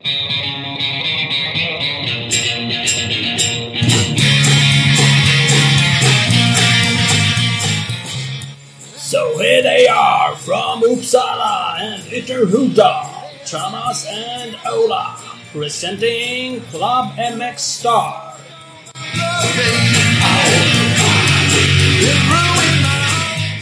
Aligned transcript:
So 0.00 0.06
here 9.38 9.62
they 9.62 9.88
are 9.88 10.36
from 10.36 10.82
Uppsala 10.82 11.80
and 11.80 12.02
Ytterhuda, 12.04 13.50
Thomas 13.50 14.06
and 14.06 14.54
Ola, 14.70 15.18
presenting 15.50 16.60
Club 16.70 17.16
MX 17.16 17.58
Star. 17.58 18.36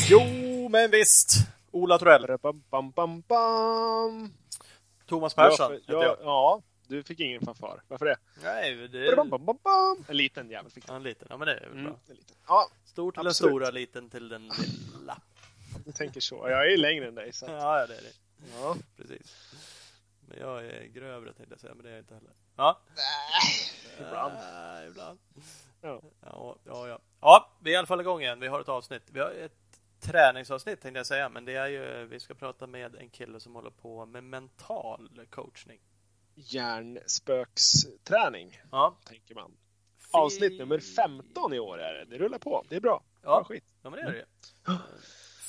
Jo, 0.06 0.68
men 0.68 0.90
visst. 0.90 1.46
Ola. 1.72 1.98
Bam, 2.42 2.62
bam, 2.70 2.90
bam, 2.90 3.24
bam. 3.26 4.45
Thomas 5.06 5.34
Persson 5.34 5.72
Ja, 5.72 5.78
heter 5.78 5.92
ja, 5.92 6.02
jag. 6.04 6.16
ja, 6.22 6.62
du 6.88 7.02
fick 7.02 7.20
ingen 7.20 7.40
fanfar. 7.40 7.82
Varför 7.88 8.06
det? 8.06 8.16
Nej, 8.42 8.74
det 8.88 9.16
Bam, 9.16 9.30
bam, 9.30 9.44
bam, 9.44 9.58
bam. 9.64 10.04
En 10.08 10.16
liten 10.16 10.50
jävel 10.50 10.70
fick 10.72 10.84
Ja, 10.88 10.92
du. 10.92 10.96
en 10.96 11.02
liten. 11.02 11.26
Ja, 11.30 11.36
men 11.36 11.46
det 11.46 11.54
är 11.54 11.60
väl 11.60 11.72
Mm, 11.72 11.84
bra. 11.84 11.96
liten. 12.08 12.36
Ja, 12.48 12.68
Stor 12.84 13.12
till 13.12 13.24
den 13.24 13.34
stora, 13.34 13.70
liten 13.70 14.10
till 14.10 14.28
den 14.28 14.50
lilla. 14.98 15.18
du 15.84 15.92
tänker 15.92 16.20
så. 16.20 16.48
Jag 16.48 16.72
är 16.72 16.76
längre 16.76 17.08
än 17.08 17.14
dig. 17.14 17.32
Så 17.32 17.46
att, 17.46 17.52
Ja, 17.52 17.80
ja, 17.80 17.86
det 17.86 17.94
är 17.96 18.02
det. 18.02 18.12
ja. 18.60 18.76
Precis. 18.96 19.52
Men 20.28 20.38
jag 20.40 20.64
är 20.66 20.84
grövre 20.86 21.32
tänkte 21.32 21.52
jag 21.52 21.60
säga, 21.60 21.74
men 21.74 21.84
det 21.84 21.88
är 21.90 21.94
jag 21.94 22.00
inte 22.02 22.14
heller. 22.14 22.30
Ja. 22.56 22.80
Ibland. 23.98 24.34
Äh, 24.34 24.88
ibland. 24.88 25.18
Ja. 25.80 26.00
Ja, 26.22 26.56
ja, 26.64 26.88
ja. 26.88 26.98
Ja, 27.20 27.50
vi 27.60 27.70
är 27.70 27.74
i 27.74 27.76
alla 27.76 27.86
fall 27.86 28.00
igång 28.00 28.20
igen. 28.22 28.40
Vi 28.40 28.46
har 28.46 28.60
ett 28.60 28.68
avsnitt. 28.68 29.02
Vi 29.12 29.20
har 29.20 29.30
ett 29.30 29.52
träningsavsnitt 30.06 30.80
tänkte 30.80 30.98
jag 30.98 31.06
säga, 31.06 31.28
men 31.28 31.44
det 31.44 31.54
är 31.56 31.66
ju, 31.66 32.06
vi 32.06 32.20
ska 32.20 32.34
prata 32.34 32.66
med 32.66 32.94
en 32.96 33.10
kille 33.10 33.40
som 33.40 33.54
håller 33.54 33.70
på 33.70 34.06
med 34.06 34.24
mental 34.24 35.26
coachning. 35.30 35.80
Hjärnspöksträning, 36.34 38.60
Ja. 38.70 38.96
tänker 39.04 39.34
man. 39.34 39.56
Avsnitt 40.12 40.58
nummer 40.58 40.78
15 40.78 41.52
i 41.52 41.58
år 41.58 41.78
är 41.80 41.94
det. 41.94 42.04
Det 42.04 42.18
rullar 42.24 42.38
på. 42.38 42.64
Det 42.68 42.76
är 42.76 42.80
bra. 42.80 43.02
Ja. 43.22 43.28
Bra 43.28 43.44
skit. 43.44 43.64
Ja, 43.82 43.90
men 43.90 44.00
det 44.00 44.06
är 44.06 44.12
det 44.12 44.26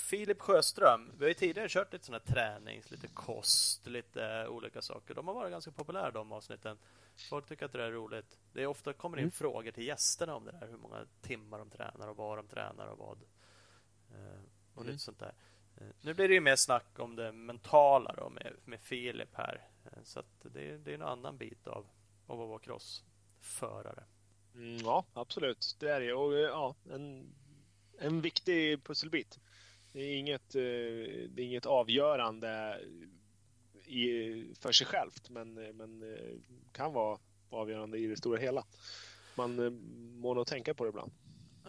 Filip 0.10 0.42
Sjöström. 0.42 1.12
Vi 1.18 1.24
har 1.24 1.28
ju 1.28 1.34
tidigare 1.34 1.68
kört 1.70 1.94
lite 1.94 2.06
sådana 2.06 2.24
här 2.26 2.34
tränings, 2.34 2.92
lite 2.92 3.08
kost, 3.08 3.88
lite 3.88 4.48
olika 4.48 4.82
saker. 4.82 5.14
De 5.14 5.28
har 5.28 5.34
varit 5.36 5.52
ganska 5.52 5.72
populära 5.72 6.12
de 6.12 6.32
avsnitten. 6.32 6.78
Folk 7.30 7.48
tycker 7.48 7.66
att 7.66 7.72
det 7.74 7.84
är 7.84 7.92
roligt. 7.92 8.38
Det 8.54 8.64
är 8.64 8.68
ofta 8.68 8.94
kommer 8.94 9.18
in 9.18 9.24
Mm. 9.24 9.32
frågor 9.32 9.72
till 9.72 9.88
gästerna 9.88 10.36
om 10.36 10.46
det 10.46 10.52
där. 10.52 10.68
Hur 10.68 10.78
många 10.78 11.06
timmar 11.22 11.60
de 11.60 11.70
tränar 11.70 12.08
och 12.08 12.18
vad 12.18 12.38
de 12.38 12.48
tränar 12.48 12.88
och 12.88 12.98
vad. 12.98 13.20
Eh, 14.18 14.40
Och 14.74 14.82
Mm. 14.82 14.92
lite 14.92 15.04
sånt 15.04 15.20
där. 15.20 15.34
Eh, 15.78 15.88
Nu 16.02 16.14
blir 16.14 16.28
det 16.28 16.34
ju 16.34 16.42
mer 16.42 16.56
snack 16.56 17.00
om 17.00 17.16
det 17.16 17.32
mentala 17.32 18.14
då 18.18 18.30
med, 18.30 18.54
med 18.66 18.82
Filip 18.82 19.30
här. 19.36 19.68
Eh, 19.86 20.04
Så 20.04 20.20
att 20.20 20.42
det, 20.54 20.78
det 20.78 20.92
är 20.92 20.96
en 20.96 21.02
annan 21.02 21.38
bit 21.38 21.68
av, 21.68 21.86
av 22.28 22.42
att 22.42 22.50
vara 22.50 22.60
crossförare. 22.60 24.04
Mm, 24.56 24.78
ja, 24.78 25.06
absolut. 25.14 25.76
Det 25.80 25.90
är 25.92 26.00
det. 26.00 26.14
Och 26.14 26.34
ja, 26.34 26.76
en, 26.92 27.34
en 28.00 28.22
viktig 28.22 28.84
pusselbit. 28.84 29.40
Det 29.94 30.00
är 30.00 30.18
inget, 30.18 30.50
det 30.50 30.60
är 31.38 31.40
inget 31.40 31.66
avgörande 31.66 32.82
i, 33.86 34.54
för 34.60 34.72
sig 34.72 34.88
självt, 34.88 35.30
men, 35.30 35.54
men 35.54 36.18
kan 36.72 36.94
vara 36.94 37.20
avgörande 37.50 37.98
i 37.98 38.08
det 38.08 38.18
stora 38.18 38.40
hela. 38.40 38.66
Man 39.36 39.74
må 40.22 40.34
nog 40.34 40.48
tänka 40.48 40.74
på 40.74 40.84
det 40.84 40.90
ibland. 40.90 41.12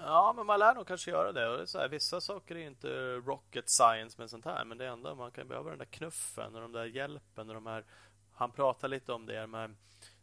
Ja, 0.03 0.33
men 0.37 0.47
man 0.47 0.59
lär 0.59 0.75
nog 0.75 0.87
kanske 0.87 1.11
göra 1.11 1.33
det. 1.33 1.49
Och 1.49 1.57
det 1.57 1.63
är 1.63 1.67
så 1.67 1.79
här, 1.79 1.89
vissa 1.89 2.21
saker 2.21 2.57
är 2.57 2.67
inte 2.67 2.89
rocket 3.17 3.71
science 3.71 4.21
med 4.21 4.31
sånt 4.31 4.45
här, 4.45 4.65
men 4.65 4.79
det 4.79 4.87
ändå, 4.87 5.15
man 5.15 5.31
kan 5.31 5.49
behöva 5.49 5.71
den 5.71 5.79
där 5.79 5.85
knuffen 5.87 6.55
och 6.55 6.61
den 6.61 6.73
där 6.73 6.85
hjälpen 6.85 7.49
och 7.49 7.55
de 7.55 7.67
här... 7.67 7.85
Han 8.33 8.51
pratar 8.51 8.89
lite 8.89 9.13
om 9.13 9.27
det, 9.27 9.41
de 9.41 9.55
här, 9.55 9.69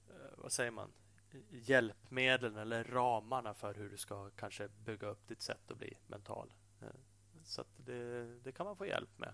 eh, 0.09 0.31
vad 0.38 0.52
säger 0.52 0.72
man, 0.72 0.92
hjälpmedlen 1.50 2.58
eller 2.58 2.84
ramarna 2.84 3.53
för 3.53 3.73
hur 3.73 3.90
du 3.90 3.98
ska 3.98 4.30
kanske 4.30 4.68
bygga 4.68 5.08
upp 5.08 5.28
ditt 5.28 5.42
sätt 5.42 5.72
att 5.72 5.78
bli 5.78 5.98
mental. 6.08 6.53
Eh, 6.81 6.88
Så 7.44 7.64
det, 7.78 8.25
det 8.44 8.52
kan 8.52 8.66
man 8.66 8.75
få 8.78 8.85
hjälp 8.85 9.18
med. 9.18 9.34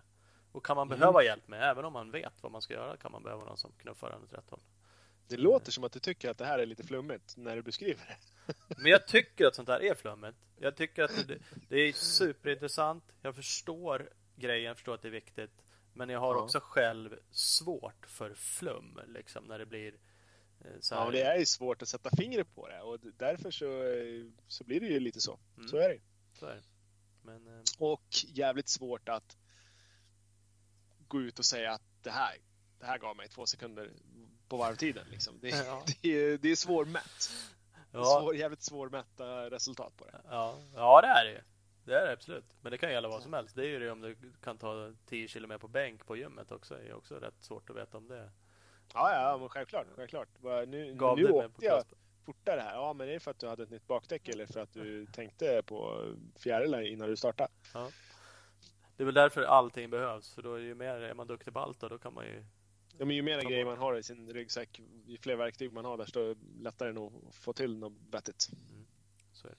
Och 0.52 0.66
kan 0.66 0.76
man 0.78 0.88
behöva 0.90 1.24
hjälp 1.24 1.48
med, 1.48 1.64
även 1.70 1.86
om 1.86 1.94
man 1.94 2.12
vet 2.12 2.44
vad 2.44 2.52
man 2.52 2.62
ska 2.62 2.74
göra, 2.74 2.98
kan 2.98 3.12
man 3.12 3.24
behöva 3.24 3.44
någon 3.44 3.58
som 3.58 3.72
knuffar 3.72 4.12
en 4.12 4.24
åt 4.24 4.34
rätt 4.34 4.50
håll. 4.50 4.60
Det 5.28 5.38
låter 5.38 5.72
som 5.72 5.84
att 5.84 5.92
du 5.92 6.00
tycker 6.00 6.30
att 6.30 6.38
det 6.38 6.46
här 6.46 6.60
är 6.60 6.66
lite 6.66 6.84
flummigt 6.84 7.38
när 7.38 7.56
du 7.56 7.62
beskriver 7.62 8.06
det. 8.08 8.54
Men 8.78 8.86
jag 8.92 9.08
tycker 9.08 9.46
att 9.46 9.56
sånt 9.56 9.70
här 9.70 9.82
är 9.84 9.96
flummigt. 9.96 10.38
Jag 10.60 10.76
tycker 10.76 11.04
att 11.04 11.28
det, 11.28 11.38
det 11.70 11.76
är 11.78 11.94
superintressant. 11.94 13.04
Jag 13.22 13.36
förstår 13.36 14.10
grejen, 14.36 14.66
jag 14.66 14.76
förstår 14.78 14.94
att 14.96 15.02
det 15.02 15.08
är 15.08 15.12
viktigt. 15.12 15.52
Men 15.94 16.10
jag 16.10 16.20
har 16.20 16.36
Ja. 16.36 16.42
också 16.42 16.60
själv 16.64 17.20
svårt 17.32 18.06
för 18.08 18.34
flum, 18.34 19.00
liksom, 19.08 19.46
när 19.46 19.60
det 19.60 19.66
blir 19.66 19.94
eh, 20.62 20.72
så 20.80 20.96
här. 20.96 21.06
Ja, 21.06 21.12
det 21.12 21.22
är 21.22 21.38
ju 21.38 21.46
svårt 21.46 21.82
att 21.82 21.88
sätta 21.88 22.10
fingret 22.18 22.56
på 22.56 22.68
det 22.68 22.82
och 22.82 23.00
därför 23.18 23.52
så, 23.52 23.84
eh, 23.84 24.26
så 24.48 24.64
blir 24.64 24.80
det 24.80 24.88
ju 24.88 25.00
lite 25.00 25.22
så. 25.22 25.40
Mm. 25.58 25.68
Så 25.70 25.78
är 25.78 25.90
det. 25.90 26.00
Så 26.34 26.46
är 26.46 26.56
det. 26.56 26.64
Men, 27.24 27.48
eh, 27.48 27.64
Och 27.80 28.04
jävligt 28.28 28.70
svårt 28.70 29.10
att 29.10 29.38
gå 31.08 31.22
ut 31.22 31.40
och 31.40 31.46
säga 31.46 31.72
att 31.72 31.82
det 32.02 32.12
här, 32.12 32.38
det 32.80 32.86
här 32.86 32.98
gav 32.98 33.16
mig 33.16 33.30
två 33.30 33.46
sekunder 33.46 33.92
på 34.52 34.58
varvtiden. 34.58 35.06
Liksom. 35.12 35.40
Det, 35.42 35.50
Ja. 35.50 35.84
det, 36.02 36.10
är, 36.10 36.38
det 36.38 36.52
är 36.52 36.56
svårmätt. 36.56 37.30
ja, 37.92 38.04
Svår, 38.04 38.36
jävligt 38.36 38.62
svårmätta 38.64 39.50
resultat 39.50 39.98
på 39.98 40.06
det. 40.06 40.22
ja, 40.30 40.56
ja, 40.76 41.02
det 41.02 41.08
är 41.08 41.26
det 41.26 41.32
ju. 41.32 41.42
Det 41.84 41.96
är 41.96 42.06
det 42.06 42.14
absolut. 42.14 42.46
Men 42.62 42.72
det 42.72 42.78
kan 42.78 42.92
gälla 42.92 43.08
vad 43.08 43.24
som 43.24 43.34
helst. 43.34 43.56
Det 43.56 43.62
är 43.62 43.68
ju 43.68 43.80
det 43.80 43.92
om 43.92 44.02
du 44.02 44.16
kan 44.44 44.58
ta 44.58 44.94
10 45.06 45.28
km 45.28 45.60
på 45.60 45.68
bänk 45.68 46.06
på 46.06 46.16
gymmet 46.16 46.52
också. 46.52 46.74
Det 46.74 46.90
är 46.90 46.94
också 46.94 47.16
rätt 47.16 47.34
svårt 47.40 47.70
att 47.70 47.76
veta 47.76 47.98
om 47.98 48.08
det. 48.08 48.32
Ja, 48.94 49.14
ja, 49.14 49.38
men 49.38 49.50
självklart. 49.50 49.88
självklart. 49.96 50.28
Nu, 50.68 50.94
Gav 50.96 51.18
nu 51.18 51.24
det 51.24 51.34
åkte 51.34 51.66
jag 51.66 51.84
fortare 52.26 52.60
här. 52.60 52.74
Ja, 52.76 52.94
men 52.94 53.08
det 53.08 53.16
är 53.16 53.20
för 53.20 53.32
att 53.32 53.40
du 53.40 53.48
hade 53.48 53.64
ett 53.64 53.70
nytt 53.70 53.88
bakdäck 53.88 54.30
eller 54.30 54.46
för 54.46 54.60
att 54.60 54.74
du 54.74 55.06
tänkte 55.06 55.64
på 55.66 56.06
fjärilar 56.40 56.82
innan 56.82 57.10
du 57.10 57.16
startade. 57.16 57.50
Det 58.98 59.04
är 59.04 59.06
väl 59.06 59.14
därför 59.14 59.44
allting 59.44 59.90
behövs. 59.90 60.34
För 60.34 60.42
då 60.42 60.54
är, 60.54 60.60
ju 60.60 60.76
mer, 60.76 61.02
är 61.02 61.14
man 61.14 61.28
duktig 61.28 61.54
på 61.54 61.60
allt 61.60 61.80
då, 61.80 61.88
då 61.88 61.98
kan 61.98 62.14
man 62.14 62.26
ju 62.26 62.46
Ja, 62.98 63.06
men 63.06 63.16
ju 63.16 63.22
mer 63.22 63.42
grejer 63.42 63.66
man 63.66 63.78
har 63.78 63.98
i 63.98 64.04
sin 64.04 64.34
ryggsäck, 64.34 64.82
ju 65.06 65.18
fler 65.18 65.36
verktyg 65.36 65.74
man 65.74 65.86
har, 65.86 65.98
desto 65.98 66.36
lättare 66.60 66.90
är 66.90 66.94
det 66.94 67.00
nog 67.00 67.26
att 67.30 67.36
få 67.36 67.54
till 67.54 67.78
något 67.78 67.94
vettigt. 68.12 68.50
Så 69.34 69.48
är 69.48 69.52
det. 69.52 69.58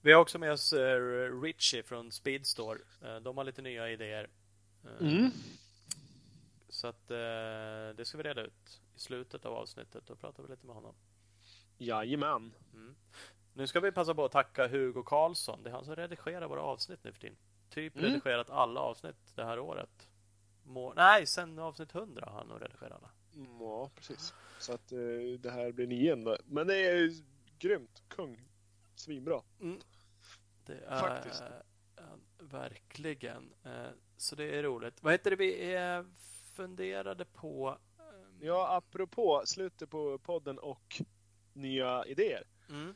Vi 0.00 0.12
har 0.12 0.20
också 0.20 0.38
med 0.38 0.52
oss 0.52 0.72
eh, 0.72 1.40
Richie 1.42 1.82
från 1.82 2.12
Speedstore. 2.12 2.78
Eh, 3.02 3.16
de 3.16 3.36
har 3.36 3.44
lite 3.44 3.62
nya 3.62 3.90
idéer. 3.90 4.28
Eh, 4.84 5.06
Mm. 5.08 5.30
Så 6.68 6.86
att 6.86 7.08
det 7.08 8.04
ska 8.04 8.18
vi 8.18 8.24
reda 8.24 8.42
ut 8.42 8.80
i 8.96 8.98
slutet 8.98 9.44
av 9.44 9.54
avsnittet. 9.54 10.06
Då 10.06 10.16
pratar 10.16 10.42
vi 10.42 10.48
lite 10.48 10.66
med 10.66 10.74
honom. 10.74 10.94
Jajamän. 11.78 12.52
Nu 13.54 13.66
ska 13.66 13.80
vi 13.80 13.92
passa 13.92 14.14
på 14.14 14.24
att 14.24 14.32
tacka 14.32 14.68
Hugo 14.68 15.02
Karlsson. 15.02 15.62
Det 15.62 15.70
är 15.70 15.72
han 15.72 15.84
som 15.84 15.96
redigerar 15.96 16.48
våra 16.48 16.60
avsnitt 16.62 17.04
nu 17.04 17.12
för 17.12 17.20
tiden. 17.20 17.36
Typ 17.70 17.96
Mm. 17.96 18.10
redigerat 18.10 18.50
alla 18.50 18.80
avsnitt 18.80 19.32
det 19.34 19.44
här 19.44 19.58
året. 19.58 20.08
Må... 20.66 20.92
Nej, 20.94 21.26
sen 21.26 21.58
avsnitt 21.58 21.94
100 21.94 22.24
har 22.26 22.38
han 22.38 22.48
nog 22.48 22.62
redigerat 22.62 22.92
alla. 22.92 23.10
Mm, 23.34 23.60
Ja, 23.60 23.90
precis. 23.94 24.34
Så 24.58 24.72
att 24.72 24.92
eh, 24.92 24.98
det 25.38 25.50
här 25.50 25.72
blir 25.72 25.86
nian 25.86 26.24
då. 26.24 26.36
Men 26.46 26.66
det 26.66 26.76
är 26.76 27.10
grymt. 27.58 28.02
Kung. 28.08 28.48
Svinbra. 28.94 29.42
Det 30.66 30.74
är 30.86 30.98
Faktiskt. 31.00 31.42
verkligen. 32.38 33.54
Eh, 33.64 33.88
så 34.16 34.36
det 34.36 34.58
är 34.58 34.62
roligt. 34.62 35.02
Vad 35.02 35.12
heter 35.12 35.30
det 35.30 35.36
vi 35.36 35.74
eh, 35.74 36.02
funderade 36.54 37.24
på? 37.24 37.78
Ja, 38.40 38.76
apropå 38.76 39.42
slutet 39.44 39.90
på 39.90 40.18
podden 40.18 40.58
och 40.58 41.02
nya 41.52 42.04
idéer. 42.06 42.44
Mm. 42.68 42.94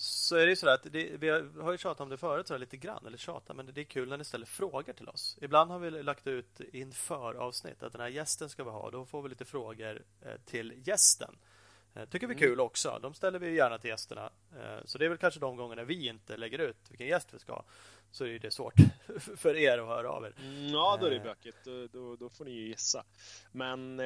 Så 0.00 0.36
är 0.36 0.44
det 0.46 0.50
ju 0.50 0.56
så 0.56 0.68
att 0.68 0.82
det, 0.82 1.16
vi 1.20 1.28
har 1.60 1.72
ju 1.72 1.78
tjatat 1.78 2.00
om 2.00 2.08
det 2.08 2.16
förut 2.16 2.48
så 2.48 2.56
lite 2.56 2.76
grann, 2.76 3.06
eller 3.06 3.18
tjatat, 3.18 3.56
men 3.56 3.70
det 3.74 3.80
är 3.80 3.84
kul 3.84 4.08
när 4.08 4.16
ni 4.16 4.24
ställer 4.24 4.46
frågor 4.46 4.92
till 4.92 5.08
oss. 5.08 5.38
Ibland 5.40 5.70
har 5.70 5.78
vi 5.78 5.90
lagt 5.90 6.26
ut 6.26 6.60
inför 6.72 7.34
avsnitt 7.34 7.82
att 7.82 7.92
den 7.92 8.00
här 8.00 8.08
gästen 8.08 8.48
ska 8.48 8.64
vi 8.64 8.70
ha. 8.70 8.90
Då 8.90 9.06
får 9.06 9.22
vi 9.22 9.28
lite 9.28 9.44
frågor 9.44 10.02
eh, 10.22 10.32
till 10.44 10.82
gästen. 10.84 11.38
Eh, 11.94 12.04
tycker 12.04 12.26
vi 12.26 12.34
är 12.34 12.38
kul 12.38 12.60
också. 12.60 12.98
De 13.02 13.14
ställer 13.14 13.38
vi 13.38 13.54
gärna 13.54 13.78
till 13.78 13.90
gästerna. 13.90 14.30
Eh, 14.60 14.84
så 14.84 14.98
det 14.98 15.04
är 15.04 15.08
väl 15.08 15.18
kanske 15.18 15.40
de 15.40 15.56
gångerna 15.56 15.84
vi 15.84 16.08
inte 16.08 16.36
lägger 16.36 16.58
ut 16.58 16.90
vilken 16.90 17.06
gäst 17.06 17.34
vi 17.34 17.38
ska 17.38 17.52
ha. 17.52 17.64
Så 18.10 18.24
är 18.24 18.38
det 18.38 18.50
svårt 18.50 18.74
för 19.36 19.56
er 19.56 19.78
att 19.78 19.88
höra 19.88 20.10
av 20.10 20.24
er. 20.24 20.34
Mm, 20.38 20.68
Ja, 20.68 20.98
då 21.00 21.06
är 21.06 21.10
det 21.10 21.20
bökigt. 21.20 21.58
Då, 21.64 21.86
då, 21.86 22.16
då 22.16 22.30
får 22.30 22.44
ni 22.44 22.50
ju 22.50 22.66
gissa. 22.66 23.04
Men 23.52 24.00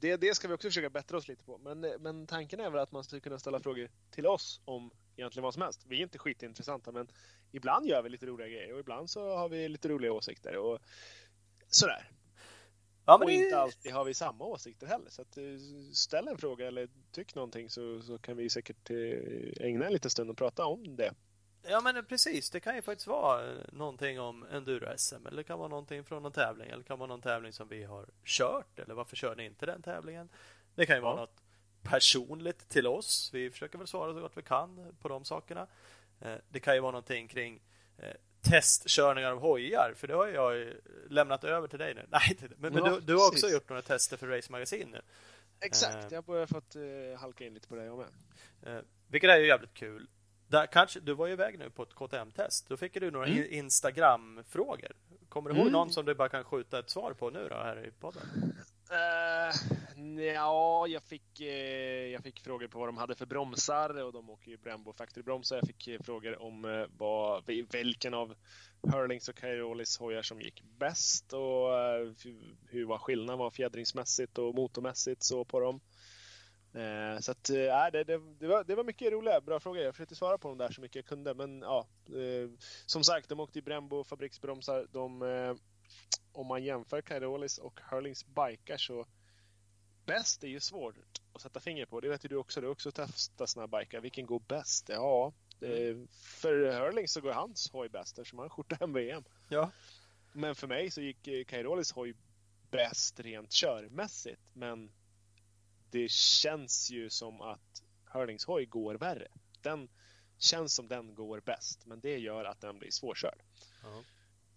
det, 0.00 0.16
det 0.16 0.34
ska 0.34 0.48
vi 0.48 0.54
också 0.54 0.68
försöka 0.68 0.90
bättra 0.90 1.16
oss 1.18 1.28
lite 1.28 1.44
på. 1.44 1.58
Men, 1.58 1.84
eh, 1.84 1.98
men 2.00 2.26
tanken 2.26 2.60
är 2.60 2.70
väl 2.70 2.80
att 2.80 2.92
man 2.92 3.04
ska 3.04 3.20
kunna 3.20 3.38
ställa 3.38 3.60
frågor 3.60 3.88
till 4.10 4.26
oss 4.26 4.60
om 4.64 4.90
egentligen 5.16 5.42
vad 5.44 5.54
som 5.54 5.62
helst. 5.62 5.84
Vi 5.88 5.98
är 5.98 6.02
inte 6.02 6.18
skitintressanta, 6.18 6.92
men 6.92 7.08
ibland 7.52 7.86
gör 7.86 8.02
vi 8.02 8.08
lite 8.08 8.26
roliga 8.26 8.48
grejer 8.48 8.72
och 8.72 8.80
ibland 8.80 9.10
så 9.10 9.36
har 9.36 9.48
vi 9.48 9.68
lite 9.68 9.88
roliga 9.88 10.12
åsikter. 10.12 10.56
Och 10.56 10.78
sådär. 11.68 12.10
Ja, 13.06 13.18
men 13.18 13.26
Och 13.26 13.30
det- 13.30 13.34
inte 13.44 13.58
alltid 13.58 13.92
har 13.92 14.04
vi 14.04 14.14
samma 14.14 14.44
åsikter 14.44 14.86
heller. 14.86 15.10
Så 15.10 15.22
att, 15.22 15.36
eh, 15.38 15.44
ställ 15.92 16.28
en 16.28 16.38
fråga 16.38 16.66
eller 16.66 16.88
tyck 17.12 17.34
någonting 17.34 17.70
så, 17.70 18.02
så 18.02 18.18
kan 18.18 18.36
vi 18.36 18.50
säkert 18.50 18.90
eh, 18.90 19.66
ägna 19.66 19.86
en 19.86 19.92
liten 19.92 20.10
stund 20.10 20.30
och 20.30 20.36
prata 20.36 20.64
om 20.66 20.96
det. 20.96 21.14
Ja 21.62 21.80
men 21.80 22.04
precis, 22.04 22.50
det 22.50 22.60
kan 22.60 22.76
ju 22.76 22.82
faktiskt 22.82 23.06
vara 23.06 23.42
någonting 23.72 24.20
om 24.20 24.46
enduro-SM 24.52 25.26
eller 25.26 25.36
det 25.36 25.44
kan 25.44 25.58
vara 25.58 25.68
någonting 25.68 26.04
från 26.04 26.22
någon 26.22 26.32
tävling 26.32 26.68
eller 26.68 26.78
det 26.78 26.88
kan 26.88 26.98
vara 26.98 27.08
någon 27.08 27.20
tävling 27.20 27.52
som 27.52 27.68
vi 27.68 27.84
har 27.84 28.06
kört 28.24 28.78
eller 28.78 28.94
varför 28.94 29.16
kör 29.16 29.36
ni 29.36 29.44
inte 29.44 29.66
den 29.66 29.82
tävlingen? 29.82 30.28
Det 30.74 30.86
kan 30.86 30.96
ju 30.96 31.02
vara 31.02 31.16
något 31.16 31.42
personligt 31.82 32.68
till 32.68 32.86
oss. 32.86 33.30
Vi 33.32 33.50
försöker 33.50 33.78
väl 33.78 33.86
svara 33.86 34.14
så 34.14 34.20
gott 34.20 34.36
vi 34.36 34.42
kan 34.42 34.96
på 35.00 35.08
de 35.08 35.24
sakerna. 35.24 35.66
Eh, 36.20 36.34
det 36.48 36.60
kan 36.60 36.74
ju 36.74 36.80
vara 36.80 36.92
någonting 36.92 37.28
kring 37.28 37.60
eh, 37.98 38.14
testkörningar 38.40 39.32
av 39.32 39.38
hojar, 39.38 39.92
för 39.96 40.08
det 40.08 40.14
har 40.14 40.26
jag 40.26 40.72
lämnat 41.08 41.44
över 41.44 41.68
till 41.68 41.78
dig 41.78 41.94
nu. 41.94 42.06
Nej, 42.10 42.38
men, 42.56 42.72
men 42.72 42.84
du, 42.84 43.00
du, 43.00 43.14
har 43.16 43.28
också 43.28 43.48
gjort 43.48 43.68
några 43.68 43.82
tester 43.82 44.16
för 44.16 44.26
Race 44.26 44.52
Magazine 44.52 44.90
nu. 44.90 45.00
Exakt, 45.60 46.12
jag 46.12 46.22
har 46.26 46.46
fått 46.46 46.76
uh, 46.76 47.18
halka 47.18 47.46
in 47.46 47.54
lite 47.54 47.68
på 47.68 47.74
det 47.74 47.84
jag 47.84 47.98
med. 47.98 48.84
Vilket 49.08 49.30
är 49.30 49.38
ju 49.38 49.46
jävligt 49.46 49.74
kul. 49.74 50.08
Där, 50.48 50.66
kanske, 50.66 51.00
du 51.00 51.14
var 51.14 51.26
ju 51.26 51.32
iväg 51.32 51.58
nu 51.58 51.70
på 51.70 51.82
ett 51.82 51.94
KTM-test. 51.94 52.68
Då 52.68 52.76
fick 52.76 52.94
du 52.94 53.10
några 53.10 53.26
mm. 53.26 53.46
Instagram-frågor. 53.50 54.92
Kommer 55.28 55.50
du 55.50 55.56
ihåg 55.56 55.66
mm. 55.66 55.72
någon 55.72 55.90
som 55.90 56.04
du 56.04 56.14
bara 56.14 56.28
kan 56.28 56.44
skjuta 56.44 56.78
ett 56.78 56.90
svar 56.90 57.12
på 57.12 57.30
nu 57.30 57.48
då, 57.48 57.56
här 57.56 57.86
i 57.86 57.90
podden? 57.90 58.22
Uh, 58.90 60.24
ja, 60.24 60.86
jag 60.86 61.02
fick, 61.02 61.40
uh, 61.40 61.46
jag 62.12 62.22
fick 62.22 62.40
frågor 62.40 62.68
på 62.68 62.78
vad 62.78 62.88
de 62.88 62.96
hade 62.96 63.14
för 63.14 63.26
bromsar 63.26 64.02
och 64.02 64.12
de 64.12 64.30
åker 64.30 64.50
ju 64.50 64.56
Brembo 64.56 64.92
Factory-bromsar. 64.92 65.56
Jag 65.56 65.66
fick 65.66 65.88
uh, 65.88 65.98
frågor 66.02 66.42
om 66.42 66.64
uh, 66.64 66.86
vad, 66.98 67.46
vilken 67.72 68.14
av 68.14 68.34
Hurlings 68.92 69.28
och 69.28 69.34
Cairollis 69.34 69.98
hojar 69.98 70.22
som 70.22 70.40
gick 70.40 70.62
bäst 70.78 71.32
och 71.32 71.68
hur 72.68 72.84
var 72.84 72.98
skillnaden 72.98 73.38
var 73.38 73.50
fjädringsmässigt 73.50 74.38
och 74.38 74.54
motormässigt 74.54 75.22
så 75.22 75.44
på 75.44 75.60
dem. 75.60 75.80
Eh, 76.78 77.18
så 77.20 77.30
att, 77.30 77.50
äh, 77.50 77.86
det, 77.92 78.04
det, 78.04 78.20
det, 78.38 78.46
var, 78.46 78.64
det 78.64 78.74
var 78.74 78.84
mycket 78.84 79.12
roliga, 79.12 79.40
bra 79.40 79.60
frågor. 79.60 79.82
Jag 79.82 79.94
försökte 79.94 80.14
svara 80.14 80.38
på 80.38 80.48
dem 80.48 80.58
där 80.58 80.70
så 80.70 80.80
mycket 80.80 80.96
jag 80.96 81.04
kunde. 81.04 81.34
Men 81.34 81.62
ja, 81.62 81.86
eh, 82.06 82.50
som 82.86 83.04
sagt, 83.04 83.28
de 83.28 83.40
åkte 83.40 83.58
i 83.58 83.62
Brembo 83.62 84.04
fabriksbromsar. 84.04 84.86
De, 84.92 85.22
eh, 85.22 85.54
om 86.32 86.46
man 86.46 86.64
jämför 86.64 87.02
Kairolis 87.02 87.58
och 87.58 87.80
Hurlings 87.90 88.26
bikar 88.26 88.76
så 88.76 89.06
bäst 90.06 90.44
är 90.44 90.48
ju 90.48 90.60
svårt 90.60 90.94
att 91.32 91.42
sätta 91.42 91.60
finger 91.60 91.86
på. 91.86 92.00
Det 92.00 92.08
vet 92.08 92.24
ju 92.24 92.28
du 92.28 92.36
också. 92.36 92.60
Du 92.60 92.66
har 92.66 92.72
också 92.72 92.90
testat 92.92 93.48
sådana 93.48 93.78
bikar. 93.78 94.00
Vilken 94.00 94.26
går 94.26 94.42
bäst? 94.48 94.88
Ja, 94.88 95.32
mm. 95.60 96.08
för 96.10 96.80
Hurling 96.80 97.08
så 97.08 97.20
går 97.20 97.32
hans 97.32 97.70
hoj 97.72 97.88
bäst 97.88 98.18
eftersom 98.18 98.38
han 98.38 98.50
skjortar 98.50 98.76
hem 98.80 98.92
VM. 98.92 99.24
Ja. 99.48 99.70
Men 100.32 100.54
för 100.54 100.66
mig 100.66 100.90
så 100.90 101.00
gick 101.00 101.48
Kairolis 101.48 101.92
hoj 101.92 102.14
bäst 102.70 103.20
rent 103.20 103.50
körmässigt. 103.50 104.42
Men 104.52 104.90
det 105.90 106.10
känns 106.10 106.90
ju 106.90 107.10
som 107.10 107.40
att 107.40 107.82
Hurlings 108.04 108.44
hoj 108.44 108.66
går 108.66 108.94
värre. 108.94 109.28
Den 109.62 109.88
känns 110.38 110.74
som 110.74 110.88
den 110.88 111.14
går 111.14 111.40
bäst, 111.40 111.86
men 111.86 112.00
det 112.00 112.18
gör 112.18 112.44
att 112.44 112.60
den 112.60 112.78
blir 112.78 112.90
svårkörd. 112.90 113.42
Uh 113.84 114.00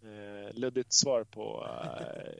-huh. 0.01 0.47
eh, 0.47 0.53
luddigt 0.53 0.93
svar 0.93 1.23
på 1.23 1.67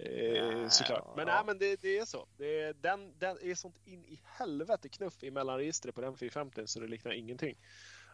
eh, 0.05 0.67
såklart. 0.69 1.15
Men, 1.15 1.27
nej, 1.27 1.43
men 1.45 1.57
det, 1.57 1.81
det 1.81 1.97
är 1.97 2.05
så. 2.05 2.27
Det, 2.37 2.73
den, 2.73 3.19
den 3.19 3.37
är 3.41 3.55
sånt 3.55 3.79
in 3.85 4.05
i 4.05 4.21
helvete 4.23 4.89
knuff 4.89 5.23
i 5.23 5.31
mellanregistret 5.31 5.95
på 5.95 6.01
den 6.01 6.17
450 6.17 6.67
så 6.67 6.79
det 6.79 6.87
liknar 6.87 7.11
ingenting. 7.11 7.57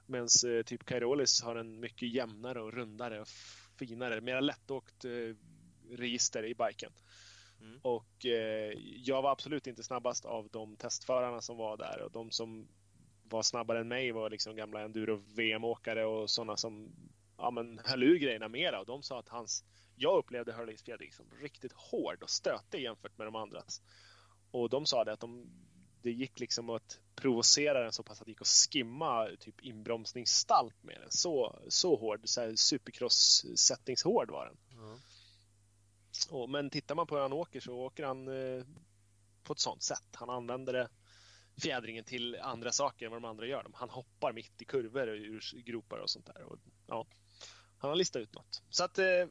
Medan 0.06 0.28
eh, 0.48 0.64
typ 0.64 0.86
Kairolis 0.86 1.42
har 1.42 1.56
en 1.56 1.80
mycket 1.80 2.14
jämnare 2.14 2.62
och 2.62 2.74
rundare 2.74 3.22
och 3.22 3.28
finare, 3.80 4.22
mer 4.22 4.42
lättåkt 4.42 5.06
eh, 5.06 5.36
register 5.90 6.46
i 6.46 6.56
biken. 6.56 6.92
Mm. 7.62 7.80
Och 7.82 8.26
eh, 8.26 8.74
jag 8.80 9.22
var 9.22 9.32
absolut 9.32 9.68
inte 9.68 9.84
snabbast 9.84 10.26
av 10.26 10.50
de 10.52 10.76
testförarna 10.76 11.42
som 11.42 11.58
var 11.58 11.78
där 11.78 12.02
och 12.02 12.12
de 12.12 12.32
som 12.32 12.68
var 13.24 13.42
snabbare 13.44 13.80
än 13.80 13.88
mig 13.88 14.12
var 14.12 14.30
liksom 14.30 14.56
gamla 14.56 14.82
enduro-VM-åkare 14.82 16.06
och 16.06 16.30
sådana 16.30 16.58
som 16.58 16.92
ja, 17.38 17.52
men, 17.52 17.80
höll 17.86 18.04
ur 18.04 18.18
grejerna 18.18 18.48
mera 18.48 18.80
och 18.80 18.86
de 18.86 19.04
sa 19.04 19.20
att 19.20 19.30
hans, 19.30 19.64
jag 19.96 20.18
upplevde 20.18 20.54
Hurleys 20.54 20.84
fjädring 20.84 21.12
som 21.12 21.26
riktigt 21.42 21.74
hård 21.74 22.24
och 22.24 22.30
stötig 22.30 22.82
jämfört 22.82 23.18
med 23.18 23.28
de 23.28 23.36
andras. 23.36 23.82
Och 24.52 24.70
de 24.70 24.86
sa 24.86 25.04
det 25.04 25.14
att 25.14 25.20
de, 25.20 25.50
det 26.02 26.12
gick 26.12 26.40
liksom 26.40 26.70
att 26.70 27.00
provocera 27.16 27.84
den 27.84 27.92
så 27.92 28.04
pass 28.04 28.20
att 28.22 28.26
det 28.26 28.32
gick 28.32 28.42
att 28.42 28.48
skimma 28.48 29.30
typ 29.40 29.62
inbromsningsstalt 29.62 30.84
med 30.84 30.98
den. 31.02 31.12
Så, 31.12 31.60
så 31.68 31.96
hård, 31.96 32.22
så 32.24 32.42
här 32.42 32.56
supercross-sättningshård 32.56 34.32
var 34.32 34.46
den. 34.46 34.58
Och, 36.26 36.50
men 36.50 36.70
tittar 36.70 36.96
man 36.96 37.08
på 37.08 37.16
hur 37.16 37.22
han 37.22 37.34
åker 37.34 37.60
så 37.60 37.74
åker 37.74 38.04
han 38.04 38.28
eh, 38.28 38.66
på 39.44 39.54
ett 39.54 39.60
sånt 39.60 39.84
sätt. 39.84 40.10
Han 40.14 40.30
använder 40.30 40.74
det, 40.74 40.90
fjädringen 41.62 42.04
till 42.04 42.38
andra 42.42 42.72
saker 42.72 43.06
än 43.06 43.12
vad 43.12 43.22
de 43.22 43.28
andra 43.28 43.46
gör. 43.46 43.68
Han 43.74 43.90
hoppar 43.90 44.34
mitt 44.34 44.62
i 44.62 44.66
kurvor 44.66 45.08
och 45.08 45.16
ur 45.16 45.62
gropar 45.62 45.98
och 45.98 46.10
sånt 46.10 46.26
där. 46.26 46.44
Och, 46.44 46.58
ja, 46.88 47.08
han 47.78 47.90
har 47.90 47.96
listat 47.96 48.20
ut 48.20 48.36
något. 48.36 48.64
Så 48.70 48.84
att 48.84 49.00
eh, 49.00 49.26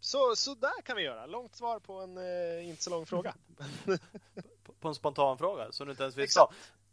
så, 0.00 0.36
så 0.36 0.54
där 0.54 0.82
kan 0.82 0.96
vi 0.96 1.02
göra. 1.02 1.26
Långt 1.26 1.56
svar 1.56 1.80
på 1.80 1.92
en 1.92 2.16
eh, 2.16 2.68
inte 2.68 2.82
så 2.82 2.90
lång 2.90 3.06
fråga. 3.06 3.34
på, 4.62 4.72
på 4.72 4.88
en 4.88 4.94
spontan 4.94 5.38
fråga 5.38 5.72
som 5.72 5.86
du 5.86 5.90
inte 5.90 6.02
ens 6.02 6.16
visste 6.16 6.40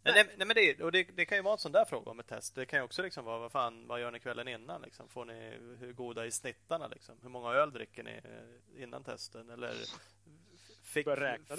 Nej, 0.04 0.34
nej, 0.38 0.48
men 0.48 0.56
det, 0.56 0.82
och 0.82 0.92
det, 0.92 1.04
det, 1.04 1.26
kan 1.26 1.38
ju 1.38 1.42
vara 1.42 1.54
en 1.54 1.60
sån 1.60 1.72
där 1.72 1.86
fråga 1.86 2.12
om 2.12 2.20
ett 2.20 2.28
test. 2.28 2.56
Det 2.56 2.66
kan 2.66 2.80
ju 2.80 2.84
också 2.86 3.02
liksom 3.02 3.26
vara, 3.26 3.40
vad 3.40 3.52
fan, 3.52 3.88
vad 3.88 4.02
gör 4.02 4.12
ni 4.12 4.20
kvällen 4.20 4.48
innan? 4.48 4.82
Liksom? 4.82 5.10
Får 5.10 5.26
ni, 5.26 5.58
hur 5.80 5.94
goda 5.94 6.26
är 6.26 6.30
snittarna? 6.30 6.88
Liksom? 6.88 7.16
Hur 7.22 7.30
många 7.30 7.50
öl 7.50 7.72
dricker 7.72 8.04
ni 8.04 8.12
eh, 8.12 8.84
innan 8.84 9.04
testen? 9.04 9.50
Eller 9.50 9.74
fick, 10.84 11.08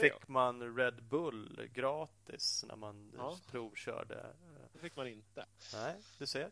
fick 0.01 0.29
man 0.29 0.77
Red 0.77 1.03
Bull 1.03 1.69
gratis 1.73 2.65
när 2.69 2.77
man 2.77 3.13
ja. 3.17 3.37
provkörde? 3.51 4.27
Det 4.73 4.79
fick 4.79 4.97
man 4.97 5.09
inte. 5.09 5.47
Nej, 5.73 5.95
du 6.19 6.27
ser. 6.27 6.51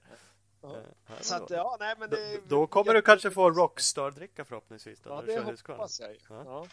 Ja. 0.62 0.77
Eh, 0.77 1.21
Så 1.21 1.35
att, 1.35 1.50
ja, 1.50 1.77
nej, 1.81 1.94
men 1.99 2.11
det, 2.11 2.35
då, 2.35 2.41
då 2.49 2.67
kommer 2.67 2.94
du 2.94 3.03
kanske 3.03 3.31
få 3.31 3.50
Rockstar-dricka 3.50 4.44
förhoppningsvis. 4.44 5.00
Då, 5.00 5.11
ja, 5.11 5.23
det 5.23 5.41
hoppas 5.41 6.00
jag. 6.00 6.17
Ja. 6.29 6.67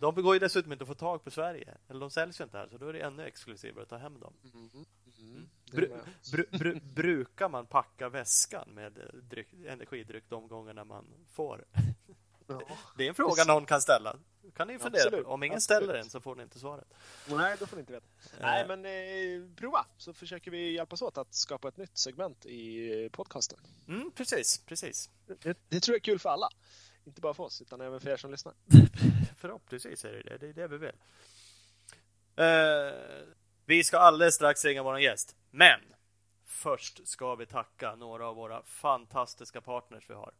De 0.00 0.22
går 0.22 0.34
ju 0.34 0.38
dessutom 0.38 0.72
inte 0.72 0.82
att 0.82 0.88
få 0.88 0.94
tag 0.94 1.24
på 1.24 1.30
Sverige. 1.30 1.74
Eller 1.88 2.00
de 2.00 2.10
säljs 2.10 2.40
ju 2.40 2.44
inte 2.44 2.58
här, 2.58 2.68
så 2.68 2.78
då 2.78 2.88
är 2.88 2.92
det 2.92 3.00
ännu 3.00 3.26
exklusivare 3.26 3.82
att 3.82 3.88
ta 3.88 3.96
hem 3.96 4.20
dem. 4.20 4.34
Mm. 4.54 4.70
Mm. 5.18 5.48
Bru, 5.72 5.88
bru, 6.32 6.46
bru, 6.58 6.80
brukar 6.80 7.48
man 7.48 7.66
packa 7.66 8.08
väskan 8.08 8.68
med 8.68 8.92
dryck, 9.30 9.48
energidryck 9.66 10.24
de 10.28 10.48
gångerna 10.48 10.84
man 10.84 11.04
får? 11.32 11.64
Ja. 12.46 12.62
Det 12.96 13.04
är 13.04 13.08
en 13.08 13.14
fråga 13.14 13.44
någon 13.44 13.66
kan 13.66 13.80
ställa. 13.80 14.16
Kan 14.56 14.68
ni 14.68 14.78
fundera 14.78 15.02
Absolut. 15.02 15.24
på. 15.24 15.32
Om 15.32 15.42
ingen 15.42 15.56
Absolut. 15.56 15.82
ställer 15.82 15.94
den 15.94 16.10
så 16.10 16.20
får 16.20 16.36
ni 16.36 16.42
inte 16.42 16.58
svaret. 16.58 16.94
Nej, 17.28 17.56
då 17.58 17.66
får 17.66 17.76
ni 17.76 17.80
inte 17.80 17.92
veta. 17.92 18.06
Äh. 18.32 18.40
Nej, 18.40 18.66
men 18.68 18.86
eh, 18.86 19.56
prova 19.56 19.86
så 19.96 20.12
försöker 20.12 20.50
vi 20.50 20.72
hjälpas 20.72 21.02
åt 21.02 21.18
att 21.18 21.34
skapa 21.34 21.68
ett 21.68 21.76
nytt 21.76 21.98
segment 21.98 22.46
i 22.46 23.08
podcasten. 23.12 23.58
Mm, 23.88 24.10
precis, 24.10 24.58
precis. 24.66 25.10
Det, 25.26 25.58
det 25.68 25.80
tror 25.80 25.94
jag 25.94 26.00
är 26.00 26.04
kul 26.04 26.18
för 26.18 26.30
alla. 26.30 26.48
Inte 27.04 27.20
bara 27.20 27.34
för 27.34 27.44
oss, 27.44 27.62
utan 27.62 27.80
även 27.80 28.00
för 28.00 28.10
er 28.10 28.16
som 28.16 28.30
lyssnar. 28.30 28.54
Förhoppningsvis 29.36 30.04
är 30.04 30.12
det 30.12 30.22
det. 30.22 30.38
Det 30.38 30.48
är 30.48 30.52
det 30.52 30.68
vi 30.68 30.78
vill. 30.78 30.96
Uh, 32.40 33.34
vi 33.64 33.84
ska 33.84 33.98
alldeles 33.98 34.34
strax 34.34 34.64
ringa 34.64 34.82
vår 34.82 35.00
gäst. 35.00 35.36
Men 35.50 35.80
först 36.44 37.08
ska 37.08 37.34
vi 37.34 37.46
tacka 37.46 37.94
några 37.94 38.28
av 38.28 38.36
våra 38.36 38.62
fantastiska 38.62 39.60
partners 39.60 40.10
vi 40.10 40.14
har. 40.14 40.32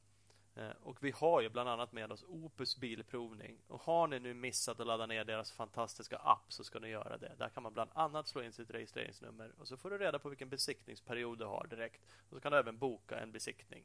Eh, 0.55 0.71
och 0.83 1.05
vi 1.05 1.11
har 1.11 1.41
ju 1.41 1.49
bland 1.49 1.69
annat 1.69 1.93
med 1.93 2.13
oss 2.13 2.25
Opus 2.29 2.77
Bilprovning. 2.77 3.59
Och 3.69 3.81
har 3.81 4.07
ni 4.07 4.21
nu 4.21 4.35
missat 4.35 4.81
att 4.81 4.87
ladda 4.87 5.07
ner 5.07 5.25
deras 5.25 5.53
fantastiska 5.53 6.17
app 6.17 6.45
så 6.49 6.65
ska 6.65 6.79
ni 6.79 6.89
göra 6.89 7.19
det. 7.19 7.33
Där 7.39 7.49
kan 7.49 7.63
man 7.63 7.73
bland 7.73 7.91
annat 7.95 8.29
slå 8.29 8.43
in 8.43 8.53
sitt 8.53 8.71
registreringsnummer 8.71 9.53
och 9.59 9.69
så 9.69 9.77
får 9.77 9.91
du 9.91 9.99
reda 9.99 10.19
på 10.19 10.29
vilken 10.29 10.49
besiktningsperiod 10.49 11.39
du 11.39 11.45
har 11.45 11.67
direkt. 11.71 12.01
Och 12.29 12.37
så 12.37 12.41
kan 12.41 12.53
du 12.53 12.59
även 12.59 12.79
boka 12.79 13.21
en 13.21 13.33
besiktning. 13.33 13.85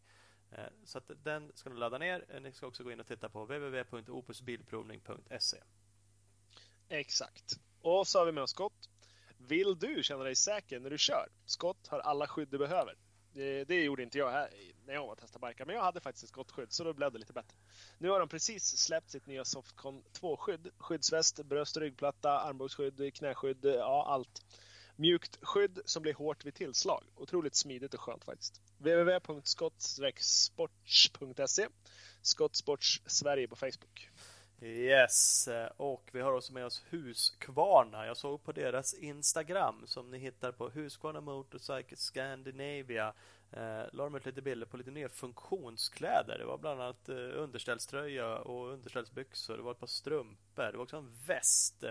Eh, 0.51 0.68
så 0.84 0.98
att 0.98 1.12
den 1.24 1.51
ska 1.56 1.70
ni 1.70 1.75
ladda 1.75 1.98
ner. 1.98 2.25
Eh, 2.30 2.42
ni 2.42 2.54
ska 2.54 2.68
också 2.68 2.84
gå 2.84 2.92
in 2.92 3.00
och 3.00 3.08
titta 3.08 3.30
på 3.30 3.46
www.opusbilprovning.se. 3.46 5.58
Exakt. 6.89 7.60
Och 7.82 8.08
så 8.08 8.20
har 8.20 8.25
vi 8.25 8.32
med 8.32 8.44
oss 8.44 8.51
Scott. 8.51 8.89
Vill 9.38 9.80
du 9.80 10.04
känna 10.04 10.24
dig 10.24 10.36
säker 10.36 10.80
när 10.80 10.89
du 10.89 10.98
kör? 10.98 11.30
Scott 11.46 11.88
har 11.88 12.00
alla 12.00 12.27
skydd 12.27 12.48
du 12.51 12.58
behöver. 12.58 12.96
Det, 13.34 13.63
det 13.63 13.84
gjorde 13.84 14.04
inte 14.04 14.18
jag 14.18 14.32
här 14.32 14.50
när 14.86 14.94
jag 14.94 15.01
var 15.01 15.12
och 15.12 15.18
testade 15.18 15.42
barkar, 15.42 15.66
men 15.66 15.75
jag 15.75 15.84
hade 15.84 16.00
faktiskt 16.00 16.24
ett 16.24 16.30
skottskydd 16.30 16.72
så 16.72 16.84
då 16.84 16.94
blev 16.94 17.12
det 17.12 17.20
lite 17.20 17.34
bättre. 17.34 17.58
Nu 17.98 18.10
har 18.10 18.20
de 18.20 18.30
precis 18.30 18.77
släppt 18.77 19.10
sitt 19.10 19.25
nya 19.25 19.46
Softcon 19.46 20.04
2-skydd. 20.13 20.72
Skyddsväst, 20.77 21.46
bröst 21.46 21.75
och 21.75 21.82
ryggplatta, 21.82 22.39
armbågsskydd, 22.39 23.13
knäskydd, 23.13 23.66
ja 23.66 24.06
allt. 24.08 24.46
Mjukt 25.00 25.38
skydd 25.42 25.80
som 25.86 26.04
blir 26.04 26.13
hårt 26.13 26.46
vid 26.46 26.54
tillslag. 26.54 27.04
Otroligt 27.16 27.56
smidigt 27.56 27.94
och 27.94 28.00
skönt 28.00 28.25
faktiskt. 28.25 28.62
www.skottsports.se 28.77 31.68
Skottsports 32.22 33.01
Sverige 33.06 33.48
på 33.48 33.56
Facebook. 33.56 34.10
Yes, 34.62 35.48
eh, 35.48 35.70
och 35.77 36.10
vi 36.12 36.22
har 36.22 36.34
också 36.34 36.54
med 36.54 36.66
oss 36.66 36.84
Husqvarna. 36.89 38.06
Jag 38.06 38.18
såg 38.18 38.44
på 38.44 38.51
deras 38.51 38.94
Instagram 38.94 39.84
som 39.86 40.12
ni 40.12 40.18
hittar 40.18 40.51
på 40.51 40.70
Husqvarna 40.70 41.22
Motorcycle 41.22 41.98
Scandinavia. 41.98 43.13
Eh, 43.51 43.84
la 43.92 44.04
de 44.04 44.16
ut 44.16 44.25
lite 44.25 44.42
bilder 44.42 44.66
på 44.66 44.77
lite 44.77 44.92
nya 44.92 45.10
funktionskläder. 45.10 46.38
Det 46.38 46.46
var 46.46 46.58
bland 46.58 46.82
annat 46.82 47.10
eh, 47.10 47.16
underställströja 47.16 48.38
och 48.38 48.74
underställsbyxor. 48.74 49.58
Det 49.58 49.63
var 49.63 49.72
ett 49.72 49.80
par 49.80 49.88
strumpor. 49.88 50.72
Det 50.72 50.77
var 50.77 50.84
också 50.84 50.98
en 50.98 51.13
väst 51.27 51.84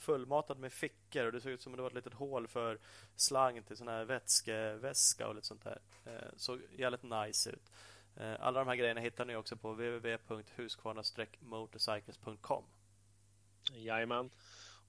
fullmatad 0.00 0.58
med 0.58 0.72
fickor 0.72 1.26
och 1.26 1.32
det 1.32 1.40
såg 1.40 1.52
ut 1.52 1.62
som 1.62 1.76
det 1.76 1.82
var 1.82 1.88
ett 1.88 1.94
litet 1.94 2.14
hål 2.14 2.48
för 2.48 2.78
slang 3.16 3.62
till 3.62 3.76
sån 3.76 3.88
här 3.88 4.04
vätskeväska 4.04 5.28
och 5.28 5.34
lite 5.34 5.46
sånt 5.46 5.64
där. 5.64 5.80
Eh, 6.04 6.28
såg 6.36 6.60
jävligt 6.76 7.02
nice 7.02 7.50
ut. 7.50 7.70
Eh, 8.16 8.34
alla 8.40 8.58
de 8.58 8.68
här 8.68 8.76
grejerna 8.76 9.00
hittar 9.00 9.24
ni 9.24 9.36
också 9.36 9.56
på 9.56 9.72
www.huskvarna-motorcycles.com 9.72 12.64
Jajamän. 13.72 14.30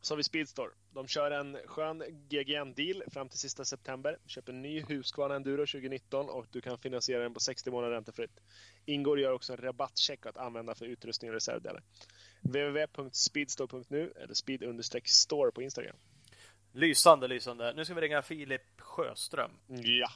Och 0.01 0.05
så 0.05 0.13
har 0.13 0.17
vi 0.17 0.23
Speedstore. 0.23 0.71
De 0.93 1.07
kör 1.07 1.31
en 1.31 1.57
skön 1.65 2.03
GGN-deal 2.29 3.03
fram 3.11 3.29
till 3.29 3.39
sista 3.39 3.65
september. 3.65 4.17
Köp 4.25 4.49
en 4.49 4.61
ny 4.61 4.81
Husqvarna 4.81 5.35
Enduro 5.35 5.65
2019 5.65 6.29
och 6.29 6.45
du 6.51 6.61
kan 6.61 6.77
finansiera 6.77 7.23
den 7.23 7.33
på 7.33 7.39
60 7.39 7.71
månader 7.71 7.93
räntefritt. 7.93 8.39
Ingår 8.85 9.19
gör 9.19 9.33
också 9.33 9.53
en 9.53 9.59
rabattcheck 9.59 10.25
att 10.25 10.37
använda 10.37 10.75
för 10.75 10.85
utrustning 10.85 11.29
och 11.29 11.33
reservdelar 11.33 11.83
www.speedstore.nu 12.41 14.13
eller 14.15 14.33
speed-store 14.33 15.51
på 15.51 15.61
Instagram. 15.61 15.95
Lysande, 16.73 17.27
lysande. 17.27 17.73
Nu 17.73 17.85
ska 17.85 17.93
vi 17.93 18.01
ringa 18.01 18.21
Filip 18.21 18.81
Sjöström. 18.81 19.51
Ja. 19.67 20.09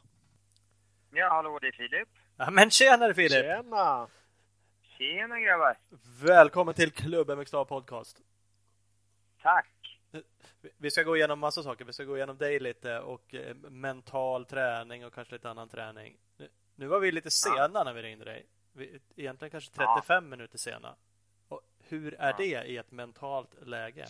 Ja, 1.11 1.29
hallå, 1.29 1.59
det 1.61 1.67
är 1.67 1.71
Filip. 1.71 2.09
Ja, 2.37 2.51
men 2.51 2.69
tjenare 2.69 3.13
Filip! 3.13 3.45
Tjena! 3.45 4.07
Tjena 4.97 5.39
grabbar! 5.39 5.77
Välkommen 6.21 6.73
till 6.73 6.91
Klubb 6.91 7.37
MXA 7.37 7.65
Podcast. 7.65 8.21
Tack! 9.41 10.01
Vi 10.77 10.91
ska 10.91 11.03
gå 11.03 11.17
igenom 11.17 11.39
massa 11.39 11.63
saker. 11.63 11.85
Vi 11.85 11.93
ska 11.93 12.03
gå 12.03 12.17
igenom 12.17 12.37
dig 12.37 12.59
lite 12.59 12.99
och 12.99 13.35
eh, 13.35 13.55
mental 13.55 14.45
träning 14.45 15.05
och 15.05 15.13
kanske 15.13 15.35
lite 15.35 15.49
annan 15.49 15.69
träning. 15.69 16.17
Nu, 16.75 16.87
var 16.87 16.99
vi 16.99 17.11
lite 17.11 17.31
sena 17.31 17.83
när 17.83 17.93
vi 17.93 18.01
ringde 18.01 18.25
dig. 18.25 18.45
Vi, 18.73 18.99
egentligen 19.15 19.51
kanske 19.51 19.71
35 19.71 20.03
ja. 20.07 20.21
minuter 20.21 20.57
sena. 20.57 20.95
Hur 21.89 22.13
är 22.13 22.29
ja. 22.29 22.35
det 22.37 22.63
i 22.63 22.77
ett 22.77 22.91
mentalt 22.91 23.67
läge? 23.67 24.05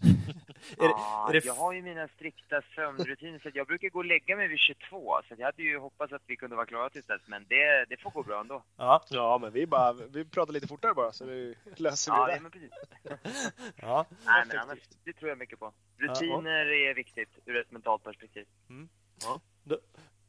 ja, 0.78 1.28
det, 1.32 1.40
det... 1.40 1.46
Jag 1.46 1.54
har 1.54 1.72
ju 1.72 1.82
mina 1.82 2.08
strikta 2.08 2.62
sömnrutiner 2.74 3.38
så 3.38 3.50
jag 3.54 3.66
brukar 3.66 3.88
gå 3.88 3.98
och 3.98 4.04
lägga 4.04 4.36
mig 4.36 4.48
vid 4.48 4.58
22 4.58 5.20
så 5.28 5.34
jag 5.38 5.46
hade 5.46 5.62
ju 5.62 5.78
hoppats 5.78 6.12
att 6.12 6.22
vi 6.26 6.36
kunde 6.36 6.56
vara 6.56 6.66
klara 6.66 6.90
till 6.90 7.02
dess 7.02 7.22
men 7.26 7.46
det, 7.48 7.84
det 7.88 7.96
får 7.96 8.10
gå 8.10 8.22
bra 8.22 8.40
ändå. 8.40 8.62
Ja, 8.76 9.04
ja 9.10 9.38
men 9.38 9.52
vi, 9.52 9.66
bara, 9.66 9.92
vi 9.92 10.24
pratar 10.24 10.52
lite 10.52 10.68
fortare 10.68 10.94
bara 10.94 11.12
så 11.12 11.24
vi 11.24 11.54
löser 11.76 12.12
ja, 12.12 12.26
det. 12.26 12.34
Ja, 12.34 12.40
men 12.40 12.50
precis. 12.50 12.70
ja. 13.76 14.06
Nej, 14.26 14.44
men 14.48 14.58
annars, 14.58 14.78
det 15.04 15.12
tror 15.12 15.28
jag 15.28 15.38
mycket 15.38 15.58
på. 15.58 15.72
Rutiner 15.96 16.66
ja, 16.66 16.90
är 16.90 16.94
viktigt 16.94 17.38
ur 17.46 17.56
ett 17.56 17.70
mentalt 17.70 18.04
perspektiv. 18.04 18.46
Mm. 18.68 18.88
Ja. 19.22 19.40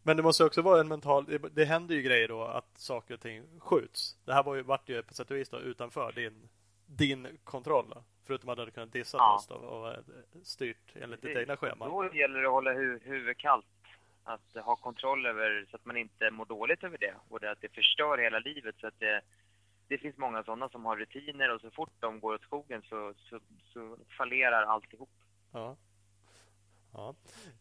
Men 0.04 0.18
det 0.18 0.24
måste 0.24 0.44
också 0.44 0.62
vara 0.62 0.80
en 0.80 0.88
mental... 0.88 1.26
Det, 1.26 1.38
det 1.38 1.66
händer 1.66 1.96
ju 1.96 2.02
grejer 2.02 2.28
då 2.28 2.44
att 2.44 2.78
saker 2.78 3.14
och 3.14 3.20
ting 3.20 3.60
skjuts. 3.60 4.18
Det 4.26 4.34
här 4.34 4.44
var 4.44 4.56
ju, 4.56 4.62
vart 4.62 4.90
ju 4.90 5.04
på 5.04 5.14
sätt 5.14 5.32
och 5.32 5.38
vis 5.38 5.50
då, 5.50 5.60
utanför 5.60 6.12
din, 6.12 6.50
din 6.98 7.38
kontroll. 7.44 7.94
Förutom 8.24 8.50
att 8.50 8.56
du 8.56 8.62
hade 8.62 8.72
kunnat 8.72 8.94
dissa 8.94 9.18
ja. 9.18 9.36
oss 9.36 9.48
då 9.48 9.56
och 9.56 9.96
styrt 10.44 10.96
enligt 10.96 11.22
ditt 11.22 11.38
egna 11.38 11.58
schema. 11.58 11.86
Då 11.86 12.14
gäller 12.14 12.40
det 12.40 12.48
att 12.48 12.52
hålla 12.52 12.74
hu 12.74 13.00
huvudet 13.04 13.38
kallt. 13.38 13.66
Att 14.24 14.64
ha 14.66 14.76
kontroll 14.76 15.26
över 15.26 15.66
så 15.70 15.76
att 15.76 15.86
man 15.86 15.98
inte 15.98 16.32
mår 16.32 16.46
dåligt 16.46 16.84
över 16.84 16.98
det. 16.98 17.16
Och 17.30 17.40
det, 17.40 17.52
att 17.52 17.62
det 17.62 17.74
förstör 17.74 18.18
hela 18.18 18.40
livet. 18.40 18.76
Så 18.80 18.88
att 18.88 19.00
det, 19.00 19.22
det 19.88 19.98
finns 19.98 20.18
många 20.18 20.44
sådana 20.44 20.70
som 20.70 20.86
har 20.86 20.98
rutiner 20.98 21.56
och 21.56 21.62
så 21.62 21.72
fort 21.72 21.94
de 22.00 22.20
går 22.20 22.34
åt 22.34 22.42
skogen 22.42 22.82
så, 22.82 23.14
så, 23.18 23.40
så 23.74 23.98
fallerar 24.18 24.64
alltihop. 24.64 25.10
Ja. 25.52 25.78
ja. 26.94 27.16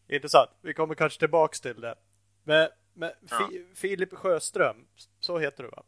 Intressant. 0.07 0.49
Vi 0.61 0.73
kommer 0.73 0.95
kanske 0.95 1.19
tillbaks 1.19 1.61
till 1.61 1.81
det. 1.81 1.95
Men, 2.43 2.69
men 2.93 3.11
ja. 3.29 3.49
Filip 3.75 4.13
Sjöström, 4.13 4.87
så 5.19 5.39
heter 5.39 5.63
du 5.63 5.69
va? 5.69 5.83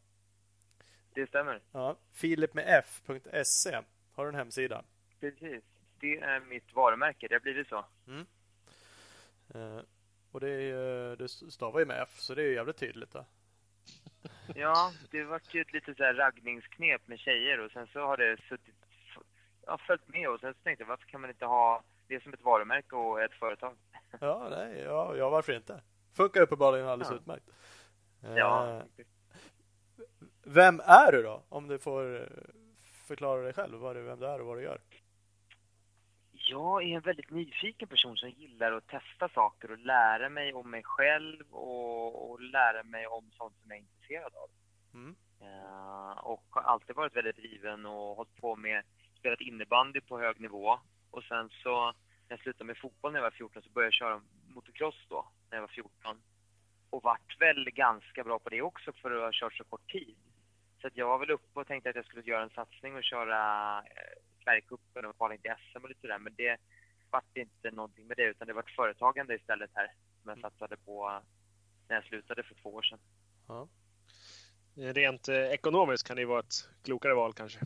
Det 1.16 1.28
stämmer. 1.28 1.62
Ja. 1.72 1.98
Filip 2.12 2.54
med 2.54 2.66
F.se 2.68 3.82
har 4.14 4.24
du 4.24 4.30
en 4.30 4.36
hemsida? 4.36 4.84
Precis. 5.20 5.64
Det 6.00 6.18
är 6.18 6.40
mitt 6.40 6.74
varumärke. 6.74 7.28
Det 7.28 7.36
har 7.36 7.40
blivit 7.40 7.68
så. 7.68 7.86
Mm. 8.08 8.26
Eh, 9.54 9.82
och 10.32 10.40
det, 10.40 10.50
är, 10.50 11.16
det 11.16 11.30
stavar 11.30 11.80
ju 11.80 11.86
med 11.86 12.02
F, 12.02 12.10
så 12.20 12.36
det 12.36 12.44
är 12.44 12.54
jävligt 12.54 12.78
tydligt. 12.78 13.12
Då. 13.12 13.26
Ja, 14.56 14.92
det 15.12 15.24
var 15.24 15.42
ju 15.52 15.62
ett 15.62 15.74
litet 15.74 15.98
så 15.98 16.04
här 16.04 16.14
raggningsknep 16.14 17.08
med 17.08 17.20
tjejer 17.20 17.60
och 17.60 17.72
sen 17.72 17.88
så 17.88 18.00
har 18.00 18.18
det 18.18 18.38
suttit, 18.50 18.76
ja, 19.66 19.78
följt 19.78 20.08
med 20.08 20.30
och 20.30 20.40
sen 20.40 20.54
så 20.54 20.60
tänkte 20.60 20.84
jag 20.84 20.88
varför 20.88 21.06
kan 21.06 21.22
man 21.22 21.30
inte 21.30 21.46
ha 21.46 21.84
det 22.08 22.24
som 22.24 22.34
ett 22.34 22.42
varumärke 22.42 22.96
och 22.96 23.22
ett 23.22 23.34
företag? 23.34 23.78
Ja, 24.20 24.48
nej, 24.50 24.80
ja, 24.80 25.16
ja 25.16 25.30
varför 25.30 25.54
inte? 25.54 25.82
Funkar 26.14 26.42
uppenbarligen 26.42 26.88
alldeles 26.88 27.12
ja. 27.12 27.18
utmärkt. 27.18 27.50
Ja. 28.36 28.84
Eh, 28.98 29.06
vem 30.44 30.80
är 30.80 31.12
du 31.12 31.24
då? 31.24 31.44
Om 31.50 31.68
du 31.68 31.80
får 31.80 32.30
förklara 33.08 33.42
dig 33.42 33.54
själv, 33.54 33.80
vad 33.80 33.96
du, 33.96 34.02
vem 34.02 34.20
du 34.20 34.28
är 34.28 34.42
och 34.42 34.48
vad 34.48 34.58
du 34.58 34.64
gör. 34.64 34.82
Jag 36.32 36.84
är 36.84 36.96
en 36.96 37.02
väldigt 37.02 37.32
nyfiken 37.32 37.88
person 37.88 38.18
som 38.18 38.30
gillar 38.30 38.72
att 38.72 38.88
testa 38.88 39.30
saker 39.30 39.72
och 39.72 39.78
lära 39.78 40.30
mig 40.30 40.54
om 40.54 40.72
mig 40.72 40.84
själv 40.84 41.44
och, 41.52 42.32
och 42.32 42.42
lära 42.42 42.84
mig 42.84 43.08
om 43.08 43.32
sånt 43.32 43.56
som 43.62 43.72
jag 43.72 43.78
är 43.78 43.82
intresserad 43.82 44.34
av. 44.36 44.50
Mm. 44.94 45.16
Uh, 45.42 46.18
och 46.18 46.46
har 46.50 46.62
alltid 46.62 46.96
varit 46.96 47.16
väldigt 47.16 47.36
driven 47.36 47.86
och 47.86 48.16
hållit 48.16 48.36
på 48.36 48.56
med, 48.56 48.84
spelat 49.20 49.42
innebandy 49.42 50.02
på 50.02 50.20
hög 50.20 50.40
nivå. 50.40 50.80
Och 51.12 51.24
sen 51.24 51.50
så, 51.50 51.86
när 51.86 51.94
jag 52.28 52.40
slutade 52.40 52.66
med 52.66 52.78
fotboll 52.78 53.12
när 53.12 53.20
jag 53.20 53.24
var 53.24 53.32
14 53.32 53.64
så 53.64 53.70
började 53.70 53.88
jag 53.88 53.94
köra 53.94 54.22
motocross 54.48 55.06
då, 55.10 55.28
när 55.50 55.58
jag 55.58 55.62
var 55.62 55.68
14. 55.68 56.22
Och 56.90 57.04
vart 57.04 57.42
väl 57.42 57.70
ganska 57.72 58.24
bra 58.24 58.40
på 58.40 58.50
det 58.50 58.62
också 58.62 58.92
för 58.92 59.12
att 59.12 59.22
ha 59.22 59.30
kört 59.34 59.54
så 59.54 59.64
kort 59.64 59.92
tid. 59.92 60.18
Så 60.84 60.90
jag 60.94 61.08
var 61.08 61.20
väl 61.20 61.32
uppe 61.32 61.60
och 61.60 61.68
tänkte 61.68 61.90
att 61.90 61.96
jag 61.96 62.06
skulle 62.06 62.22
göra 62.22 62.44
en 62.44 62.50
satsning 62.50 62.96
och 62.96 63.04
köra 63.04 63.40
eh, 63.80 64.44
Sverigecupen 64.44 65.06
och 65.06 65.16
kvala 65.16 65.34
in 65.34 65.42
till 65.42 65.52
SM 65.72 65.84
och 65.84 65.90
lite 65.90 66.08
där. 66.08 66.20
Men 66.20 66.34
det 66.38 66.58
vart 67.10 67.38
inte 67.38 67.72
någonting 67.72 68.08
med 68.08 68.18
det 68.18 68.24
utan 68.24 68.48
det 68.48 68.54
vart 68.54 68.76
företagande 68.76 69.36
istället 69.36 69.70
här 69.74 69.92
som 70.22 70.30
jag 70.30 70.40
satsade 70.40 70.78
på 70.78 71.22
när 71.88 71.96
jag 71.96 72.06
slutade 72.06 72.44
för 72.44 72.56
två 72.56 72.74
år 72.74 72.82
sedan. 72.82 73.00
Ja. 73.48 73.68
Rent 74.76 75.28
eh, 75.28 75.36
ekonomiskt 75.36 76.08
kan 76.08 76.18
det 76.18 76.26
vara 76.26 76.40
ett 76.40 76.70
klokare 76.84 77.14
val 77.14 77.34
kanske? 77.34 77.60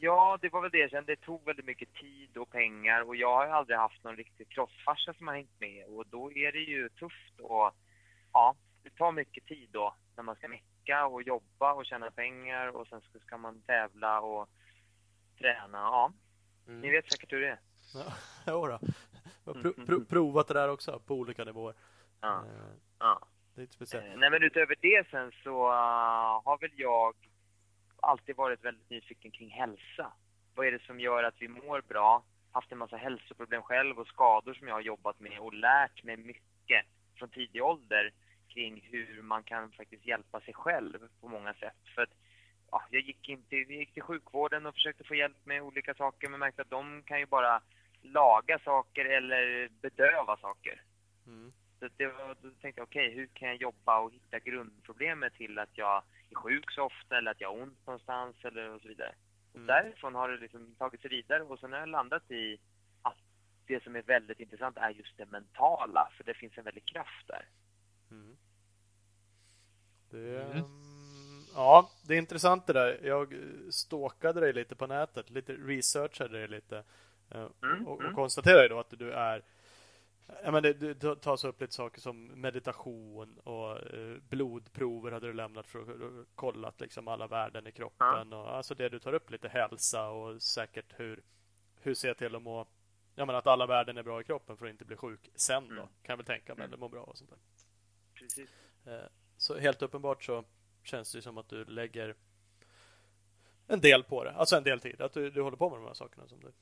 Ja, 0.00 0.38
det 0.40 0.48
var 0.48 0.62
väl 0.62 0.70
det 0.70 0.78
jag 0.78 0.90
kände. 0.90 1.12
Det 1.12 1.20
tog 1.20 1.44
väldigt 1.44 1.66
mycket 1.66 1.94
tid 1.94 2.36
och 2.36 2.50
pengar 2.50 3.00
och 3.00 3.16
jag 3.16 3.36
har 3.36 3.46
ju 3.46 3.52
aldrig 3.52 3.78
haft 3.78 4.04
någon 4.04 4.16
riktig 4.16 4.48
crossfarsa 4.48 5.14
som 5.14 5.28
har 5.28 5.34
hängt 5.34 5.60
med 5.60 5.86
och 5.86 6.06
då 6.06 6.32
är 6.32 6.52
det 6.52 6.58
ju 6.58 6.88
tufft 6.88 7.40
och 7.40 7.72
ja, 8.32 8.56
det 8.82 8.90
tar 8.90 9.12
mycket 9.12 9.46
tid 9.46 9.68
då 9.72 9.94
när 10.16 10.22
man 10.24 10.36
ska 10.36 10.48
mecka 10.48 10.64
och 10.96 11.22
jobba 11.22 11.72
och 11.72 11.86
tjäna 11.86 12.10
pengar 12.10 12.68
och 12.68 12.86
sen 12.86 13.00
ska 13.26 13.36
man 13.36 13.62
tävla 13.62 14.20
och 14.20 14.48
träna. 15.38 15.78
Ja, 15.78 16.12
mm. 16.68 16.80
ni 16.80 16.90
vet 16.90 17.12
säkert 17.12 17.32
hur 17.32 17.40
det 17.40 17.48
är. 17.48 17.60
Ja, 17.94 18.12
jo 18.46 18.66
då. 18.66 18.78
Jag 19.44 19.54
har 19.54 19.62
pro 19.62 19.72
pro 19.86 20.04
provat 20.04 20.48
det 20.48 20.54
där 20.54 20.68
också 20.68 21.00
på 21.06 21.14
olika 21.14 21.44
nivåer. 21.44 21.74
Ja. 22.20 22.44
Uh, 22.46 22.74
ja. 22.98 23.26
Det 23.54 23.60
är 23.60 23.62
inte 23.62 23.74
speciellt. 23.74 24.06
Uh, 24.06 24.16
nej, 24.16 24.30
men 24.30 24.42
utöver 24.42 24.76
det 24.80 25.08
sen 25.10 25.32
så 25.42 25.66
uh, 25.66 26.42
har 26.44 26.60
väl 26.60 26.70
jag 26.76 27.14
alltid 28.00 28.36
varit 28.36 28.64
väldigt 28.64 28.90
nyfiken 28.90 29.30
kring 29.30 29.50
hälsa. 29.50 30.12
Vad 30.54 30.66
är 30.66 30.72
det 30.72 30.82
som 30.82 31.00
gör 31.00 31.24
att 31.24 31.34
vi 31.38 31.48
mår 31.48 31.80
bra? 31.80 32.24
Haft 32.52 32.72
en 32.72 32.78
massa 32.78 32.96
hälsoproblem 32.96 33.62
själv 33.62 33.98
och 33.98 34.06
skador 34.06 34.54
som 34.54 34.68
jag 34.68 34.74
har 34.74 34.80
jobbat 34.80 35.20
med 35.20 35.38
och 35.38 35.54
lärt 35.54 36.04
mig 36.04 36.16
mycket 36.16 36.86
från 37.14 37.28
tidig 37.28 37.62
ålder 37.62 38.12
kring 38.58 38.88
hur 38.90 39.22
man 39.22 39.42
kan 39.42 39.70
faktiskt 39.70 40.06
hjälpa 40.06 40.40
sig 40.40 40.54
själv 40.54 40.98
på 41.20 41.28
många 41.28 41.54
sätt. 41.54 41.76
För 41.94 42.02
att, 42.02 42.14
ja, 42.70 42.82
jag 42.90 43.02
gick, 43.02 43.28
in 43.28 43.42
till, 43.42 43.58
jag 43.58 43.78
gick 43.78 43.94
till 43.94 44.02
sjukvården 44.02 44.66
och 44.66 44.74
försökte 44.74 45.04
få 45.04 45.14
hjälp 45.14 45.46
med 45.46 45.62
olika 45.62 45.94
saker 45.94 46.28
men 46.28 46.40
märkte 46.40 46.62
att 46.62 46.70
de 46.70 47.02
kan 47.02 47.20
ju 47.20 47.26
bara 47.26 47.62
laga 48.02 48.58
saker 48.58 49.04
eller 49.04 49.68
bedöva 49.80 50.36
saker. 50.36 50.82
Mm. 51.26 51.52
Så 51.78 51.88
det 51.96 52.06
var, 52.06 52.36
då 52.42 52.50
tänkte 52.60 52.80
jag, 52.80 52.88
okej, 52.88 53.08
okay, 53.08 53.16
hur 53.18 53.26
kan 53.26 53.48
jag 53.48 53.56
jobba 53.56 54.00
och 54.00 54.12
hitta 54.12 54.38
grundproblemet 54.38 55.34
till 55.34 55.58
att 55.58 55.78
jag 55.78 56.02
är 56.30 56.34
sjuk 56.34 56.70
så 56.70 56.82
ofta 56.82 57.18
eller 57.18 57.30
att 57.30 57.40
jag 57.40 57.48
har 57.48 57.62
ont 57.62 57.86
någonstans 57.86 58.36
eller 58.44 58.70
och 58.70 58.80
så 58.80 58.88
vidare. 58.88 59.14
Mm. 59.54 59.60
Och 59.60 59.66
därifrån 59.66 60.14
har 60.14 60.28
det 60.28 60.36
liksom 60.36 60.74
tagit 60.78 61.00
sig 61.00 61.10
vidare 61.10 61.42
och 61.42 61.58
sen 61.58 61.72
har 61.72 61.78
jag 61.78 61.88
landat 61.88 62.30
i 62.30 62.58
att 63.02 63.18
det 63.66 63.82
som 63.82 63.96
är 63.96 64.02
väldigt 64.02 64.40
intressant 64.40 64.76
är 64.76 64.90
just 64.90 65.16
det 65.16 65.26
mentala, 65.26 66.08
för 66.16 66.24
det 66.24 66.34
finns 66.34 66.58
en 66.58 66.64
väldig 66.64 66.84
kraft 66.84 67.26
där. 67.26 67.44
Det, 70.10 70.42
mm. 70.42 70.64
Ja, 71.54 71.90
det 72.02 72.14
är 72.14 72.18
intressant 72.18 72.66
det 72.66 72.72
där. 72.72 73.00
Jag 73.02 73.34
stalkade 73.70 74.40
dig 74.40 74.52
lite 74.52 74.74
på 74.74 74.86
nätet, 74.86 75.30
lite 75.30 75.52
researchade 75.52 76.38
dig 76.38 76.48
lite 76.48 76.84
eh, 77.30 77.46
mm. 77.62 77.86
och, 77.86 77.94
och 77.94 78.02
mm. 78.02 78.14
konstaterade 78.14 78.68
då 78.68 78.80
att 78.80 78.98
du 78.98 79.12
är 79.12 79.42
Ja, 80.44 80.50
men 80.50 80.62
det, 80.62 80.72
det 80.72 81.16
tas 81.16 81.44
upp 81.44 81.60
lite 81.60 81.74
saker 81.74 82.00
som 82.00 82.26
meditation 82.26 83.38
och 83.38 83.94
eh, 83.94 84.16
blodprover 84.28 85.12
hade 85.12 85.26
du 85.26 85.32
lämnat 85.32 85.66
för 85.66 85.80
att 85.80 86.26
kolla 86.34 86.72
liksom 86.78 87.08
alla 87.08 87.26
värden 87.26 87.66
i 87.66 87.72
kroppen. 87.72 88.32
Och, 88.32 88.56
alltså 88.56 88.74
det 88.74 88.88
du 88.88 88.98
tar 88.98 89.12
upp 89.12 89.30
lite 89.30 89.48
hälsa 89.48 90.08
och 90.08 90.42
säkert 90.42 91.00
hur, 91.00 91.22
hur 91.80 91.94
se 91.94 92.14
till 92.14 92.34
att 92.34 92.42
må 92.42 92.66
Ja 93.14 93.24
men 93.24 93.36
att 93.36 93.46
alla 93.46 93.66
värden 93.66 93.96
är 93.96 94.02
bra 94.02 94.20
i 94.20 94.24
kroppen 94.24 94.56
för 94.56 94.66
att 94.66 94.70
inte 94.70 94.84
bli 94.84 94.96
sjuk 94.96 95.30
sen 95.34 95.68
då. 95.68 95.74
Mm. 95.74 95.86
Kan 95.86 96.12
jag 96.12 96.16
väl 96.16 96.26
tänka 96.26 96.54
mig. 96.54 96.64
Eller 96.64 96.76
må 96.76 96.88
bra 96.88 97.02
och 97.02 97.18
sånt 97.18 97.30
där. 97.30 97.38
Precis. 98.14 98.50
Så 99.38 99.58
helt 99.58 99.82
uppenbart 99.82 100.24
så 100.24 100.44
känns 100.82 101.12
det 101.12 101.22
som 101.22 101.38
att 101.38 101.48
du 101.48 101.64
lägger 101.64 102.14
en 103.66 103.80
del 103.80 104.04
på 104.04 104.24
det. 104.24 104.32
Alltså 104.32 104.56
en 104.56 104.64
del 104.64 104.80
tid. 104.80 105.00
Att 105.00 105.12
du, 105.12 105.30
du 105.30 105.42
håller 105.42 105.56
på 105.56 105.70
med 105.70 105.78
de 105.78 105.86
här 105.86 105.94
sakerna 105.94 106.28
som 106.28 106.40
du 106.40 106.52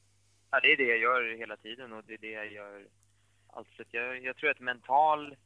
Ja, 0.51 0.61
det 0.61 0.73
är 0.73 0.77
det 0.77 0.85
jag 0.85 0.99
gör 0.99 1.39
hela 1.39 1.57
tiden 1.57 1.93
och 1.93 2.05
det 2.05 2.15
är 2.15 2.19
det 2.19 2.31
jag 2.31 2.53
gör. 2.53 2.87
Alltså, 3.47 3.83
jag, 3.91 4.25
jag 4.25 4.37
tror 4.37 4.51
att 4.51 4.61
mental 4.61 5.37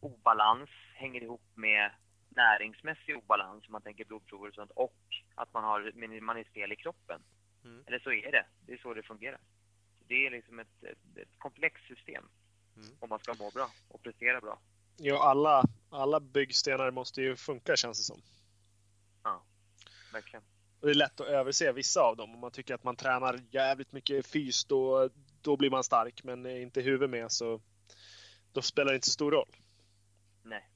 obalans 0.00 0.70
hänger 0.94 1.22
ihop 1.22 1.42
med 1.54 1.90
näringsmässig 2.28 3.16
obalans, 3.16 3.66
om 3.66 3.72
man 3.72 3.82
tänker 3.82 4.04
blodprover 4.04 4.48
och 4.48 4.54
sånt, 4.54 4.70
och 4.70 5.00
att 5.34 5.54
man, 5.54 5.64
har, 5.64 6.20
man 6.20 6.36
är 6.36 6.44
fel 6.44 6.72
i 6.72 6.76
kroppen. 6.76 7.20
Mm. 7.64 7.84
Eller 7.86 7.98
så 7.98 8.12
är 8.12 8.32
det. 8.32 8.46
Det 8.66 8.72
är 8.72 8.78
så 8.78 8.94
det 8.94 9.02
fungerar. 9.02 9.40
Det 10.08 10.26
är 10.26 10.30
liksom 10.30 10.58
ett, 10.58 10.82
ett, 10.82 11.16
ett 11.16 11.38
komplext 11.38 11.86
system 11.86 12.24
mm. 12.76 12.88
om 13.00 13.08
man 13.08 13.18
ska 13.18 13.34
må 13.34 13.50
bra 13.50 13.68
och 13.88 14.02
prestera 14.02 14.40
bra. 14.40 14.58
Ja, 14.96 15.30
alla, 15.30 15.62
alla 15.96 16.20
byggstenar 16.20 16.90
måste 16.90 17.22
ju 17.22 17.36
funka 17.36 17.76
känns 17.76 17.98
det 17.98 18.04
som. 18.04 18.22
Ja, 19.22 19.44
verkligen. 20.12 20.42
Och 20.80 20.86
det 20.86 20.92
är 20.92 20.94
lätt 20.94 21.20
att 21.20 21.26
överse 21.26 21.72
vissa 21.72 22.00
av 22.00 22.16
dem. 22.16 22.34
Om 22.34 22.40
man 22.40 22.50
tycker 22.50 22.74
att 22.74 22.84
man 22.84 22.96
tränar 22.96 23.40
jävligt 23.50 23.92
mycket 23.92 24.26
fys, 24.26 24.64
då, 24.64 25.10
då 25.42 25.56
blir 25.56 25.70
man 25.70 25.84
stark. 25.84 26.24
Men 26.24 26.46
inte 26.46 26.80
huvud 26.80 27.10
med 27.10 27.32
så 27.32 27.60
då 28.52 28.62
spelar 28.62 28.92
det 28.92 28.94
inte 28.94 29.06
så 29.06 29.12
stor 29.12 29.32
roll. 29.32 29.56
Nej. 30.42 30.70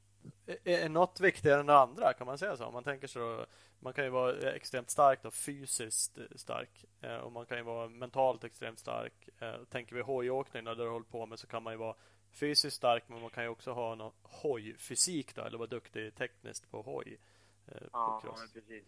Är 0.64 0.88
något 0.88 1.20
viktigare 1.20 1.60
än 1.60 1.66
det 1.66 1.78
andra? 1.78 2.12
Kan 2.12 2.26
man 2.26 2.38
säga 2.38 2.56
så? 2.56 2.64
Om 2.64 2.72
man 2.72 2.84
tänker 2.84 3.06
så 3.06 3.46
man 3.80 3.92
kan 3.92 4.04
ju 4.04 4.10
vara 4.10 4.52
extremt 4.52 4.90
stark 4.90 5.24
och 5.24 5.34
fysiskt 5.34 6.18
stark 6.36 6.84
eh, 7.00 7.16
och 7.16 7.32
man 7.32 7.46
kan 7.46 7.58
ju 7.58 7.64
vara 7.64 7.88
mentalt 7.88 8.44
extremt 8.44 8.78
stark. 8.78 9.28
Eh, 9.38 9.64
tänker 9.70 9.96
vi 9.96 10.02
hojåkning 10.02 10.64
där 10.64 10.74
du 10.74 10.88
håller 10.88 11.06
på 11.06 11.26
med 11.26 11.38
så 11.38 11.46
kan 11.46 11.62
man 11.62 11.72
ju 11.72 11.76
vara 11.76 11.94
fysiskt 12.32 12.76
stark 12.76 13.04
men 13.06 13.20
man 13.20 13.30
kan 13.30 13.44
ju 13.44 13.48
också 13.50 13.72
ha 13.72 13.94
någon 13.94 14.12
hojfysik 14.22 15.34
då 15.34 15.42
eller 15.42 15.58
vara 15.58 15.68
duktig 15.68 16.14
tekniskt 16.14 16.70
på 16.70 16.82
hoj. 16.82 17.18
Eh, 17.68 17.82
ja, 17.92 18.20
på 18.24 18.32
precis. 18.32 18.84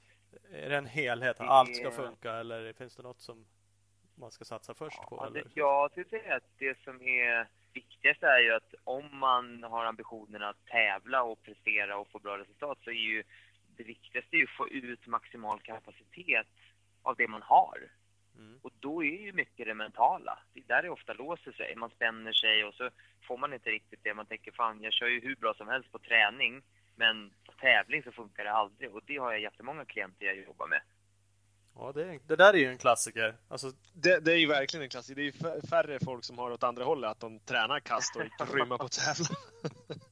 Är 0.52 0.70
det 0.70 0.76
en 0.76 0.86
helhet? 0.86 1.38
Det... 1.38 1.44
Allt 1.44 1.76
ska 1.76 1.90
funka 1.90 2.32
eller 2.32 2.72
finns 2.72 2.96
det 2.96 3.02
något 3.02 3.20
som 3.20 3.44
man 4.14 4.30
ska 4.30 4.44
satsa 4.44 4.74
först 4.74 4.98
ja, 5.00 5.06
på? 5.08 5.26
Eller? 5.26 5.44
Jag 5.54 5.90
skulle 5.90 6.08
säga 6.08 6.36
att 6.36 6.58
det 6.58 6.78
som 6.84 7.02
är 7.02 7.48
viktigast 7.72 8.22
är 8.22 8.38
ju 8.38 8.52
att 8.52 8.74
om 8.84 9.18
man 9.18 9.62
har 9.62 9.84
ambitionen 9.84 10.42
att 10.42 10.66
tävla 10.66 11.22
och 11.22 11.42
prestera 11.42 11.96
och 11.98 12.08
få 12.08 12.18
bra 12.18 12.38
resultat 12.38 12.78
så 12.84 12.90
är 12.90 12.94
ju 12.94 13.24
det 13.76 13.84
viktigaste 13.84 14.36
är 14.36 14.42
att 14.42 14.56
få 14.56 14.68
ut 14.68 15.06
maximal 15.06 15.60
kapacitet 15.60 16.46
av 17.02 17.16
det 17.16 17.28
man 17.28 17.42
har. 17.42 17.78
Mm. 18.42 18.58
Och 18.62 18.72
då 18.80 19.04
är 19.04 19.20
ju 19.26 19.32
mycket 19.32 19.66
det 19.66 19.74
mentala. 19.74 20.38
Det 20.52 20.60
är 20.60 20.64
där 20.66 20.82
det 20.82 20.90
ofta 20.90 21.12
låser 21.12 21.52
sig. 21.52 21.76
Man 21.76 21.90
spänner 21.90 22.32
sig 22.32 22.64
och 22.64 22.74
så 22.74 22.90
får 23.28 23.38
man 23.38 23.52
inte 23.52 23.70
riktigt 23.70 24.00
det. 24.02 24.14
Man 24.14 24.26
tänker 24.26 24.52
fan, 24.52 24.82
jag 24.82 24.92
kör 24.92 25.06
ju 25.06 25.20
hur 25.20 25.36
bra 25.36 25.54
som 25.54 25.68
helst 25.68 25.92
på 25.92 25.98
träning, 25.98 26.62
men 26.96 27.30
på 27.46 27.52
tävling 27.52 28.02
så 28.02 28.12
funkar 28.12 28.44
det 28.44 28.52
aldrig. 28.52 28.94
Och 28.94 29.02
det 29.06 29.16
har 29.16 29.32
jag 29.32 29.40
jättemånga 29.40 29.84
klienter 29.84 30.26
jag 30.26 30.36
jobbar 30.36 30.66
med. 30.66 30.82
Ja, 31.74 31.92
det, 31.94 32.18
det 32.26 32.36
där 32.36 32.54
är 32.54 32.58
ju 32.58 32.66
en 32.66 32.78
klassiker. 32.78 33.36
Alltså... 33.48 33.72
Det, 33.92 34.20
det, 34.20 34.32
är 34.32 34.36
ju 34.36 34.46
verkligen 34.46 34.84
en 34.84 34.90
klassiker. 34.90 35.14
Det 35.16 35.22
är 35.22 35.54
ju 35.54 35.60
färre 35.68 35.98
folk 36.04 36.24
som 36.24 36.38
har 36.38 36.50
åt 36.50 36.62
andra 36.62 36.84
hållet, 36.84 37.10
att 37.10 37.20
de 37.20 37.40
tränar 37.40 37.80
kast 37.80 38.16
och 38.16 38.22
är 38.22 38.54
grymma 38.56 38.78
på 38.84 38.88
tävlan. 38.88 39.36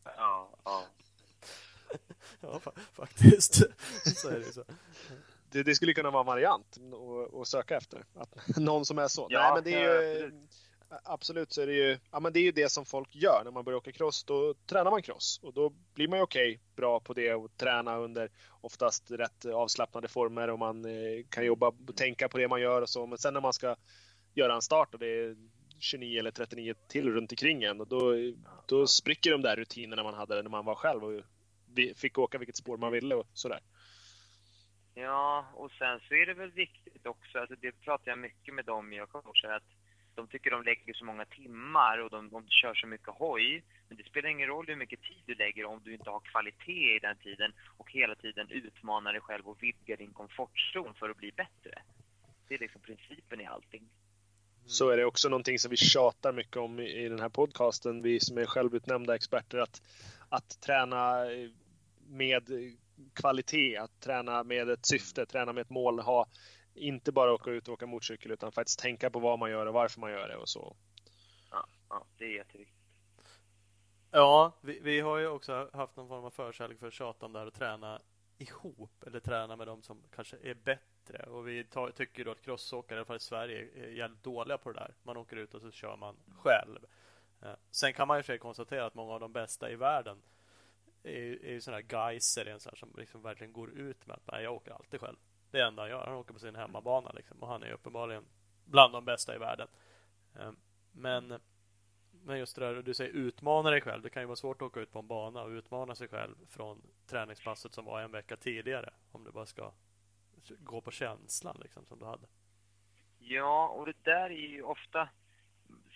ja, 0.04 0.50
ja. 0.64 0.84
ja, 2.40 2.60
faktiskt. 2.92 3.54
så 4.20 4.28
är 4.28 4.38
det 4.38 4.52
så. 4.52 4.64
Det, 5.52 5.62
det, 5.62 5.74
skulle 5.74 5.94
kunna 5.94 6.10
vara 6.10 6.20
en 6.20 6.26
variant 6.26 6.78
att 7.40 7.48
söka 7.48 7.76
efter. 7.76 8.04
Att, 8.14 8.36
någon 8.56 8.84
som 8.84 8.98
är 8.98 9.08
så. 9.08 9.26
Ja, 9.30 9.40
Nej, 9.40 9.52
men 9.54 9.64
det 9.64 9.74
är 9.74 10.02
ju, 10.02 10.32
absolut 11.04 11.52
så 11.52 11.62
är 11.62 11.66
det 11.66 11.74
ju, 11.74 11.98
ja, 12.10 12.20
men 12.20 12.32
det 12.32 12.38
är 12.38 12.42
ju 12.42 12.52
det 12.52 12.72
som 12.72 12.86
folk 12.86 13.14
gör 13.14 13.42
när 13.44 13.50
man 13.50 13.64
börjar 13.64 13.76
åka 13.76 13.92
cross. 13.92 14.24
Då 14.24 14.54
tränar 14.54 14.90
man 14.90 15.02
cross 15.02 15.40
och 15.42 15.52
då 15.52 15.72
blir 15.94 16.08
man 16.08 16.18
ju 16.18 16.22
okej, 16.22 16.54
okay, 16.54 16.58
bra 16.76 17.00
på 17.00 17.14
det 17.14 17.34
och 17.34 17.56
träna 17.56 17.98
under 17.98 18.30
oftast 18.60 19.10
rätt 19.10 19.44
avslappnade 19.44 20.08
former 20.08 20.48
och 20.50 20.58
man 20.58 20.84
eh, 20.84 21.24
kan 21.28 21.44
jobba 21.44 21.68
och 21.68 21.96
tänka 21.96 22.28
på 22.28 22.38
det 22.38 22.48
man 22.48 22.60
gör 22.60 22.82
och 22.82 22.88
så. 22.88 23.06
Men 23.06 23.18
sen 23.18 23.34
när 23.34 23.40
man 23.40 23.52
ska 23.52 23.76
göra 24.34 24.54
en 24.54 24.62
start 24.62 24.94
och 24.94 25.00
det 25.00 25.06
är 25.06 25.36
29 25.78 26.18
eller 26.18 26.30
39 26.30 26.74
till 26.88 27.12
runt 27.12 27.32
omkring 27.32 27.62
en 27.62 27.80
och 27.80 27.88
då, 27.88 28.14
då 28.66 28.86
spricker 28.86 29.30
de 29.30 29.42
där 29.42 29.56
rutinerna 29.56 30.02
man 30.02 30.14
hade 30.14 30.42
när 30.42 30.50
man 30.50 30.64
var 30.64 30.74
själv 30.74 31.04
och 31.04 31.22
fick 31.96 32.18
åka 32.18 32.38
vilket 32.38 32.56
spår 32.56 32.76
man 32.76 32.92
ville 32.92 33.14
och 33.14 33.26
sådär. 33.32 33.60
Ja, 35.00 35.46
och 35.54 35.70
sen 35.70 36.00
så 36.08 36.14
är 36.14 36.26
det 36.26 36.34
väl 36.34 36.50
viktigt 36.50 37.06
också, 37.06 37.38
alltså 37.38 37.56
det 37.60 37.72
pratar 37.72 38.10
jag 38.10 38.18
mycket 38.18 38.54
med 38.54 38.64
dem 38.64 38.92
jag 38.92 39.08
coachar, 39.08 39.50
att 39.50 39.70
de 40.14 40.26
tycker 40.28 40.50
de 40.50 40.62
lägger 40.62 40.94
så 40.94 41.04
många 41.04 41.24
timmar 41.24 41.98
och 41.98 42.10
de, 42.10 42.30
de 42.30 42.48
kör 42.48 42.74
så 42.74 42.86
mycket 42.86 43.08
hoj. 43.08 43.64
Men 43.88 43.96
det 43.96 44.04
spelar 44.04 44.28
ingen 44.28 44.48
roll 44.48 44.66
hur 44.66 44.76
mycket 44.76 45.02
tid 45.02 45.22
du 45.26 45.34
lägger 45.34 45.64
om 45.64 45.80
du 45.84 45.94
inte 45.94 46.10
har 46.10 46.20
kvalitet 46.20 46.96
i 46.96 46.98
den 46.98 47.16
tiden 47.16 47.52
och 47.76 47.90
hela 47.92 48.14
tiden 48.14 48.50
utmanar 48.50 49.12
dig 49.12 49.20
själv 49.20 49.48
och 49.48 49.62
vidgar 49.62 49.96
din 49.96 50.12
komfortzon 50.12 50.94
för 50.94 51.10
att 51.10 51.16
bli 51.16 51.32
bättre. 51.32 51.82
Det 52.48 52.54
är 52.54 52.58
liksom 52.58 52.80
principen 52.80 53.40
i 53.40 53.46
allting. 53.46 53.88
Så 54.66 54.90
är 54.90 54.96
det 54.96 55.04
också 55.04 55.28
någonting 55.28 55.58
som 55.58 55.70
vi 55.70 55.76
tjatar 55.76 56.32
mycket 56.32 56.56
om 56.56 56.80
i 56.80 57.08
den 57.08 57.20
här 57.20 57.28
podcasten, 57.28 58.02
vi 58.02 58.20
som 58.20 58.38
är 58.38 58.46
självutnämnda 58.46 59.14
experter, 59.14 59.58
att, 59.58 59.82
att 60.28 60.60
träna 60.60 61.32
eh, 61.32 61.50
med 62.08 62.50
kvalitet, 63.14 63.76
att 63.76 64.00
träna 64.00 64.44
med 64.44 64.70
ett 64.70 64.86
syfte, 64.86 65.26
träna 65.26 65.52
med 65.52 65.60
ett 65.60 65.70
mål, 65.70 66.00
ha 66.00 66.26
inte 66.74 67.12
bara 67.12 67.32
åka 67.32 67.50
ut 67.50 67.68
och 67.68 67.74
åka 67.74 67.86
motorcykel 67.86 68.32
utan 68.32 68.52
faktiskt 68.52 68.78
tänka 68.78 69.10
på 69.10 69.18
vad 69.18 69.38
man 69.38 69.50
gör 69.50 69.66
och 69.66 69.74
varför 69.74 70.00
man 70.00 70.10
gör 70.10 70.28
det 70.28 70.36
och 70.36 70.48
så. 70.48 70.76
Ja, 71.50 71.66
ja 71.88 72.06
det 72.18 72.24
är 72.24 72.34
jätteviktigt. 72.34 72.76
Ja, 74.10 74.52
vi, 74.60 74.80
vi 74.80 75.00
har 75.00 75.18
ju 75.18 75.26
också 75.26 75.70
haft 75.72 75.96
någon 75.96 76.08
form 76.08 76.24
av 76.24 76.30
förkärlek 76.30 76.78
för 76.78 76.86
att 76.86 76.92
tjata 76.92 77.26
om 77.26 77.32
det 77.32 77.38
här 77.38 77.46
och 77.46 77.54
träna 77.54 78.00
ihop 78.38 79.04
eller 79.06 79.20
träna 79.20 79.56
med 79.56 79.66
de 79.66 79.82
som 79.82 80.02
kanske 80.14 80.36
är 80.42 80.54
bättre. 80.54 81.22
Och 81.22 81.48
vi 81.48 81.64
tar, 81.64 81.90
tycker 81.90 82.24
då 82.24 82.30
att 82.30 82.42
crossåkare, 82.42 82.96
i 82.96 82.98
alla 82.98 83.06
fall 83.06 83.16
i 83.16 83.20
Sverige, 83.20 83.68
är 83.74 83.88
jävligt 83.88 84.22
dåliga 84.22 84.58
på 84.58 84.72
det 84.72 84.78
där. 84.78 84.94
Man 85.02 85.16
åker 85.16 85.36
ut 85.36 85.54
och 85.54 85.60
så 85.60 85.70
kör 85.70 85.96
man 85.96 86.16
själv. 86.28 86.78
Eh, 87.42 87.54
sen 87.70 87.92
kan 87.92 88.08
man 88.08 88.16
ju 88.16 88.22
för 88.22 88.26
sig 88.26 88.38
konstatera 88.38 88.86
att 88.86 88.94
många 88.94 89.12
av 89.12 89.20
de 89.20 89.32
bästa 89.32 89.70
i 89.70 89.76
världen 89.76 90.22
är, 91.02 91.44
är 91.44 91.52
ju 91.52 91.60
sådana 91.60 91.82
här 91.82 92.10
geiser, 92.10 92.46
en 92.46 92.60
sån 92.60 92.76
som 92.76 92.94
liksom 92.96 93.22
verkligen 93.22 93.52
går 93.52 93.70
ut 93.70 94.06
med 94.06 94.16
att 94.16 94.32
nej, 94.32 94.44
jag 94.44 94.54
åker 94.54 94.70
alltid 94.70 95.00
själv. 95.00 95.16
Det 95.50 95.60
är 95.60 95.66
enda 95.66 95.82
han 95.82 95.90
gör. 95.90 96.06
Han 96.06 96.14
åker 96.14 96.32
på 96.32 96.38
sin 96.38 96.54
hemmabana 96.54 97.12
liksom, 97.12 97.42
och 97.42 97.48
han 97.48 97.62
är 97.62 97.72
uppenbarligen 97.72 98.24
bland 98.64 98.92
de 98.92 99.04
bästa 99.04 99.34
i 99.34 99.38
världen. 99.38 99.68
Ehm, 100.38 100.56
men, 100.92 101.40
men 102.10 102.38
just 102.38 102.56
det 102.56 102.66
där 102.66 102.82
du 102.82 102.94
säger 102.94 103.10
utmana 103.10 103.70
dig 103.70 103.80
själv. 103.80 104.02
Det 104.02 104.10
kan 104.10 104.22
ju 104.22 104.26
vara 104.26 104.36
svårt 104.36 104.62
att 104.62 104.66
åka 104.66 104.80
ut 104.80 104.92
på 104.92 104.98
en 104.98 105.06
bana 105.06 105.42
och 105.42 105.48
utmana 105.48 105.94
sig 105.94 106.08
själv 106.08 106.34
från 106.46 106.82
träningspasset 107.06 107.74
som 107.74 107.84
var 107.84 108.00
en 108.00 108.12
vecka 108.12 108.36
tidigare. 108.36 108.92
Om 109.12 109.24
du 109.24 109.30
bara 109.30 109.46
ska 109.46 109.72
gå 110.58 110.80
på 110.80 110.90
känslan 110.90 111.56
liksom 111.62 111.86
som 111.86 111.98
du 111.98 112.04
hade. 112.04 112.26
Ja, 113.18 113.68
och 113.68 113.86
det 113.86 114.04
där 114.04 114.30
är 114.30 114.48
ju 114.48 114.62
ofta 114.62 115.08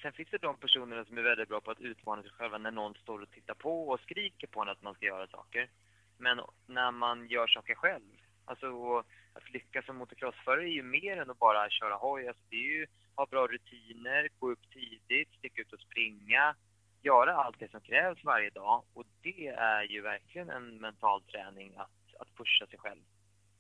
Sen 0.04 0.12
finns 0.12 0.30
det 0.30 0.38
de 0.38 0.56
personerna 0.56 1.04
som 1.04 1.18
är 1.18 1.22
väldigt 1.22 1.48
bra 1.48 1.60
på 1.60 1.70
att 1.70 1.80
utmana 1.80 2.22
sig 2.22 2.30
själva 2.30 2.58
när 2.58 2.70
någon 2.70 2.94
står 2.94 3.22
och 3.22 3.30
tittar 3.30 3.54
på 3.54 3.88
och 3.88 4.00
skriker 4.00 4.46
på 4.46 4.62
en 4.62 4.68
att 4.68 4.82
man 4.82 4.94
ska 4.94 5.06
göra 5.06 5.26
saker. 5.26 5.70
Men 6.18 6.40
när 6.66 6.90
man 6.90 7.28
gör 7.28 7.46
saker 7.46 7.74
själv, 7.74 8.12
alltså 8.44 8.98
att 9.32 9.50
lyckas 9.50 9.86
som 9.86 9.96
motocrossförare 9.96 10.68
är 10.68 10.72
ju 10.72 10.82
mer 10.82 11.16
än 11.16 11.30
att 11.30 11.38
bara 11.38 11.70
köra 11.70 11.94
hoj. 11.94 12.28
Alltså 12.28 12.42
det 12.50 12.56
är 12.56 12.78
ju 12.78 12.86
ha 13.16 13.26
bra 13.26 13.46
rutiner, 13.46 14.28
gå 14.38 14.50
upp 14.50 14.70
tidigt, 14.72 15.34
sticka 15.38 15.62
ut 15.62 15.72
och 15.72 15.80
springa, 15.80 16.54
göra 17.02 17.36
allt 17.36 17.58
det 17.58 17.70
som 17.70 17.80
krävs 17.80 18.24
varje 18.24 18.50
dag. 18.50 18.84
Och 18.94 19.04
det 19.22 19.46
är 19.48 19.82
ju 19.82 20.00
verkligen 20.00 20.50
en 20.50 20.80
mental 20.80 21.22
träning 21.22 21.76
att, 21.76 22.20
att 22.20 22.36
pusha 22.36 22.66
sig 22.66 22.78
själv. 22.78 23.02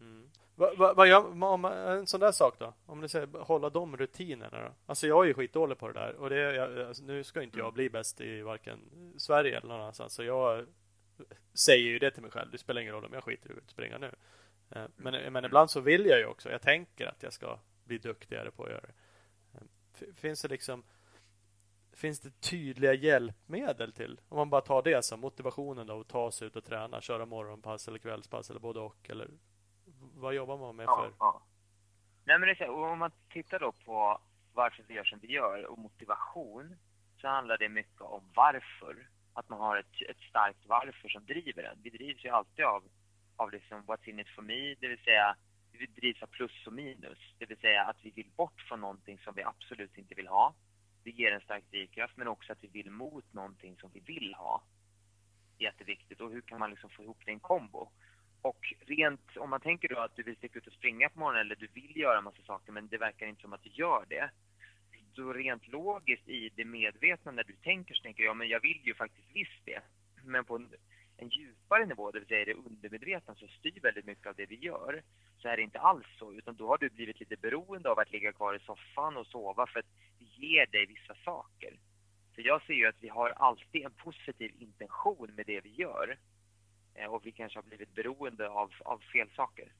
Mm. 0.00 0.30
Vad 0.54 0.78
va, 0.78 0.94
va 0.94 1.06
gör 1.06 1.42
om 1.44 1.64
en 1.64 2.06
sån 2.06 2.20
där 2.20 2.32
sak 2.32 2.58
då? 2.58 2.74
Om 2.86 3.00
du 3.00 3.08
säger 3.08 3.26
hålla 3.26 3.70
de 3.70 3.96
rutinerna 3.96 4.64
då? 4.64 4.74
Alltså 4.86 5.06
jag 5.06 5.24
är 5.24 5.28
ju 5.28 5.34
skitdålig 5.34 5.78
på 5.78 5.88
det 5.88 5.94
där 5.94 6.14
och 6.14 6.30
det, 6.30 6.36
jag, 6.36 6.80
alltså, 6.80 7.04
nu 7.04 7.24
ska 7.24 7.42
inte 7.42 7.58
jag 7.58 7.64
mm. 7.64 7.74
bli 7.74 7.90
bäst 7.90 8.20
i 8.20 8.42
varken 8.42 8.78
Sverige 9.16 9.58
eller 9.58 9.68
någon 9.68 9.80
annanstans 9.80 10.14
så 10.14 10.24
jag 10.24 10.66
säger 11.66 11.88
ju 11.88 11.98
det 11.98 12.10
till 12.10 12.22
mig 12.22 12.30
själv. 12.30 12.50
Det 12.50 12.58
spelar 12.58 12.80
ingen 12.80 12.94
roll 12.94 13.04
om 13.04 13.12
jag 13.12 13.24
skiter 13.24 13.50
i 13.50 13.52
att 13.64 13.70
springa 13.70 13.98
nu. 13.98 14.10
Eh, 14.70 14.84
men, 14.96 15.32
men 15.32 15.44
ibland 15.44 15.70
så 15.70 15.80
vill 15.80 16.06
jag 16.06 16.18
ju 16.18 16.26
också. 16.26 16.50
Jag 16.50 16.62
tänker 16.62 17.06
att 17.06 17.22
jag 17.22 17.32
ska 17.32 17.58
bli 17.84 17.98
duktigare 17.98 18.50
på 18.50 18.64
att 18.64 18.70
göra 18.70 18.80
det. 18.80 18.94
Eh, 19.54 20.14
finns 20.14 20.42
det 20.42 20.48
liksom 20.48 20.82
Finns 21.92 22.20
det 22.20 22.40
tydliga 22.40 22.94
hjälpmedel 22.94 23.92
till? 23.92 24.20
Om 24.28 24.36
man 24.36 24.50
bara 24.50 24.60
tar 24.60 24.82
det 24.82 25.04
som 25.04 25.20
motivationen 25.20 25.86
då 25.86 26.00
att 26.00 26.08
ta 26.08 26.30
sig 26.30 26.46
ut 26.46 26.56
och 26.56 26.64
träna, 26.64 27.00
köra 27.00 27.26
morgonpass 27.26 27.88
eller 27.88 27.98
kvällspass 27.98 28.50
eller 28.50 28.60
både 28.60 28.80
och 28.80 29.10
eller 29.10 29.28
vad 30.14 30.34
jobbar 30.34 30.58
man 30.58 30.76
med 30.76 30.86
för? 30.86 31.04
Ja, 31.04 31.12
ja. 31.18 31.42
Nej, 32.24 32.38
men 32.38 32.46
det 32.48 32.52
är 32.52 32.66
så, 32.66 32.84
om 32.92 32.98
man 32.98 33.10
tittar 33.30 33.58
då 33.58 33.72
på 33.72 34.20
varför 34.54 34.84
vi 34.88 34.94
gör 34.94 35.04
som 35.04 35.18
vi 35.18 35.32
gör 35.32 35.64
och 35.64 35.78
motivation 35.78 36.76
så 37.20 37.28
handlar 37.28 37.58
det 37.58 37.68
mycket 37.68 38.00
om 38.00 38.22
varför. 38.34 39.08
Att 39.36 39.48
man 39.48 39.60
har 39.60 39.76
ett, 39.76 40.10
ett 40.10 40.20
starkt 40.30 40.66
varför 40.66 41.08
som 41.08 41.26
driver 41.26 41.62
en. 41.62 41.78
Vi 41.82 41.90
drivs 41.90 42.24
ju 42.24 42.28
alltid 42.28 42.64
av, 42.64 42.84
av 43.36 43.50
liksom 43.50 43.82
what's 43.82 44.08
in 44.08 44.20
it 44.20 44.28
for 44.28 44.42
me, 44.42 44.74
det 44.74 44.88
vill 44.88 45.04
säga 45.04 45.36
vi 45.78 45.86
drivs 45.86 46.22
av 46.22 46.26
plus 46.26 46.66
och 46.66 46.72
minus. 46.72 47.18
Det 47.38 47.46
vill 47.46 47.58
säga 47.58 47.84
att 47.84 47.96
vi 48.02 48.10
vill 48.10 48.30
bort 48.36 48.60
från 48.60 48.80
någonting 48.80 49.18
som 49.18 49.34
vi 49.34 49.42
absolut 49.42 49.98
inte 49.98 50.14
vill 50.14 50.28
ha. 50.28 50.54
Det 51.02 51.10
ger 51.10 51.32
en 51.32 51.40
stark 51.40 51.64
drivkraft, 51.70 52.16
men 52.16 52.28
också 52.28 52.52
att 52.52 52.64
vi 52.64 52.68
vill 52.68 52.90
mot 52.90 53.32
någonting 53.32 53.76
som 53.76 53.90
vi 53.94 54.00
vill 54.00 54.34
ha. 54.34 54.62
Jätteviktigt. 55.58 56.20
Och 56.20 56.30
hur 56.30 56.40
kan 56.40 56.58
man 56.58 56.70
liksom 56.70 56.90
få 56.90 57.02
ihop 57.02 57.22
det 57.24 57.30
i 57.30 57.34
en 57.34 57.40
kombo? 57.40 57.88
Och 58.44 58.74
rent, 58.86 59.36
om 59.36 59.50
man 59.50 59.60
tänker 59.60 59.88
då 59.88 59.98
att 59.98 60.16
du 60.16 60.22
vill 60.22 60.36
sticka 60.36 60.58
ut 60.58 60.66
och 60.66 60.72
springa 60.72 61.08
på 61.08 61.18
morgonen 61.18 61.40
eller 61.40 61.56
du 61.56 61.68
vill 61.74 61.96
göra 61.96 62.20
massa 62.20 62.42
saker 62.42 62.72
men 62.72 62.88
det 62.88 62.98
verkar 62.98 63.26
inte 63.26 63.42
som 63.42 63.52
att 63.52 63.62
du 63.62 63.70
gör 63.70 64.04
det. 64.08 64.30
så 65.14 65.32
rent 65.32 65.68
logiskt 65.68 66.28
i 66.28 66.50
det 66.56 66.64
medvetna 66.64 67.32
när 67.32 67.44
du 67.44 67.52
tänker 67.52 67.94
så 67.94 68.02
tänker 68.02 68.24
jag, 68.24 68.36
men 68.36 68.48
jag 68.48 68.60
vill 68.60 68.80
ju 68.84 68.94
faktiskt 68.94 69.28
visst 69.34 69.64
det. 69.64 69.80
Men 70.24 70.44
på 70.44 70.56
en, 70.56 70.68
en 71.16 71.28
djupare 71.28 71.86
nivå, 71.86 72.10
det 72.10 72.18
vill 72.18 72.28
säga 72.28 72.44
det 72.44 72.54
undermedvetna, 72.54 73.34
som 73.34 73.48
styr 73.48 73.80
väldigt 73.82 74.06
mycket 74.06 74.26
av 74.26 74.34
det 74.34 74.46
vi 74.46 74.56
gör. 74.56 75.02
Så 75.38 75.48
är 75.48 75.56
det 75.56 75.62
inte 75.62 75.78
alls 75.78 76.06
så, 76.18 76.32
utan 76.32 76.56
då 76.56 76.68
har 76.68 76.78
du 76.78 76.88
blivit 76.90 77.20
lite 77.20 77.36
beroende 77.36 77.90
av 77.90 77.98
att 77.98 78.12
ligga 78.12 78.32
kvar 78.32 78.54
i 78.54 78.58
soffan 78.58 79.16
och 79.16 79.26
sova 79.26 79.66
för 79.66 79.80
att 79.80 79.92
det 80.18 80.46
ger 80.46 80.66
dig 80.66 80.86
vissa 80.86 81.14
saker. 81.24 81.78
För 82.34 82.42
jag 82.42 82.62
ser 82.62 82.74
ju 82.74 82.86
att 82.86 83.02
vi 83.02 83.08
har 83.08 83.30
alltid 83.30 83.84
en 83.84 83.92
positiv 84.04 84.52
intention 84.58 85.30
med 85.36 85.46
det 85.46 85.60
vi 85.60 85.74
gör. 85.74 86.16
Eh, 86.94 87.14
och 87.14 87.26
vi 87.26 87.32
kanske 87.32 87.58
har 87.58 87.64
blivit 87.64 87.94
beroende 87.94 88.48
av, 88.48 88.70
av 88.84 88.98
fel 88.98 89.28
saker. 89.36 89.72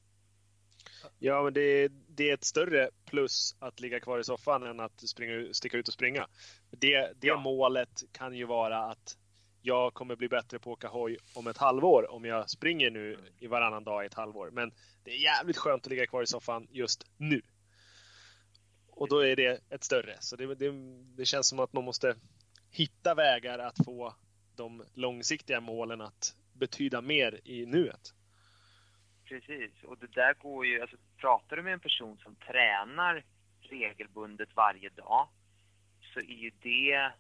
Ja, 1.18 1.42
men 1.42 1.53
det, 1.53 1.88
det, 1.88 2.31
är 2.31 2.35
ett 2.35 2.44
större 2.44 2.90
plus 3.05 3.57
att 3.59 3.81
ligga 3.81 4.00
kvar 4.00 4.18
i 4.18 4.24
soffan 4.24 4.62
än 4.62 4.81
att 4.81 5.09
springa, 5.09 5.55
sticka 5.55 5.77
ut 5.77 5.88
och 5.88 5.94
springa. 5.94 6.29
Det, 6.70 7.12
det 7.20 7.27
ja. 7.27 7.40
målet 7.40 8.03
kan 8.12 8.35
ju 8.35 8.44
vara 8.44 8.79
att 8.79 9.16
jag 9.62 9.94
kommer 9.94 10.16
bli 10.16 10.29
bättre 10.29 10.59
på 10.59 10.72
att 10.72 10.79
åka 10.79 10.88
hoj 10.88 11.18
om 11.35 11.46
ett 11.46 11.59
halvår 11.59 12.11
om 12.11 12.24
jag 12.24 12.50
springer 12.50 12.90
nu 12.90 13.18
i 13.38 13.46
varannan 13.46 13.85
dag 13.85 14.05
i 14.05 14.07
ett 14.07 14.14
halvår. 14.14 14.50
Men 14.50 14.72
det 15.03 15.11
är 15.11 15.22
jävligt 15.22 15.57
skönt 15.57 15.87
att 15.87 15.90
ligga 15.90 16.07
kvar 16.07 16.22
i 16.22 16.27
soffan 16.27 16.66
just 16.70 17.07
nu. 17.16 17.42
Och 18.90 19.09
då 19.09 19.18
är 19.18 19.37
det 19.37 19.61
ett 19.70 19.85
större. 19.85 20.16
Så 20.20 20.37
det, 20.37 20.55
det, 20.55 20.72
det 21.16 21.24
känns 21.24 21.48
som 21.48 21.59
att 21.59 21.72
man 21.72 21.85
måste 21.85 22.16
hitta 22.70 23.14
vägar 23.14 23.59
att 23.59 23.85
få 23.85 24.14
de 24.57 24.85
långsiktiga 24.94 25.61
målen 25.61 26.00
att 26.00 26.37
betyda 26.54 27.00
mer 27.00 27.40
i 27.44 27.66
nuet. 27.66 28.14
Precis, 29.24 29.72
och 29.84 29.98
det 29.98 30.14
där 30.14 30.34
går 30.34 30.66
ju, 30.66 30.80
alltså 30.80 30.96
pratar 31.16 31.56
du 31.56 31.62
med 31.62 31.72
en 31.72 31.80
person 31.80 32.18
som 32.18 32.34
tränar 32.34 33.24
regelbundet 33.60 34.48
varje 34.54 34.88
dag 34.88 35.28
så 36.14 36.20
är 36.20 36.38
ju 36.46 36.50
det, 36.62 37.12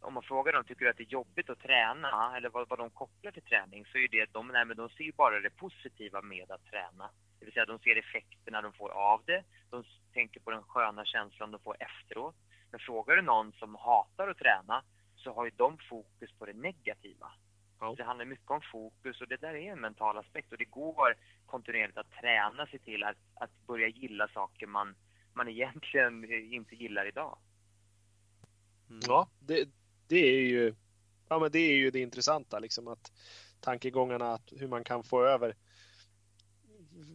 om 0.00 0.14
man 0.14 0.22
frågar 0.22 0.52
dem, 0.52 0.64
tycker 0.64 0.84
du 0.84 0.90
att 0.90 0.96
det 0.96 1.02
är 1.02 1.12
jobbigt 1.12 1.50
att 1.50 1.60
träna 1.60 2.36
eller 2.36 2.48
vad, 2.48 2.68
vad 2.68 2.78
de 2.78 2.90
kopplar 2.90 3.32
till 3.32 3.42
träning 3.42 3.86
så 3.86 3.98
är 3.98 4.02
ju 4.02 4.08
det, 4.08 4.32
de, 4.32 4.48
nej, 4.48 4.64
men 4.64 4.76
de 4.76 4.88
ser 4.88 5.04
ju 5.04 5.12
bara 5.12 5.40
det 5.40 5.50
positiva 5.50 6.22
med 6.22 6.50
att 6.50 6.64
träna. 6.64 7.10
Det 7.38 7.44
vill 7.44 7.54
säga 7.54 7.66
de 7.66 7.78
ser 7.78 7.96
effekterna 7.98 8.62
de 8.62 8.72
får 8.72 8.90
av 8.90 9.22
det, 9.26 9.44
de 9.70 9.84
tänker 10.12 10.40
på 10.40 10.50
den 10.50 10.62
sköna 10.62 11.04
känslan 11.04 11.50
de 11.50 11.60
får 11.60 11.76
efteråt. 11.80 12.36
Men 12.70 12.80
frågar 12.80 13.16
du 13.16 13.22
någon 13.22 13.52
som 13.52 13.74
hatar 13.74 14.28
att 14.28 14.38
träna 14.38 14.84
så 15.16 15.32
har 15.34 15.44
ju 15.44 15.50
de 15.56 15.78
fokus 15.88 16.32
på 16.38 16.46
det 16.46 16.52
negativa. 16.52 17.32
Ja. 17.80 17.94
Det 17.96 18.04
handlar 18.04 18.24
mycket 18.24 18.50
om 18.50 18.60
fokus 18.72 19.20
och 19.20 19.28
det 19.28 19.36
där 19.36 19.54
är 19.54 19.72
en 19.72 19.80
mental 19.80 20.18
aspekt 20.18 20.52
och 20.52 20.58
det 20.58 20.64
går 20.64 21.16
kontinuerligt 21.46 21.98
att 21.98 22.10
träna 22.20 22.66
sig 22.66 22.78
till 22.78 23.04
att, 23.04 23.16
att 23.34 23.50
börja 23.66 23.88
gilla 23.88 24.28
saker 24.28 24.66
man, 24.66 24.94
man 25.34 25.48
egentligen 25.48 26.32
inte 26.52 26.74
gillar 26.74 27.08
idag. 27.08 27.38
Mm. 28.90 29.00
Ja, 29.06 29.28
det, 29.40 29.68
det 30.06 30.16
är 30.16 30.42
ju 30.42 30.74
ja, 31.28 31.38
men 31.38 31.52
det 31.52 31.58
är 31.58 31.76
ju 31.76 31.90
det 31.90 32.00
intressanta 32.00 32.58
liksom 32.58 32.88
att 32.88 33.12
tankegångarna 33.60 34.32
att 34.32 34.52
hur 34.56 34.68
man 34.68 34.84
kan 34.84 35.04
få 35.04 35.24
över 35.24 35.54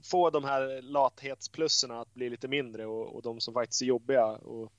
få 0.04 0.30
de 0.30 0.44
här 0.44 0.82
lathetsplusserna 0.82 2.02
att 2.02 2.14
bli 2.14 2.30
lite 2.30 2.48
mindre 2.48 2.86
och, 2.86 3.16
och 3.16 3.22
de 3.22 3.40
som 3.40 3.54
faktiskt 3.54 3.82
är 3.82 3.86
jobbiga 3.86 4.26
och 4.26 4.74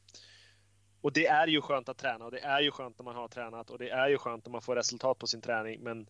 och 1.05 1.12
det 1.12 1.27
är 1.27 1.47
ju 1.47 1.61
skönt 1.61 1.88
att 1.88 1.99
träna 1.99 2.25
och 2.25 2.31
det 2.31 2.38
är 2.38 2.61
ju 2.61 2.71
skönt 2.71 2.99
när 2.99 3.05
man 3.05 3.17
har 3.17 3.29
tränat 3.29 3.71
och 3.71 3.79
det 3.79 3.90
är 3.90 4.09
ju 4.09 4.19
skönt 4.19 4.47
när 4.47 4.53
man 4.53 4.62
får 4.62 4.77
resultat 4.77 5.19
på 5.19 5.27
sin 5.27 5.40
träning. 5.40 5.81
Men 5.81 6.09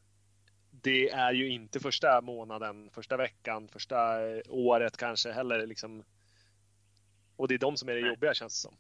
det 0.71 1.11
är 1.11 1.33
ju 1.33 1.49
inte 1.49 1.81
första 1.81 2.21
månaden, 2.21 2.91
första 2.91 3.17
veckan, 3.17 3.69
första 3.69 4.21
året 4.49 4.97
kanske 4.97 5.33
heller 5.33 5.67
liksom. 5.67 6.05
Och 7.37 7.49
det 7.49 7.55
är 7.55 7.59
de 7.59 7.77
som 7.77 7.89
är 7.89 7.95
det 7.95 8.01
jobbiga 8.01 8.35
känns 8.35 8.63
det 8.63 8.69
som. 8.69 8.77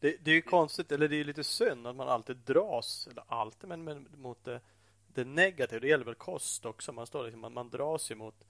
Det, 0.00 0.16
det 0.24 0.30
är 0.30 0.34
ju 0.34 0.42
konstigt, 0.42 0.92
eller 0.92 1.08
det 1.08 1.20
är 1.20 1.24
lite 1.24 1.44
synd 1.44 1.86
att 1.86 1.96
man 1.96 2.08
alltid 2.08 2.36
dras, 2.36 3.08
eller 3.10 3.24
alltid, 3.26 3.68
men, 3.68 3.84
men 3.84 4.08
mot 4.16 4.44
det, 4.44 4.60
det 5.06 5.24
negativa. 5.24 5.80
Det 5.80 5.88
gäller 5.88 6.04
väl 6.04 6.14
kost 6.14 6.66
också. 6.66 6.92
Man, 6.92 7.06
står 7.06 7.24
liksom, 7.24 7.40
man, 7.40 7.52
man 7.52 7.70
dras 7.70 8.10
ju 8.10 8.14
mot, 8.14 8.44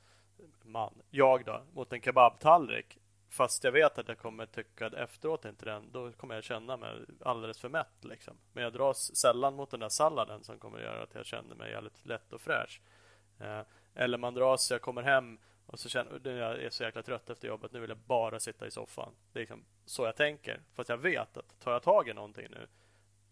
man, 0.62 1.02
jag 1.10 1.44
då, 1.44 1.62
mot 1.72 1.92
en 1.92 2.00
kebabtallrik 2.00 2.98
Fast 3.32 3.64
jag 3.64 3.72
vet 3.72 3.98
att 3.98 4.08
jag 4.08 4.18
kommer 4.18 4.46
tycka 4.46 4.86
efteråt 4.86 5.44
inte 5.44 5.64
den, 5.64 5.92
då 5.92 6.12
kommer 6.12 6.34
jag 6.34 6.44
känna 6.44 6.76
mig 6.76 7.04
alldeles 7.20 7.58
för 7.58 7.68
mätt 7.68 8.04
liksom. 8.04 8.36
Men 8.52 8.64
jag 8.64 8.72
dras 8.72 9.16
sällan 9.16 9.54
mot 9.54 9.70
den 9.70 9.80
där 9.80 9.88
salladen 9.88 10.44
som 10.44 10.58
kommer 10.58 10.80
göra 10.80 11.02
att 11.02 11.14
jag 11.14 11.26
känner 11.26 11.54
mig 11.54 11.70
jävligt 11.70 12.06
lätt 12.06 12.32
och 12.32 12.40
fräsch. 12.40 12.80
Eh, 13.40 13.60
eller 13.94 14.18
man 14.18 14.34
dras, 14.34 14.70
jag 14.70 14.82
kommer 14.82 15.02
hem 15.02 15.38
och 15.66 15.78
så 15.78 15.88
känner 15.88 16.30
jag 16.30 16.62
är 16.62 16.70
så 16.70 16.82
jäkla 16.82 17.02
trött 17.02 17.30
efter 17.30 17.48
jobbet, 17.48 17.72
nu 17.72 17.80
vill 17.80 17.90
jag 17.90 17.98
bara 17.98 18.40
sitta 18.40 18.66
i 18.66 18.70
soffan. 18.70 19.12
Det 19.32 19.38
är 19.38 19.40
liksom 19.40 19.64
så 19.84 20.04
jag 20.04 20.16
tänker. 20.16 20.60
Fast 20.74 20.88
jag 20.88 20.98
vet 20.98 21.36
att 21.36 21.60
tar 21.60 21.72
jag 21.72 21.82
tag 21.82 22.08
i 22.08 22.12
någonting 22.12 22.46
nu 22.50 22.66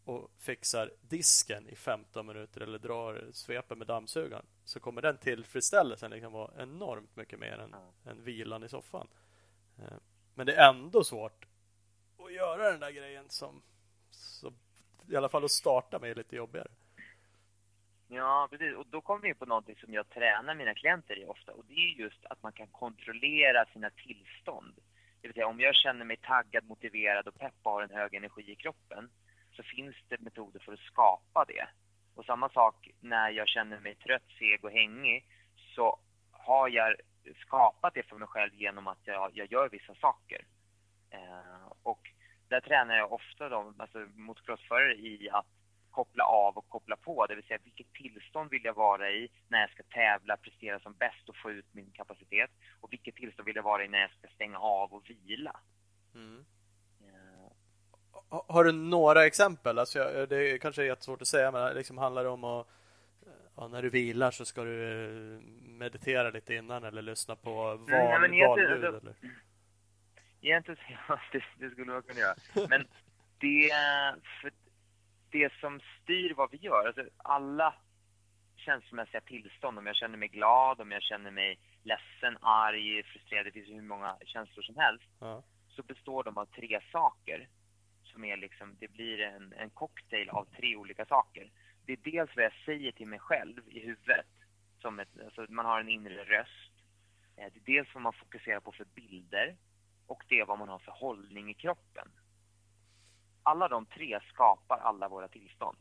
och 0.05 0.31
fixar 0.39 0.93
disken 1.01 1.69
i 1.69 1.77
15 1.77 2.27
minuter 2.27 2.61
eller 2.61 2.79
drar 2.79 3.27
sveper 3.33 3.77
med 3.77 3.87
dammsugaren 3.87 4.47
så 4.65 4.81
kommer 4.81 5.03
den 5.03 5.19
tillfredsställelsen 5.19 6.11
liksom 6.11 6.33
vara 6.33 6.63
enormt 6.63 7.17
mycket 7.17 7.39
mer 7.39 7.59
än, 7.59 7.75
än 8.05 8.25
vilan 8.25 8.65
i 8.65 8.69
soffan. 8.69 9.09
Eh, 9.81 9.99
men 10.35 10.47
det 10.47 10.55
är 10.55 10.69
ändå 10.69 11.05
svårt 11.05 11.47
att 12.19 12.33
göra 12.33 12.71
den 12.71 12.81
där 12.81 12.91
grejen 12.91 13.25
som, 13.29 13.63
som 14.11 14.55
i 15.09 15.17
alla 15.17 15.29
fall 15.29 15.45
att 15.45 15.51
starta 15.51 15.99
med 15.99 16.11
är 16.11 16.15
lite 16.15 16.37
jobbigare. 16.37 16.69
Ja, 18.09 18.49
precis. 18.51 18.77
Och 18.77 18.87
då 18.87 19.01
kommer 19.01 19.23
vi 19.23 19.29
in 19.29 19.35
på 19.35 19.47
någonting 19.47 19.77
som 19.77 19.95
jag 19.95 20.09
tränar 20.09 20.55
mina 20.55 20.75
klienter 20.75 21.19
i 21.19 21.25
ofta 21.25 21.53
och 21.53 21.65
det 21.69 21.75
är 21.75 22.01
just 22.01 22.25
att 22.25 22.43
man 22.43 22.53
kan 22.53 22.67
kontrollera 22.67 23.65
sina 23.73 23.91
tillstånd. 23.91 24.75
Det 25.21 25.29
vill 25.29 25.35
säga 25.35 25.47
om 25.47 25.61
jag 25.61 25.75
känner 25.75 26.05
mig 26.05 26.17
taggad, 26.17 26.65
motiverad 26.65 27.29
och 27.29 27.39
pepp 27.39 27.55
och 27.63 27.73
har 27.73 27.83
en 27.83 27.91
hög 27.91 28.15
energi 28.15 28.53
i 28.53 28.57
kroppen 28.57 29.11
så 29.53 29.63
finns 29.63 29.97
det 30.09 30.21
metoder 30.21 30.61
för 30.61 30.73
att 30.73 30.79
skapa 30.79 31.45
det. 31.45 31.69
Och 32.15 32.25
samma 32.25 32.49
sak 32.49 32.91
när 33.01 33.31
jag 33.31 33.49
känner 33.49 33.81
mig 33.81 33.95
trött, 33.95 34.29
seg 34.39 34.65
och 34.65 34.71
hängig 34.71 35.27
så 35.75 35.99
har 36.31 36.69
jag 36.69 36.97
skapat 37.47 37.95
det 37.95 38.03
för 38.03 38.17
mig 38.17 38.29
själv 38.29 38.55
genom 38.55 38.87
att 38.87 38.99
jag, 39.05 39.31
jag 39.35 39.53
gör 39.53 39.69
vissa 39.69 39.95
saker. 39.95 40.45
Eh, 41.11 41.73
och 41.83 42.01
där 42.49 42.61
tränar 42.61 42.97
jag 42.97 43.13
ofta 43.13 43.49
då, 43.49 43.75
alltså 43.79 43.99
motocrossförare 43.99 44.95
i 44.95 45.31
att 45.33 45.47
koppla 45.91 46.25
av 46.25 46.57
och 46.57 46.69
koppla 46.69 46.97
på, 46.97 47.27
det 47.27 47.35
vill 47.35 47.45
säga 47.45 47.59
vilket 47.65 47.93
tillstånd 47.93 48.51
vill 48.51 48.65
jag 48.65 48.75
vara 48.75 49.11
i 49.11 49.29
när 49.49 49.61
jag 49.61 49.71
ska 49.71 49.83
tävla, 49.83 50.37
prestera 50.37 50.81
som 50.81 50.95
bäst 50.95 51.29
och 51.29 51.37
få 51.37 51.51
ut 51.51 51.67
min 51.73 51.91
kapacitet 51.91 52.51
och 52.81 52.93
vilket 52.93 53.15
tillstånd 53.15 53.47
vill 53.47 53.57
jag 53.57 53.63
vara 53.63 53.85
i 53.85 53.89
när 53.89 54.01
jag 54.01 54.11
ska 54.11 54.29
stänga 54.29 54.59
av 54.59 54.93
och 54.95 55.11
vila. 55.11 55.61
Mm. 56.15 56.45
Ja. 58.31 58.45
Har 58.49 58.65
du 58.65 58.73
några 58.73 59.27
exempel? 59.27 59.79
Alltså, 59.79 60.27
det 60.29 60.59
kanske 60.59 60.83
är 60.83 60.87
jättesvårt 60.87 61.23
att 61.23 61.29
säga, 61.29 61.51
men 61.51 61.75
liksom 61.75 61.99
handlar 61.99 62.25
det 62.25 62.31
om 62.31 62.45
att 62.45 62.67
ja, 63.61 63.69
när 63.69 63.83
du 63.83 63.91
vilar 63.91 64.31
så 64.31 64.45
ska 64.45 64.65
du 64.65 64.85
eh, 65.35 65.41
meditera 65.63 66.31
lite 66.31 66.55
innan 66.55 66.85
eller 66.85 67.03
lyssna 67.03 67.37
på 67.37 67.55
val, 67.55 67.79
mm, 67.89 68.21
valljud? 68.21 68.85
Alltså, 68.85 69.01
eller? 69.01 69.15
Egentligen, 70.41 70.81
det, 71.33 71.43
det 71.59 71.71
skulle 71.71 71.93
man 71.93 72.03
kunna 72.03 72.21
göra. 72.21 72.69
Men 72.69 72.87
det, 73.39 73.71
för 74.41 74.53
det 75.31 75.53
som 75.61 75.81
styr 76.03 76.35
vad 76.35 76.51
vi 76.51 76.57
gör, 76.57 76.87
alltså 76.87 77.03
alla 77.17 77.75
känslomässiga 78.57 79.21
tillstånd, 79.21 79.79
om 79.79 79.87
jag 79.87 79.97
känner 79.97 80.19
mig 80.19 80.29
glad, 80.29 80.81
om 80.81 80.93
jag 80.93 81.03
känner 81.03 81.31
mig 81.31 81.59
ledsen, 81.83 82.37
arg, 82.41 83.03
frustrerad, 83.03 83.47
det 83.47 83.53
finns 83.53 83.69
hur 83.69 83.83
många 83.83 84.17
känslor 84.25 84.63
som 84.63 84.77
helst, 84.77 85.09
ja. 85.19 85.43
så 85.69 85.83
består 85.83 86.25
de 86.25 86.39
av 86.39 86.47
tre 86.47 86.81
saker. 86.93 87.49
Som 88.05 88.25
är 88.25 88.37
liksom, 88.37 88.77
det 88.81 88.89
blir 88.89 89.21
en, 89.21 89.53
en 89.53 89.71
cocktail 89.71 90.29
av 90.29 90.47
tre 90.57 90.77
olika 90.77 91.07
saker 91.07 91.51
det 91.91 92.09
är 92.09 92.13
dels 92.13 92.37
vad 92.37 92.45
jag 92.45 92.53
säger 92.65 92.93
till 92.93 93.07
mig 93.07 93.19
själv 93.19 93.69
i 93.69 93.81
huvudet. 93.81 94.27
Som 94.79 95.01
ett, 95.01 95.09
alltså 95.25 95.47
man 95.49 95.67
har 95.67 95.81
en 95.81 95.89
inre 95.89 96.25
röst. 96.25 96.73
Eh, 97.37 97.53
det 97.53 97.73
är 97.73 97.77
dels 97.77 97.95
vad 97.95 98.03
man 98.03 98.13
fokuserar 98.13 98.61
på 98.61 98.73
för 98.73 98.85
bilder 98.85 99.57
och 100.07 100.23
det 100.29 100.41
är 100.41 100.45
vad 100.45 100.59
man 100.59 100.69
har 100.69 100.79
för 100.79 100.93
hållning 100.93 101.51
i 101.51 101.55
kroppen. 101.55 102.09
Alla 103.43 103.69
de 103.69 103.87
tre 103.87 104.21
skapar 104.33 104.79
alla 104.79 105.09
våra 105.09 105.29
tillstånd. 105.29 105.79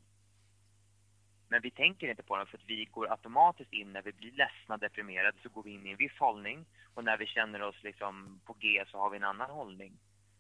Men 1.48 1.62
vi 1.62 1.72
tänker 1.72 2.10
inte 2.10 2.24
på 2.24 2.38
dem 2.38 2.48
för 2.48 2.58
att 2.58 2.70
vi 2.70 2.86
går 2.86 3.12
automatiskt 3.12 3.74
in 3.74 3.94
när 3.94 4.02
vi 4.02 4.12
blir 4.12 4.32
ledsna, 4.32 4.78
deprimerade, 4.78 5.38
så 5.44 5.50
går 5.50 5.64
vi 5.64 5.72
in 5.72 5.88
i 5.88 5.92
en 5.92 5.98
viss 5.98 6.18
hållning. 6.20 6.66
Och 6.94 7.04
när 7.04 7.18
vi 7.18 7.26
känner 7.26 7.62
oss 7.62 7.84
liksom 7.84 8.42
på 8.46 8.54
G 8.54 8.84
så 8.88 8.98
har 8.98 9.10
vi 9.10 9.18
en 9.18 9.24
annan 9.24 9.50
hållning. 9.50 9.94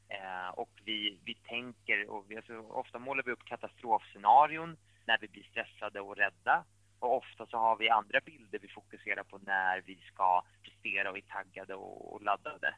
Eh, 0.07 0.49
och 0.49 0.69
vi, 0.85 1.19
vi 1.23 1.35
tänker, 1.35 2.09
och 2.09 2.25
vi, 2.27 2.35
alltså, 2.35 2.57
ofta 2.59 2.99
målar 2.99 3.23
vi 3.23 3.31
upp 3.31 3.45
katastrofscenarion 3.45 4.77
när 5.09 5.17
vi 5.21 5.27
blir 5.27 5.43
stressade 5.43 5.99
och 6.01 6.17
rädda. 6.17 6.63
Och 6.99 7.17
ofta 7.17 7.45
så 7.45 7.57
har 7.57 7.75
vi 7.77 7.89
andra 7.89 8.19
bilder 8.25 8.59
vi 8.59 8.67
fokuserar 8.67 9.23
på 9.23 9.37
när 9.37 9.81
vi 9.81 9.95
ska 9.95 10.43
prestera 10.63 11.11
och 11.11 11.17
är 11.17 11.21
taggade 11.21 11.75
och, 11.75 12.23
laddade. 12.23 12.75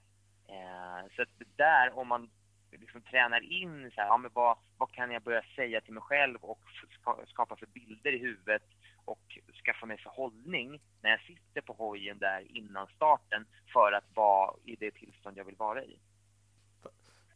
Eh, 0.47 1.01
så 1.15 1.21
att 1.21 1.29
där, 1.55 1.97
om 1.97 2.07
man 2.07 2.29
liksom 2.71 3.01
tränar 3.01 3.41
in 3.41 3.91
så 3.91 4.01
här, 4.01 4.07
ja, 4.07 4.17
men 4.17 4.31
vad, 4.33 4.57
vad 4.77 4.91
kan 4.91 5.11
jag 5.11 5.23
börja 5.23 5.43
säga 5.55 5.81
till 5.81 5.93
mig 5.93 6.03
själv 6.03 6.37
och 6.41 6.63
skapa 7.27 7.55
för 7.55 7.65
bilder 7.65 8.11
i 8.13 8.17
huvudet 8.17 8.63
och 9.05 9.25
skaffa 9.65 9.85
mig 9.85 9.97
för 9.97 10.09
hållning 10.09 10.81
när 11.01 11.09
jag 11.09 11.21
sitter 11.21 11.61
på 11.61 11.73
hojen 11.73 12.17
där 12.19 12.57
innan 12.57 12.87
starten 12.87 13.45
för 13.73 13.91
att 13.91 14.15
vara 14.15 14.55
i 14.65 14.75
det 14.75 14.91
tillstånd 14.91 15.37
jag 15.37 15.45
vill 15.45 15.55
vara 15.55 15.83
i. 15.83 15.99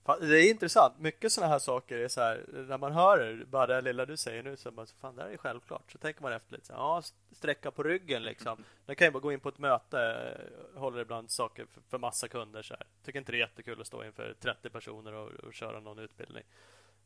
Det 0.05 0.39
är 0.39 0.49
intressant. 0.49 0.99
Mycket 0.99 1.31
sådana 1.31 1.51
här 1.51 1.59
saker 1.59 1.97
är 1.97 2.07
så 2.07 2.21
här, 2.21 2.45
när 2.67 2.77
man 2.77 2.91
hör 2.91 3.45
bara 3.45 3.67
det 3.67 3.81
lilla 3.81 4.05
du 4.05 4.17
säger 4.17 4.43
nu 4.43 4.57
så 4.57 4.71
bara, 4.71 4.85
fan 4.85 5.15
det 5.15 5.21
här 5.21 5.29
är 5.29 5.37
självklart. 5.37 5.91
Så 5.91 5.97
tänker 5.97 6.21
man 6.21 6.33
efter 6.33 6.53
lite, 6.53 6.65
så 6.65 6.73
här, 6.73 6.79
ja, 6.79 7.01
sträcka 7.31 7.71
på 7.71 7.83
ryggen 7.83 8.23
liksom. 8.23 8.63
Det 8.85 8.95
kan 8.95 9.07
ju 9.07 9.11
bara 9.11 9.19
gå 9.19 9.31
in 9.31 9.39
på 9.39 9.49
ett 9.49 9.57
möte, 9.57 10.31
håller 10.75 11.01
ibland 11.01 11.31
saker 11.31 11.65
för, 11.65 11.81
för 11.81 11.97
massa 11.97 12.27
kunder 12.27 12.61
så 12.61 12.73
här. 12.73 12.83
Tycker 13.03 13.19
inte 13.19 13.31
det 13.31 13.37
är 13.37 13.39
jättekul 13.39 13.81
att 13.81 13.87
stå 13.87 14.03
inför 14.03 14.35
30 14.39 14.69
personer 14.69 15.13
och, 15.13 15.31
och 15.31 15.53
köra 15.53 15.79
någon 15.79 15.99
utbildning. 15.99 16.43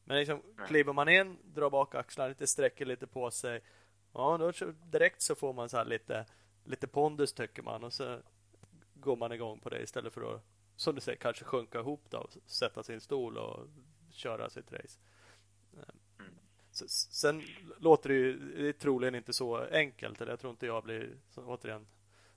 Men 0.04 0.18
liksom 0.18 0.42
kliver 0.68 0.94
man 0.94 1.10
in, 1.10 1.38
drar 1.44 1.70
bak 1.70 1.96
axlarna 1.96 2.30
lite, 2.30 2.48
sträcker 2.48 2.86
lite 2.86 3.08
på 3.08 3.32
sig. 3.32 3.62
Ja, 4.14 4.38
då 4.38 4.72
direkt 4.72 5.22
så 5.22 5.36
får 5.36 5.54
man 5.54 5.70
så 5.70 5.84
lite, 5.84 6.26
lite 6.64 6.88
pondus 6.88 7.34
tycker 7.34 7.64
man 7.64 7.84
och 7.84 7.94
så 7.94 8.18
går 8.94 9.16
man 9.16 9.32
igång 9.32 9.60
på 9.60 9.70
det 9.70 9.82
istället 9.82 10.14
för 10.14 10.36
att 10.36 10.42
som 10.80 10.96
du 10.96 11.02
säger, 11.02 11.18
kanske 11.18 11.46
sjunka 11.46 11.80
ihop 11.80 12.02
då, 12.10 12.28
sätta 12.46 12.84
sin 12.84 13.02
stol 13.02 13.38
och 13.38 13.68
köra 14.12 14.50
sitt 14.50 14.72
race. 14.72 15.00
Mm. 16.20 16.36
Sen 16.90 17.42
låter 17.80 18.10
det 18.10 18.16
ju 18.16 18.34
det 18.38 18.70
är 18.70 18.74
troligen 18.74 19.16
inte 19.16 19.34
så 19.34 19.58
enkelt. 19.58 20.22
Eller 20.22 20.32
jag 20.32 20.40
tror 20.40 20.52
inte 20.52 20.66
jag 20.66 20.84
blir, 20.84 21.10
återigen, 21.36 21.88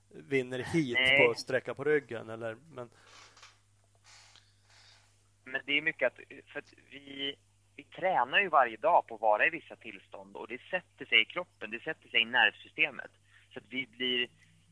vinner 0.09 0.59
hit 0.59 0.95
Nej. 0.95 1.27
på 1.27 1.35
sträcka 1.35 1.75
på 1.75 1.85
ryggen. 1.85 2.31
Eller, 2.31 2.55
men... 2.55 2.91
men 5.45 5.63
det 5.67 5.79
är 5.79 5.83
mycket 5.83 6.07
att, 6.07 6.21
för 6.53 6.59
att 6.59 6.75
vi, 6.91 7.37
vi 7.77 7.85
tränar 7.85 8.41
ju 8.41 8.49
varje 8.49 8.77
dag 8.77 9.07
på 9.07 9.15
att 9.15 9.21
vara 9.21 9.47
i 9.47 9.51
vissa 9.51 9.77
tillstånd 9.77 10.37
och 10.37 10.49
det 10.49 10.61
sätter 10.71 11.07
sig 11.07 11.23
i 11.23 11.25
kroppen, 11.25 11.71
det 11.71 11.83
sätter 11.83 12.09
sig 12.09 12.21
i 12.21 12.25
nervsystemet. 12.25 13.11
Så 13.53 13.59
att 13.59 13.65
vi 13.69 13.87
blir 13.87 14.29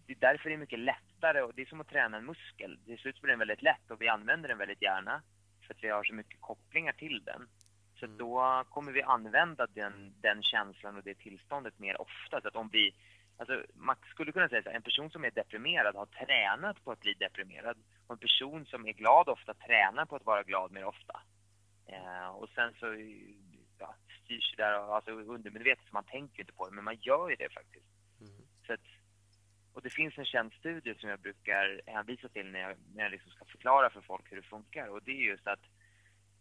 det 0.07 0.13
är 0.13 0.33
därför 0.33 0.49
det 0.49 0.55
är 0.55 0.59
mycket 0.59 0.79
lättare 1.21 1.43
och 1.43 1.55
det 1.55 1.63
är 1.63 1.67
som 1.67 1.81
att 1.81 1.89
träna 1.89 2.17
en 2.17 2.25
muskel. 2.25 2.79
Till 2.87 2.99
slut 2.99 3.21
blir 3.21 3.31
den 3.31 3.39
väldigt 3.39 3.63
lätt 3.63 3.91
och 3.91 4.01
vi 4.01 4.09
använder 4.09 4.49
den 4.49 4.59
väldigt 4.59 4.83
gärna 4.83 5.23
för 5.67 5.75
att 5.75 5.85
vi 5.85 5.89
har 5.89 6.05
så 6.05 6.15
mycket 6.15 6.41
kopplingar 6.41 6.93
till 6.93 7.23
den. 7.25 7.49
Så 7.99 8.07
mm. 8.07 8.19
då 8.19 8.65
kommer 8.71 8.93
vi 8.93 9.03
använda 9.03 9.67
den, 9.67 10.15
den 10.21 10.43
känslan 10.43 10.97
och 10.97 11.03
det 11.03 11.15
tillståndet 11.15 11.79
mer 11.79 12.01
ofta. 12.01 12.41
Så 12.41 12.49
att 12.49 12.57
om 12.57 12.69
vi, 12.73 12.95
alltså 13.39 13.63
man 13.75 13.97
skulle 14.11 14.33
kunna 14.33 14.49
säga 14.49 14.63
så 14.63 14.69
här, 14.69 14.77
en 14.77 14.83
person 14.83 15.11
som 15.11 15.25
är 15.25 15.31
deprimerad 15.31 15.97
har 15.97 16.07
tränat 16.07 16.85
på 16.85 16.93
att 16.93 17.01
bli 17.01 17.15
deprimerad 17.15 17.77
och 18.07 18.15
en 18.15 18.19
person 18.19 18.67
som 18.67 18.87
är 18.87 18.93
glad 18.93 19.29
ofta 19.29 19.55
tränar 19.55 20.07
på 20.07 20.17
att 20.17 20.27
vara 20.27 20.43
glad 20.43 20.73
mer 20.73 20.85
ofta. 20.85 21.21
Eh, 21.87 22.29
och 22.29 22.49
sen 22.49 22.75
så 22.81 22.87
ja, 23.79 23.95
styrs 24.25 24.55
det 24.57 24.63
där 24.63 24.95
alltså 24.95 25.11
undermedvetet 25.11 25.85
så 25.85 25.93
man 25.93 26.05
tänker 26.05 26.41
inte 26.41 26.53
på 26.53 26.69
det, 26.69 26.75
men 26.75 26.85
man 26.85 26.99
gör 27.01 27.31
ju 27.31 27.37
det 27.37 27.53
faktiskt. 27.53 28.00
Och 29.75 29.83
det 29.83 29.91
finns 29.91 30.19
en 30.19 30.25
känd 30.25 30.53
studie 30.53 30.95
som 30.95 31.09
jag 31.09 31.21
brukar 31.21 31.81
hänvisa 31.87 32.29
till 32.29 32.47
när 32.47 32.61
jag, 32.61 32.77
när 32.95 33.03
jag 33.03 33.13
liksom 33.13 33.31
ska 33.31 33.45
förklara 33.45 33.91
för 33.91 34.01
folk 34.01 34.33
hur 34.33 34.37
det 34.37 34.43
funkar. 34.43 34.89
Och 34.89 35.03
det 35.03 35.11
är 35.11 35.31
just 35.33 35.47
att 35.47 35.65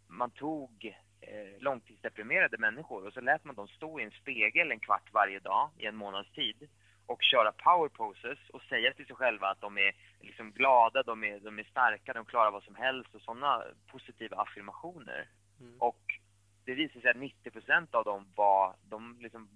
man 0.08 0.32
tog 0.32 0.96
eh, 1.22 1.62
långtidsdeprimerade 1.62 2.58
människor 2.58 3.08
och 3.08 3.14
så 3.14 3.22
lät 3.22 3.44
man 3.44 3.56
dem 3.56 3.68
stå 3.68 4.00
i 4.00 4.04
en 4.04 4.12
spegel 4.12 4.72
en 4.72 4.80
kvart 4.80 5.14
varje 5.14 5.40
dag 5.40 5.70
i 5.78 5.86
en 5.86 5.96
månads 5.96 6.32
tid 6.32 6.70
och 7.06 7.24
köra 7.24 7.52
power 7.52 7.90
poses 7.90 8.50
och 8.54 8.62
säga 8.62 8.94
till 8.94 9.06
sig 9.06 9.16
själva 9.16 9.48
att 9.48 9.62
de 9.62 9.78
är 9.78 9.96
liksom 10.22 10.52
glada, 10.52 11.04
de 11.04 11.24
är, 11.24 11.40
de 11.40 11.60
är 11.60 11.64
starka, 11.64 12.14
de 12.14 12.26
klarar 12.26 12.52
vad 12.52 12.64
som 12.64 12.76
helst 12.76 13.16
och 13.16 13.22
sådana 13.22 13.64
positiva 13.88 14.38
affirmationer. 14.38 15.30
Mm. 15.60 15.76
Och 15.80 16.20
det 16.66 16.74
visade 16.74 17.02
sig 17.02 17.12
att 17.12 17.54
90% 17.54 17.88
av 17.92 18.04
dem 18.04 18.28
var, 18.36 18.76
de, 18.90 19.18
liksom, 19.22 19.50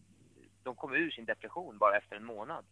de 0.63 0.75
kom 0.75 0.93
ur 0.93 1.11
sin 1.11 1.25
depression 1.25 1.77
bara 1.77 1.97
efter 1.97 2.15
en 2.15 2.25
månad. 2.25 2.65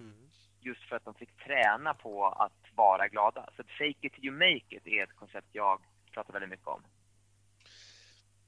Mm. 0.00 0.30
Just 0.60 0.88
för 0.88 0.96
att 0.96 1.04
de 1.04 1.14
fick 1.14 1.36
träna 1.36 1.94
på 1.94 2.26
att 2.26 2.74
vara 2.74 3.08
glada. 3.08 3.48
Så 3.56 3.62
fake 3.62 4.06
it 4.06 4.12
till 4.12 4.24
you 4.24 4.34
make 4.34 4.76
it 4.76 4.86
är 4.86 5.04
ett 5.04 5.16
koncept 5.16 5.48
jag 5.52 5.80
pratar 6.14 6.32
väldigt 6.32 6.50
mycket 6.50 6.66
om. 6.66 6.82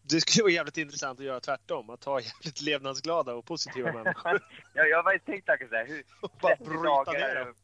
Det 0.03 0.21
skulle 0.21 0.43
vara 0.43 0.53
jävligt 0.53 0.77
intressant 0.77 1.21
att 1.21 1.27
göra 1.27 1.41
tvärtom, 1.41 1.91
att 1.91 2.05
ha 2.05 2.21
jävligt 2.21 2.61
levnadsglada 2.61 3.35
och 3.35 3.45
positiva 3.45 3.93
människor. 3.93 4.41
ja, 4.75 4.85
jag 4.85 4.97
har 4.97 5.03
faktiskt 5.03 5.27
tänkt 5.27 5.47
tanken 5.47 5.69
såhär, 5.69 5.87
hur... 5.87 6.05
Och 6.21 6.33
bara 6.41 6.57
bryta 6.57 7.13
ner 7.13 7.35
dem. 7.35 7.55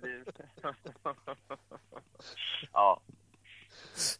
ja. 2.72 3.02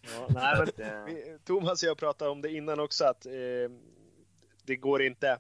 ja 0.03 0.29
nej, 0.31 0.67
men, 0.77 1.39
Thomas 1.45 1.83
och 1.83 1.89
jag 1.89 1.99
pratade 1.99 2.31
om 2.31 2.41
det 2.41 2.53
innan 2.53 2.81
också, 2.81 3.05
att 3.05 3.27
eh, 3.27 3.33
det 4.63 4.77
går 4.77 5.03
inte... 5.03 5.39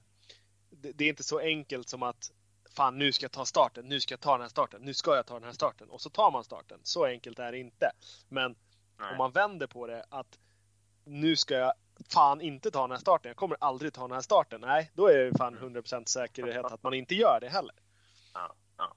Det, 0.70 0.92
det, 0.92 1.04
är 1.04 1.08
inte 1.08 1.22
så 1.22 1.38
enkelt 1.38 1.88
som 1.88 2.02
att 2.02 2.32
fan 2.78 2.98
nu 2.98 3.12
ska 3.12 3.24
jag 3.24 3.32
ta 3.32 3.44
starten, 3.44 3.88
nu 3.88 4.00
ska 4.00 4.12
jag 4.12 4.20
ta 4.20 4.32
den 4.32 4.40
här 4.40 4.48
starten, 4.48 4.80
nu 4.82 4.94
ska 4.94 5.16
jag 5.16 5.26
ta 5.26 5.34
den 5.34 5.44
här 5.44 5.52
starten. 5.52 5.90
Och 5.90 6.00
så 6.00 6.10
tar 6.10 6.30
man 6.30 6.44
starten. 6.44 6.80
Så 6.82 7.04
enkelt 7.04 7.38
är 7.38 7.52
det 7.52 7.58
inte. 7.58 7.90
Men 8.28 8.56
Nej. 8.98 9.10
om 9.10 9.18
man 9.18 9.32
vänder 9.32 9.66
på 9.66 9.86
det 9.86 10.04
att 10.08 10.38
nu 11.04 11.36
ska 11.36 11.54
jag 11.54 11.72
fan 12.08 12.40
inte 12.40 12.70
ta 12.70 12.80
den 12.80 12.90
här 12.90 12.98
starten, 12.98 13.28
jag 13.28 13.36
kommer 13.36 13.56
aldrig 13.60 13.92
ta 13.92 14.02
den 14.02 14.12
här 14.12 14.20
starten. 14.20 14.60
Nej, 14.60 14.90
då 14.94 15.06
är 15.06 15.18
det 15.18 15.38
fan 15.38 15.58
100% 15.58 15.94
mm. 15.94 16.06
säkerhet 16.06 16.64
att 16.64 16.82
man 16.82 16.94
inte 16.94 17.14
gör 17.14 17.38
det 17.40 17.48
heller. 17.48 17.74
Ja, 18.34 18.54
ja. 18.76 18.94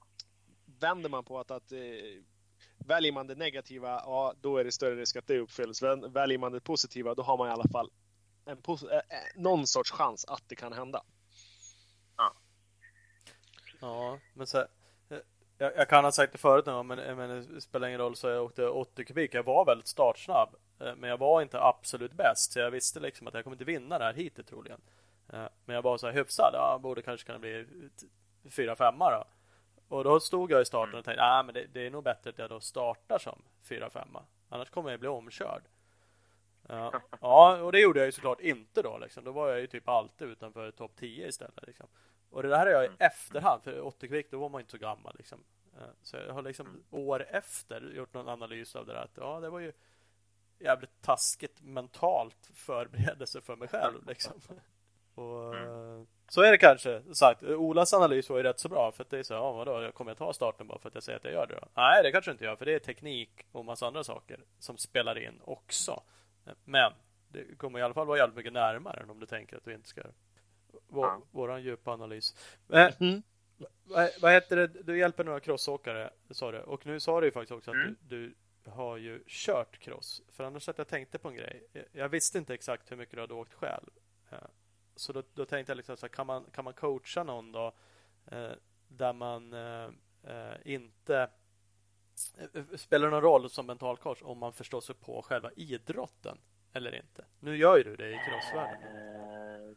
Vänder 0.80 1.10
man 1.10 1.24
på 1.24 1.40
att, 1.40 1.50
att 1.50 1.72
eh, 1.72 1.78
väljer 2.78 3.12
man 3.12 3.26
det 3.26 3.34
negativa, 3.34 3.88
ja 3.88 4.34
då 4.40 4.56
är 4.56 4.64
det 4.64 4.72
större 4.72 4.96
risk 4.96 5.16
att 5.16 5.26
det 5.26 5.38
uppfylls. 5.38 5.82
Väljer 6.12 6.38
man 6.38 6.52
det 6.52 6.60
positiva, 6.60 7.14
då 7.14 7.22
har 7.22 7.38
man 7.38 7.48
i 7.48 7.50
alla 7.50 7.68
fall 7.72 7.90
en, 8.44 8.58
eh, 8.68 8.96
eh, 8.96 9.02
någon 9.36 9.66
sorts 9.66 9.90
chans 9.90 10.24
att 10.24 10.42
det 10.48 10.56
kan 10.56 10.72
hända. 10.72 11.02
Ja, 12.16 12.34
Ja, 13.82 14.18
men 14.34 14.46
så 14.46 14.58
här, 14.58 14.66
jag, 15.58 15.76
jag, 15.76 15.88
kan 15.88 16.04
ha 16.04 16.12
sagt 16.12 16.32
det 16.32 16.38
förut 16.38 16.66
någon 16.66 16.86
men, 16.86 17.16
men 17.16 17.54
det 17.54 17.60
spelar 17.60 17.88
ingen 17.88 18.00
roll 18.00 18.16
så 18.16 18.28
jag 18.28 18.44
åkte 18.44 18.66
80 18.66 19.04
kubik. 19.04 19.34
Jag 19.34 19.42
var 19.42 19.64
väldigt 19.64 19.86
startsnabb, 19.86 20.48
eh, 20.80 20.94
men 20.96 21.10
jag 21.10 21.18
var 21.18 21.42
inte 21.42 21.62
absolut 21.62 22.12
bäst. 22.12 22.52
Så 22.52 22.58
jag 22.58 22.70
visste 22.70 23.00
liksom 23.00 23.26
att 23.26 23.34
jag 23.34 23.44
kommer 23.44 23.54
inte 23.54 23.64
vinna 23.64 23.98
det 23.98 24.04
här 24.04 24.14
heatet 24.14 24.46
troligen. 24.46 24.80
Eh, 25.32 25.46
men 25.64 25.76
jag 25.76 25.82
var 25.82 25.98
så 25.98 26.06
här 26.06 26.14
hyfsad. 26.14 26.50
Ja, 26.54 26.78
borde 26.82 27.02
kanske 27.02 27.26
kunna 27.26 27.38
bli 27.38 27.66
4-5 28.44 28.98
då. 28.98 29.24
Och 29.96 30.04
då 30.04 30.20
stod 30.20 30.50
jag 30.50 30.62
i 30.62 30.64
starten 30.64 30.98
och 30.98 31.04
tänkte, 31.04 31.22
nej 31.22 31.44
men 31.44 31.54
det, 31.54 31.66
det, 31.72 31.86
är 31.86 31.90
nog 31.90 32.04
bättre 32.04 32.30
att 32.30 32.38
jag 32.38 32.50
då 32.50 32.60
startar 32.60 33.18
som 33.18 33.42
4-5. 33.68 34.22
Annars 34.48 34.70
kommer 34.70 34.90
jag 34.90 35.00
bli 35.00 35.08
omkörd. 35.08 35.62
Ja, 36.68 36.92
ja, 37.20 37.62
och 37.62 37.72
det 37.72 37.80
gjorde 37.80 37.98
jag 37.98 38.06
ju 38.06 38.12
såklart 38.12 38.40
inte 38.40 38.82
då. 38.82 38.98
Liksom. 38.98 39.24
Då 39.24 39.32
var 39.32 39.48
jag 39.48 39.60
ju 39.60 39.66
typ 39.66 39.88
alltid 39.88 40.28
utanför 40.28 40.70
topp 40.70 40.92
10 40.96 41.28
istället. 41.28 41.66
Liksom. 41.66 41.86
Och 42.32 42.42
det 42.42 42.48
där 42.48 42.58
har 42.58 42.66
jag 42.66 42.84
i 42.84 42.86
mm. 42.86 42.96
efterhand, 43.00 43.62
för 43.62 43.80
80 43.80 44.08
kvik 44.08 44.30
då 44.30 44.38
var 44.38 44.48
man 44.48 44.60
inte 44.60 44.70
så 44.70 44.78
gammal 44.78 45.14
liksom. 45.18 45.44
Eh, 45.76 45.86
så 46.02 46.16
jag 46.16 46.34
har 46.34 46.42
liksom 46.42 46.66
mm. 46.66 46.82
år 46.90 47.26
efter 47.30 47.80
gjort 47.80 48.14
någon 48.14 48.28
analys 48.28 48.76
av 48.76 48.86
det 48.86 48.92
där 48.92 49.00
att 49.00 49.16
ja, 49.16 49.40
det 49.40 49.50
var 49.50 49.60
ju 49.60 49.72
jävligt 50.58 51.02
taskigt 51.02 51.62
mentalt 51.62 52.50
förberedelse 52.54 53.40
för 53.40 53.56
mig 53.56 53.68
själv 53.68 54.06
liksom. 54.06 54.40
Och, 55.14 55.54
mm. 55.56 56.06
Så 56.28 56.42
är 56.42 56.50
det 56.50 56.58
kanske. 56.58 57.02
Sagt, 57.14 57.42
Olas 57.42 57.94
analys 57.94 58.30
var 58.30 58.36
ju 58.36 58.42
rätt 58.42 58.60
så 58.60 58.68
bra 58.68 58.92
för 58.92 59.04
att 59.04 59.10
det 59.10 59.18
är 59.18 59.22
så, 59.22 59.34
ja 59.34 59.52
vadå, 59.52 59.92
kommer 59.92 60.10
jag 60.10 60.18
ta 60.18 60.32
starten 60.32 60.66
bara 60.66 60.78
för 60.78 60.88
att 60.88 60.94
jag 60.94 61.02
säger 61.02 61.18
att 61.18 61.24
jag 61.24 61.32
gör 61.32 61.46
det 61.46 61.54
då? 61.54 61.68
Nej, 61.74 62.02
det 62.02 62.12
kanske 62.12 62.30
inte 62.30 62.44
gör 62.44 62.56
för 62.56 62.64
det 62.64 62.74
är 62.74 62.78
teknik 62.78 63.46
och 63.52 63.64
massa 63.64 63.86
andra 63.86 64.04
saker 64.04 64.44
som 64.58 64.76
spelar 64.76 65.18
in 65.18 65.40
också. 65.44 66.02
Men 66.64 66.92
det 67.28 67.58
kommer 67.58 67.78
i 67.78 67.82
alla 67.82 67.94
fall 67.94 68.06
vara 68.06 68.18
jävligt 68.18 68.36
mycket 68.36 68.52
närmare 68.52 69.00
än 69.00 69.10
om 69.10 69.20
du 69.20 69.26
tänker 69.26 69.56
att 69.56 69.64
du 69.64 69.74
inte 69.74 69.88
ska 69.88 70.02
vår, 70.88 71.06
ja. 71.06 71.22
våran 71.30 71.62
djupa 71.62 71.92
analys. 71.92 72.36
Men, 72.66 72.92
mm. 73.00 73.22
vad, 73.84 74.10
vad, 74.20 74.32
heter 74.32 74.56
det? 74.56 74.66
Du 74.66 74.98
hjälper 74.98 75.24
några 75.24 75.40
crossåkare, 75.40 76.10
sa 76.30 76.52
du. 76.52 76.60
Och 76.60 76.86
nu 76.86 77.00
sa 77.00 77.20
du 77.20 77.26
ju 77.26 77.32
faktiskt 77.32 77.52
också 77.52 77.70
att 77.70 77.76
mm. 77.76 77.96
du, 78.00 78.34
du, 78.64 78.70
har 78.70 78.96
ju 78.96 79.24
kört 79.26 79.78
cross. 79.78 80.22
För 80.28 80.44
annars 80.44 80.68
att 80.68 80.78
jag 80.78 80.88
tänkte 80.88 81.18
på 81.18 81.28
en 81.28 81.34
grej. 81.34 81.66
Jag, 81.92 82.08
visste 82.08 82.38
inte 82.38 82.54
exakt 82.54 82.90
hur 82.90 82.96
mycket 82.96 83.14
du 83.14 83.20
hade 83.20 83.34
åkt 83.34 83.54
själv. 83.54 83.90
Eh, 84.30 84.38
så 84.96 85.12
då, 85.12 85.22
då 85.34 85.44
tänkte 85.44 85.70
jag 85.70 85.76
liksom 85.76 85.96
så 85.96 86.06
här, 86.06 86.12
kan 86.12 86.26
man, 86.26 86.44
kan 86.52 86.64
man 86.64 86.74
coacha 86.74 87.22
någon 87.24 87.52
då 87.52 87.72
eh, 88.26 88.52
där 88.88 89.12
man 89.12 89.52
eh, 89.52 89.88
eh 90.24 90.56
inte 90.64 91.28
Spelar 92.76 93.06
det 93.06 93.10
någon 93.10 93.22
roll 93.22 93.50
som 93.50 93.66
mental 93.66 93.96
coach 93.96 94.22
om 94.22 94.38
man 94.38 94.52
förstår 94.52 94.80
sig 94.80 94.94
på 94.94 95.22
själva 95.22 95.50
idrotten 95.56 96.38
eller 96.72 96.94
inte? 96.94 97.24
Nu 97.40 97.56
gör 97.56 97.76
ju 97.76 97.82
du 97.82 97.96
det 97.96 98.10
i 98.10 98.18
crossvärlden 98.28 99.76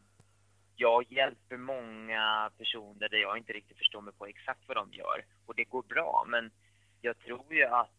jag 0.76 1.12
hjälper 1.12 1.56
många 1.56 2.50
personer 2.58 3.08
där 3.08 3.18
jag 3.18 3.38
inte 3.38 3.52
riktigt 3.52 3.78
förstår 3.78 4.00
mig 4.00 4.14
på 4.14 4.26
exakt 4.26 4.60
vad 4.66 4.76
de 4.76 4.92
gör. 4.92 5.24
Och 5.46 5.54
det 5.54 5.64
går 5.64 5.82
bra, 5.82 6.24
men 6.28 6.50
jag 7.00 7.18
tror 7.18 7.54
ju 7.54 7.64
att 7.64 7.90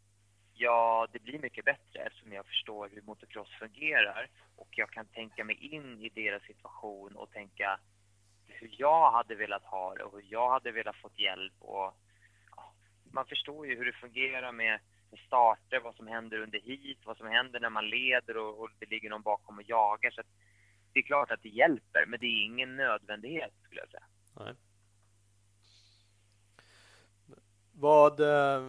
ja, 0.54 1.08
det 1.12 1.20
blir 1.20 1.40
mycket 1.40 1.66
bättre 1.66 2.00
eftersom 2.00 2.34
jag 2.34 2.46
förstår 2.46 2.90
hur 2.94 3.02
motocross 3.02 3.50
fungerar. 3.60 4.28
Och 4.56 4.68
jag 4.72 4.90
kan 4.90 5.06
tänka 5.06 5.44
mig 5.44 5.56
in 5.56 6.02
i 6.02 6.10
deras 6.10 6.44
situation 6.44 7.16
och 7.16 7.32
tänka 7.32 7.80
hur 8.48 8.76
jag 8.78 9.12
hade 9.12 9.36
velat 9.36 9.64
ha 9.64 9.96
det 9.96 10.04
och 10.04 10.14
hur 10.14 10.28
jag 10.30 10.50
hade 10.50 10.72
velat 10.72 10.96
fått 10.96 11.20
hjälp. 11.20 11.54
Och, 11.60 11.94
ja, 12.56 12.74
man 13.12 13.26
förstår 13.26 13.68
ju 13.68 13.78
hur 13.78 13.86
det 13.86 13.94
fungerar 13.94 14.52
med 14.52 14.80
starter, 15.28 15.80
vad 15.80 15.96
som 15.96 16.08
händer 16.08 16.40
under 16.40 16.60
hit, 16.60 17.00
vad 17.06 17.18
som 17.18 17.28
händer 17.28 17.60
när 17.60 17.70
man 17.70 17.90
leder 17.90 18.38
och, 18.38 18.60
och 18.60 18.70
det 18.80 18.90
ligger 18.90 19.10
någon 19.10 19.22
bakom 19.22 19.58
och 19.58 19.70
jagar. 19.70 20.12
Så 20.12 20.22
det 20.94 21.00
är 21.00 21.04
klart 21.04 21.32
att 21.32 21.44
det 21.44 21.50
hjälper, 21.50 22.06
men 22.08 22.20
det 22.20 22.26
är 22.26 22.44
ingen 22.44 22.76
nödvändighet 22.76 23.54
skulle 23.64 23.82
jag 23.82 23.90
säga. 23.90 24.04
Nej. 24.40 24.54
Vad, 27.80 28.20
eh, 28.20 28.62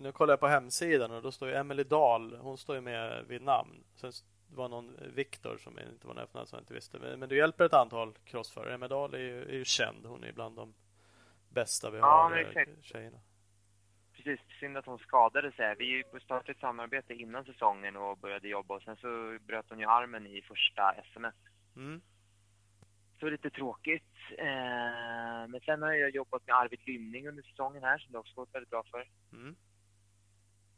nu 0.00 0.12
kollar 0.12 0.32
jag 0.32 0.40
på 0.40 0.46
hemsidan 0.46 1.10
och 1.10 1.22
då 1.22 1.32
står 1.32 1.48
ju 1.48 1.54
Emily 1.54 1.84
Dahl, 1.84 2.36
hon 2.36 2.58
står 2.58 2.76
ju 2.76 2.82
med 2.82 3.24
vid 3.28 3.42
namn. 3.42 3.84
Sen 3.96 4.12
var 4.54 4.68
någon 4.68 4.96
Viktor 5.14 5.58
som 5.58 5.78
inte 5.78 6.06
var 6.06 6.14
nära 6.14 6.26
som 6.46 6.56
jag 6.56 6.60
inte 6.62 6.74
visste. 6.74 6.98
Men 6.98 7.28
du 7.28 7.36
hjälper 7.36 7.64
ett 7.64 7.74
antal 7.74 8.12
crossförare. 8.24 8.74
Emily 8.74 8.88
Dahl 8.88 9.14
är 9.14 9.18
ju, 9.18 9.42
är 9.42 9.54
ju 9.54 9.64
känd. 9.64 10.06
Hon 10.06 10.24
är 10.24 10.32
bland 10.32 10.56
de 10.56 10.74
bästa 11.48 11.90
vi 11.90 11.98
har, 11.98 12.36
ja, 12.36 12.60
eh, 12.60 12.68
tjejerna. 12.82 13.18
Precis, 14.18 14.40
synd 14.60 14.76
att 14.76 14.86
hon 14.86 14.98
skadade 14.98 15.52
sig. 15.52 15.74
Vi 15.78 16.04
startade 16.22 16.52
ett 16.52 16.60
samarbete 16.60 17.14
innan 17.14 17.44
säsongen 17.44 17.96
och 17.96 18.18
började 18.18 18.48
jobba 18.48 18.74
och 18.74 18.82
sen 18.82 18.96
så 18.96 19.38
bröt 19.40 19.70
hon 19.70 19.78
ju 19.78 19.84
armen 19.84 20.26
i 20.26 20.42
första 20.42 20.92
SMS. 20.92 21.34
Mm. 21.76 22.00
Så 23.20 23.30
lite 23.30 23.50
tråkigt. 23.50 24.14
Eh, 24.38 25.48
men 25.48 25.60
sen 25.64 25.82
har 25.82 25.92
jag 25.92 26.10
jobbat 26.10 26.46
med 26.46 26.56
Arvid 26.56 26.80
Lynning 26.86 27.28
under 27.28 27.42
säsongen 27.42 27.82
här 27.82 27.98
som 27.98 28.12
det 28.12 28.18
också 28.18 28.34
gått 28.34 28.54
väldigt 28.54 28.70
bra 28.70 28.82
för. 28.90 29.08
Mm. 29.32 29.56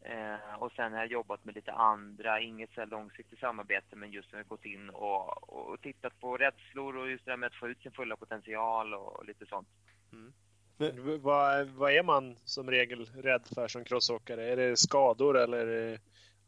Eh, 0.01 0.55
och 0.55 0.73
sen 0.73 0.93
har 0.93 0.99
jag 0.99 1.13
jobbat 1.13 1.45
med 1.45 1.55
lite 1.55 1.73
andra, 1.73 2.41
inget 2.41 2.71
så 2.71 2.85
långsiktigt 2.85 3.39
samarbete, 3.39 3.97
men 3.97 4.11
just 4.11 4.33
när 4.33 4.39
jag 4.39 4.49
gått 4.49 4.65
in 4.65 4.91
och, 4.91 5.49
och 5.49 5.81
tittat 5.81 6.21
på 6.21 6.37
rädslor 6.37 6.97
och 6.97 7.11
just 7.11 7.25
det 7.25 7.31
där 7.31 7.37
med 7.37 7.47
att 7.47 7.61
få 7.61 7.69
ut 7.69 7.83
sin 7.83 7.93
fulla 7.93 8.17
potential 8.17 8.95
och, 8.95 9.17
och 9.17 9.25
lite 9.25 9.47
sånt. 9.47 9.69
Mm. 10.13 10.33
Men, 10.81 11.23
vad, 11.23 11.69
vad 11.69 11.93
är 11.93 12.03
man 12.03 12.37
som 12.45 12.71
regel 12.71 13.07
rädd 13.07 13.47
för 13.55 13.69
som 13.69 13.85
crossåkare? 13.85 14.53
Är 14.53 14.57
det 14.57 14.77
skador 14.77 15.39
eller 15.39 15.99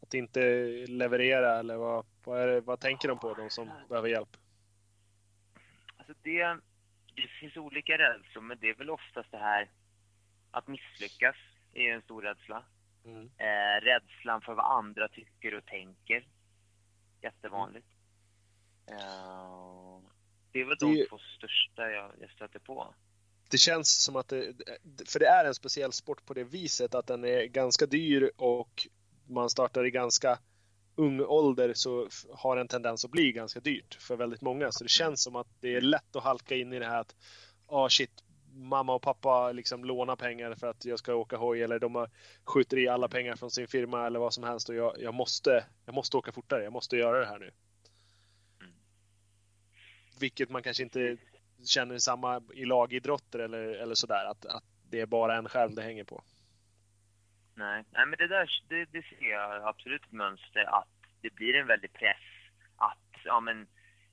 att 0.01 0.13
inte 0.13 0.39
leverera 0.87 1.59
eller 1.59 1.77
vad, 1.77 2.05
vad, 2.23 2.47
det, 2.47 2.61
vad 2.61 2.79
tänker 2.79 3.07
de 3.07 3.19
på, 3.19 3.33
de 3.33 3.49
som 3.49 3.69
behöver 3.89 4.09
hjälp? 4.09 4.37
Alltså 5.97 6.13
det, 6.21 6.43
det 7.15 7.27
finns 7.39 7.57
olika 7.57 7.97
rädslor, 7.97 8.41
men 8.41 8.57
det 8.61 8.69
är 8.69 8.75
väl 8.75 8.89
oftast 8.89 9.31
det 9.31 9.37
här 9.37 9.71
att 10.51 10.67
misslyckas 10.67 11.35
är 11.73 11.93
en 11.93 12.01
stor 12.01 12.21
rädsla. 12.21 12.63
Mm. 13.05 13.29
Eh, 13.37 13.81
rädslan 13.81 14.41
för 14.41 14.53
vad 14.53 14.77
andra 14.77 15.07
tycker 15.07 15.53
och 15.53 15.65
tänker. 15.65 16.27
Jättevanligt. 17.21 17.87
Mm. 18.87 18.99
Eh, 18.99 20.01
det 20.51 20.59
är 20.59 20.65
väl 20.65 20.77
det... 20.79 20.85
de 20.85 21.05
två 21.09 21.17
största 21.17 21.91
jag, 21.91 22.11
jag 22.21 22.29
stöter 22.29 22.59
på. 22.59 22.93
Det 23.49 23.57
känns 23.57 24.03
som 24.03 24.15
att 24.15 24.27
det, 24.27 24.53
för 25.07 25.19
det 25.19 25.27
är 25.27 25.45
en 25.45 25.55
speciell 25.55 25.91
sport 25.91 26.25
på 26.25 26.33
det 26.33 26.43
viset 26.43 26.95
att 26.95 27.07
den 27.07 27.25
är 27.25 27.45
ganska 27.45 27.85
dyr 27.85 28.31
och 28.37 28.87
man 29.27 29.49
startar 29.49 29.85
i 29.85 29.91
ganska 29.91 30.39
ung 30.95 31.21
ålder 31.21 31.73
så 31.73 32.07
har 32.33 32.57
en 32.57 32.67
tendens 32.67 33.05
att 33.05 33.11
bli 33.11 33.31
ganska 33.31 33.59
dyrt 33.59 33.97
för 33.99 34.15
väldigt 34.15 34.41
många. 34.41 34.71
Så 34.71 34.83
det 34.83 34.89
känns 34.89 35.23
som 35.23 35.35
att 35.35 35.47
det 35.59 35.75
är 35.75 35.81
lätt 35.81 36.15
att 36.15 36.23
halka 36.23 36.55
in 36.55 36.73
i 36.73 36.79
det 36.79 36.85
här 36.85 37.01
att 37.01 37.15
ah 37.67 37.85
oh 37.85 37.87
shit, 37.87 38.23
mamma 38.53 38.93
och 38.93 39.01
pappa 39.01 39.51
liksom 39.51 39.85
lånar 39.85 40.15
pengar 40.15 40.55
för 40.55 40.67
att 40.67 40.85
jag 40.85 40.99
ska 40.99 41.15
åka 41.15 41.37
hoj 41.37 41.63
eller 41.63 41.79
de 41.79 42.07
skjuter 42.45 42.77
i 42.77 42.87
alla 42.87 43.07
pengar 43.07 43.35
från 43.35 43.51
sin 43.51 43.67
firma 43.67 44.05
eller 44.05 44.19
vad 44.19 44.33
som 44.33 44.43
helst 44.43 44.69
och 44.69 44.75
jag, 44.75 44.95
jag, 44.99 45.13
måste, 45.13 45.65
jag 45.85 45.95
måste 45.95 46.17
åka 46.17 46.31
fortare, 46.31 46.63
jag 46.63 46.73
måste 46.73 46.97
göra 46.97 47.19
det 47.19 47.25
här 47.25 47.39
nu. 47.39 47.51
Mm. 48.61 48.73
Vilket 50.19 50.49
man 50.49 50.63
kanske 50.63 50.83
inte 50.83 51.17
känner 51.65 51.97
samma 51.97 52.41
i 52.53 52.65
lagidrotter 52.65 53.39
eller, 53.39 53.63
eller 53.63 53.95
sådär, 53.95 54.25
att, 54.25 54.45
att 54.45 54.63
det 54.89 54.99
är 54.99 55.05
bara 55.05 55.37
en 55.37 55.49
själv 55.49 55.75
det 55.75 55.81
hänger 55.81 56.03
på. 56.03 56.23
Nej, 57.55 57.83
Nej 57.91 58.05
men 58.05 58.17
det 58.17 58.27
där 58.27 58.49
det, 58.69 58.85
det 58.85 59.03
ser 59.05 59.29
jag 59.29 59.67
absolut 59.67 60.05
ett 60.05 60.11
mönster 60.11 60.63
att 60.79 60.87
det 61.21 61.35
blir 61.35 61.55
en 61.55 61.67
väldig 61.67 61.93
press 61.93 62.23
att 62.77 63.25
ja, 63.25 63.39
men 63.39 63.67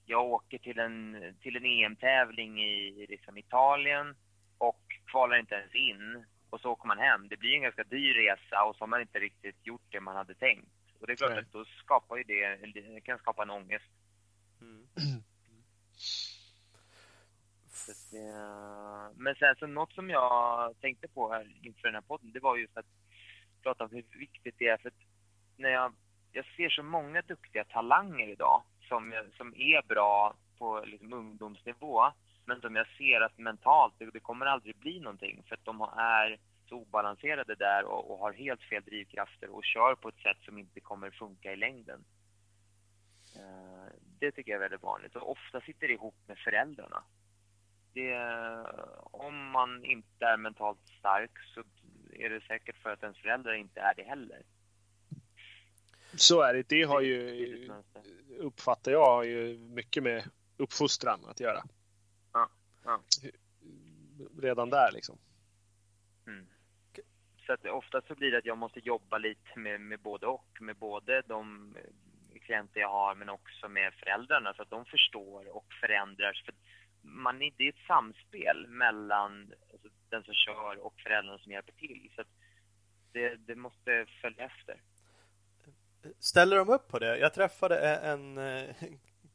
jag 0.07 0.25
åker 0.25 0.59
till 0.59 0.79
en, 0.79 1.17
till 1.41 1.57
en 1.57 1.65
EM-tävling 1.65 2.63
i 2.63 3.07
liksom 3.09 3.39
Italien 3.39 4.17
och 4.59 4.83
kvalar 5.07 5.39
inte 5.39 5.55
ens 5.55 5.75
in 5.75 6.25
och 6.51 6.61
så 6.61 6.71
åker 6.71 6.87
man 6.87 6.99
hem. 6.99 7.29
Det 7.29 7.37
blir 7.37 7.55
en 7.55 7.63
ganska 7.63 7.85
dyr 7.85 8.15
resa 8.15 8.65
och 8.65 8.77
så 8.77 8.83
har 8.83 8.87
man 8.87 9.01
inte 9.01 9.19
riktigt 9.19 9.67
gjort 9.67 9.87
det 9.91 10.01
man 10.01 10.17
hade 10.17 10.35
tänkt. 10.35 10.69
Och 11.01 11.07
det 11.07 11.13
är 11.13 11.17
klart 11.17 11.31
Nej. 11.31 11.41
att 11.41 11.53
då 11.53 11.65
skapar 11.65 12.17
ju 12.17 12.23
det, 12.23 12.57
det 12.75 13.01
kan 13.01 13.19
skapa 13.19 13.43
en 13.43 13.51
ångest. 13.51 13.91
Mm. 14.61 14.87
men 19.15 19.35
sen 19.35 19.57
så 19.59 19.67
något 19.67 19.93
som 19.93 20.11
jag 20.11 20.75
tänkte 20.81 21.09
på 21.09 21.33
här 21.33 21.57
inför 21.63 21.83
den 21.83 21.95
här 21.95 22.01
podden, 22.01 22.33
det 22.33 22.41
var 22.41 22.57
just 22.57 22.77
att 22.77 22.87
prata 23.63 23.85
om 23.85 23.91
hur 23.91 24.19
viktigt 24.19 24.55
det 24.59 24.69
är 24.69 24.77
för 24.77 24.89
att 24.89 25.03
när 25.57 25.71
jag, 25.71 25.93
jag 26.33 26.45
ser 26.57 26.69
så 26.69 26.83
många 26.83 27.23
duktiga 27.23 27.65
talanger 27.65 28.29
idag 28.29 28.63
som, 28.89 29.15
som 29.37 29.55
är 29.57 29.83
bra 29.89 30.35
på 30.59 30.85
liksom 30.87 31.13
ungdomsnivå 31.13 32.13
men 32.45 32.61
som 32.61 32.77
jag 32.77 32.87
ser 32.99 33.21
att 33.21 33.39
mentalt, 33.39 33.95
det, 33.99 34.11
det 34.11 34.21
kommer 34.21 34.47
aldrig 34.47 34.77
bli 34.77 35.01
någonting 35.01 35.43
för 35.49 35.55
att 35.55 35.65
de 35.65 35.81
är 35.97 36.39
så 36.69 36.77
obalanserade 36.77 37.55
där 37.55 37.85
och, 37.85 38.11
och, 38.11 38.19
har 38.19 38.33
helt 38.33 38.63
fel 38.63 38.83
drivkrafter 38.83 39.51
och 39.51 39.65
kör 39.65 39.95
på 39.95 40.09
ett 40.09 40.23
sätt 40.23 40.37
som 40.45 40.59
inte 40.59 40.81
kommer 40.81 41.11
funka 41.11 41.53
i 41.53 41.57
längden. 41.57 42.05
Eh, 43.37 43.93
det 44.19 44.33
tycker 44.33 44.53
jag 44.53 44.57
är 44.57 44.69
väldigt 44.69 44.83
vanligt 44.83 45.17
och 45.17 45.31
ofta 45.31 45.61
sitter 45.61 45.89
det 45.89 45.95
ihop 45.95 46.15
med 46.27 46.39
föräldrarna. 46.39 47.03
Det, 47.93 48.17
om 49.03 49.51
man 49.51 49.85
inte 49.85 50.25
är 50.27 50.37
mentalt 50.37 50.89
stark 50.99 51.31
så 51.55 51.63
är 52.13 52.31
det 52.31 52.41
säkert 52.41 52.77
för 52.77 52.91
att 52.91 53.03
ens 53.03 53.19
föräldrar 53.19 53.55
inte 53.55 53.81
är 53.81 53.95
det 53.95 54.03
heller. 54.03 54.43
Så 56.15 56.43
är 56.43 56.55
det. 56.55 56.69
Det 56.69 56.83
har 56.83 57.01
ju, 57.01 57.71
uppfattar 58.39 58.93
jag, 58.93 59.07
har 59.07 59.25
ju 59.25 59.59
mycket 59.59 60.03
med 60.03 60.25
uppfostran 60.57 61.25
att 61.25 61.41
göra. 61.41 61.63
Ja, 62.33 62.49
ja. 62.85 63.01
Redan 64.43 64.71
där 64.71 64.93
liksom. 64.93 65.19
Mm. 66.27 66.47
Så 67.47 67.53
att 67.53 67.67
ofta 67.67 68.03
så 68.03 68.15
blir 68.15 68.31
det 68.31 68.39
att 68.39 68.45
jag 68.45 68.59
måste 68.59 68.81
jobba 68.81 69.19
lite 69.19 69.59
med, 69.59 69.81
med 69.81 70.01
både 70.01 70.27
och. 70.27 70.47
Med 70.61 70.77
både 70.77 71.23
de 71.27 71.75
klienter 72.41 72.81
jag 72.81 72.89
har 72.89 73.15
men 73.15 73.29
också 73.29 73.69
med 73.69 73.95
föräldrarna 73.95 74.55
så 74.55 74.63
att 74.63 74.71
de 74.71 74.85
förstår 74.85 75.57
och 75.57 75.67
förändrar. 75.81 76.33
Man, 77.03 77.39
det 77.39 77.65
är 77.65 77.69
ett 77.69 77.87
samspel 77.87 78.67
mellan 78.69 79.53
alltså, 79.73 79.89
den 80.09 80.25
som 80.25 80.35
kör 80.35 80.87
och 80.87 81.01
föräldrarna 81.01 81.39
som 81.39 81.53
hjälper 81.53 81.73
till. 81.73 82.11
Så 82.17 82.23
det, 83.13 83.37
det, 83.37 83.55
måste 83.55 84.07
följa 84.21 84.45
efter. 84.45 84.81
Ställer 86.19 86.57
de 86.57 86.69
upp 86.69 86.89
på 86.89 86.99
det? 86.99 87.19
Jag 87.19 87.35
träffade 87.35 87.81
e-, 87.81 88.01
en 88.03 88.39
eh, 88.39 88.75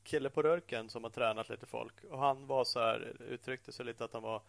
kille 0.03 0.29
på 0.29 0.41
Rörken 0.41 0.89
som 0.89 1.03
har 1.03 1.11
tränat 1.11 1.49
lite 1.49 1.65
folk 1.65 2.03
och 2.03 2.19
han 2.19 2.47
var 2.47 2.63
så 2.63 2.79
här, 2.79 3.15
uttryckte 3.19 3.71
sig 3.71 3.85
lite 3.85 4.05
att 4.05 4.13
han 4.13 4.23
var 4.23 4.41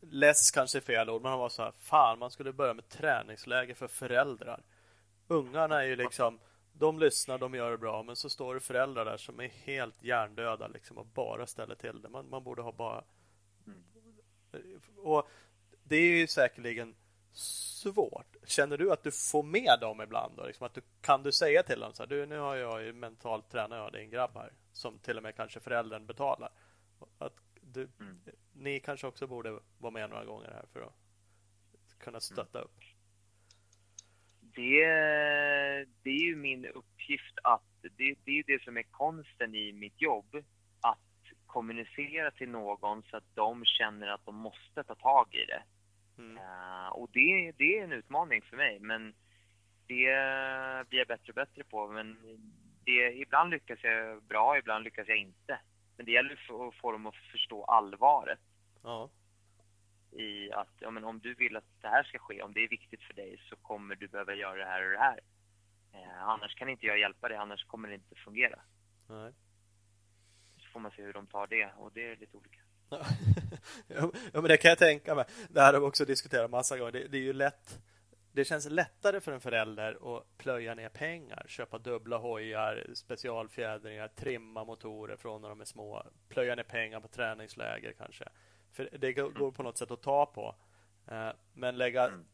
less 0.00 0.50
kanske 0.50 0.78
är 0.78 0.80
fel 0.80 1.10
ord, 1.10 1.22
men 1.22 1.30
han 1.30 1.40
var 1.40 1.48
så 1.48 1.62
här, 1.62 1.72
fan 1.72 2.18
man 2.18 2.30
skulle 2.30 2.52
börja 2.52 2.74
med 2.74 2.88
träningsläger 2.88 3.74
för 3.74 3.88
föräldrar. 3.88 4.62
Ungarna 5.28 5.82
är 5.82 5.86
ju 5.86 5.96
liksom 5.96 6.38
de 6.78 6.98
lyssnar, 6.98 7.38
de 7.38 7.54
gör 7.54 7.70
det 7.70 7.78
bra, 7.78 8.02
men 8.02 8.16
så 8.16 8.30
står 8.30 8.54
det 8.54 8.60
föräldrar 8.60 9.04
där 9.04 9.16
som 9.16 9.40
är 9.40 9.48
helt 9.48 10.02
hjärndöda 10.02 10.68
liksom 10.68 10.98
och 10.98 11.06
bara 11.06 11.46
ställer 11.46 11.74
till 11.74 12.02
det. 12.02 12.08
Man, 12.08 12.28
man 12.28 12.44
borde 12.44 12.62
ha 12.62 12.72
bara... 12.72 13.04
Och 14.96 15.28
det 15.82 15.96
är 15.96 16.18
ju 16.18 16.26
säkerligen 16.26 16.94
svårt. 17.32 18.36
Känner 18.44 18.78
du 18.78 18.92
att 18.92 19.02
du 19.02 19.10
får 19.10 19.42
med 19.42 19.78
dem 19.80 20.00
ibland? 20.00 20.36
Då? 20.36 20.46
Liksom 20.46 20.66
att 20.66 20.74
du, 20.74 20.80
kan 21.00 21.22
du 21.22 21.32
säga 21.32 21.62
till 21.62 21.80
dem 21.80 21.92
så 21.92 22.02
här, 22.02 22.08
du 22.08 22.26
nu 22.26 22.38
har 22.38 22.56
jag 22.56 22.82
ju 22.82 22.92
mentalt 22.92 23.50
tränat 23.50 23.78
jag 23.78 23.92
din 23.92 24.10
grabb 24.10 24.30
här 24.34 24.52
som 24.72 24.98
till 24.98 25.16
och 25.16 25.22
med 25.22 25.36
kanske 25.36 25.60
föräldern 25.60 26.06
betalar. 26.06 26.52
Att 27.18 27.34
du, 27.60 27.88
mm. 28.00 28.20
Ni 28.52 28.80
kanske 28.80 29.06
också 29.06 29.26
borde 29.26 29.58
vara 29.78 29.90
med 29.90 30.10
några 30.10 30.24
gånger 30.24 30.50
här 30.50 30.64
för 30.72 30.80
att 30.80 30.94
kunna 31.98 32.20
stötta 32.20 32.60
upp 32.60 32.80
det, 34.54 34.86
det 36.02 36.10
är 36.10 36.24
ju 36.26 36.36
min 36.36 36.66
uppgift 36.66 37.38
att, 37.42 37.62
det, 37.82 38.14
det 38.24 38.38
är 38.38 38.44
det 38.46 38.62
som 38.62 38.76
är 38.76 38.82
konsten 38.82 39.54
i 39.54 39.72
mitt 39.72 40.02
jobb, 40.02 40.36
att 40.80 40.98
kommunicera 41.46 42.30
till 42.30 42.48
någon 42.48 43.02
så 43.02 43.16
att 43.16 43.34
de 43.34 43.64
känner 43.64 44.08
att 44.08 44.24
de 44.24 44.34
måste 44.34 44.84
ta 44.84 44.94
tag 44.94 45.34
i 45.34 45.44
det. 45.44 45.62
Mm. 46.18 46.38
Uh, 46.38 46.88
och 46.88 47.08
det, 47.12 47.52
det 47.58 47.78
är 47.78 47.84
en 47.84 47.92
utmaning 47.92 48.42
för 48.42 48.56
mig, 48.56 48.78
men 48.80 49.14
det 49.86 50.14
blir 50.88 50.98
jag 50.98 51.08
bättre 51.08 51.28
och 51.28 51.34
bättre 51.34 51.64
på. 51.64 51.88
Men 51.88 52.16
det, 52.84 53.12
ibland 53.12 53.50
lyckas 53.50 53.78
jag 53.82 54.22
bra, 54.22 54.58
ibland 54.58 54.84
lyckas 54.84 55.08
jag 55.08 55.16
inte. 55.16 55.60
Men 55.96 56.06
det 56.06 56.12
gäller 56.12 56.32
att 56.68 56.74
få 56.74 56.92
dem 56.92 57.06
att 57.06 57.16
förstå 57.16 57.64
allvaret. 57.64 58.38
Ja 58.82 59.10
i 60.14 60.52
att 60.52 60.72
ja, 60.78 60.90
men 60.90 61.04
om 61.04 61.18
du 61.18 61.34
vill 61.34 61.56
att 61.56 61.64
det 61.80 61.88
här 61.88 62.02
ska 62.02 62.18
ske, 62.18 62.42
om 62.42 62.52
det 62.52 62.64
är 62.64 62.68
viktigt 62.68 63.02
för 63.02 63.14
dig 63.14 63.40
så 63.48 63.56
kommer 63.56 63.94
du 63.94 64.08
behöva 64.08 64.34
göra 64.34 64.56
det 64.56 64.64
här 64.64 64.84
och 64.84 64.92
det 64.92 64.98
här. 64.98 65.20
Eh, 65.92 66.28
annars 66.28 66.54
kan 66.54 66.68
inte 66.68 66.86
jag 66.86 66.98
hjälpa 66.98 67.28
dig, 67.28 67.36
annars 67.36 67.64
kommer 67.64 67.88
det 67.88 67.94
inte 67.94 68.14
fungera. 68.14 68.60
Nej. 69.08 69.32
Så 70.56 70.68
får 70.72 70.80
man 70.80 70.90
se 70.90 71.02
hur 71.02 71.12
de 71.12 71.26
tar 71.26 71.46
det 71.46 71.72
och 71.76 71.92
det 71.92 72.10
är 72.12 72.16
lite 72.16 72.36
olika. 72.36 72.60
ja, 73.86 74.10
men 74.32 74.42
det 74.42 74.56
kan 74.56 74.68
jag 74.68 74.78
tänka 74.78 75.14
mig. 75.14 75.24
Det 75.48 75.60
här 75.60 75.72
har 75.72 75.80
vi 75.80 75.86
också 75.86 76.04
diskuterat 76.04 76.50
massa 76.50 76.78
gånger. 76.78 76.92
Det, 76.92 77.08
det 77.08 77.18
är 77.18 77.22
ju 77.22 77.32
lätt 77.32 77.80
det 78.34 78.44
känns 78.44 78.70
lättare 78.70 79.20
för 79.20 79.32
en 79.32 79.40
förälder 79.40 80.16
att 80.16 80.38
plöja 80.38 80.74
ner 80.74 80.88
pengar, 80.88 81.44
köpa 81.48 81.78
dubbla 81.78 82.16
hojar, 82.16 82.86
specialfjädringar, 82.94 84.08
trimma 84.08 84.64
motorer 84.64 85.16
från 85.16 85.42
när 85.42 85.48
de 85.48 85.60
är 85.60 85.64
små, 85.64 86.06
plöja 86.28 86.54
ner 86.54 86.62
pengar 86.62 87.00
på 87.00 87.08
träningsläger 87.08 87.92
kanske, 87.98 88.28
för 88.74 88.88
det 88.98 89.12
går 89.12 89.50
på 89.52 89.62
något 89.62 89.78
sätt 89.78 89.90
att 89.90 90.02
ta 90.02 90.26
på. 90.26 90.54
Eh, 91.10 91.30
men 91.52 91.76
lägga 91.76 92.04
Mm. 92.08 92.24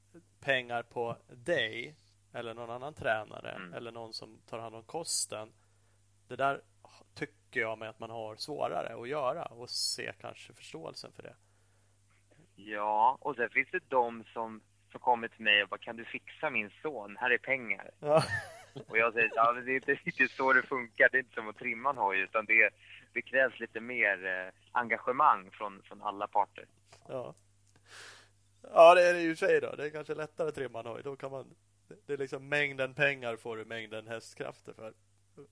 pengar 0.40 0.82
på 0.82 1.16
dig 1.28 1.96
eller 2.32 2.54
någon 2.54 2.70
annan 2.70 2.94
tränare 2.94 3.50
Mm. 3.50 3.74
eller 3.74 3.92
någon 3.92 4.12
som 4.12 4.38
tar 4.46 4.58
hand 4.58 4.74
om 4.74 4.82
kosten. 4.82 5.52
Det 6.28 6.36
där 6.36 6.60
tycker 7.14 7.60
jag 7.60 7.78
med 7.78 7.88
att 7.88 7.98
man 7.98 8.10
har 8.10 8.36
svårare 8.36 8.94
att 9.02 9.08
göra 9.08 9.44
och 9.44 9.70
se 9.70 10.12
kanske 10.20 10.52
förståelsen 10.52 11.12
för 11.12 11.22
det. 11.22 11.34
Ja, 12.54 13.18
och 13.20 13.36
sen 13.36 13.50
finns 13.50 13.68
det 13.70 13.80
de 13.88 14.24
som, 14.32 14.60
som 14.90 15.00
kommer 15.00 15.28
till 15.28 15.40
mig 15.44 15.62
och 15.62 15.68
bara 15.68 15.78
kan 15.78 15.96
du 15.96 16.04
fixa 16.04 16.50
min 16.50 16.70
son? 16.82 17.16
Här 17.16 17.30
är 17.30 17.38
pengar. 17.38 17.90
Ja. 18.00 18.22
Och 18.88 18.98
jag 18.98 19.12
säger 19.12 19.30
ja, 19.34 19.52
det 19.52 19.72
är 19.72 19.76
inte 19.76 19.94
riktigt 19.94 20.30
så 20.30 20.52
det 20.52 20.62
funkar. 20.62 21.08
Det 21.12 21.18
är 21.18 21.22
inte 21.22 21.34
som 21.34 21.48
att 21.48 21.56
trimma 21.58 21.90
en 21.90 21.96
hoj 21.96 22.18
utan 22.20 22.44
det, 22.44 22.70
det 23.12 23.22
krävs 23.22 23.60
lite 23.60 23.80
mer 23.80 24.26
eh, 24.26 24.52
engagemang 24.72 25.50
från, 25.50 25.82
från 25.82 26.02
alla 26.02 26.26
parter. 26.26 26.66
Ja. 27.08 27.34
ja, 28.62 28.94
det 28.94 29.02
är 29.02 29.14
det 29.14 29.20
ju 29.20 29.36
sig 29.36 29.60
då. 29.60 29.74
Det 29.76 29.86
är 29.86 29.90
kanske 29.90 30.14
lättare 30.14 30.48
att 30.48 30.54
trimma 30.54 30.80
en 30.80 30.86
hoj. 30.86 31.02
Då 31.04 31.16
kan 31.16 31.30
man... 31.30 31.54
Det 32.06 32.12
är 32.12 32.18
liksom 32.18 32.48
mängden 32.48 32.94
pengar 32.94 33.36
får 33.36 33.56
du 33.56 33.64
mängden 33.64 34.06
hästkrafter 34.06 34.72
för. 34.72 34.92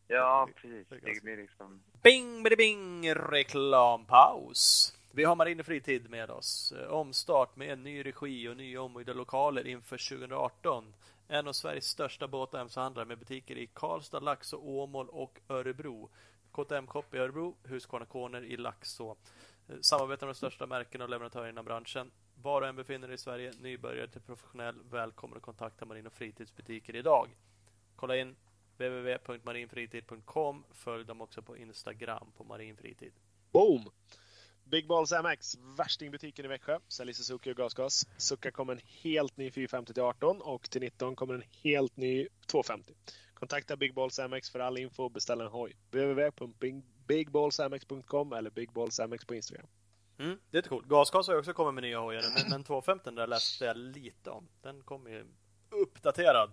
Ja, 0.07 0.49
precis. 0.57 0.89
det 0.89 1.23
blir 1.23 1.37
liksom... 1.37 1.83
Bing, 2.03 2.43
bing, 2.43 3.15
reklampaus. 3.15 4.95
Vi 5.13 5.25
har 5.25 5.37
Marin 5.37 5.65
Fritid 5.65 6.11
med 6.11 6.31
oss. 6.31 6.73
Eh, 6.73 6.93
Omstart 6.93 7.57
med 7.57 7.71
en 7.71 7.83
ny 7.83 8.03
regi 8.03 8.49
och 8.49 8.57
nya 8.57 8.83
ombyggda 8.83 9.13
lokaler 9.13 9.67
inför 9.67 10.09
2018. 10.09 10.95
En 11.29 11.49
av 11.49 11.53
Sveriges 11.53 11.85
största 11.85 12.29
båt 12.29 12.55
och 12.55 12.61
MC-handlare 12.61 13.07
med 13.07 13.19
butiker 13.19 13.59
i 13.59 13.67
Karlstad, 13.67 14.21
Laxå, 14.21 14.57
Åmål 14.57 15.09
och 15.09 15.41
Örebro. 15.49 16.11
KTM 16.59 16.87
Shop 16.87 17.05
i 17.13 17.19
Örebro, 17.19 17.57
Husqvarna 17.65 18.07
Corner 18.07 18.43
i 18.43 18.57
Laxå. 18.57 19.17
Eh, 19.69 19.77
samarbetar 19.81 20.27
med 20.27 20.35
de 20.35 20.39
största 20.39 20.67
märkena 20.67 21.05
och 21.05 21.11
leverantörerna 21.11 21.49
inom 21.49 21.65
branschen. 21.65 22.11
Var 22.43 22.63
och 22.63 22.69
en 22.69 22.77
befinner 22.77 23.09
dig 23.09 23.15
i 23.15 23.19
Sverige, 23.19 23.53
nybörjare 23.61 24.09
till 24.09 24.21
professionell, 24.21 24.75
välkommen 24.91 25.37
att 25.37 25.43
kontakta 25.43 25.85
Marin 25.85 26.07
och 26.07 26.13
Fritidsbutiker 26.13 26.97
idag. 26.97 27.37
Kolla 27.97 28.17
in 28.17 28.37
www.marinfritid.com. 28.77 30.65
Följ 30.71 31.05
dem 31.05 31.21
också 31.21 31.43
på 31.43 31.57
Instagram 31.57 32.33
på 32.37 32.45
marinfritid. 32.45 33.13
Boom! 33.53 33.91
Big 34.65 34.87
Balls 34.87 35.13
MX, 35.13 35.59
värstingbutiken 35.77 36.45
i 36.45 36.49
Växjö, 36.49 36.79
säljer 36.89 37.15
Suzuki 37.15 37.53
och 37.53 37.57
gasgas. 37.57 38.07
Succa 38.17 38.51
kommer 38.51 38.73
en 38.73 38.81
helt 39.03 39.37
ny 39.37 39.51
450 39.51 39.95
till 39.95 40.03
18 40.03 40.43
och 40.43 40.71
till 40.71 40.81
19 40.81 41.17
kommer 41.17 41.35
en 41.35 41.45
helt 41.63 41.97
ny 41.97 42.29
250. 42.47 42.95
Kontakta 43.39 43.77
Big 43.77 43.95
Balls 43.95 44.19
MX 44.19 44.51
för 44.51 44.59
all 44.61 44.79
info 44.79 45.05
och 45.05 45.11
beställ 45.11 45.41
en 45.41 45.47
hoj. 45.47 45.77
www.bigballsmx.com 45.91 48.33
eller 48.33 48.51
Big 48.51 48.73
Balls 48.73 49.01
MX 49.09 49.25
på 49.25 49.35
Instagram. 49.35 49.67
Mm, 50.19 50.39
det 50.51 50.59
är 50.59 50.63
coolt. 50.63 50.87
Gasgas 50.87 51.27
har 51.27 51.35
ju 51.35 51.39
också 51.41 51.53
kommit 51.53 51.75
med 51.75 51.83
nya 51.83 51.99
hojar 52.01 52.23
men, 52.35 52.51
men 52.51 52.65
250 52.65 53.11
där 53.11 53.27
läste 53.27 53.65
jag 53.65 53.77
lite 53.77 54.31
om. 54.31 54.49
Den 54.63 54.83
kommer 54.83 55.11
ju 55.11 55.27
uppdaterad. 55.71 56.53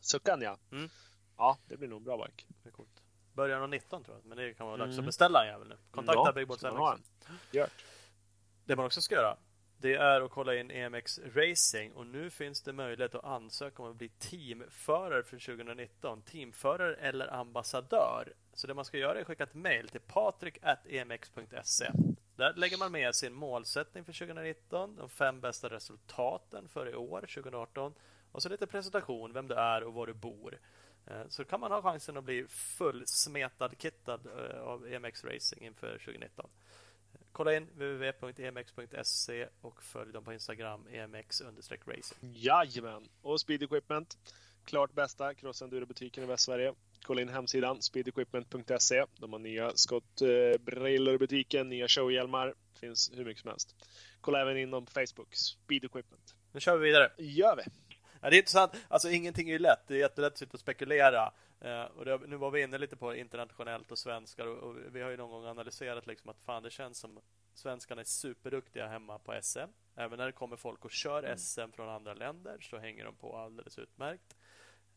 Suckan 0.00 0.40
ja. 0.42 0.58
Mm. 0.72 0.88
Ja, 1.36 1.58
det 1.68 1.76
blir 1.76 1.88
nog 1.88 1.98
en 1.98 2.04
bra 2.04 2.16
bike. 2.26 2.44
Det 2.62 2.68
är 2.68 2.72
coolt. 2.72 3.02
Början 3.32 3.62
av 3.62 3.68
19 3.68 4.04
tror 4.04 4.16
jag, 4.16 4.24
men 4.26 4.38
det 4.38 4.54
kan 4.54 4.66
vara 4.66 4.76
dags 4.76 4.88
Mm. 4.92 4.98
att 5.00 5.06
beställa 5.06 5.42
en 5.42 5.48
jävel 5.48 5.68
nu. 5.68 5.76
Kontakta 5.90 6.22
Ja, 6.26 6.32
Big 6.32 6.48
Balls 6.48 6.62
MX. 6.62 6.74
Gjort. 7.52 7.70
Det 8.64 8.76
man 8.76 8.86
också 8.86 9.00
ska 9.00 9.14
göra, 9.14 9.36
det 9.78 9.94
är 9.94 10.20
att 10.20 10.30
kolla 10.30 10.54
in 10.54 10.70
EMX 10.70 11.18
Racing 11.18 11.92
och 11.92 12.06
nu 12.06 12.30
finns 12.30 12.62
det 12.62 12.72
möjlighet 12.72 13.14
att 13.14 13.24
ansöka 13.24 13.82
om 13.82 13.90
att 13.90 13.96
bli 13.96 14.08
teamförare 14.08 15.22
för 15.22 15.38
2019. 15.38 16.22
Teamförare 16.22 16.94
eller 16.94 17.34
ambassadör. 17.34 18.32
Så 18.54 18.66
det 18.66 18.74
man 18.74 18.84
ska 18.84 18.98
göra 18.98 19.18
är 19.18 19.20
att 19.20 19.26
skicka 19.26 19.44
ett 19.44 19.54
mejl 19.54 19.88
till 19.88 20.00
patrik.emx.se. 20.00 21.90
Där 22.36 22.54
lägger 22.54 22.78
man 22.78 22.92
med 22.92 23.14
sin 23.14 23.32
målsättning 23.32 24.04
för 24.04 24.12
2019, 24.12 24.96
de 24.96 25.08
fem 25.08 25.40
bästa 25.40 25.70
resultaten 25.70 26.68
för 26.68 26.88
i 26.88 26.94
år, 26.94 27.20
2018 27.20 27.94
och 28.32 28.42
så 28.42 28.48
lite 28.48 28.66
presentation, 28.66 29.32
vem 29.32 29.48
du 29.48 29.54
är 29.54 29.84
och 29.84 29.94
var 29.94 30.06
du 30.06 30.14
bor. 30.14 30.58
Eh, 31.06 31.28
så 31.28 31.44
kan 31.44 31.60
man 31.60 31.72
ha 31.72 31.82
chansen 31.82 32.16
att 32.16 32.24
bli 32.24 32.46
fullsmetad, 32.48 33.74
kittad 33.78 34.26
eh, 34.26 34.60
av 34.60 34.86
EMX 34.86 35.24
Racing 35.24 35.66
inför 35.66 35.98
2019. 35.98 36.50
Kolla 37.34 37.56
in 37.56 37.66
www.emx.se 37.66 39.48
och 39.60 39.82
följ 39.82 40.12
dem 40.12 40.24
på 40.24 40.32
Instagram 40.32 40.86
emx-racing. 40.92 42.16
Jajamän! 42.20 43.08
Och 43.22 43.40
Speed 43.40 43.62
Equipment. 43.62 44.18
Klart 44.64 44.94
bästa 44.94 45.34
crossenduro-butiken 45.34 46.24
i 46.24 46.26
Västsverige. 46.26 46.74
Kolla 47.02 47.22
in 47.22 47.28
hemsidan 47.28 47.82
speedequipment.se. 47.82 49.04
De 49.16 49.32
har 49.32 49.38
nya 49.38 49.72
skottbrillor 49.74 51.14
i 51.14 51.18
butiken, 51.18 51.68
nya 51.68 51.88
showhjälmar. 51.88 52.54
Finns 52.80 53.10
hur 53.14 53.24
mycket 53.24 53.42
som 53.42 53.50
helst. 53.50 53.74
Kolla 54.20 54.40
även 54.40 54.56
in 54.56 54.70
dem 54.70 54.86
på 54.86 54.92
Facebook. 54.92 55.34
Speed 55.34 55.84
Equipment. 55.84 56.34
Nu 56.52 56.60
kör 56.60 56.76
vi 56.76 56.86
vidare. 56.86 57.12
gör 57.18 57.56
vi! 57.56 57.62
Ja, 58.24 58.30
det 58.30 58.36
är 58.36 58.38
intressant. 58.38 58.72
Alltså 58.88 59.10
ingenting 59.10 59.48
är 59.48 59.52
ju 59.52 59.58
lätt. 59.58 59.86
Det 59.86 59.94
är 59.94 59.98
jättelätt 59.98 60.32
att 60.32 60.38
sitta 60.38 60.52
och 60.52 60.60
spekulera. 60.60 61.32
Eh, 61.60 61.82
och 61.82 62.04
det, 62.04 62.18
nu 62.26 62.36
var 62.36 62.50
vi 62.50 62.62
inne 62.62 62.78
lite 62.78 62.96
på 62.96 63.14
internationellt 63.14 63.92
och 63.92 63.98
svenskar 63.98 64.46
och, 64.46 64.58
och 64.58 64.76
vi 64.92 65.02
har 65.02 65.10
ju 65.10 65.16
någon 65.16 65.30
gång 65.30 65.46
analyserat 65.46 66.06
liksom 66.06 66.30
att 66.30 66.40
fan 66.40 66.62
det 66.62 66.70
känns 66.70 66.98
som 66.98 67.20
svenskarna 67.54 68.00
är 68.00 68.04
superduktiga 68.04 68.88
hemma 68.88 69.18
på 69.18 69.38
SM. 69.42 69.58
Även 69.96 70.18
när 70.18 70.26
det 70.26 70.32
kommer 70.32 70.56
folk 70.56 70.84
och 70.84 70.90
kör 70.90 71.36
SM 71.36 71.70
från 71.72 71.88
andra 71.88 72.14
länder 72.14 72.58
så 72.60 72.78
hänger 72.78 73.04
de 73.04 73.14
på 73.14 73.36
alldeles 73.36 73.78
utmärkt. 73.78 74.36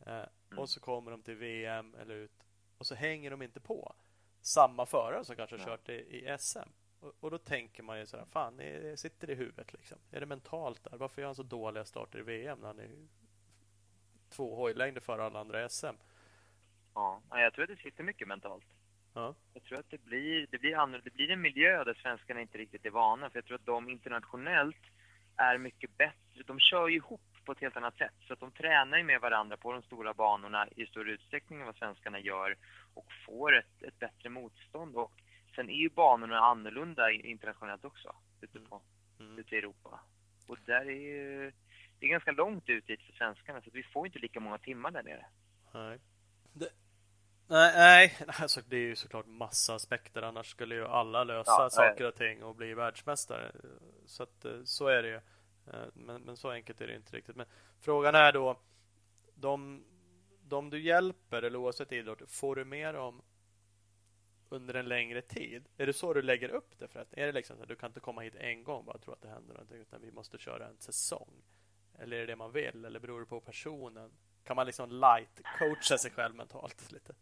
Eh, 0.06 0.58
och 0.58 0.70
så 0.70 0.80
kommer 0.80 1.12
de 1.12 1.22
till 1.22 1.36
VM 1.36 1.96
eller 1.96 2.16
ut 2.16 2.44
och 2.78 2.88
så 2.88 2.96
hänger 2.96 3.32
de 3.32 3.42
inte 3.42 3.60
på 3.60 3.96
samma 4.42 4.86
förare 4.86 5.26
som 5.26 5.36
kanske 5.36 5.58
har 5.58 5.66
kört 5.66 5.90
i, 5.90 5.94
i 5.94 6.36
SM. 6.40 6.70
Och, 7.00 7.14
och 7.20 7.32
då 7.32 7.38
tänker 7.38 7.84
man 7.84 8.00
ju 8.00 8.06
sådär, 8.06 8.26
fan, 8.26 8.58
det 8.58 9.00
sitter 9.00 9.30
i 9.30 9.36
huvudet 9.36 9.74
liksom. 9.74 9.98
Är 10.12 10.20
det 10.20 10.26
mentalt 10.26 10.84
där? 10.84 10.98
Varför 10.98 11.22
gör 11.22 11.28
han 11.28 11.36
så 11.36 11.44
dåliga 11.44 11.86
starter 11.86 12.20
i 12.20 12.22
VM 12.22 12.60
när 12.60 12.68
han 12.68 12.80
är 12.80 12.90
två 14.30 14.56
hojlängder 14.56 15.02
före 15.02 15.24
alla 15.24 15.40
andra 15.40 15.70
SM? 15.70 15.86
Ja, 16.94 17.22
Ja, 17.30 17.42
jag 17.42 17.54
tror 17.54 17.64
att 17.64 17.70
det 17.70 17.84
sitter 17.84 18.04
mycket 18.04 18.28
mentalt. 18.28 18.66
Ja. 19.14 19.36
Jag 19.54 19.64
tror 19.64 19.80
att 19.80 19.90
det 19.90 20.04
blir, 20.06 20.48
det, 20.52 20.58
blir 20.58 20.76
annorlunda. 20.76 21.04
det 21.04 21.14
blir 21.14 21.32
en 21.32 21.42
miljö 21.42 21.84
där 21.84 21.94
svenskarna 21.94 22.42
inte 22.42 22.58
riktigt 22.58 22.86
är 22.86 22.90
vana. 22.90 23.30
För 23.30 23.38
jag 23.38 23.46
tror 23.46 23.56
att 23.56 23.66
de 23.66 23.90
internationellt 23.90 24.82
är 25.36 25.58
mycket 25.58 25.98
bättre. 25.98 26.44
De 26.46 26.60
kör 26.60 26.88
ju 26.88 26.96
ihop 26.96 27.22
på 27.46 27.52
ett 27.52 27.60
helt 27.60 27.78
annat 27.78 27.98
sätt. 27.98 28.14
Så 28.28 28.34
att 28.34 28.40
de 28.40 28.52
tränar 28.52 28.98
ju 28.98 29.04
med 29.04 29.22
varandra 29.22 29.58
på 29.58 29.74
de 29.74 29.82
stora 29.82 30.14
banorna 30.14 30.68
i 30.76 30.86
större 30.86 31.12
utsträckning 31.12 31.60
än 31.60 31.66
vad 31.66 31.76
svenskarna 31.76 32.20
gör. 32.20 32.58
Och 32.94 33.06
får 33.26 33.58
ett, 33.58 33.84
ett 33.84 34.00
bättre 34.00 34.30
motstånd. 34.30 34.96
Och 34.96 35.22
sen 35.58 35.70
är 35.70 35.74
ju 35.74 35.90
banorna 35.90 36.40
annorlunda 36.40 37.12
internationellt 37.12 37.86
också. 37.86 38.16
Ute, 38.42 38.60
på, 38.60 38.82
Mm. 39.20 39.40
ute 39.40 39.56
i 39.56 39.58
Europa. 39.58 40.00
Och 40.48 40.58
där 40.66 40.82
är 40.86 41.00
ju... 41.00 41.52
Det 42.00 42.06
är 42.06 42.10
ganska 42.10 42.32
långt 42.32 42.70
ut 42.70 42.88
dit 42.88 43.02
för 43.02 43.14
svenskarna. 43.14 43.62
Så 43.62 43.70
vi 43.74 43.84
får 43.84 44.06
inte 44.08 44.20
lika 44.20 44.40
många 44.40 44.58
timmar 44.58 44.92
där 44.92 45.04
nere. 45.04 45.26
Nej. 45.74 46.00
Det, 46.54 46.70
nej, 47.48 47.74
nej. 47.76 48.18
Alltså, 48.42 48.62
det 48.68 48.76
är 48.76 48.82
ju 48.82 48.96
såklart 48.96 49.26
massa 49.26 49.76
aspekter. 49.76 50.22
Annars 50.22 50.48
skulle 50.50 50.76
ju 50.76 50.86
alla 50.88 51.24
lösa 51.24 51.52
Ja, 51.52 51.70
saker 51.70 52.06
och 52.08 52.16
ting 52.16 52.44
och 52.44 52.56
bli 52.56 52.74
världsmästare. 52.74 53.52
Så 54.06 54.24
att, 54.24 54.46
eh, 54.46 54.64
så 54.64 54.88
är 54.88 55.04
det 55.04 55.10
ju. 55.10 55.16
Eh, 55.74 55.88
Men, 55.94 56.22
men 56.22 56.38
så 56.38 56.50
enkelt 56.52 56.82
är 56.82 56.88
det 56.88 56.96
inte 56.96 57.18
riktigt. 57.18 57.36
Men 57.36 57.46
frågan 57.80 58.16
är 58.16 58.32
då, 58.32 58.60
de, 59.36 59.84
de 60.44 60.70
du 60.70 60.80
hjälper, 60.80 61.42
eller 61.44 61.60
oavsett 61.60 61.92
idrott, 61.92 62.32
får 62.32 62.56
du 62.56 62.66
med 62.66 62.94
dem 62.96 63.22
under 64.50 64.74
en 64.74 64.86
längre 64.86 65.22
tid? 65.22 65.70
Är 65.78 65.86
det 65.86 65.94
så 65.94 66.14
du 66.14 66.22
lägger 66.22 66.50
upp 66.50 66.80
det? 66.80 66.88
För 66.88 67.00
att, 67.00 67.14
är 67.14 67.26
det 67.26 67.32
liksom 67.32 67.58
så 67.58 67.64
att 67.64 67.70
du 67.70 67.76
kan 67.76 67.90
inte 67.90 68.00
komma 68.00 68.22
hit 68.22 68.36
en 68.36 68.64
gång 68.64 68.78
och 68.80 68.86
bara 68.86 68.98
tro 68.98 69.14
att 69.14 69.22
det 69.22 69.28
händer 69.28 69.54
någonting, 69.54 69.82
utan 69.82 70.02
vi 70.02 70.12
måste 70.12 70.38
köra 70.38 70.68
en 70.68 70.78
säsong? 70.78 71.44
Eller 72.00 72.18
är 72.18 72.20
det 72.20 72.26
det 72.26 72.36
man 72.36 72.52
vill? 72.52 72.86
Eller 72.86 73.00
beror 73.00 73.20
det 73.20 73.26
på 73.26 73.40
personen? 73.40 74.12
Kan 74.44 74.56
man 74.56 74.66
liksom 74.66 74.92
light 74.92 75.42
coacha 75.60 75.98
sig 75.98 76.12
själv 76.12 76.36
mentalt 76.36 76.92
lite? 76.92 77.14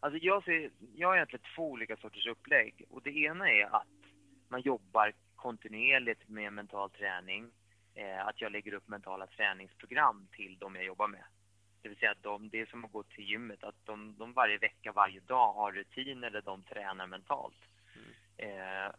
Alltså 0.00 0.18
jag, 0.22 0.44
ser, 0.44 0.70
jag 0.94 1.08
har 1.08 1.16
egentligen 1.16 1.44
två 1.56 1.70
olika 1.70 1.96
sorters 1.96 2.26
upplägg. 2.26 2.84
Och 2.90 3.02
det 3.02 3.10
ena 3.10 3.50
är 3.50 3.76
att 3.76 3.86
man 4.48 4.60
jobbar 4.60 5.12
kontinuerligt 5.36 6.28
med 6.28 6.52
mental 6.52 6.90
träning. 6.90 7.50
Eh, 7.94 8.26
att 8.26 8.40
jag 8.40 8.52
lägger 8.52 8.74
upp 8.74 8.88
mentala 8.88 9.26
träningsprogram 9.26 10.28
till 10.32 10.58
de 10.58 10.74
jag 10.74 10.84
jobbar 10.84 11.08
med. 11.08 11.24
Det 11.82 11.88
vill 11.88 11.98
säga 11.98 12.10
att 12.10 12.22
de, 12.22 12.48
det 12.48 12.60
är 12.60 12.66
som 12.66 12.84
att 12.84 12.92
gå 12.92 13.02
till 13.02 13.24
gymmet. 13.24 13.64
Att 13.64 13.86
de, 13.86 14.14
de 14.18 14.32
varje 14.32 14.58
vecka, 14.58 14.92
varje 14.92 15.20
dag 15.20 15.52
har 15.52 15.72
rutiner 15.72 16.30
där 16.30 16.42
de 16.42 16.62
tränar 16.62 17.06
mentalt. 17.06 17.56
Eh, 18.36 18.92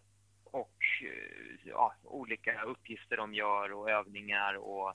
och 0.43 0.79
eh, 1.03 1.59
ja, 1.65 1.93
olika 2.03 2.63
uppgifter 2.63 3.17
de 3.17 3.33
gör 3.33 3.71
och 3.71 3.89
övningar 3.91 4.53
och 4.57 4.93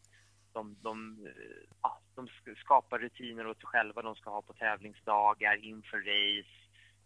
de, 0.53 0.77
de, 0.83 1.27
eh, 1.27 1.69
ja, 1.83 2.01
de 2.15 2.29
sk- 2.29 2.55
skapar 2.57 2.99
rutiner 2.99 3.47
åt 3.47 3.59
sig 3.61 3.67
själva 3.67 4.03
de 4.03 4.17
ska 4.17 4.31
ha 4.31 4.43
på 4.43 4.53
tävlingsdagar, 4.53 5.57
inför 5.65 5.99
race, 5.99 6.49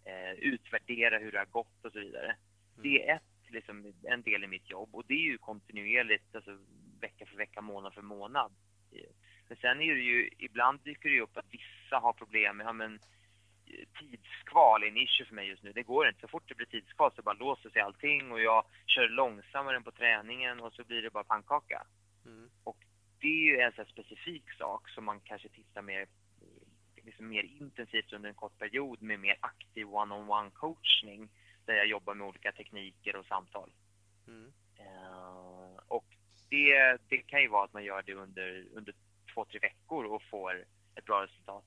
eh, 0.04 0.32
utvärdera 0.32 1.18
hur 1.18 1.32
det 1.32 1.38
har 1.38 1.46
gått 1.46 1.84
och 1.84 1.92
så 1.92 1.98
vidare. 2.00 2.36
Det 2.82 3.08
är 3.08 3.16
ett, 3.16 3.50
liksom, 3.50 3.92
en 4.02 4.22
del 4.22 4.44
i 4.44 4.46
mitt 4.46 4.70
jobb 4.70 4.94
och 4.94 5.04
det 5.06 5.14
är 5.14 5.30
ju 5.30 5.38
kontinuerligt, 5.38 6.34
alltså 6.34 6.58
vecka 7.00 7.26
för 7.26 7.36
vecka, 7.36 7.60
månad 7.60 7.94
för 7.94 8.02
månad. 8.02 8.52
Eh, 9.52 9.56
Men 9.56 9.56
sen 9.56 9.80
är 9.80 9.94
det 9.94 10.00
ju, 10.00 10.30
ibland 10.38 10.80
dyker 10.84 11.08
det 11.08 11.14
ju 11.14 11.20
upp 11.20 11.36
att 11.36 11.50
vissa 11.50 11.98
har 11.98 12.12
problem 12.12 12.56
med, 12.56 12.66
ja 12.66 12.72
men 12.72 13.00
tidskval 13.98 14.82
är 14.82 14.88
en 14.88 14.96
issue 14.96 15.26
för 15.26 15.34
mig 15.34 15.48
just 15.48 15.62
nu. 15.62 15.72
Det 15.72 15.82
går 15.82 16.08
inte. 16.08 16.20
Så 16.20 16.28
fort 16.28 16.48
det 16.48 16.54
blir 16.54 16.66
tidskval 16.66 17.12
så 17.16 17.22
bara 17.22 17.34
låser 17.34 17.70
sig 17.70 17.82
allting 17.82 18.32
och 18.32 18.40
jag 18.40 18.64
kör 18.86 19.08
långsammare 19.08 19.76
än 19.76 19.82
på 19.82 19.90
träningen 19.90 20.60
och 20.60 20.72
så 20.72 20.84
blir 20.84 21.02
det 21.02 21.10
bara 21.10 21.24
pannkaka. 21.24 21.86
Mm. 22.26 22.50
Och 22.64 22.76
det 23.20 23.26
är 23.26 23.44
ju 23.44 23.60
en 23.60 23.72
sån 23.72 23.86
specifik 23.86 24.52
sak 24.52 24.88
som 24.88 25.04
man 25.04 25.20
kanske 25.20 25.48
tittar 25.48 25.82
mer, 25.82 26.06
liksom 27.04 27.28
mer 27.28 27.42
intensivt 27.42 28.12
under 28.12 28.28
en 28.28 28.34
kort 28.34 28.58
period 28.58 29.02
med 29.02 29.20
mer 29.20 29.36
aktiv 29.40 29.86
one-on-one 29.86 30.50
coachning 30.50 31.30
där 31.66 31.74
jag 31.74 31.86
jobbar 31.86 32.14
med 32.14 32.26
olika 32.26 32.52
tekniker 32.52 33.16
och 33.16 33.26
samtal. 33.26 33.70
Mm. 34.26 34.52
Uh, 34.80 35.80
och 35.88 36.06
det, 36.50 36.98
det 37.08 37.18
kan 37.18 37.42
ju 37.42 37.48
vara 37.48 37.64
att 37.64 37.72
man 37.72 37.84
gör 37.84 38.02
det 38.02 38.14
under, 38.14 38.66
under 38.74 38.94
två, 39.34 39.44
tre 39.44 39.58
veckor 39.58 40.04
och 40.04 40.22
får 40.22 40.64
ett 40.94 41.04
bra 41.04 41.22
resultat. 41.22 41.64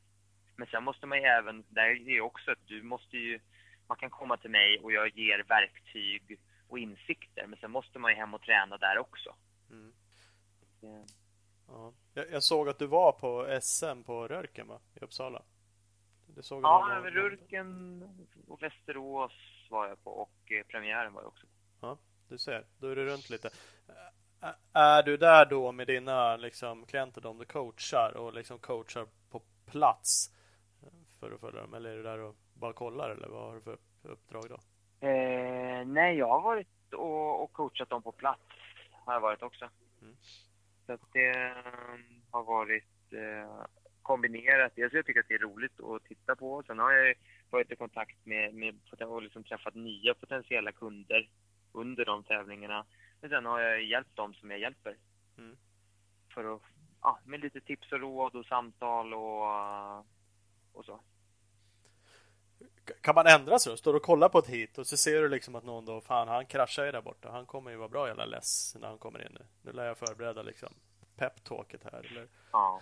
Men 0.55 0.68
sen 0.68 0.84
måste 0.84 1.05
man 1.05 1.18
ju 1.18 1.24
även, 1.24 1.66
där 1.70 1.84
är 1.84 2.05
det 2.05 2.22
också 2.22 2.51
att 2.51 2.68
du 2.68 2.84
måste 2.84 3.18
ju, 3.18 3.39
man 3.88 3.97
kan 3.97 4.09
komma 4.09 4.38
till 4.38 4.49
mig 4.49 4.80
och 4.80 4.91
jag 4.91 5.18
ger 5.18 5.43
verktyg 5.47 6.39
och 6.68 6.80
insikter, 6.80 7.47
men 7.47 7.59
sen 7.59 7.72
måste 7.72 7.99
man 7.99 8.11
ju 8.11 8.18
hem 8.18 8.34
och 8.34 8.41
träna 8.41 8.78
där 8.78 8.97
också. 8.97 9.36
Mm. 9.70 9.93
Det... 10.82 11.05
Ja. 11.68 11.93
Jag, 12.13 12.32
jag, 12.32 12.43
såg 12.43 12.70
att 12.70 12.80
du 12.80 12.88
var 12.88 13.11
på 13.11 13.59
SM 13.61 14.03
på 14.03 14.28
Rörken 14.28 14.68
va? 14.68 14.80
I 14.95 14.99
Uppsala? 14.99 15.41
Det 16.28 16.43
såg 16.43 16.63
ja, 16.63 16.88
någon... 16.88 17.11
Rörken 17.11 18.03
och 18.47 18.63
Västerås 18.63 19.34
var 19.70 19.88
jag 19.88 20.03
på 20.03 20.11
och 20.11 20.51
eh, 20.51 20.63
premiären 20.63 21.13
var 21.13 21.22
jag 21.22 21.28
också 21.28 21.47
Ja, 21.82 21.97
du 22.30 22.38
ser. 22.38 22.66
Då 22.80 22.88
är 22.88 22.95
du 22.95 23.05
runt 23.05 23.30
lite. 23.30 23.49
Är 24.74 25.04
du 25.04 25.18
där 25.18 25.46
då 25.46 25.72
med 25.72 25.88
dina 25.88 26.38
liksom, 26.38 26.86
klienter, 26.86 27.22
de 27.22 27.38
du 27.38 27.46
coachar 27.46 28.18
och 28.18 28.34
liksom 28.34 28.60
coachar 28.60 29.08
på 29.32 29.41
plats 29.66 30.32
för 31.20 31.32
att 31.32 31.39
följa 31.39 31.62
dem? 31.62 31.74
Eller 31.74 31.89
är 31.89 31.98
du 31.98 32.04
där 32.04 32.20
och 32.20 32.36
bara 32.54 32.74
kollar 32.74 33.10
eller 33.10 33.28
vad 33.28 33.48
har 33.48 33.56
du 33.56 33.62
för 33.62 33.78
uppdrag 34.04 34.43
då? 34.50 34.60
Eh, 35.08 35.86
nej, 35.86 36.18
jag 36.18 36.28
har 36.28 36.41
varit 36.41 36.93
och, 36.93 37.43
och, 37.43 37.54
coachat 37.54 37.89
dem 37.89 38.02
på 38.02 38.12
plats. 38.12 38.41
Har 38.91 39.14
jag 39.14 39.22
varit 39.22 39.41
också. 39.41 39.70
Mm. 40.02 40.16
Så 40.86 40.93
att 40.93 41.02
det 41.14 41.32
um, 41.32 42.22
har 42.32 42.43
varit 42.43 43.14
eh, 43.14 43.66
kombinerat. 44.02 44.72
Dels 44.76 44.93
jag 44.93 45.06
tycker 45.06 45.20
att 45.20 45.28
det 45.28 45.34
är 45.34 45.39
roligt 45.39 45.80
att 45.80 46.04
titta 46.04 46.36
på. 46.36 46.64
Sen 46.68 46.80
har 46.80 46.91
jag 46.91 47.16
varit 47.50 47.72
i 47.72 47.76
kontakt 47.76 48.26
med, 48.26 48.54
med 48.54 48.76
och 49.00 49.22
liksom 49.22 49.43
träffat 49.43 49.76
nya 49.76 50.14
potentiella 50.14 50.72
kunder 50.72 51.30
under 51.72 52.06
de 52.06 52.24
tävlingarna. 52.24 52.86
Sen 53.30 53.46
har 53.46 53.60
jag 53.60 53.84
hjälpt 53.84 54.16
dem 54.16 54.34
som 54.34 54.52
jag 54.52 54.60
hjälper. 54.60 54.98
Mm. 55.38 55.58
För 56.34 56.56
att, 56.56 56.62
ja, 57.02 57.20
med 57.26 57.40
lite 57.40 57.62
tips 57.62 57.92
och 57.92 58.00
råd 58.00 58.36
och 58.36 58.46
samtal 58.46 59.14
och, 59.14 60.00
och 60.74 60.86
så. 60.86 61.00
Kan 63.02 63.16
man 63.16 63.28
ändra 63.28 63.60
sig 63.60 63.72
då? 63.72 63.78
Står 63.78 63.94
du 63.94 63.98
och 63.98 64.04
kollar 64.04 64.30
på 64.30 64.40
ett 64.40 64.50
hit 64.50 64.78
och 64.78 64.88
så 64.88 64.98
ser 64.98 65.22
du 65.22 65.30
liksom 65.30 65.56
att 65.56 65.64
någon 65.64 65.86
då, 65.86 66.02
fan 66.02 66.28
han 66.28 66.46
kraschar 66.46 66.86
ju 66.86 66.92
där 66.92 67.02
borta. 67.02 67.32
Han 67.32 67.46
kommer 67.46 67.72
ju 67.72 67.78
vara 67.78 67.90
bra 67.90 68.08
jävla 68.08 68.26
less 68.26 68.76
när 68.80 68.88
han 68.88 68.98
kommer 68.98 69.26
in 69.26 69.32
nu. 69.40 69.46
Nu 69.62 69.72
lär 69.72 69.86
jag 69.86 69.98
förbereda 69.98 70.42
liksom 70.42 70.70
peptalket 71.16 71.84
här 71.84 72.00
eller? 72.12 72.28
Ja. 72.52 72.82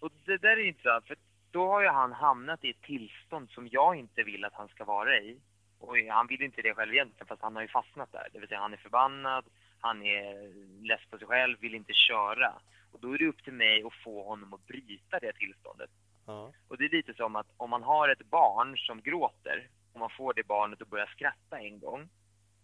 Och 0.00 0.12
det 0.24 0.38
där 0.38 0.56
är 0.56 0.68
intressant 0.68 1.06
för 1.06 1.16
då 1.50 1.66
har 1.66 1.82
ju 1.82 1.88
han 1.88 2.12
hamnat 2.12 2.64
i 2.64 2.70
ett 2.70 2.82
tillstånd 2.82 3.50
som 3.50 3.68
jag 3.68 3.96
inte 3.96 4.22
vill 4.22 4.44
att 4.44 4.54
han 4.54 4.68
ska 4.68 4.84
vara 4.84 5.18
i. 5.18 5.40
Och 5.80 5.96
han 6.10 6.26
vill 6.26 6.42
inte 6.42 6.62
det 6.62 6.74
själv 6.74 6.92
egentligen, 6.92 7.26
fast 7.26 7.42
han 7.42 7.54
har 7.54 7.62
ju 7.62 7.68
fastnat 7.68 8.12
där. 8.12 8.28
Det 8.32 8.38
vill 8.38 8.48
säga 8.48 8.60
han 8.60 8.72
är 8.72 8.76
förbannad, 8.76 9.44
han 9.80 10.02
är 10.02 10.52
less 10.86 11.00
på 11.10 11.18
sig 11.18 11.26
själv, 11.26 11.60
vill 11.60 11.74
inte 11.74 11.92
köra. 11.92 12.52
Och 12.92 13.00
då 13.00 13.14
är 13.14 13.18
det 13.18 13.26
upp 13.26 13.44
till 13.44 13.52
mig 13.52 13.82
att 13.82 13.94
få 14.04 14.24
honom 14.24 14.54
att 14.54 14.66
bryta 14.66 15.18
det 15.18 15.32
tillståndet. 15.32 15.90
Ja. 16.26 16.52
Och 16.68 16.78
det 16.78 16.84
är 16.84 16.88
lite 16.88 17.14
som 17.14 17.36
att 17.36 17.46
om 17.56 17.70
man 17.70 17.82
har 17.82 18.08
ett 18.08 18.30
barn 18.30 18.78
som 18.78 19.00
gråter, 19.00 19.68
och 19.92 20.00
man 20.00 20.10
får 20.10 20.34
det 20.34 20.46
barnet 20.46 20.82
att 20.82 20.88
börja 20.88 21.06
skratta 21.06 21.58
en 21.58 21.80
gång, 21.80 22.08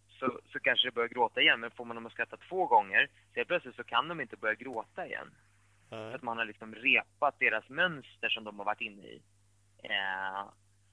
så, 0.09 0.41
så 0.53 0.61
kanske 0.61 0.89
det 0.89 0.95
börjar 0.95 1.09
gråta 1.09 1.41
igen. 1.41 1.61
Men 1.61 1.71
får 1.71 1.85
man 1.85 1.97
dem 1.97 2.07
att 2.07 2.13
skratta 2.13 2.37
två 2.37 2.67
gånger, 2.67 3.09
så 3.35 3.45
plötsligt 3.45 3.77
så 3.77 3.85
kan 3.85 4.09
de 4.09 4.21
inte 4.21 4.37
börja 4.37 4.55
gråta 4.55 5.07
igen. 5.07 5.35
Mm. 5.91 6.11
För 6.11 6.15
att 6.15 6.23
man 6.23 6.39
har 6.39 6.45
liksom 6.45 6.75
repat 6.75 7.39
deras 7.39 7.69
mönster 7.69 8.29
som 8.29 8.45
de 8.45 8.59
har 8.59 8.67
varit 8.67 8.81
inne 8.81 9.03
i. 9.03 9.23
Eh, 9.83 10.45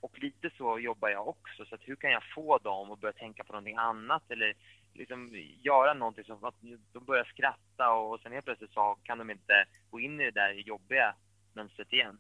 och 0.04 0.20
lite 0.20 0.50
så 0.58 0.80
jobbar 0.80 1.10
jag 1.10 1.28
också. 1.28 1.66
Så 1.66 1.76
att 1.76 1.82
hur 1.84 1.96
kan 1.96 2.12
jag 2.12 2.24
få 2.36 2.58
dem 2.58 2.92
att 2.92 3.00
börja 3.00 3.14
tänka 3.14 3.44
på 3.44 3.54
någonting 3.54 3.76
annat 3.76 4.32
eller 4.32 4.54
liksom 4.94 5.32
göra 5.62 5.94
någonting 5.94 6.24
som 6.24 6.44
att 6.44 6.56
de 6.94 7.06
börjar 7.06 7.24
skratta 7.24 7.92
och 7.92 8.20
sen 8.20 8.32
helt 8.32 8.46
plötsligt 8.46 8.74
så 8.74 8.98
kan 9.04 9.18
de 9.18 9.30
inte 9.30 9.66
gå 9.90 10.00
in 10.00 10.22
i 10.22 10.24
det 10.24 10.32
där 10.32 10.54
jobbiga 10.54 11.16
mönstret 11.54 11.94
igen. 11.94 12.18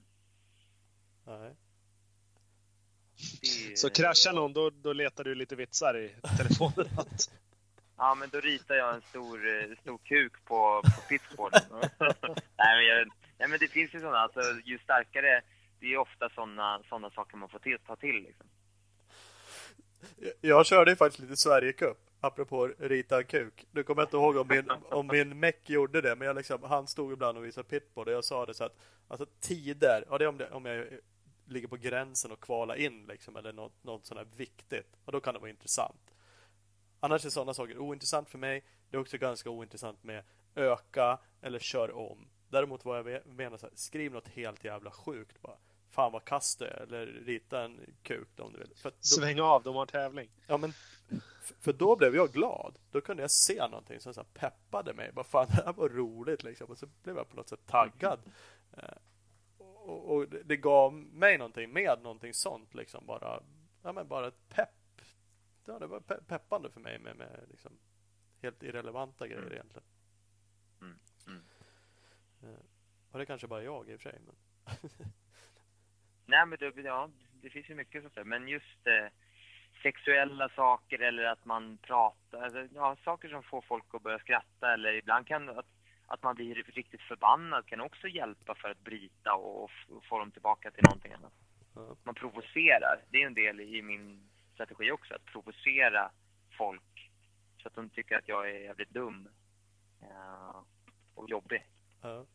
Nej. 1.25 1.55
Det... 3.41 3.77
Så 3.77 3.89
kraschar 3.89 4.33
någon, 4.33 4.53
då, 4.53 4.69
då 4.69 4.93
letar 4.93 5.23
du 5.23 5.35
lite 5.35 5.55
vitsar 5.55 5.97
i 5.97 6.15
telefonen? 6.37 6.87
ja, 7.97 8.15
men 8.15 8.29
då 8.29 8.39
ritar 8.39 8.75
jag 8.75 8.95
en 8.95 9.01
stor, 9.01 9.47
eh, 9.47 9.77
stor 9.81 9.97
kuk 9.97 10.33
på, 10.45 10.81
på 10.83 11.01
pitchboarden. 11.09 11.61
nej, 12.57 12.75
men 12.77 12.85
jag, 12.85 13.07
nej, 13.39 13.49
men 13.49 13.59
det 13.59 13.67
finns 13.67 13.95
ju 13.95 13.99
sådana, 13.99 14.17
alltså 14.17 14.41
ju 14.65 14.79
starkare 14.79 15.41
det 15.83 15.93
är 15.93 15.97
ofta 15.97 16.29
sådana 16.29 16.83
såna 16.89 17.11
saker 17.11 17.37
man 17.37 17.49
får 17.49 17.59
till, 17.59 17.77
ta 17.87 17.95
till. 17.95 18.15
Liksom. 18.15 18.47
Jag 20.41 20.65
körde 20.65 20.91
ju 20.91 20.95
faktiskt 20.95 21.19
lite 21.19 21.37
Sverigecup, 21.37 21.97
apropå 22.19 22.67
rita 22.67 23.17
en 23.17 23.25
kuk. 23.25 23.65
Nu 23.71 23.83
kommer 23.83 24.01
jag 24.01 24.07
inte 24.07 24.17
ihåg 24.17 24.37
om 24.37 24.47
min, 24.47 24.71
om 24.89 25.07
min 25.07 25.39
meck 25.39 25.69
gjorde 25.69 26.01
det, 26.01 26.15
men 26.15 26.27
jag 26.27 26.35
liksom, 26.35 26.63
han 26.63 26.87
stod 26.87 27.13
ibland 27.13 27.37
och 27.37 27.45
visade 27.45 27.67
pitboard 27.67 28.07
och 28.07 28.13
jag 28.13 28.25
sa 28.25 28.45
det 28.45 28.53
så 28.53 28.63
att 28.63 28.77
alltså 29.07 29.25
tider, 29.39 30.05
ja 30.09 30.17
det 30.17 30.25
är 30.25 30.29
om, 30.29 30.37
det, 30.37 30.51
om 30.51 30.65
jag 30.65 30.87
ligger 31.45 31.67
på 31.67 31.77
gränsen 31.77 32.31
och 32.31 32.39
kvala 32.39 32.77
in 32.77 33.05
liksom, 33.05 33.35
eller 33.35 33.53
något, 33.53 33.83
något 33.83 34.05
sånt 34.05 34.19
här 34.19 34.27
viktigt, 34.37 34.97
och 35.05 35.11
då 35.11 35.19
kan 35.19 35.33
det 35.33 35.39
vara 35.39 35.49
intressant. 35.49 36.15
Annars 36.99 37.25
är 37.25 37.29
sådana 37.29 37.53
saker 37.53 37.77
ointressant 37.77 38.29
för 38.29 38.37
mig. 38.37 38.63
Det 38.89 38.97
är 38.97 39.01
också 39.01 39.17
ganska 39.17 39.49
ointressant 39.49 40.03
med 40.03 40.23
öka 40.55 41.19
eller 41.41 41.59
kör 41.59 41.91
om. 41.91 42.27
Däremot 42.49 42.85
vad 42.85 43.11
jag 43.11 43.25
menar 43.25 43.57
så 43.57 43.65
här, 43.65 43.75
skriv 43.75 44.11
något 44.11 44.27
helt 44.27 44.63
jävla 44.63 44.91
sjukt 44.91 45.41
bara 45.41 45.57
fan 45.93 46.11
vad 46.11 46.25
kast 46.25 46.59
det 46.59 46.67
är, 46.67 46.81
eller 46.81 47.05
rita 47.05 47.63
en 47.63 47.79
kuk 48.03 48.39
om 48.39 48.53
du 48.53 48.59
vill. 48.59 48.75
För 48.75 48.89
då, 48.89 48.95
Sväng 48.99 49.39
av, 49.39 49.63
de 49.63 49.75
har 49.75 49.85
tävling. 49.85 50.29
Ja, 50.47 50.57
men 50.57 50.73
för 51.59 51.73
då 51.73 51.95
blev 51.95 52.15
jag 52.15 52.31
glad. 52.31 52.79
Då 52.91 53.01
kunde 53.01 53.23
jag 53.23 53.31
se 53.31 53.67
någonting 53.67 53.99
som 53.99 54.13
så 54.13 54.23
peppade 54.23 54.93
mig. 54.93 55.11
Bara 55.11 55.25
fan, 55.25 55.47
det 55.49 55.63
här 55.65 55.73
var 55.73 55.89
roligt 55.89 56.43
liksom. 56.43 56.67
Och 56.67 56.77
så 56.77 56.87
blev 57.03 57.17
jag 57.17 57.29
på 57.29 57.35
något 57.35 57.49
sätt 57.49 57.65
taggad. 57.65 58.19
Eh, 58.71 58.97
och, 59.57 60.15
och 60.15 60.27
det 60.29 60.57
gav 60.57 60.93
mig 60.93 61.37
någonting 61.37 61.73
med 61.73 61.99
någonting 62.03 62.33
sånt 62.33 62.73
liksom. 62.73 63.05
Bara, 63.05 63.43
ja 63.81 63.93
men 63.93 64.07
bara 64.07 64.27
ett 64.27 64.49
pepp. 64.49 64.69
Ja, 65.65 65.79
det 65.79 65.87
var 65.87 65.99
pe 65.99 66.15
peppande 66.27 66.69
för 66.69 66.79
mig 66.79 66.99
med, 66.99 67.15
med 67.15 67.45
liksom 67.49 67.77
helt 68.41 68.63
irrelevanta 68.63 69.27
grejer 69.27 69.41
mm. 69.41 69.53
egentligen. 69.53 69.87
Mm. 70.81 70.99
Mm. 71.27 71.43
Eh, 72.41 72.65
och 73.11 73.19
det 73.19 73.25
kanske 73.25 73.47
bara 73.47 73.63
jag 73.63 73.89
i 73.89 73.95
och 73.95 74.01
för 74.01 74.09
sig. 74.09 74.19
Men 74.25 74.35
Nej, 76.25 76.45
men 76.45 76.57
det, 76.59 76.81
ja, 76.81 77.09
det 77.41 77.49
finns 77.49 77.69
ju 77.69 77.75
mycket 77.75 78.01
sånt 78.01 78.15
där. 78.15 78.23
Men 78.23 78.47
just 78.47 78.87
eh, 78.87 79.07
sexuella 79.83 80.49
saker 80.49 80.99
eller 80.99 81.23
att 81.23 81.45
man 81.45 81.77
pratar, 81.77 82.41
alltså, 82.41 82.67
ja, 82.75 82.97
saker 83.03 83.29
som 83.29 83.43
får 83.43 83.61
folk 83.61 83.83
att 83.93 84.03
börja 84.03 84.19
skratta 84.19 84.73
eller 84.73 84.93
ibland 84.93 85.27
kan 85.27 85.49
att, 85.49 85.65
att 86.07 86.23
man 86.23 86.35
blir 86.35 86.55
riktigt 86.55 87.01
förbannad 87.01 87.65
kan 87.65 87.81
också 87.81 88.07
hjälpa 88.07 88.55
för 88.55 88.69
att 88.69 88.83
bryta 88.83 89.33
och, 89.33 89.69
och 89.89 90.05
få 90.05 90.19
dem 90.19 90.31
tillbaka 90.31 90.71
till 90.71 90.83
någonting 90.83 91.13
annat. 91.13 91.33
Man 92.03 92.15
provocerar. 92.15 93.01
Det 93.09 93.21
är 93.21 93.27
en 93.27 93.33
del 93.33 93.59
i 93.59 93.81
min 93.81 94.29
strategi 94.53 94.91
också, 94.91 95.13
att 95.13 95.25
provocera 95.25 96.11
folk 96.57 97.11
så 97.61 97.67
att 97.67 97.75
de 97.75 97.89
tycker 97.89 98.17
att 98.17 98.27
jag 98.27 98.49
är 98.49 98.59
jävligt 98.59 98.89
dum 98.89 99.29
ja, 100.01 100.65
och 101.15 101.29
jobbig. 101.29 101.65
Mm 102.03 102.25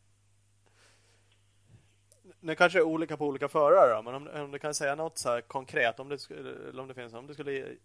nu 2.39 2.55
kanske 2.55 2.79
det 2.79 2.81
är 2.81 2.85
olika 2.85 3.17
på 3.17 3.27
olika 3.27 3.47
förare 3.47 3.95
då, 3.95 4.01
men 4.01 4.15
om, 4.15 4.27
om, 4.27 4.51
du 4.51 4.59
kan 4.59 4.73
säga 4.73 4.95
något 4.95 5.17
så 5.17 5.41
konkret 5.47 5.99
om 5.99 6.09
det, 6.09 6.19
skulle, 6.19 6.81
om 6.81 6.87
det 6.87 6.93
finns 6.93 7.13
om 7.13 7.27
du 7.27 7.33
skulle 7.33 7.75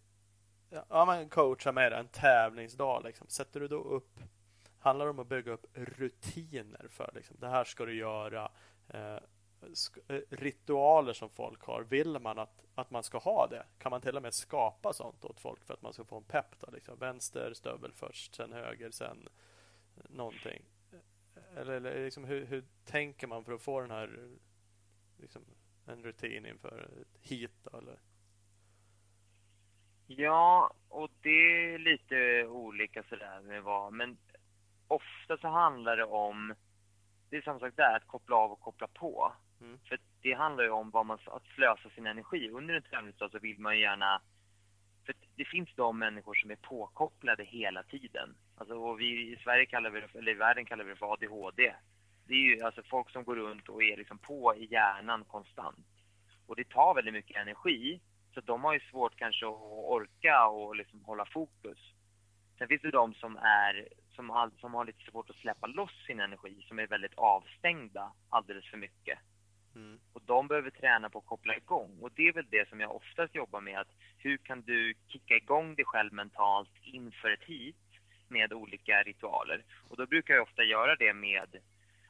ja, 0.89 1.05
men 1.05 1.29
coacha 1.29 1.73
med 1.73 1.93
en 1.93 2.09
tävlingsdag 2.09 3.03
liksom. 3.05 3.27
Sätter 3.29 3.61
du 3.61 3.69
då 3.69 3.83
upp 3.83 4.21
handlar 4.85 5.05
det 5.05 5.11
om 5.11 5.19
att 5.19 5.27
bygga 5.27 5.53
upp 5.53 5.67
rutiner 5.75 6.87
för 6.89 7.11
liksom, 7.15 7.37
det 7.41 7.49
här 7.49 7.65
ska 7.65 7.85
du 7.85 7.97
göra 7.97 8.51
eh, 8.89 9.19
eh, 10.09 10.21
ritualer 10.31 11.13
som 11.13 11.31
folk 11.31 11.63
har. 11.63 11.83
Vill 11.83 12.19
man 12.19 12.39
att, 12.39 12.65
att 12.75 12.91
man 12.91 13.03
ska 13.03 13.19
ha 13.19 13.47
det? 13.47 13.67
Kan 13.79 13.91
man 13.91 14.01
till 14.01 14.17
och 14.17 14.23
med 14.23 14.35
skapa 14.35 14.93
sånt 14.93 15.25
åt 15.25 15.41
folk 15.41 15.65
för 15.65 15.75
att 15.75 15.83
man 15.83 15.93
ska 15.93 16.05
få 16.05 16.17
en 16.17 16.23
pepp? 16.23 16.61
Då, 16.61 16.71
liksom? 16.71 16.99
Vänster 16.99 17.53
stövel 17.55 17.93
först, 17.93 18.35
sen 18.35 18.53
höger, 18.53 18.91
sen 18.91 19.29
någonting. 20.09 20.63
Eller, 21.57 21.73
eller 21.73 22.05
liksom, 22.05 22.25
hur, 22.25 22.45
hur, 22.45 22.65
tänker 22.85 23.27
man 23.27 23.45
för 23.45 23.53
att 23.53 23.63
få 23.63 23.81
den 23.81 23.91
här 23.91 24.29
liksom, 25.21 25.43
en 25.87 26.03
rutin 26.03 26.47
inför 26.47 26.89
ett 27.01 27.29
hit? 27.29 27.67
Eller? 27.73 27.99
Ja, 30.07 30.75
och 30.89 31.11
det 31.21 31.75
är 31.75 31.79
lite 31.79 32.47
olika 32.47 33.03
sådär 33.03 33.41
med 33.41 33.63
vad, 33.63 33.93
men 33.93 34.17
ofta 34.89 35.39
så 35.39 35.49
handlar 35.49 35.97
det 35.97 36.05
om, 36.05 36.55
det 37.31 37.37
är 37.37 37.43
samma 37.43 37.59
sak 37.59 37.73
där, 37.77 37.97
att 37.97 38.07
koppla 38.07 38.37
av 38.37 38.53
och 38.53 38.61
koppla 38.61 38.87
på. 38.87 39.33
Mm. 39.61 39.79
För 39.89 39.99
det 40.23 40.33
handlar 40.33 40.65
ju 40.65 40.71
om 40.71 40.91
vad 40.91 41.07
man, 41.07 41.19
att 41.27 41.47
slösa 41.47 41.91
sin 41.91 42.07
energi. 42.07 42.51
Under 42.51 42.75
en 42.75 42.83
träningsdag 42.83 43.31
så 43.31 43.39
vill 43.39 43.59
man 43.59 43.77
ju 43.77 43.83
gärna... 43.83 44.23
För 45.07 45.15
det 45.37 45.45
finns 45.45 45.75
de 45.75 45.99
människor 45.99 46.35
som 46.35 46.51
är 46.51 46.57
påkopplade 46.57 47.45
hela 47.45 47.83
tiden. 47.83 48.35
Alltså, 48.57 48.75
och 48.75 49.01
vi 49.01 49.33
i 49.33 49.37
Sverige 49.37 49.67
kallar 49.67 49.91
vi 49.91 50.01
det, 50.01 50.19
eller 50.19 50.33
i 50.33 50.35
världen 50.35 50.65
kallar 50.65 50.85
vi 50.85 50.91
det 50.91 50.97
för 50.97 51.13
ADHD. 51.13 51.75
Det 52.27 52.35
är 52.35 52.39
ju 52.39 52.63
alltså 52.63 52.83
folk 52.83 53.11
som 53.11 53.25
går 53.25 53.37
runt 53.37 53.69
och 53.69 53.83
är 53.83 53.97
liksom 53.97 54.19
på 54.19 54.55
i 54.57 54.73
hjärnan 54.73 55.25
konstant. 55.25 55.87
Och 56.47 56.57
det 56.57 56.69
tar 56.69 56.95
väldigt 56.95 57.15
mycket 57.15 57.37
energi. 57.37 58.01
Så 58.35 58.41
de 58.41 58.65
har 58.65 58.75
ju 58.75 58.81
svårt 58.81 59.17
kanske 59.17 59.47
att 59.47 59.61
orka 59.97 60.47
och 60.47 60.77
liksom 60.77 61.05
hålla 61.05 61.27
fokus. 61.27 61.79
Sen 62.59 62.69
finns 62.69 62.83
det 62.83 62.91
de 62.91 63.15
som, 63.15 63.37
är, 63.37 63.89
som, 64.11 64.31
har, 64.31 64.51
som 64.61 64.75
har 64.75 64.85
lite 64.85 65.11
svårt 65.11 65.31
att 65.31 65.37
släppa 65.37 65.67
loss 65.67 66.07
sin 66.07 66.21
energi, 66.21 66.65
som 66.69 66.79
är 66.79 66.87
väldigt 66.87 67.15
avstängda 67.15 68.13
alldeles 68.29 68.71
för 68.71 68.77
mycket. 68.77 69.19
Mm. 69.75 69.99
Och 70.13 70.23
de 70.27 70.49
behöver 70.49 70.71
träna 70.71 71.11
på 71.11 71.19
att 71.19 71.27
koppla 71.27 71.57
igång. 71.57 71.99
Och 72.01 72.11
det 72.15 72.29
är 72.29 72.33
väl 72.33 72.47
det 72.51 72.69
som 72.69 72.81
jag 72.81 72.97
oftast 72.97 73.35
jobbar 73.35 73.61
med, 73.61 73.79
att 73.79 73.93
hur 74.19 74.37
kan 74.37 74.63
du 74.63 74.95
kicka 75.09 75.35
igång 75.35 75.75
dig 75.75 75.85
själv 75.85 76.13
mentalt 76.13 76.71
inför 76.83 77.31
ett 77.31 77.45
hit 77.45 77.77
med 78.29 78.53
olika 78.53 79.03
ritualer? 79.03 79.65
Och 79.89 79.97
då 79.97 80.07
brukar 80.07 80.35
jag 80.35 80.43
ofta 80.43 80.63
göra 80.63 80.97
det 80.97 81.15
med 81.15 81.61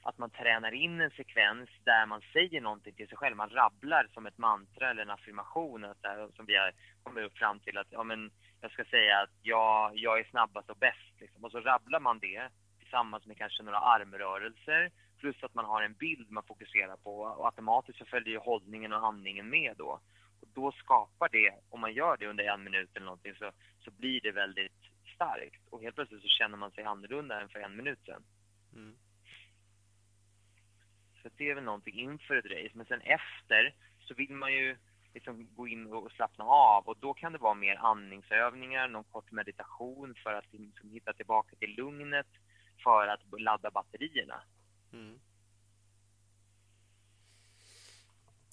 att 0.02 0.18
man 0.18 0.30
tränar 0.30 0.72
in 0.72 1.00
en 1.00 1.10
sekvens 1.10 1.70
där 1.84 2.06
man 2.06 2.20
säger 2.32 2.60
någonting 2.60 2.94
till 2.94 3.08
sig 3.08 3.18
själv. 3.18 3.36
Man 3.36 3.50
rabblar 3.50 4.08
som 4.14 4.26
ett 4.26 4.38
mantra 4.38 4.90
eller 4.90 5.02
en 5.02 5.10
affirmation 5.10 5.84
att, 5.84 6.06
som 6.36 6.46
vi 6.46 6.56
har 6.56 6.72
kommit 7.02 7.24
upp 7.24 7.38
fram 7.38 7.60
till 7.60 7.78
att 7.78 7.86
ja, 7.90 8.04
men 8.04 8.30
jag 8.60 8.70
ska 8.70 8.84
säga 8.84 9.20
att 9.20 9.30
jag, 9.42 9.92
jag 9.94 10.18
är 10.18 10.24
snabbast 10.24 10.70
och 10.70 10.76
bäst. 10.76 11.20
Liksom. 11.20 11.44
Och 11.44 11.50
så 11.50 11.60
rabblar 11.60 12.00
man 12.00 12.18
det 12.18 12.48
tillsammans 12.78 13.26
med 13.26 13.38
kanske 13.38 13.62
några 13.62 13.78
armrörelser 13.78 14.90
plus 15.24 15.44
att 15.44 15.54
man 15.54 15.64
har 15.64 15.82
en 15.82 15.94
bild 15.94 16.30
man 16.30 16.42
fokuserar 16.42 16.96
på 16.96 17.20
och 17.20 17.46
automatiskt 17.46 17.98
så 17.98 18.04
följer 18.04 18.32
ju 18.32 18.38
hållningen 18.38 18.92
och 18.92 19.06
andningen 19.06 19.48
med 19.48 19.74
då. 19.76 20.00
Och 20.40 20.48
då 20.54 20.72
skapar 20.72 21.28
det, 21.28 21.54
om 21.70 21.80
man 21.80 21.92
gör 21.92 22.16
det 22.16 22.26
under 22.26 22.44
en 22.44 22.64
minut 22.64 22.90
eller 22.94 23.06
någonting 23.06 23.34
så, 23.34 23.50
så 23.84 23.90
blir 23.90 24.20
det 24.20 24.32
väldigt 24.32 24.80
starkt 25.14 25.68
och 25.70 25.82
helt 25.82 25.94
plötsligt 25.94 26.22
så 26.22 26.28
känner 26.28 26.56
man 26.56 26.70
sig 26.70 26.84
annorlunda 26.84 27.40
än 27.40 27.48
för 27.48 27.58
en 27.60 27.76
minut 27.76 27.98
sedan. 28.06 28.22
Mm. 28.74 28.96
Så 31.22 31.28
det 31.36 31.50
är 31.50 31.54
väl 31.54 31.64
någonting 31.64 31.94
inför 31.94 32.36
ett 32.36 32.52
race. 32.56 32.74
Men 32.74 32.86
sen 32.86 33.00
efter 33.00 33.74
så 34.00 34.14
vill 34.14 34.34
man 34.34 34.52
ju 34.52 34.76
liksom 35.14 35.48
gå 35.56 35.68
in 35.68 35.92
och 35.92 36.12
slappna 36.12 36.44
av 36.44 36.88
och 36.88 36.96
då 37.00 37.14
kan 37.14 37.32
det 37.32 37.38
vara 37.38 37.54
mer 37.54 37.76
andningsövningar, 37.76 38.88
någon 38.88 39.04
kort 39.04 39.30
meditation 39.32 40.14
för 40.22 40.32
att 40.34 40.52
liksom 40.52 40.90
hitta 40.90 41.12
tillbaka 41.12 41.56
till 41.56 41.74
lugnet 41.76 42.30
för 42.84 43.06
att 43.06 43.20
ladda 43.40 43.70
batterierna. 43.70 44.42
Mm. 44.94 45.20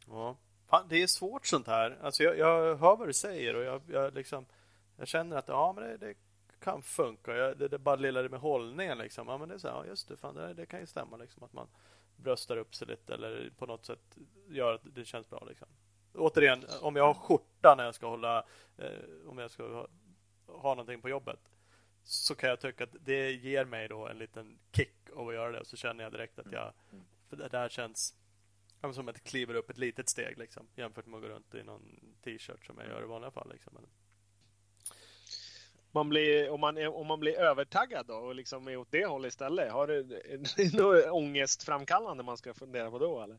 Ja, 0.08 0.38
Fan, 0.72 0.86
det 0.90 1.04
är 1.04 1.08
svårt 1.08 1.46
sånt 1.46 1.68
här. 1.68 1.98
Alltså 2.02 2.24
jag, 2.24 2.38
jag 2.38 2.76
hör 2.76 2.96
vad 2.96 3.08
du 3.08 3.14
säger 3.14 3.56
och 3.56 3.64
jag, 3.64 3.82
jag, 3.88 4.14
liksom, 4.14 4.46
jag 4.98 5.08
känner 5.08 5.38
att 5.38 5.48
ja, 5.48 5.74
men 5.74 5.84
det, 5.84 5.98
det 5.98 6.16
kan 6.60 6.82
funka. 6.82 7.36
Jag, 7.36 7.58
det, 7.58 7.68
det 7.68 7.80
bara 7.80 7.96
lilla 7.96 8.22
det 8.22 8.30
med 8.30 8.40
hållningen. 8.40 8.98
Liksom. 8.98 9.28
Ja, 9.28 9.38
men 9.38 9.50
det 9.50 9.56
är 9.56 9.60
så, 9.60 9.68
här, 9.68 9.76
ja, 9.76 9.86
just 9.86 10.08
det, 10.08 10.18
fan, 10.18 10.36
det, 10.36 10.54
det 10.54 10.66
kan 10.66 10.80
ju 10.80 10.86
stämma. 10.86 11.18
Liksom, 11.18 11.44
att 11.44 11.54
man 11.54 11.68
bröstar 12.16 12.58
upp 12.58 12.76
sig 12.76 12.88
lite 12.88 13.14
eller 13.14 13.52
på 13.58 13.66
något 13.66 13.86
sätt 13.86 14.18
gör 14.50 14.74
att 14.74 14.82
det 14.84 15.06
känns 15.06 15.30
bra. 15.30 15.44
Liksom. 15.48 15.68
Återigen, 16.14 16.66
om 16.82 16.96
jag 16.96 17.04
har 17.04 17.14
skjorta 17.14 17.76
när 17.78 17.86
jag 17.86 17.96
ska 17.96 18.08
hålla, 18.08 18.44
eh, 18.78 19.30
om 19.30 19.38
jag 19.38 19.52
ska 19.52 19.74
ha, 19.74 19.88
ha 20.48 20.70
någonting 20.70 21.02
på 21.02 21.10
jobbet 21.10 21.40
så 22.04 22.36
kan 22.36 22.50
jag 22.50 22.60
tycka 22.60 22.84
att 22.84 22.96
det 23.00 23.32
ger 23.32 23.66
mig 23.66 23.88
då 23.88 24.08
en 24.08 24.18
liten 24.18 24.60
kick 24.72 25.10
av 25.16 25.28
att 25.28 25.34
göra 25.34 25.52
det. 25.52 25.60
Och 25.60 25.68
så 25.68 25.78
känner 25.78 26.04
jag 26.04 26.14
direkt 26.14 26.40
att 26.40 26.52
jag, 26.52 26.74
för 27.30 27.36
det 27.36 27.48
där 27.48 27.70
känns 27.70 28.16
som 28.94 29.08
att 29.08 29.16
jag 29.16 29.24
kliver 29.24 29.56
upp 29.56 29.70
ett 29.70 29.78
litet 29.78 30.10
steg 30.10 30.38
liksom, 30.38 30.68
jämfört 30.76 31.06
med 31.06 31.18
att 31.18 31.24
gå 31.24 31.30
runt 31.30 31.56
i 31.56 31.64
någon 31.64 32.16
t-shirt 32.24 32.66
som 32.66 32.78
jag 32.78 32.88
gör 32.88 33.04
i 33.04 33.06
vanliga 33.06 33.32
fall. 33.32 33.52
Liksom. 33.52 33.78
Man 35.92 36.10
blir, 36.10 36.50
om, 36.50 36.60
man 36.60 36.88
om 36.88 37.08
man 37.08 37.20
blir 37.20 37.40
övertaggad 37.40 38.06
då 38.06 38.14
och 38.14 38.36
liksom 38.36 38.68
är 38.68 38.78
åt 38.78 38.92
det 38.92 39.06
hållet 39.06 39.30
istället, 39.30 39.72
har 39.72 39.88
du 39.88 40.04
något 40.78 41.06
ångestframkallande 41.06 42.24
man 42.24 42.38
ska 42.38 42.54
fundera 42.54 42.92
på 42.92 43.00
då 43.00 43.22
eller? 43.22 43.38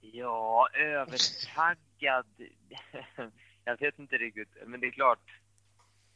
Ja, 0.00 0.68
övertaggad. 0.74 2.26
jag 3.64 3.80
vet 3.80 3.98
inte 3.98 4.18
riktigt, 4.18 4.56
men 4.66 4.80
det 4.80 4.86
är 4.86 4.90
klart 4.90 5.40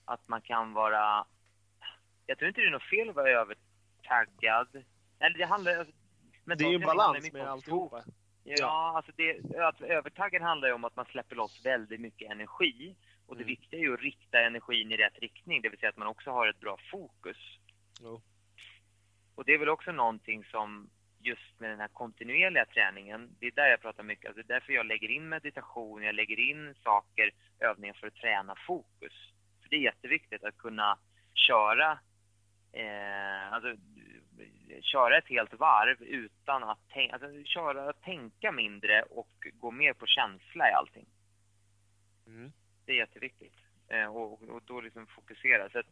att 0.05 0.28
man 0.28 0.40
kan 0.40 0.72
vara... 0.72 1.26
Jag 2.26 2.38
tror 2.38 2.48
inte 2.48 2.61
det 2.61 2.66
är 2.66 2.70
något 2.70 2.90
fel 2.90 3.09
att 3.09 3.16
vara 3.16 3.30
övertaggad. 3.30 4.84
Eller 5.18 5.38
det 5.38 5.46
handlar... 5.46 5.78
Alltså, 5.78 5.94
det 6.44 6.64
är 6.64 6.68
ju 6.68 6.74
en 6.74 6.80
balans 6.80 7.32
med 7.32 7.48
alltihopa. 7.48 8.02
Ja, 8.44 8.55
ja, 8.59 8.92
alltså 8.96 9.12
det, 9.16 9.57
att 9.61 9.80
övertaggad 9.80 10.42
handlar 10.42 10.68
ju 10.68 10.74
om 10.74 10.84
att 10.84 10.96
man 10.96 11.05
släpper 11.05 11.36
loss 11.36 11.66
väldigt 11.66 12.00
mycket 12.00 12.30
energi. 12.30 12.96
Och 13.26 13.36
det 13.36 13.42
mm. 13.42 13.48
viktiga 13.48 13.80
är 13.80 13.84
ju 13.84 13.94
att 13.94 14.00
rikta 14.00 14.40
energin 14.40 14.92
i 14.92 14.96
rätt 14.96 15.18
riktning, 15.18 15.62
det 15.62 15.68
vill 15.68 15.78
säga 15.78 15.90
att 15.90 15.96
man 15.96 16.09
också 16.09 16.30
har 16.30 16.46
ett 16.46 16.61
bra 16.61 16.78
fokus. 16.90 17.59
Oh. 18.02 18.20
Och 19.34 19.44
det 19.44 19.55
är 19.55 19.59
väl 19.59 19.68
också 19.68 19.92
någonting 19.92 20.44
som 20.44 20.90
just 21.20 21.61
med 21.61 21.70
den 21.70 21.80
här 21.80 21.88
kontinuerliga 21.88 22.66
träningen, 22.66 23.36
det 23.40 23.46
är 23.46 23.50
där 23.50 23.66
jag 23.66 23.80
pratar 23.80 24.02
mycket, 24.02 24.26
alltså 24.26 24.42
det 24.42 24.52
är 24.52 24.55
därför 24.55 24.72
jag 24.72 24.86
lägger 24.86 25.11
in 25.11 25.28
meditation, 25.28 26.02
jag 26.02 26.14
lägger 26.14 26.38
in 26.38 26.74
saker, 26.82 27.30
övningar 27.61 27.94
för 27.94 28.07
att 28.07 28.14
träna 28.14 28.55
fokus. 28.66 29.12
Det 29.74 29.78
är 29.78 29.82
jätteviktigt 29.82 30.44
att 30.44 30.58
kunna 30.58 30.98
köra, 31.34 31.98
eh, 32.72 33.52
alltså, 33.52 33.76
köra 34.80 35.18
ett 35.18 35.28
helt 35.28 35.54
varv 35.54 36.02
utan 36.02 36.64
att 36.64 36.78
tänka, 36.88 37.14
alltså, 37.14 37.44
köra, 37.44 37.92
tänka 37.92 38.52
mindre 38.52 39.02
och 39.02 39.46
gå 39.52 39.70
mer 39.70 39.92
på 39.92 40.06
känsla 40.06 40.70
i 40.70 40.72
allting. 40.72 41.06
Mm. 42.26 42.52
Det 42.84 42.92
är 42.92 42.96
jätteviktigt. 42.96 43.54
Eh, 43.88 44.16
och, 44.16 44.42
och, 44.42 44.62
då 44.66 44.80
liksom 44.80 45.06
fokusera. 45.06 45.70
Så 45.70 45.78
att, 45.78 45.86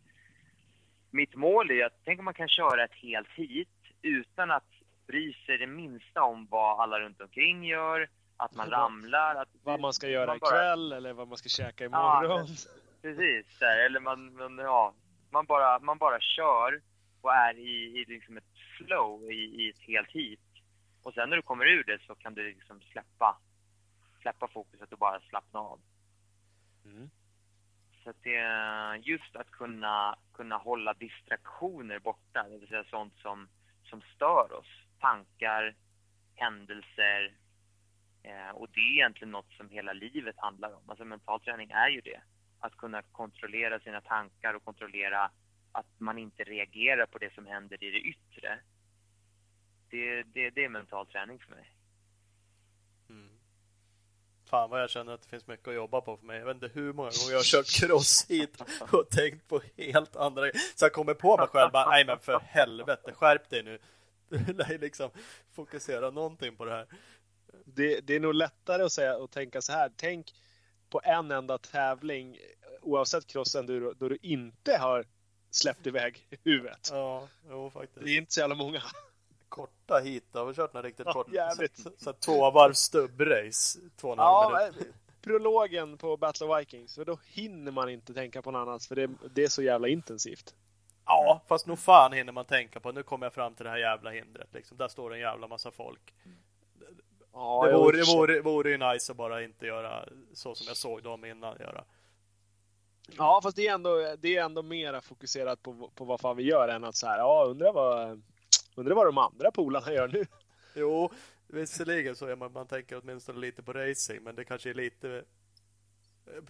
mitt 1.11 1.35
mål 1.35 1.71
är 1.71 1.85
att, 1.85 2.01
tänk 2.05 2.19
om 2.19 2.25
man 2.25 2.35
kan 2.35 2.49
köra 2.49 2.85
ett 2.85 2.95
helt 2.95 3.29
hit 3.29 3.79
utan 4.03 4.51
att 4.51 4.71
bry 5.07 5.33
sig 5.33 5.59
det 5.59 5.67
minsta 5.67 6.23
om 6.23 6.47
vad 6.51 6.81
alla 6.81 7.01
runt 7.01 7.21
omkring 7.21 7.65
gör, 7.65 8.09
att 8.37 8.55
man 8.55 8.71
ramlar. 8.71 9.35
Att, 9.35 9.49
vad 9.63 9.81
man 9.81 9.93
ska 9.93 10.09
göra 10.09 10.27
man 10.27 10.39
bara... 10.39 10.57
ikväll 10.57 10.93
eller 10.93 11.13
vad 11.13 11.29
man 11.29 11.37
ska 11.37 11.49
käka 11.49 11.85
imorgon. 11.85 12.47
Ja, 12.47 12.82
precis, 13.03 13.59
där. 13.59 13.87
eller 13.87 14.01
man, 14.01 14.35
man, 14.35 14.59
ja, 14.59 14.95
man, 15.31 15.47
bara, 15.47 15.79
man 15.79 15.99
bara 15.99 16.21
kör 16.21 16.81
och 17.21 17.35
är 17.35 17.55
i, 17.55 18.01
i 18.01 18.05
liksom 18.09 18.37
ett 18.37 18.59
flow 18.77 19.33
i, 19.33 19.35
i 19.35 19.71
ett 19.71 19.81
helt 19.81 20.11
hit. 20.11 20.41
Och 21.03 21.15
sen 21.15 21.31
när 21.31 21.37
du 21.37 21.43
kommer 21.43 21.67
ur 21.67 21.85
det 21.85 22.03
så 22.07 22.15
kan 22.15 22.35
du 22.35 22.49
liksom 22.49 22.81
släppa, 22.81 23.39
släppa 24.21 24.49
fokuset 24.49 24.93
och 24.93 24.99
bara 24.99 25.21
slappna 25.21 25.61
av. 25.61 25.81
Mm. 26.85 27.11
Så 28.05 28.11
att 28.11 28.23
det 28.23 29.01
just 29.03 29.37
att 29.37 29.51
kunna, 29.51 30.19
kunna 30.33 30.57
hålla 30.57 30.95
distraktioner 30.95 31.99
borta, 31.99 32.49
det 32.49 32.59
vill 32.59 32.69
säga 32.69 32.85
sånt 32.85 33.15
som, 33.19 33.49
som 33.83 34.03
stör 34.15 34.53
oss. 34.53 34.67
Tankar, 35.01 35.75
händelser. 36.35 37.35
Eh, 38.23 38.51
och 38.51 38.69
det 38.73 38.81
är 38.81 38.93
egentligen 38.93 39.31
något 39.31 39.53
som 39.53 39.69
hela 39.69 39.93
livet 39.93 40.35
handlar 40.39 40.75
om. 40.77 40.91
Alltså 40.91 41.05
mental 41.05 41.41
träning 41.41 41.71
är 41.71 41.89
ju 41.89 42.01
det. 42.01 42.21
Att 42.65 42.77
kunna 42.77 43.03
kontrollera 43.03 43.81
sina 43.81 44.01
tankar 44.01 44.55
och 44.55 44.65
kontrollera 44.65 45.31
att 45.73 45.87
man 45.99 46.19
inte 46.19 46.45
reagerar 46.45 47.07
på 47.07 47.19
det 47.19 47.35
som 47.35 47.47
händer 47.47 47.85
i 47.85 47.91
det 47.91 47.99
yttre. 47.99 48.59
Det, 49.91 50.23
det, 50.23 50.51
det 50.51 50.65
är 50.65 50.69
mental 50.69 51.07
träning 51.07 51.39
för 51.39 51.51
mig. 51.51 51.73
Mm. 53.09 53.31
Fan 54.45 54.71
vad 54.71 54.83
jag 54.83 54.91
känner 54.91 55.13
att 55.13 55.23
det 55.23 55.29
finns 55.29 55.47
mycket 55.47 55.69
att 55.69 55.75
jobba 55.75 56.01
på 56.01 56.17
för 56.17 56.27
mig. 56.27 56.39
Jag 56.39 56.47
vet 56.47 56.55
inte 56.55 56.71
hur 56.81 56.93
många 56.93 57.11
gånger 57.11 57.31
jag 57.31 57.39
har 57.39 57.45
kört 57.45 57.81
cross 57.81 58.27
hit 58.29 58.63
och 58.93 59.11
tänkt 59.11 59.49
på 59.49 59.61
helt 59.77 60.17
andra 60.17 60.51
Så 60.75 60.85
jag 60.85 60.93
kommer 60.93 61.15
på 61.15 61.37
mig 61.37 61.47
själv 61.47 61.73
bara, 61.73 61.91
nej 61.91 62.05
men 62.07 62.19
för 62.19 62.41
helvete, 62.41 63.13
skärp 63.13 63.51
dig 63.51 63.63
nu. 63.63 63.79
Du 64.29 64.53
lär 64.53 64.79
liksom 64.79 65.11
fokusera 65.53 66.11
någonting 66.11 66.57
på 66.57 66.65
det 66.65 66.71
här. 66.71 66.87
Det, 67.65 68.01
det, 68.01 68.15
är 68.15 68.21
nog 68.21 68.35
lättare 68.35 68.83
att 68.83 68.93
säga 68.93 69.17
och 69.17 69.31
tänka 69.31 69.61
så 69.63 69.73
här. 69.73 69.91
Tänk 69.97 70.33
på 70.93 71.01
en 71.05 71.31
enda 71.31 71.59
tävling 71.59 72.39
oavsett 72.83 73.27
crossen 73.27 73.67
då, 73.67 73.93
då 73.93 74.09
du 74.09 74.19
inte 74.23 74.77
har 74.77 75.05
släppt 75.51 75.87
iväg 75.87 76.29
huvudet. 76.45 76.89
Ja, 76.93 77.29
jo, 77.49 77.71
faktiskt. 77.71 78.05
Det 78.05 78.11
är 78.11 78.19
inte 78.19 78.33
så 78.33 78.41
jävla 78.41 78.55
många 78.55 78.83
korta 79.49 79.99
hit. 79.99 80.25
Har 80.33 80.45
vi 80.45 80.55
kört 80.55 80.73
några 80.73 80.87
riktigt 80.87 81.07
ja, 81.07 81.13
kort? 81.13 81.33
Jävligt. 81.33 81.79
Så, 81.79 81.91
så, 81.99 82.13
två 82.13 82.51
varv 82.51 82.73
stubbrace. 82.73 83.81
Två 83.97 84.15
ja, 84.17 84.71
minut. 84.73 84.87
Eh, 84.89 84.95
prologen 85.23 85.99
på 85.99 86.17
Battle 86.17 86.47
of 86.47 86.61
Vikings. 86.61 86.95
För 86.95 87.05
då 87.05 87.19
hinner 87.27 87.73
man 87.73 87.89
inte 87.89 88.15
tänka 88.15 88.43
på 88.43 88.51
något 88.51 88.69
annat. 88.69 88.85
För 88.85 88.97
det, 88.97 89.11
det 89.35 89.45
är 89.45 89.49
så 89.49 89.63
jävla 89.63 89.89
intensivt. 89.89 90.55
Ja, 91.07 91.43
fast 91.49 91.67
nog 91.67 91.79
fan 91.79 92.13
hinner 92.13 92.33
man 92.33 92.45
tänka 92.45 92.81
på. 92.81 92.93
Nu 92.93 93.03
kommer 93.03 93.27
jag 93.27 93.35
fram 93.35 93.55
till 93.55 93.65
det 93.65 93.71
här 93.71 93.79
jävla 93.79 94.11
hindret. 94.11 94.49
Liksom. 94.53 94.77
Där 94.77 94.89
står 94.89 95.15
en 95.15 95.21
jävla 95.21 95.49
massa 95.49 95.71
folk. 95.71 96.15
Ja, 97.33 97.67
det 97.67 97.73
vore, 97.73 98.03
vore, 98.03 98.41
vore 98.41 98.71
ju 98.71 98.79
nice 98.79 99.13
att 99.13 99.19
bara 99.19 99.43
inte 99.43 99.67
göra 99.67 100.09
så 100.35 100.55
som 100.55 100.67
jag 100.69 100.77
såg 100.77 101.03
dem 101.03 101.25
innan 101.25 101.57
göra. 101.61 101.85
Ja, 103.19 103.41
fast 103.43 103.57
det 103.57 103.67
är 103.67 103.75
ändå, 103.75 104.17
det 104.19 104.37
är 104.37 104.45
ändå 104.45 104.63
mera 104.63 105.01
fokuserat 105.01 105.63
på, 105.63 105.91
på 105.95 106.05
vad 106.05 106.21
fan 106.21 106.37
vi 106.37 106.43
gör 106.43 106.69
än 106.69 106.85
att 106.85 106.97
så 106.97 107.07
här, 107.07 107.19
ja, 107.19 107.45
undrar 107.49 107.73
vad 107.73 108.23
Undrar 108.75 108.95
vad 108.95 109.07
de 109.07 109.19
andra 109.19 109.51
polarna 109.51 109.93
gör 109.93 110.09
nu? 110.09 110.27
Jo, 110.75 111.13
visserligen 111.47 112.17
så 112.17 112.27
är 112.27 112.37
man, 112.37 112.53
man 112.53 112.67
tänker 112.67 113.01
åtminstone 113.03 113.39
lite 113.39 113.63
på 113.63 113.73
racing, 113.73 114.23
men 114.23 114.35
det 114.35 114.45
kanske 114.45 114.71
är 114.71 114.75
lite 114.75 115.25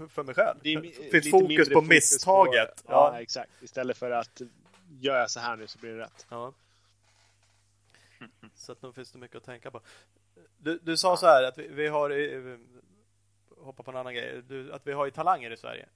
för 0.08 0.22
mig 0.22 0.34
själv. 0.34 0.58
Det, 0.62 0.80
det 0.80 1.10
finns 1.10 1.30
fokus 1.30 1.68
på 1.68 1.74
fokus 1.74 1.88
misstaget. 1.88 2.84
På, 2.86 2.92
ja. 2.92 3.12
ja. 3.14 3.20
exakt. 3.20 3.62
Istället 3.62 3.98
för 3.98 4.10
att 4.10 4.42
gör 5.00 5.18
jag 5.18 5.30
så 5.30 5.40
här 5.40 5.56
nu 5.56 5.66
så 5.66 5.78
blir 5.78 5.90
det 5.90 5.98
rätt. 5.98 6.26
Ja. 6.28 6.52
Så 8.54 8.72
att 8.72 8.82
nu 8.82 8.92
finns 8.92 9.12
det 9.12 9.18
mycket 9.18 9.36
att 9.36 9.44
tänka 9.44 9.70
på. 9.70 9.80
Du, 10.62 10.78
du 10.82 10.96
sa 10.96 11.16
så 11.16 11.26
här 11.26 11.42
att 11.42 11.58
vi, 11.58 11.68
vi 11.68 11.88
har 11.88 12.10
hoppa 13.64 13.82
på 13.82 13.90
en 13.90 13.96
annan 13.96 14.14
grej. 14.14 14.42
Du, 14.42 14.72
att 14.72 14.86
vi 14.86 14.92
har 14.92 15.04
ju 15.04 15.10
talanger 15.10 15.50
i 15.50 15.56
Sverige 15.56 15.88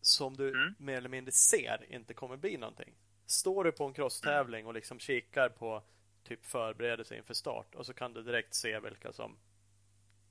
som 0.00 0.36
du 0.36 0.48
mm. 0.48 0.74
mer 0.78 0.96
eller 0.96 1.08
mindre 1.08 1.32
ser 1.32 1.86
inte 1.88 2.14
kommer 2.14 2.36
bli 2.36 2.56
någonting. 2.56 2.94
Står 3.26 3.64
du 3.64 3.72
på 3.72 3.84
en 3.84 3.92
crosstävling 3.92 4.66
och 4.66 4.74
liksom 4.74 4.98
kikar 4.98 5.48
på 5.48 5.82
typ 6.24 6.46
förberedelse 6.46 7.16
inför 7.16 7.34
start 7.34 7.74
och 7.74 7.86
så 7.86 7.94
kan 7.94 8.12
du 8.12 8.22
direkt 8.22 8.54
se 8.54 8.80
vilka 8.80 9.12
som 9.12 9.36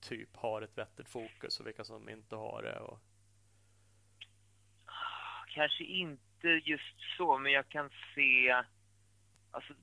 typ 0.02 0.36
har 0.36 0.62
ett 0.62 0.78
vettigt 0.78 1.10
fokus 1.10 1.60
och 1.60 1.68
vilka 1.68 1.84
som 1.84 2.10
inte 2.10 2.36
har 2.36 2.64
det. 2.64 2.80
Och... 2.80 3.00
Kanske 5.48 5.84
inte 5.84 6.48
just 6.48 7.18
så, 7.18 7.38
men 7.38 7.52
jag 7.52 7.70
kan 7.70 7.90
se 8.16 8.64
alltså, 9.52 9.74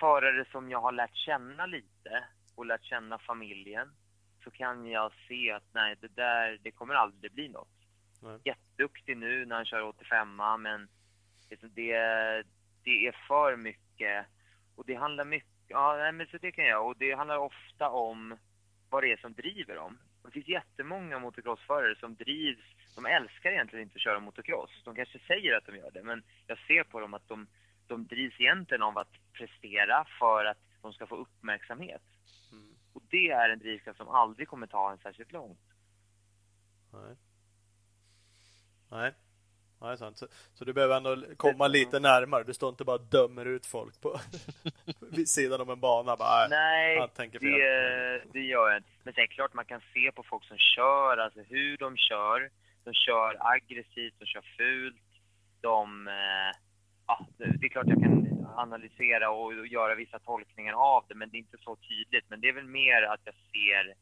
förare 0.00 0.44
som 0.52 0.70
jag 0.70 0.80
har 0.80 0.92
lärt 0.92 1.16
känna 1.16 1.66
lite 1.66 2.24
och 2.54 2.66
lärt 2.66 2.84
känna 2.84 3.18
familjen 3.18 3.88
så 4.44 4.50
kan 4.50 4.86
jag 4.86 5.12
se 5.28 5.50
att 5.50 5.64
nej, 5.72 5.96
det 6.00 6.14
där, 6.16 6.58
det 6.62 6.70
kommer 6.70 6.94
aldrig 6.94 7.32
bli 7.32 7.48
något. 7.48 7.68
Nej. 8.22 8.38
Jätteduktig 8.44 9.16
nu 9.16 9.46
när 9.46 9.56
han 9.56 9.64
kör 9.64 9.82
85 9.82 10.36
men 10.58 10.88
liksom 11.50 11.70
det, 11.74 11.96
det 12.84 13.06
är 13.06 13.26
för 13.28 13.56
mycket 13.56 14.26
och 14.76 14.86
det 14.86 14.94
handlar 14.94 15.24
mycket, 15.24 15.50
ja 15.68 16.12
men 16.12 16.26
så 16.26 16.38
det 16.38 16.52
kan 16.52 16.64
jag 16.64 16.86
och 16.86 16.96
det 16.98 17.12
handlar 17.12 17.38
ofta 17.38 17.90
om 17.90 18.36
vad 18.90 19.02
det 19.02 19.12
är 19.12 19.16
som 19.16 19.32
driver 19.32 19.74
dem. 19.74 19.98
Det 20.24 20.30
finns 20.30 20.48
jättemånga 20.48 21.18
motocrossförare 21.18 21.96
som 21.96 22.14
drivs, 22.14 22.64
de 22.94 23.06
älskar 23.06 23.50
egentligen 23.50 23.82
inte 23.82 23.96
att 23.96 24.02
köra 24.02 24.20
motocross. 24.20 24.82
De 24.84 24.94
kanske 24.94 25.18
säger 25.18 25.56
att 25.56 25.66
de 25.66 25.76
gör 25.76 25.90
det, 25.90 26.02
men 26.02 26.22
jag 26.46 26.58
ser 26.58 26.84
på 26.84 27.00
dem 27.00 27.14
att 27.14 27.28
de, 27.28 27.46
de 27.86 28.06
drivs 28.06 28.40
egentligen 28.40 28.82
av 28.82 28.98
att 28.98 29.12
prestera 29.32 30.04
för 30.18 30.44
att 30.44 30.58
de 30.82 30.92
ska 30.92 31.06
få 31.06 31.16
uppmärksamhet. 31.16 32.02
Och 32.92 33.02
det 33.10 33.30
är 33.30 33.48
en 33.48 33.58
drivkraft 33.58 33.98
som 33.98 34.08
aldrig 34.08 34.48
kommer 34.48 34.66
ta 34.66 34.92
en 34.92 34.98
särskilt 34.98 35.32
långt. 35.32 35.60
Nej. 36.92 37.16
Nej. 38.90 39.12
Nej, 39.82 39.98
sant. 39.98 40.18
Så, 40.18 40.26
så, 40.54 40.64
du 40.64 40.72
behöver 40.72 40.96
ändå 40.96 41.16
komma 41.36 41.68
lite 41.68 42.00
närmare. 42.00 42.44
Du 42.44 42.54
står 42.54 42.68
inte 42.68 42.84
bara 42.84 42.96
och 42.96 43.06
dömer 43.10 43.46
ut 43.46 43.66
folk 43.66 44.00
på 44.00 44.20
vid 45.16 45.28
sidan 45.28 45.60
om 45.60 45.70
en 45.70 45.80
bana. 45.80 46.16
Bara, 46.16 46.48
nej, 46.48 47.08
det, 47.16 48.22
det 48.32 48.40
gör 48.40 48.68
jag 48.68 48.76
inte. 48.76 48.88
Men 49.02 49.14
sen 49.14 49.22
är 49.22 49.26
klart 49.26 49.54
man 49.54 49.64
kan 49.64 49.80
se 49.94 50.12
på 50.12 50.22
folk 50.22 50.44
som 50.44 50.58
kör, 50.58 51.16
alltså 51.16 51.40
hur 51.40 51.76
de 51.76 51.96
kör. 51.96 52.50
De 52.84 52.94
kör 52.94 53.36
aggressivt, 53.40 54.14
de 54.18 54.26
kör 54.26 54.44
fult. 54.56 55.02
De... 55.60 56.08
Eh, 56.08 56.58
ja, 57.06 57.26
det 57.36 57.66
är 57.66 57.68
klart 57.68 57.86
jag 57.88 58.02
kan 58.02 58.21
analysera 58.56 59.30
och 59.30 59.66
göra 59.66 59.94
vissa 59.94 60.18
tolkningar 60.18 60.72
av 60.72 61.04
det, 61.08 61.14
men 61.14 61.30
det 61.30 61.36
är 61.36 61.38
inte 61.38 61.58
så 61.58 61.76
tydligt. 61.76 62.24
Men 62.28 62.40
det 62.40 62.48
är 62.48 62.52
väl 62.52 62.68
mer 62.68 63.02
att 63.02 63.20
jag 63.24 63.34
ser 63.34 63.94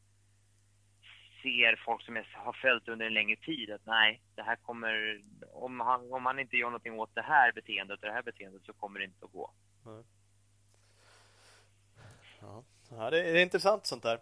ser 1.41 1.81
folk 1.85 2.05
som 2.05 2.15
jag 2.15 2.25
har 2.33 2.53
följt 2.53 2.87
under 2.87 3.05
en 3.05 3.13
längre 3.13 3.35
tid 3.35 3.71
att 3.71 3.85
nej, 3.85 4.21
det 4.35 4.41
här 4.41 4.55
kommer, 4.55 5.21
om 5.53 5.79
han, 5.79 6.13
om 6.13 6.25
han 6.25 6.39
inte 6.39 6.57
gör 6.57 6.67
någonting 6.67 6.99
åt 6.99 7.15
det 7.15 7.21
här 7.21 7.51
beteendet 7.51 7.99
och 7.99 8.07
det 8.07 8.13
här 8.13 8.23
beteendet 8.23 8.61
så 8.65 8.73
kommer 8.73 8.99
det 8.99 9.05
inte 9.05 9.25
att 9.25 9.31
gå. 9.31 9.51
Mm. 9.85 10.03
Ja, 12.89 13.09
det 13.09 13.29
är, 13.29 13.41
intressant 13.41 13.85
sånt 13.85 14.03
där. 14.03 14.19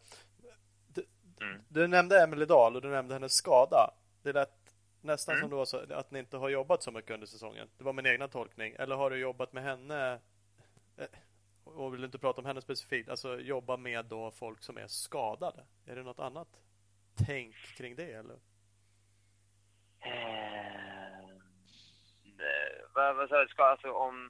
Du, 0.88 1.06
mm. 1.42 1.62
du 1.70 1.88
nämnde 1.88 2.24
Emelie 2.24 2.46
Dahl 2.46 2.76
och 2.76 2.82
du 2.82 2.90
nämnde 2.90 3.14
hennes 3.14 3.34
skada. 3.34 3.94
Det 4.24 4.34
lät 4.34 4.59
nästan 5.02 5.34
mm. 5.34 5.42
som 5.42 5.50
det 5.50 5.56
var 5.56 5.66
så 5.66 5.94
att 5.94 6.12
ni 6.12 6.20
inte 6.20 6.38
har 6.38 6.50
jobbat 6.50 6.84
så 6.84 6.92
mycket 6.92 7.12
under 7.12 7.28
säsongen. 7.28 7.70
Det 7.78 7.84
var 7.84 7.94
min 7.94 8.06
egna 8.06 8.28
tolkning. 8.28 8.76
Eller 8.80 8.96
har 8.96 9.10
du 9.10 9.18
jobbat 9.18 9.54
med 9.54 9.64
henne 9.64 10.20
eh, 10.98 11.06
och 11.64 11.94
vill 11.94 12.04
inte 12.04 12.20
prata 12.20 12.42
om 12.42 12.46
henne 12.46 12.62
specifikt, 12.62 13.10
alltså 13.10 13.40
jobba 13.40 13.78
med 13.78 14.06
då 14.06 14.32
folk 14.32 14.64
som 14.64 14.78
är 14.78 14.88
skadade? 14.88 15.64
Är 15.86 15.96
det 15.96 16.04
något 16.04 16.20
annat 16.20 16.48
tänk 17.26 17.56
kring 17.56 17.96
det 17.96 18.14
eller? 18.14 18.36
Eh, 20.00 20.40
vad, 22.94 23.16
vad 23.16 23.30
sa 23.30 23.42
du? 23.42 23.48
Ska, 23.48 23.64
alltså 23.64 23.92
om... 23.92 24.30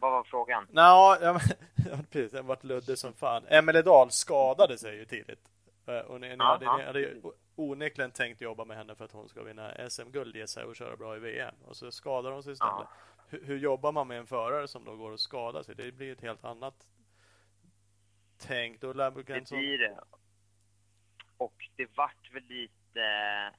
Vad 0.00 0.12
var 0.12 0.24
frågan? 0.24 0.66
Nå, 0.70 1.16
ja, 1.20 1.40
precis. 2.10 2.32
Den 2.32 2.46
vart 2.46 2.64
luddig 2.64 2.98
som 2.98 3.12
fan. 3.12 3.46
Emelie 3.48 3.82
Dahl 3.82 4.10
skadade 4.10 4.78
sig 4.78 4.96
ju 4.96 5.04
tidigt. 5.04 5.50
Eh, 5.86 5.98
och 5.98 6.20
ni, 6.20 6.28
ni, 6.28 6.44
hade, 6.44 6.76
ni 6.76 6.82
hade 6.82 7.14
onekligen 7.56 8.10
tänkt 8.10 8.40
jobba 8.40 8.64
med 8.64 8.76
henne 8.76 8.94
för 8.94 9.04
att 9.04 9.12
hon 9.12 9.28
ska 9.28 9.42
vinna 9.42 9.90
SM-guld 9.90 10.36
i 10.36 10.46
sig 10.46 10.64
och 10.64 10.76
köra 10.76 10.96
bra 10.96 11.16
i 11.16 11.18
VM. 11.18 11.54
Och 11.64 11.76
så 11.76 11.90
skadar 11.90 12.32
hon 12.32 12.42
sig 12.42 12.52
istället. 12.52 12.88
Hur, 13.28 13.44
hur, 13.44 13.58
jobbar 13.58 13.92
man 13.92 14.08
med 14.08 14.18
en 14.18 14.26
förare 14.26 14.68
som 14.68 14.84
då 14.84 14.96
går 14.96 15.10
och 15.10 15.20
skadar 15.20 15.62
sig? 15.62 15.74
Det 15.74 15.92
blir 15.92 16.12
ett 16.12 16.20
helt 16.20 16.44
annat 16.44 16.88
tänk. 18.38 18.80
Då 18.80 18.92
det 19.52 19.56
blir 19.56 19.78
det. 19.78 19.98
Och 21.36 21.70
det 21.76 21.96
vart 21.96 22.32
väl 22.32 22.44
lite... 22.44 23.52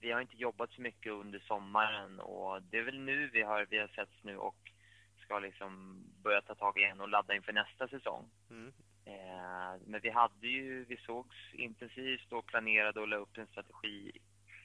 Vi 0.00 0.12
har 0.12 0.20
inte 0.20 0.36
jobbat 0.36 0.70
så 0.70 0.80
mycket 0.80 1.12
under 1.12 1.38
sommaren 1.38 2.20
och 2.20 2.62
det 2.62 2.78
är 2.78 2.82
väl 2.82 3.00
nu 3.00 3.30
vi 3.32 3.42
har, 3.42 3.66
vi 3.70 3.78
har 3.78 3.88
setts 3.88 4.24
nu 4.24 4.36
och 4.36 4.72
ska 5.16 5.38
liksom 5.38 6.02
börja 6.22 6.42
ta 6.42 6.54
tag 6.54 6.78
igen 6.78 7.00
och 7.00 7.08
ladda 7.08 7.34
inför 7.34 7.52
nästa 7.52 7.88
säsong. 7.88 8.30
Mm. 8.50 8.72
Eh, 9.08 9.80
men 9.86 10.00
vi 10.00 10.10
hade 10.10 10.48
ju, 10.48 10.84
vi 10.84 10.96
sågs 10.96 11.36
intensivt 11.52 12.32
och 12.32 12.46
planerade 12.46 13.00
och 13.00 13.08
la 13.08 13.16
upp 13.16 13.38
en 13.38 13.46
strategi 13.46 14.12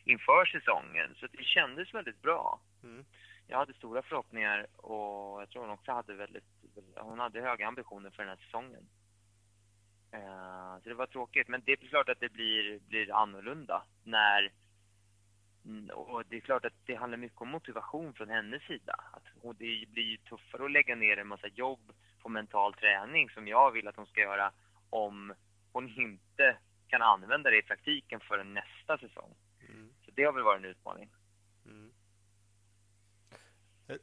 inför 0.04 0.46
säsongen. 0.46 1.16
Så 1.20 1.28
det 1.28 1.44
kändes 1.44 1.94
väldigt 1.94 2.22
bra. 2.22 2.60
Mm. 2.84 3.06
Jag 3.48 3.58
hade 3.58 3.74
stora 3.74 4.02
förhoppningar 4.02 4.68
och 4.78 5.42
jag 5.42 5.50
tror 5.50 5.62
hon 5.62 5.72
också 5.72 5.92
hade 5.92 6.14
väldigt, 6.14 6.44
hon 6.96 7.20
hade 7.20 7.42
höga 7.42 7.68
ambitioner 7.68 8.10
för 8.10 8.24
den 8.24 8.30
här 8.30 8.46
säsongen. 8.46 8.88
Eh, 10.12 10.80
så 10.84 10.90
det 10.90 10.96
var 10.96 11.08
tråkigt, 11.08 11.48
men 11.48 11.62
det 11.66 11.72
är 11.72 11.76
klart 11.76 12.10
att 12.10 12.20
det 12.20 12.30
blir, 12.30 12.80
blir 12.80 13.16
annorlunda 13.16 13.84
när 14.04 14.52
mm, 15.66 15.90
och 15.90 16.24
det 16.30 16.36
är 16.36 16.42
klart 16.42 16.66
att 16.66 16.86
det 16.86 16.96
handlar 16.96 17.18
mycket 17.18 17.42
om 17.42 17.50
motivation 17.50 18.14
från 18.14 18.30
hennes 18.30 18.64
sida. 18.64 18.96
Att, 19.14 19.58
det 19.58 19.86
blir 19.90 20.18
tuffare 20.18 20.66
att 20.66 20.72
lägga 20.72 20.96
ner 20.96 21.18
en 21.18 21.28
massa 21.28 21.48
jobb 21.48 21.92
på 22.24 22.30
mental 22.30 22.74
träning 22.74 23.30
som 23.30 23.48
jag 23.48 23.72
vill 23.72 23.88
att 23.88 23.96
hon 23.96 24.06
ska 24.06 24.22
göra 24.22 24.52
om 24.90 25.34
hon 25.72 25.90
inte 25.90 26.58
kan 26.88 27.02
använda 27.02 27.50
det 27.50 27.58
i 27.58 27.62
praktiken 27.62 28.20
förrän 28.20 28.54
nästa 28.54 28.98
säsong. 28.98 29.36
Mm. 29.70 29.94
Så 30.06 30.12
det 30.12 30.24
har 30.24 30.34
väl 30.34 30.44
varit 30.44 30.60
en 30.60 30.70
utmaning. 30.70 31.10
Mm. 31.66 31.92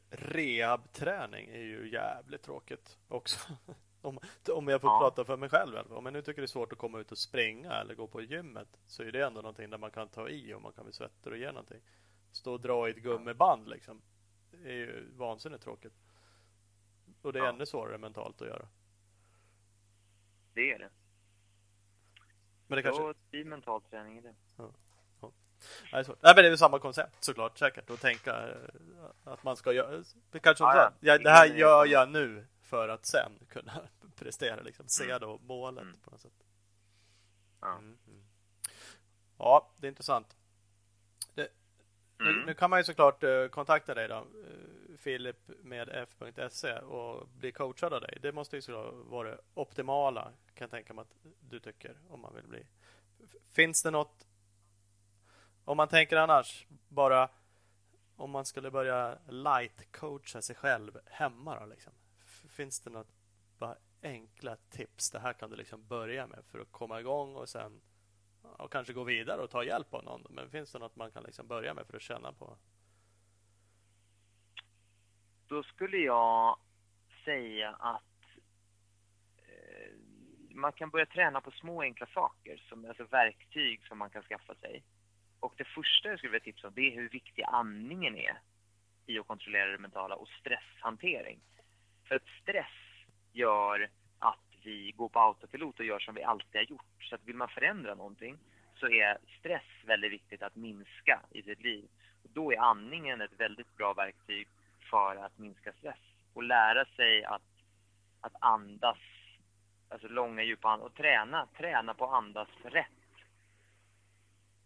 Rehabträning 0.09 1.49
är 1.49 1.61
ju 1.61 1.89
jävligt 1.91 2.43
tråkigt 2.43 2.97
också. 3.07 3.53
Om, 4.03 4.19
om 4.53 4.67
jag 4.67 4.81
får 4.81 4.89
ja. 4.89 4.99
prata 4.99 5.25
för 5.25 5.37
mig 5.37 5.49
själv. 5.49 5.93
Om 5.93 6.05
jag 6.05 6.13
nu 6.13 6.21
tycker 6.21 6.41
det 6.41 6.45
är 6.45 6.47
svårt 6.47 6.71
att 6.71 6.77
komma 6.77 6.99
ut 6.99 7.11
och 7.11 7.17
springa 7.17 7.71
eller 7.71 7.95
gå 7.95 8.07
på 8.07 8.21
gymmet 8.21 8.79
så 8.87 9.03
är 9.03 9.11
det 9.11 9.25
ändå 9.25 9.41
någonting 9.41 9.69
där 9.69 9.77
man 9.77 9.91
kan 9.91 10.09
ta 10.09 10.29
i 10.29 10.53
och 10.53 10.61
man 10.61 10.73
kan 10.73 10.83
bli 10.83 10.93
svettig 10.93 11.31
och 11.31 11.37
ge 11.37 11.47
någonting. 11.47 11.81
Stå 12.31 12.53
och 12.53 12.61
dra 12.61 12.87
i 12.87 12.91
ett 12.91 12.97
gummiband 12.97 13.69
liksom. 13.69 14.01
Det 14.51 14.69
är 14.69 14.73
ju 14.73 15.07
vansinnigt 15.15 15.63
tråkigt. 15.63 15.93
Och 17.21 17.33
det 17.33 17.39
är 17.39 17.43
ja. 17.43 17.49
ännu 17.49 17.65
svårare 17.65 17.97
mentalt 17.97 18.41
att 18.41 18.47
göra. 18.47 18.67
Det 20.53 20.71
är 20.71 20.79
det. 20.79 20.89
Men 22.67 22.75
det 22.75 22.83
kanske... 22.83 23.07
det 23.07 23.29
blir 23.29 23.45
mental 23.45 23.81
träning 23.81 24.17
i 24.17 24.21
det. 24.21 24.35
Ja. 24.57 24.71
Ja. 25.21 25.31
Nej, 25.91 26.05
men 26.07 26.35
det 26.35 26.45
är 26.45 26.49
väl 26.49 26.57
samma 26.57 26.79
koncept 26.79 27.23
såklart 27.23 27.57
säkert 27.57 27.89
att 27.89 28.01
tänka 28.01 28.49
eh, 28.49 28.55
att 29.23 29.43
man 29.43 29.57
ska 29.57 29.73
göra. 29.73 30.03
Det 30.31 30.39
kanske 30.39 30.63
ja, 30.63 30.91
ja. 30.99 31.17
det 31.17 31.29
här 31.29 31.45
gör 31.45 31.85
jag 31.85 32.09
nu 32.09 32.45
för 32.61 32.89
att 32.89 33.05
sen 33.05 33.31
kunna 33.49 33.81
prestera, 34.15 34.61
liksom, 34.61 34.87
se 34.87 35.03
mm. 35.03 35.19
då 35.19 35.39
målet 35.43 35.83
mm. 35.83 35.99
på 36.03 36.11
något 36.11 36.21
sätt. 36.21 36.31
Ja. 37.61 37.71
Mm, 37.71 37.97
mm. 38.07 38.23
ja, 39.37 39.71
det 39.77 39.87
är 39.87 39.89
intressant. 39.89 40.35
Det, 41.33 41.47
nu, 42.17 42.29
mm. 42.29 42.45
nu, 42.45 42.53
kan 42.53 42.69
man 42.69 42.79
ju 42.79 42.83
såklart 42.83 43.23
uh, 43.23 43.47
kontakta 43.47 43.93
dig 43.93 44.07
då, 44.07 44.15
uh, 44.15 44.25
Filip 45.01 45.37
med 45.47 45.89
f.se 45.89 46.73
och 46.79 47.27
bli 47.27 47.51
coachad 47.51 47.93
av 47.93 48.01
dig. 48.01 48.17
Det 48.21 48.31
måste 48.31 48.55
ju 48.55 48.61
såklart 48.61 48.93
vara 48.93 49.29
det 49.29 49.37
optimala, 49.53 50.23
kan 50.23 50.65
jag 50.65 50.71
tänka 50.71 50.93
mig 50.93 51.01
att 51.01 51.15
du 51.39 51.59
tycker, 51.59 51.97
om 52.09 52.21
man 52.21 52.35
vill 52.35 52.47
bli. 52.47 52.65
Finns 53.51 53.83
det 53.83 53.91
något, 53.91 54.27
om 55.65 55.77
man 55.77 55.87
tänker 55.87 56.17
annars, 56.17 56.67
bara 56.87 57.29
om 58.15 58.31
man 58.31 58.45
skulle 58.45 58.71
börja 58.71 59.17
light 59.29 59.91
coacha 59.91 60.41
sig 60.41 60.55
själv 60.55 60.99
hemma 61.05 61.59
då, 61.59 61.65
liksom 61.65 61.93
finns 62.49 62.79
det 62.79 62.89
något 62.89 63.11
bara 63.57 63.75
enkla 64.01 64.55
tips? 64.55 65.11
Det 65.11 65.19
här 65.19 65.33
kan 65.33 65.49
du 65.49 65.55
liksom 65.55 65.87
börja 65.87 66.27
med 66.27 66.45
för 66.45 66.59
att 66.59 66.71
komma 66.71 66.99
igång 66.99 67.35
och 67.35 67.49
sen 67.49 67.81
och 68.41 68.71
kanske 68.71 68.93
gå 68.93 69.03
vidare 69.03 69.41
och 69.41 69.49
ta 69.49 69.63
hjälp 69.63 69.93
av 69.93 70.03
någon. 70.03 70.27
Men 70.29 70.49
finns 70.49 70.71
det 70.71 70.79
något 70.79 70.95
man 70.95 71.11
kan 71.11 71.23
liksom 71.23 71.47
börja 71.47 71.73
med 71.73 71.87
för 71.87 71.95
att 71.95 72.01
känna 72.01 72.33
på? 72.33 72.57
Då 75.51 75.63
skulle 75.63 75.97
jag 75.97 76.57
säga 77.25 77.69
att 77.69 78.03
eh, 79.37 79.91
man 80.49 80.71
kan 80.71 80.89
börja 80.89 81.05
träna 81.05 81.41
på 81.41 81.51
små 81.51 81.81
enkla 81.81 82.05
saker, 82.05 82.57
som, 82.69 82.85
alltså 82.85 83.03
verktyg 83.03 83.85
som 83.87 83.97
man 83.97 84.09
kan 84.09 84.23
skaffa 84.23 84.55
sig. 84.55 84.83
Och 85.39 85.53
det 85.57 85.63
första 85.63 86.09
jag 86.09 86.17
skulle 86.17 86.31
vilja 86.31 86.43
tipsa 86.43 86.67
om, 86.67 86.73
det 86.73 86.81
är 86.81 86.95
hur 86.95 87.09
viktig 87.09 87.43
andningen 87.43 88.15
är 88.15 88.39
i 89.05 89.19
att 89.19 89.27
kontrollera 89.27 89.71
det 89.71 89.77
mentala 89.77 90.15
och 90.15 90.27
stresshantering. 90.27 91.39
För 92.07 92.15
att 92.15 92.27
stress 92.41 93.05
gör 93.31 93.89
att 94.19 94.49
vi 94.63 94.91
går 94.91 95.09
på 95.09 95.19
autopilot 95.19 95.79
och 95.79 95.85
gör 95.85 95.99
som 95.99 96.15
vi 96.15 96.23
alltid 96.23 96.55
har 96.61 96.65
gjort. 96.65 97.03
Så 97.09 97.15
att 97.15 97.25
vill 97.25 97.35
man 97.35 97.49
förändra 97.49 97.95
någonting 97.95 98.37
så 98.75 98.89
är 98.89 99.17
stress 99.39 99.85
väldigt 99.85 100.11
viktigt 100.11 100.43
att 100.43 100.55
minska 100.55 101.21
i 101.31 101.43
sitt 101.43 101.63
liv. 101.63 101.89
Och 102.23 102.29
då 102.33 102.51
är 102.51 102.57
andningen 102.57 103.21
ett 103.21 103.39
väldigt 103.39 103.77
bra 103.77 103.93
verktyg 103.93 104.47
för 104.91 105.15
att 105.15 105.37
minska 105.37 105.73
stress 105.73 105.99
och 106.33 106.43
lära 106.43 106.85
sig 106.85 107.23
att, 107.23 107.49
att 108.21 108.33
andas, 108.41 108.97
alltså 109.89 110.07
långa 110.07 110.43
djupa 110.43 110.69
andar 110.69 110.85
och 110.85 110.95
träna, 110.95 111.47
träna 111.57 111.93
på 111.93 112.05
att 112.05 112.13
andas 112.13 112.47
rätt. 112.63 112.87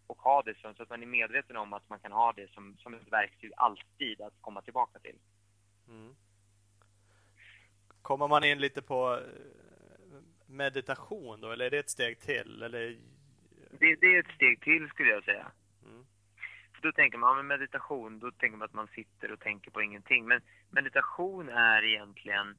Och 0.08 0.22
ha 0.22 0.42
det 0.42 0.58
så, 0.58 0.74
så 0.74 0.84
att 0.84 0.90
man 0.90 1.04
är 1.04 1.08
medveten 1.08 1.58
om 1.58 1.74
att 1.74 1.90
man 1.90 2.00
kan 2.00 2.12
ha 2.12 2.34
det 2.34 2.52
som, 2.52 2.78
som 2.78 2.94
ett 2.94 3.12
verktyg 3.12 3.52
alltid 3.58 4.22
att 4.22 4.34
komma 4.42 4.62
tillbaka 4.62 5.00
till. 5.00 5.20
Mm. 5.88 6.16
Kommer 8.02 8.28
man 8.28 8.44
in 8.44 8.60
lite 8.60 8.82
på 8.82 9.14
eh, 9.14 10.22
meditation 10.46 11.42
då, 11.42 11.52
eller 11.52 11.66
är 11.66 11.70
det 11.70 11.80
ett 11.80 11.90
steg 11.90 12.20
till? 12.20 12.64
Eller? 12.64 12.98
Det, 13.80 13.96
det 13.96 14.16
är 14.16 14.20
ett 14.20 14.36
steg 14.36 14.62
till 14.62 14.90
skulle 14.90 15.10
jag 15.10 15.24
säga. 15.24 15.52
Då 16.86 16.92
tänker 16.92 17.18
man, 17.18 17.36
med 17.36 17.46
meditation, 17.46 18.20
då 18.20 18.32
tänker 18.32 18.58
man 18.58 18.66
att 18.66 18.74
man 18.74 18.88
sitter 18.88 19.32
och 19.32 19.40
tänker 19.40 19.72
på 19.72 19.82
ingenting. 19.82 20.28
Men 20.28 20.42
meditation 20.70 21.50
är 21.50 21.84
egentligen, 21.84 22.58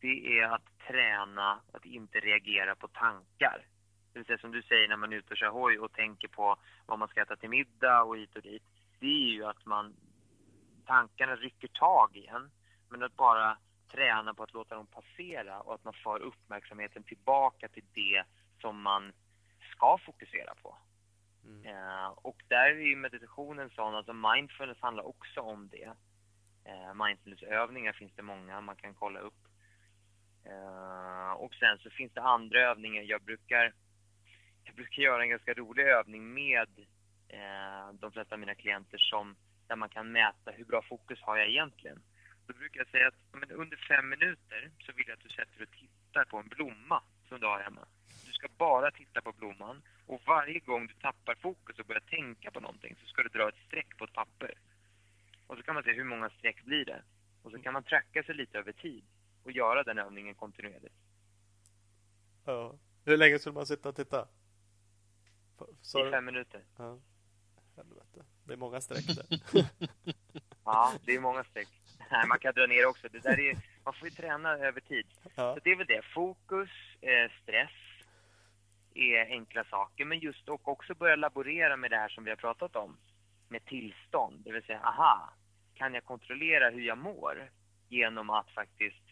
det 0.00 0.38
är 0.38 0.48
att 0.48 0.78
träna 0.88 1.60
att 1.72 1.84
inte 1.84 2.20
reagera 2.20 2.74
på 2.74 2.88
tankar. 2.88 3.66
Det 4.12 4.18
vill 4.18 4.26
säga 4.26 4.38
som 4.38 4.52
du 4.52 4.62
säger 4.62 4.88
när 4.88 4.96
man 4.96 5.12
är 5.12 5.16
ute 5.16 5.30
och 5.30 5.36
kör 5.36 5.48
hoj 5.48 5.78
och 5.78 5.92
tänker 5.92 6.28
på 6.28 6.56
vad 6.86 6.98
man 6.98 7.08
ska 7.08 7.22
äta 7.22 7.36
till 7.36 7.48
middag 7.48 8.02
och 8.02 8.16
hit 8.16 8.36
och 8.36 8.42
dit. 8.42 8.62
Det 9.00 9.06
är 9.06 9.32
ju 9.32 9.44
att 9.44 9.66
man, 9.66 9.94
tankarna 10.86 11.36
rycker 11.36 11.68
tag 11.68 12.16
igen. 12.16 12.50
Men 12.88 13.02
att 13.02 13.16
bara 13.16 13.58
träna 13.92 14.34
på 14.34 14.42
att 14.42 14.54
låta 14.54 14.74
dem 14.74 14.86
passera 14.86 15.60
och 15.60 15.74
att 15.74 15.84
man 15.84 15.94
för 15.94 16.18
uppmärksamheten 16.18 17.02
tillbaka 17.02 17.68
till 17.68 17.84
det 17.94 18.24
som 18.60 18.82
man 18.82 19.12
ska 19.76 19.98
fokusera 19.98 20.54
på. 20.62 20.76
Mm. 21.44 21.66
Eh, 21.66 22.06
och 22.06 22.42
där 22.48 22.70
är 22.70 22.86
ju 22.86 22.96
meditationen 22.96 23.70
sån, 23.70 23.94
alltså 23.94 24.12
mindfulness 24.12 24.80
handlar 24.80 25.06
också 25.06 25.40
om 25.40 25.68
det. 25.68 25.92
Eh, 26.64 26.94
mindfulnessövningar 27.06 27.92
finns 27.92 28.12
det 28.16 28.22
många 28.22 28.60
man 28.60 28.76
kan 28.76 28.94
kolla 28.94 29.20
upp. 29.20 29.42
Eh, 30.44 31.32
och 31.32 31.54
sen 31.54 31.78
så 31.78 31.90
finns 31.90 32.12
det 32.12 32.22
andra 32.22 32.60
övningar. 32.60 33.02
Jag 33.02 33.22
brukar, 33.22 33.72
jag 34.64 34.74
brukar 34.74 35.02
göra 35.02 35.22
en 35.22 35.30
ganska 35.30 35.54
rolig 35.54 35.82
övning 35.82 36.34
med 36.34 36.68
eh, 37.28 37.92
de 37.92 38.12
flesta 38.12 38.34
av 38.34 38.38
mina 38.38 38.54
klienter 38.54 38.98
som, 38.98 39.36
där 39.66 39.76
man 39.76 39.88
kan 39.88 40.12
mäta 40.12 40.50
hur 40.50 40.64
bra 40.64 40.82
fokus 40.82 41.20
har 41.22 41.36
jag 41.36 41.48
egentligen. 41.48 42.02
Då 42.46 42.54
brukar 42.54 42.80
jag 42.80 42.88
säga 42.88 43.08
att 43.08 43.14
men 43.32 43.50
under 43.50 43.76
fem 43.76 44.08
minuter 44.08 44.70
så 44.78 44.92
vill 44.92 45.04
jag 45.08 45.16
att 45.16 45.22
du 45.22 45.28
sätter 45.28 45.58
dig 45.58 45.66
och 45.66 45.78
tittar 45.78 46.24
på 46.24 46.38
en 46.38 46.48
blomma 46.48 47.02
som 47.28 47.40
du 47.40 47.46
har 47.46 47.60
hemma. 47.60 47.86
Du 48.26 48.32
ska 48.32 48.48
bara 48.58 48.90
titta 48.90 49.20
på 49.20 49.32
blomman 49.32 49.82
och 50.12 50.22
varje 50.26 50.58
gång 50.58 50.86
du 50.86 50.94
tappar 50.94 51.34
fokus 51.34 51.78
och 51.78 51.86
börjar 51.86 52.00
tänka 52.00 52.50
på 52.50 52.60
någonting 52.60 52.96
så 53.00 53.06
ska 53.06 53.22
du 53.22 53.28
dra 53.28 53.48
ett 53.48 53.66
streck 53.66 53.98
på 53.98 54.04
ett 54.04 54.12
papper. 54.12 54.58
Och 55.46 55.56
så 55.56 55.62
kan 55.62 55.74
man 55.74 55.84
se 55.84 55.92
hur 55.92 56.04
många 56.04 56.30
streck 56.30 56.64
blir 56.64 56.84
det. 56.84 57.02
Och 57.42 57.50
så 57.50 57.58
kan 57.58 57.72
man 57.72 57.82
tracka 57.82 58.22
sig 58.22 58.34
lite 58.34 58.58
över 58.58 58.72
tid 58.72 59.04
och 59.42 59.52
göra 59.52 59.82
den 59.82 59.98
övningen 59.98 60.34
kontinuerligt. 60.34 60.94
Ja. 62.44 62.74
Hur 63.04 63.16
länge 63.16 63.38
skulle 63.38 63.54
man 63.54 63.66
sitta 63.66 63.88
och 63.88 63.96
titta? 63.96 64.28
Så... 65.80 66.08
I 66.08 66.10
fem 66.10 66.24
minuter. 66.24 66.64
Ja. 66.76 66.98
Helvete. 67.76 68.24
Det 68.44 68.52
är 68.52 68.56
många 68.56 68.80
streck 68.80 69.06
där. 69.06 69.26
ja, 70.64 70.92
det 71.04 71.14
är 71.14 71.20
många 71.20 71.44
streck. 71.44 71.68
Nej, 72.10 72.26
man 72.28 72.38
kan 72.38 72.54
dra 72.54 72.66
ner 72.66 72.86
också. 72.86 73.08
Det 73.08 73.18
där 73.18 73.40
är, 73.40 73.56
man 73.84 73.94
får 73.94 74.08
ju 74.08 74.14
träna 74.14 74.50
över 74.50 74.80
tid. 74.80 75.06
Ja. 75.34 75.54
Så 75.54 75.60
det 75.64 75.70
är 75.70 75.76
väl 75.76 75.86
det. 75.86 76.02
Fokus, 76.14 76.70
eh, 77.00 77.30
stress 77.42 77.91
är 78.94 79.26
enkla 79.26 79.64
saker. 79.64 80.04
Men 80.04 80.18
just 80.18 80.48
och 80.48 80.68
också 80.68 80.94
börja 80.94 81.16
laborera 81.16 81.76
med 81.76 81.90
det 81.90 81.96
här 81.96 82.08
som 82.08 82.24
vi 82.24 82.30
har 82.30 82.36
pratat 82.36 82.76
om. 82.76 82.96
Med 83.48 83.64
tillstånd. 83.64 84.40
Det 84.44 84.52
vill 84.52 84.62
säga, 84.62 84.80
aha, 84.80 85.32
kan 85.74 85.94
jag 85.94 86.04
kontrollera 86.04 86.70
hur 86.70 86.82
jag 86.82 86.98
mår 86.98 87.50
genom 87.88 88.30
att 88.30 88.50
faktiskt 88.50 89.02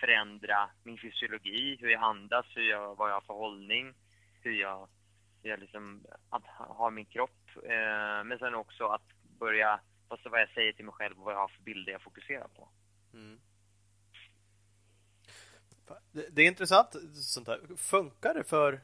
förändra 0.00 0.70
min 0.82 0.98
fysiologi, 0.98 1.76
hur 1.80 1.88
jag 1.88 2.02
andas, 2.02 2.46
hur 2.54 2.70
jag, 2.70 2.96
vad 2.96 3.10
jag 3.10 3.14
har 3.14 3.20
för 3.20 3.34
hållning, 3.34 3.94
hur 4.42 4.52
jag, 4.52 4.88
hur 5.42 5.50
jag 5.50 5.60
liksom, 5.60 6.04
att, 6.30 6.44
har 6.46 6.90
min 6.90 7.06
kropp. 7.06 7.50
Eh, 7.62 8.24
men 8.24 8.38
sen 8.38 8.54
också 8.54 8.86
att 8.86 9.08
börja 9.38 9.80
Alltså 10.08 10.28
vad 10.28 10.40
jag 10.40 10.48
säger 10.48 10.72
till 10.72 10.84
mig 10.84 10.94
själv 10.94 11.18
och 11.18 11.24
vad 11.24 11.34
jag 11.34 11.38
har 11.38 11.48
för 11.48 11.62
bilder 11.62 11.92
jag 11.92 12.02
fokuserar 12.02 12.48
på. 12.48 12.68
Mm. 13.12 13.40
Det, 16.12 16.42
är 16.42 16.46
intressant 16.46 16.88
sånt 17.14 17.48
här. 17.48 17.76
Funkar 17.76 18.34
det 18.34 18.44
för 18.44 18.80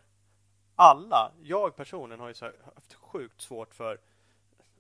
alla? 0.81 1.33
Jag 1.43 1.77
personligen 1.77 2.21
har 2.21 2.29
ju 2.29 2.53
haft 2.75 2.95
sjukt 2.95 3.41
svårt 3.41 3.75
för 3.75 4.01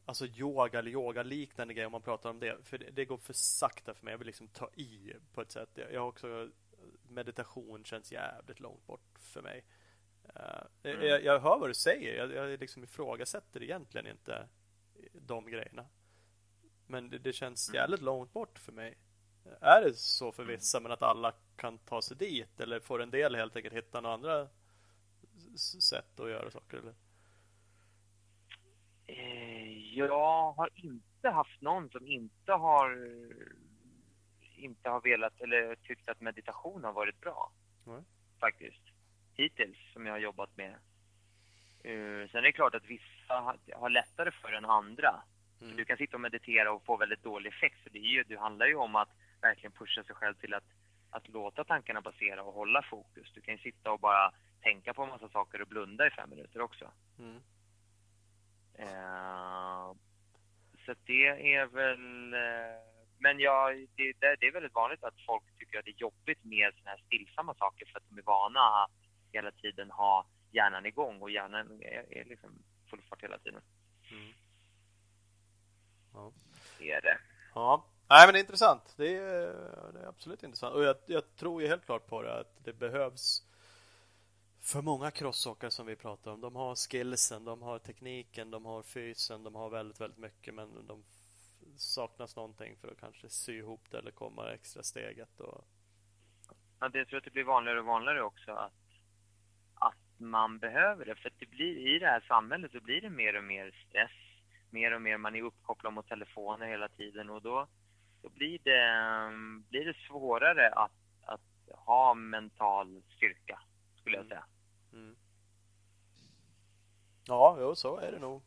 Alltså 0.04 0.26
yoga 0.26 0.78
eller 0.78 0.90
yoga-liknande 0.90 1.74
grejer 1.74 1.86
om 1.86 1.92
man 1.92 2.02
pratar 2.02 2.30
om 2.30 2.40
det. 2.40 2.56
För 2.62 2.78
det, 2.78 2.90
det, 2.90 3.04
går 3.04 3.16
för 3.16 3.32
sakta 3.32 3.94
för 3.94 4.04
mig. 4.04 4.12
Jag 4.12 4.18
vill 4.18 4.26
liksom 4.26 4.48
ta 4.48 4.70
i 4.74 5.12
på 5.34 5.40
ett 5.40 5.50
sätt. 5.50 5.68
Jag, 5.74 5.92
jag 5.92 6.00
har 6.00 6.08
också 6.08 6.48
Meditation 7.08 7.84
känns 7.84 8.12
jävligt 8.12 8.60
långt 8.60 8.86
bort 8.86 9.18
för 9.18 9.42
mig. 9.42 9.64
Uh, 10.36 10.90
mm. 10.90 11.06
jag, 11.06 11.24
jag, 11.24 11.40
hör 11.40 11.58
vad 11.58 11.70
du 11.70 11.74
säger. 11.74 12.16
Jag, 12.16 12.32
jag 12.32 12.60
liksom 12.60 12.84
ifrågasätter 12.84 13.62
egentligen 13.62 14.06
inte 14.06 14.48
de 15.12 15.46
grejerna. 15.46 15.86
Men 16.86 17.10
det, 17.10 17.18
det 17.18 17.32
känns 17.32 17.68
mm. 17.68 17.76
jävligt 17.76 18.02
långt 18.02 18.32
bort 18.32 18.58
för 18.58 18.72
mig. 18.72 18.98
Är 19.60 19.82
det 19.82 19.94
så 19.94 20.32
för 20.32 20.44
vissa, 20.44 20.80
men 20.80 20.92
att 20.92 21.02
alla 21.02 21.32
kan 21.56 21.78
ta 21.78 22.02
sig 22.02 22.16
dit? 22.16 22.60
Eller 22.60 22.80
får 22.80 23.02
en 23.02 23.10
del 23.10 23.34
helt 23.34 23.56
enkelt 23.56 23.74
hitta 23.74 24.00
några 24.00 24.14
andra 24.14 24.48
sätt 25.58 26.20
att 26.20 26.30
göra 26.30 26.50
saker? 26.50 26.76
Eller? 26.76 26.94
Eh, 29.06 29.96
jag 29.98 30.52
har 30.52 30.70
inte 30.74 31.30
haft 31.30 31.60
någon 31.60 31.90
som 31.90 32.06
inte 32.06 32.52
har 32.52 33.10
inte 34.60 34.88
har 34.88 35.00
velat 35.00 35.40
eller 35.40 35.76
tyckt 35.76 36.08
att 36.08 36.20
meditation 36.20 36.84
har 36.84 36.92
varit 36.92 37.20
bra. 37.20 37.52
Mm. 37.86 38.04
Faktiskt. 38.40 38.82
Hittills, 39.34 39.78
som 39.92 40.06
jag 40.06 40.12
har 40.12 40.18
jobbat 40.18 40.56
med. 40.56 40.74
Uh, 41.84 42.28
sen 42.28 42.38
är 42.38 42.42
det 42.42 42.52
klart 42.52 42.74
att 42.74 42.86
vissa 42.86 43.58
har 43.74 43.90
lättare 43.90 44.30
för 44.30 44.52
än 44.52 44.64
andra. 44.64 45.22
Mm. 45.60 45.76
Du 45.76 45.84
kan 45.84 45.96
sitta 45.96 46.16
och 46.16 46.20
meditera 46.20 46.72
och 46.72 46.84
få 46.84 46.96
väldigt 46.96 47.22
dålig 47.22 47.50
effekt. 47.50 47.76
Så 47.84 47.88
det, 47.88 47.98
är 47.98 48.12
ju, 48.12 48.22
det 48.22 48.36
handlar 48.36 48.66
ju 48.66 48.74
om 48.74 48.96
att 48.96 49.08
verkligen 49.40 49.72
pusha 49.72 50.04
sig 50.04 50.14
själv 50.14 50.34
till 50.34 50.54
att, 50.54 50.64
att 51.10 51.28
låta 51.28 51.64
tankarna 51.64 52.02
passera 52.02 52.42
och 52.42 52.54
hålla 52.54 52.82
fokus. 52.82 53.32
Du 53.34 53.40
kan 53.40 53.54
ju 53.54 53.60
sitta 53.60 53.92
och 53.92 54.00
bara 54.00 54.32
tänka 54.62 54.94
på 54.94 55.02
en 55.02 55.08
massa 55.08 55.28
saker 55.28 55.62
och 55.62 55.68
blunda 55.68 56.06
i 56.06 56.10
fem 56.10 56.30
minuter 56.30 56.60
också. 56.60 56.90
Mm. 57.18 57.36
Uh, 58.78 59.94
så 60.86 60.94
det 61.04 61.54
är 61.54 61.66
väl... 61.66 62.34
Uh, 62.34 62.90
men 63.18 63.40
ja, 63.40 63.70
det, 63.96 64.12
det, 64.20 64.46
är 64.46 64.52
väldigt 64.52 64.74
vanligt 64.74 65.04
att 65.04 65.14
folk 65.26 65.44
tycker 65.58 65.78
att 65.78 65.84
det 65.84 65.90
är 65.90 66.00
jobbigt 66.00 66.44
med 66.44 66.74
såna 66.78 66.90
här 66.90 67.02
stillsamma 67.06 67.54
saker 67.54 67.86
för 67.86 67.98
att 67.98 68.04
de 68.08 68.18
är 68.18 68.22
vana 68.22 68.60
att 68.60 68.90
hela 69.32 69.50
tiden 69.50 69.90
ha 69.90 70.26
hjärnan 70.50 70.86
igång 70.86 71.22
och 71.22 71.30
hjärnan 71.30 71.82
är, 71.82 72.18
är 72.18 72.24
liksom 72.24 72.50
full 72.90 73.02
fart 73.08 73.22
hela 73.22 73.38
tiden. 73.38 73.62
Mm. 74.10 74.32
Ja. 76.12 76.32
Det 76.78 76.92
är 76.92 77.00
det. 77.00 77.18
Ja. 77.54 77.86
Nej, 78.08 78.26
men 78.26 78.32
det 78.32 78.38
är 78.38 78.40
intressant. 78.40 78.94
Det 78.96 79.16
är, 79.16 79.92
det 79.92 80.00
är 80.00 80.08
absolut 80.08 80.42
intressant. 80.42 80.74
Och 80.74 80.84
jag, 80.84 80.96
jag, 81.06 81.36
tror 81.36 81.62
ju 81.62 81.68
helt 81.68 81.84
klart 81.84 82.06
på 82.06 82.22
det 82.22 82.40
att 82.40 82.64
det 82.64 82.72
behövs 82.72 83.42
för 84.62 84.82
många 84.82 85.10
crossåkare 85.10 85.70
som 85.70 85.86
vi 85.86 85.96
pratar 85.96 86.30
om. 86.30 86.40
De 86.40 86.56
har 86.56 86.74
skillsen, 86.74 87.44
de 87.44 87.62
har 87.62 87.78
tekniken, 87.78 88.50
de 88.50 88.64
har 88.64 88.82
fysen, 88.82 89.44
de 89.44 89.54
har 89.54 89.70
väldigt, 89.70 90.00
väldigt 90.00 90.18
mycket 90.18 90.54
men 90.54 90.86
de 90.86 91.04
saknas 91.76 92.36
någonting 92.36 92.76
för 92.80 92.88
att 92.88 93.00
kanske 93.00 93.28
sy 93.28 93.58
ihop 93.58 93.90
det 93.90 93.98
eller 93.98 94.10
komma 94.10 94.52
extra 94.52 94.82
steget. 94.82 95.40
Och... 95.40 95.64
Ja, 96.80 96.88
det 96.88 97.04
tror 97.04 97.16
jag 97.16 97.22
det 97.22 97.30
blir 97.30 97.44
vanligare 97.44 97.80
och 97.80 97.86
vanligare 97.86 98.22
också 98.22 98.52
att, 98.52 98.72
att 99.74 100.20
man 100.20 100.58
behöver 100.58 101.04
det. 101.04 101.14
För 101.14 101.28
att 101.28 101.38
det 101.38 101.50
blir, 101.50 101.94
i 101.94 101.98
det 101.98 102.06
här 102.06 102.24
samhället 102.28 102.72
så 102.72 102.80
blir 102.80 103.00
det 103.00 103.10
mer 103.10 103.36
och 103.36 103.44
mer 103.44 103.84
stress 103.88 104.30
mer 104.70 104.94
och 104.94 105.02
mer, 105.02 105.18
man 105.18 105.36
är 105.36 105.42
uppkopplad 105.42 105.92
mot 105.92 106.08
telefoner 106.08 106.66
hela 106.66 106.88
tiden 106.88 107.30
och 107.30 107.42
då, 107.42 107.68
då 108.22 108.28
blir, 108.28 108.58
det, 108.64 108.82
mm, 108.82 109.64
blir 109.68 109.84
det 109.84 109.96
svårare 110.08 110.68
att, 110.68 110.92
att 111.22 111.76
ha 111.86 112.14
mental 112.14 113.02
styrka, 113.16 113.60
skulle 114.00 114.16
jag 114.16 114.26
säga. 114.26 114.44
Mm. 114.92 115.16
Ja, 117.26 117.56
jo, 117.60 117.74
så 117.74 117.96
är 117.96 118.12
det 118.12 118.18
nog 118.18 118.42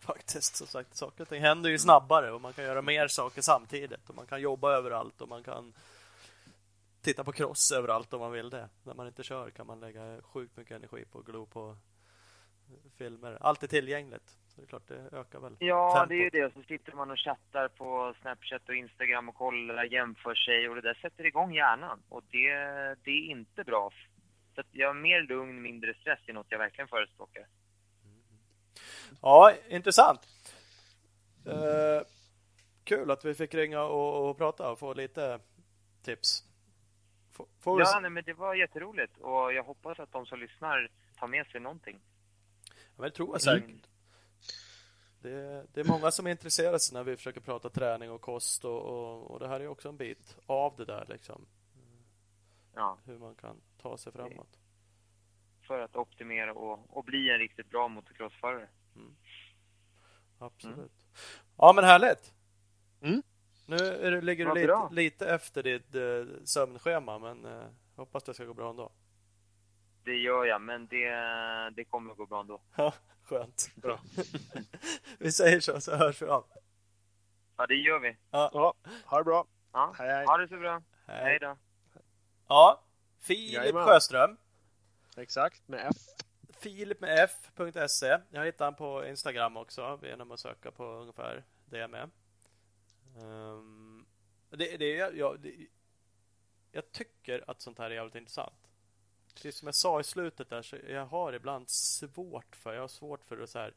faktiskt. 0.00 0.56
Som 0.56 0.66
sagt, 0.66 0.96
saker 0.96 1.22
och 1.22 1.28
ting 1.28 1.40
händer 1.42 1.70
ju 1.70 1.78
snabbare 1.78 2.32
och 2.32 2.40
man 2.40 2.52
kan 2.52 2.64
göra 2.64 2.82
mer 2.82 3.08
saker 3.08 3.42
samtidigt 3.42 4.08
och 4.08 4.14
man 4.14 4.26
kan 4.26 4.40
jobba 4.40 4.72
överallt 4.72 5.20
och 5.20 5.28
man 5.28 5.42
kan 5.42 5.72
titta 7.00 7.24
på 7.24 7.32
cross 7.32 7.72
överallt 7.72 8.12
om 8.14 8.20
man 8.20 8.32
vill 8.32 8.50
det. 8.50 8.68
När 8.82 8.94
man 8.94 9.06
inte 9.06 9.22
kör 9.22 9.50
kan 9.50 9.66
man 9.66 9.80
lägga 9.80 10.22
sjukt 10.22 10.56
mycket 10.56 10.76
energi 10.76 11.04
på 11.04 11.18
att 11.18 11.24
glo 11.24 11.46
på 11.46 11.76
filmer. 12.96 13.38
Allt 13.40 13.62
är 13.62 13.66
tillgängligt. 13.66 14.28
Så 14.48 14.60
det 14.60 14.64
är 14.64 14.66
klart, 14.66 14.88
det 14.88 15.08
ökar 15.12 15.40
väl 15.40 15.56
Ja, 15.58 15.92
tempot. 15.94 16.08
det 16.08 16.14
är 16.14 16.24
ju 16.24 16.30
det. 16.30 16.54
Så 16.54 16.62
sitter 16.62 16.92
man 16.92 17.10
och 17.10 17.18
chattar 17.18 17.68
på 17.68 18.14
Snapchat 18.20 18.68
och 18.68 18.74
Instagram 18.74 19.28
och 19.28 19.34
kollar, 19.34 19.84
jämför 19.84 20.34
sig 20.34 20.68
och 20.68 20.74
det 20.74 20.80
där 20.80 20.94
sätter 20.94 21.26
igång 21.26 21.54
hjärnan. 21.54 22.02
Och 22.08 22.22
det, 22.30 22.54
det 23.04 23.10
är 23.10 23.30
inte 23.30 23.64
bra. 23.64 23.90
Så 24.54 24.60
att 24.60 24.66
jag 24.70 24.90
är 24.90 24.94
mer 24.94 25.22
lugn, 25.22 25.62
mindre 25.62 25.94
stress 25.94 26.20
är 26.26 26.32
något 26.32 26.46
jag 26.48 26.58
verkligen 26.58 26.88
förespråkar. 26.88 27.46
Ja, 29.22 29.52
intressant. 29.68 30.20
Eh, 31.46 32.06
kul 32.84 33.10
att 33.10 33.24
vi 33.24 33.34
fick 33.34 33.54
ringa 33.54 33.82
och, 33.82 34.30
och 34.30 34.38
prata 34.38 34.70
och 34.70 34.78
få 34.78 34.94
lite 34.94 35.40
tips. 36.02 36.44
Får, 37.32 37.46
får 37.60 37.76
vi 37.76 37.82
Ja, 37.82 37.98
nej, 38.00 38.10
men 38.10 38.24
det 38.24 38.34
var 38.34 38.54
jätteroligt 38.54 39.18
och 39.18 39.52
jag 39.52 39.64
hoppas 39.64 39.98
att 39.98 40.12
de 40.12 40.26
som 40.26 40.40
lyssnar 40.40 40.90
tar 41.16 41.26
med 41.26 41.46
sig 41.46 41.60
någonting. 41.60 42.00
Ja, 42.66 42.72
men 42.96 43.04
det 43.04 43.16
tror 43.16 43.34
jag 43.34 43.42
säkert. 43.42 43.88
Det, 45.22 45.66
det 45.72 45.80
är 45.80 45.84
många 45.84 46.10
som 46.10 46.26
intresserar 46.26 46.78
sig 46.78 46.94
när 46.94 47.04
vi 47.04 47.16
försöker 47.16 47.40
prata 47.40 47.70
träning 47.70 48.10
och 48.10 48.20
kost 48.20 48.64
och, 48.64 48.82
och, 48.82 49.30
och 49.30 49.40
det 49.40 49.48
här 49.48 49.60
är 49.60 49.66
också 49.66 49.88
en 49.88 49.96
bit 49.96 50.36
av 50.46 50.76
det 50.76 50.84
där 50.84 51.06
liksom. 51.08 51.46
Ja, 52.74 52.98
Hur 53.04 53.18
man 53.18 53.34
kan 53.34 53.60
ta 53.84 53.96
sig 53.98 54.12
framåt. 54.12 54.58
för 55.66 55.80
att 55.80 55.96
optimera 55.96 56.52
och, 56.52 56.96
och 56.96 57.04
bli 57.04 57.30
en 57.30 57.38
riktigt 57.38 57.70
bra 57.70 57.88
motocrossförare. 57.88 58.68
Absolut. 60.38 61.06
Ja, 61.56 61.72
men 61.72 61.84
härligt. 61.84 62.34
Mm. 63.02 63.22
Nu 63.66 63.76
är 63.76 64.10
du, 64.10 64.20
ligger 64.20 64.46
du 64.46 64.54
lite, 64.54 64.88
lite 64.90 65.34
efter 65.34 65.62
ditt 65.62 65.94
eh, 65.94 66.44
sömnschema, 66.44 67.18
men 67.18 67.44
eh, 67.44 67.52
jag 67.96 67.96
hoppas 67.96 68.24
det 68.24 68.34
ska 68.34 68.44
gå 68.44 68.54
bra 68.54 68.70
ändå. 68.70 68.92
Det 70.04 70.16
gör 70.16 70.44
jag, 70.44 70.60
men 70.62 70.86
det, 70.86 71.10
det 71.76 71.84
kommer 71.84 72.14
gå 72.14 72.26
bra 72.26 72.40
ändå. 72.40 72.62
Ja, 72.76 72.94
skönt. 73.22 73.70
Bra. 73.76 74.00
vi 75.18 75.32
säger 75.32 75.60
så, 75.60 75.80
så 75.80 75.96
hörs 75.96 76.22
vi 76.22 76.26
av. 76.26 76.44
Ja, 77.56 77.66
det 77.66 77.74
gör 77.74 77.98
vi. 77.98 78.16
Ja, 78.30 78.74
ha 79.04 79.18
det 79.18 79.24
bra. 79.24 79.46
Ja, 79.72 79.94
Hej, 79.98 80.08
hej. 80.08 80.26
ha 80.26 80.36
det 80.36 80.48
så 80.48 80.56
bra. 80.56 80.82
Hej 81.06 81.38
då. 81.38 81.56
Ja, 82.48 82.83
Filip 83.24 83.52
Jajamän. 83.54 83.86
Sjöström. 83.86 84.36
Exakt, 85.16 85.68
med 85.68 85.86
F. 85.90 85.96
Filip 86.60 87.00
med 87.00 87.24
f.se. 87.24 88.18
Jag 88.30 88.44
hittar 88.44 88.64
han 88.64 88.74
på 88.74 89.06
Instagram 89.06 89.56
också 89.56 89.98
genom 90.02 90.30
att 90.32 90.40
söka 90.40 90.70
på 90.70 90.84
ungefär 90.84 91.44
det 91.64 91.88
med. 91.88 92.10
Um, 93.22 94.06
det, 94.50 94.76
det, 94.76 95.00
är- 95.00 95.12
jag, 95.12 95.40
det, 95.40 95.54
jag 96.72 96.92
tycker 96.92 97.50
att 97.50 97.60
sånt 97.60 97.78
här 97.78 97.90
är 97.90 97.94
jävligt 97.94 98.14
intressant. 98.14 98.54
Precis 99.34 99.56
som 99.56 99.68
jag 99.68 99.74
sa 99.74 100.00
i 100.00 100.04
slutet 100.04 100.48
där 100.50 100.62
så 100.62 100.76
jag 100.88 101.06
har 101.06 101.32
ibland 101.32 101.68
svårt 101.70 102.56
för, 102.56 102.74
jag 102.74 102.80
har 102.80 102.88
svårt 102.88 103.24
för 103.24 103.42
att 103.42 103.50
så 103.50 103.58
här 103.58 103.74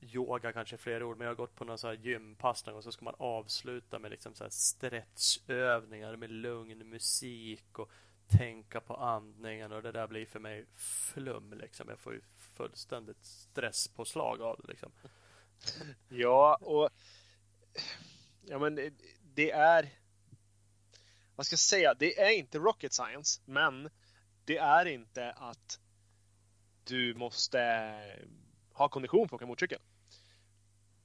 yoga 0.00 0.52
kanske 0.52 0.76
fler 0.76 1.02
ord, 1.02 1.16
men 1.18 1.24
jag 1.24 1.30
har 1.30 1.36
gått 1.36 1.54
på 1.54 1.64
någon 1.64 1.78
så 1.78 1.86
här 1.86 1.94
gympass 1.94 2.66
någon 2.66 2.72
gång 2.74 2.82
så 2.82 2.92
ska 2.92 3.04
man 3.04 3.14
avsluta 3.18 3.98
med 3.98 4.10
liksom 4.10 4.34
så 4.34 4.44
här 4.44 4.50
stretchövningar 4.50 6.16
med 6.16 6.30
lugn 6.30 6.88
musik 6.90 7.78
och 7.78 7.90
tänka 8.28 8.80
på 8.80 8.94
andningen 8.94 9.72
och 9.72 9.82
det 9.82 9.92
där 9.92 10.06
blir 10.06 10.26
för 10.26 10.40
mig 10.40 10.66
flum 10.74 11.52
liksom. 11.52 11.88
Jag 11.88 11.98
får 11.98 12.14
ju 12.14 12.20
fullständigt 12.36 13.24
stresspåslag 13.24 14.42
av 14.42 14.60
det 14.62 14.68
liksom. 14.68 14.92
Ja, 16.08 16.58
och 16.60 16.90
ja, 18.42 18.58
men 18.58 18.74
det- 19.34 19.50
är 19.50 19.90
vad 21.36 21.46
ska 21.46 21.52
jag 21.52 21.60
säga? 21.60 21.94
Det 21.94 22.20
är 22.20 22.30
inte 22.38 22.58
rocket 22.58 22.92
science, 22.92 23.42
men 23.44 23.90
det 24.44 24.56
är 24.58 24.86
inte 24.86 25.32
att 25.32 25.80
du 26.84 27.14
måste 27.14 27.58
ha 28.72 28.88
kondition 28.88 29.28
för 29.28 29.36
att 29.36 29.38
åka 29.38 29.46
motorcykel. 29.46 29.80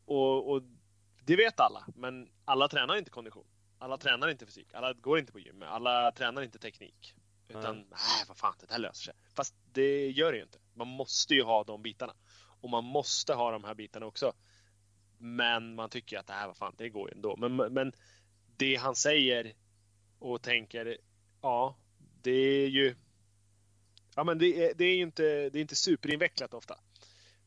Och, 0.06 0.52
och 0.52 0.62
det 1.26 1.36
vet 1.36 1.60
alla, 1.60 1.88
men 1.96 2.32
alla 2.46 2.68
tränar 2.68 2.96
inte 2.96 3.10
kondition. 3.12 3.46
Alla 3.82 3.98
tränar 3.98 4.28
inte 4.28 4.46
fysik. 4.46 4.74
Alla 4.74 4.94
går 4.94 5.20
inte 5.20 5.32
på 5.32 5.40
gym. 5.40 5.64
Alla 5.64 6.12
tränar 6.12 6.42
inte 6.42 6.60
teknik. 6.60 7.16
Utan, 7.48 7.76
Nej. 7.76 7.86
nej, 7.90 8.26
vad 8.28 8.38
fan, 8.38 8.54
det 8.60 8.66
där 8.66 8.80
löser 8.80 9.04
sig. 9.04 9.14
Fast 9.34 9.56
det 9.72 10.10
gör 10.10 10.32
det 10.32 10.38
ju 10.38 10.44
inte. 10.44 10.60
Man 10.74 10.88
måste 10.88 11.34
ju 11.34 11.44
ha 11.44 11.64
de 11.64 11.82
bitarna. 11.82 12.14
Och 12.62 12.70
man 12.70 12.84
måste 12.84 13.34
ha 13.34 13.52
de 13.52 13.64
här 13.64 13.76
bitarna 13.76 14.06
också. 14.06 14.34
Men 15.18 15.76
man 15.76 15.90
tycker 15.90 16.18
att 16.18 16.28
det 16.28 16.34
här, 16.34 16.48
vad 16.48 16.58
fan, 16.58 16.76
det 16.78 16.90
går 16.90 17.10
ju 17.10 17.16
ändå. 17.16 17.36
Men, 17.38 17.56
men 17.56 17.94
det 18.58 18.76
han 18.76 18.96
säger 18.96 19.54
och 20.20 20.42
tänker, 20.42 20.98
ja, 21.42 21.78
det 22.22 22.32
är 22.32 22.68
ju... 22.68 22.96
Ja, 24.16 24.24
men 24.24 24.38
det 24.38 24.66
är, 24.66 24.74
det 24.74 24.86
är 24.86 24.96
ju 24.96 25.04
inte, 25.04 25.50
det 25.50 25.60
är 25.60 25.62
inte 25.62 25.76
superinvecklat 25.76 26.54
ofta. 26.54 26.80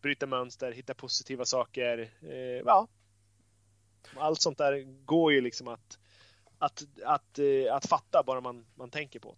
Bryta 0.02 0.26
mönster, 0.26 0.72
hitta 0.72 0.94
positiva 0.94 1.44
saker. 1.44 2.10
Eh, 2.22 2.62
ja. 2.64 2.88
Allt 4.16 4.42
sånt 4.42 4.58
där 4.58 5.04
går 5.04 5.32
ju 5.32 5.40
liksom 5.40 5.68
att, 5.68 5.98
att, 6.58 6.82
att, 7.04 7.38
eh, 7.38 7.74
att 7.74 7.86
fatta 7.86 8.22
bara 8.22 8.40
man, 8.40 8.66
man 8.74 8.90
tänker 8.90 9.20
på 9.20 9.36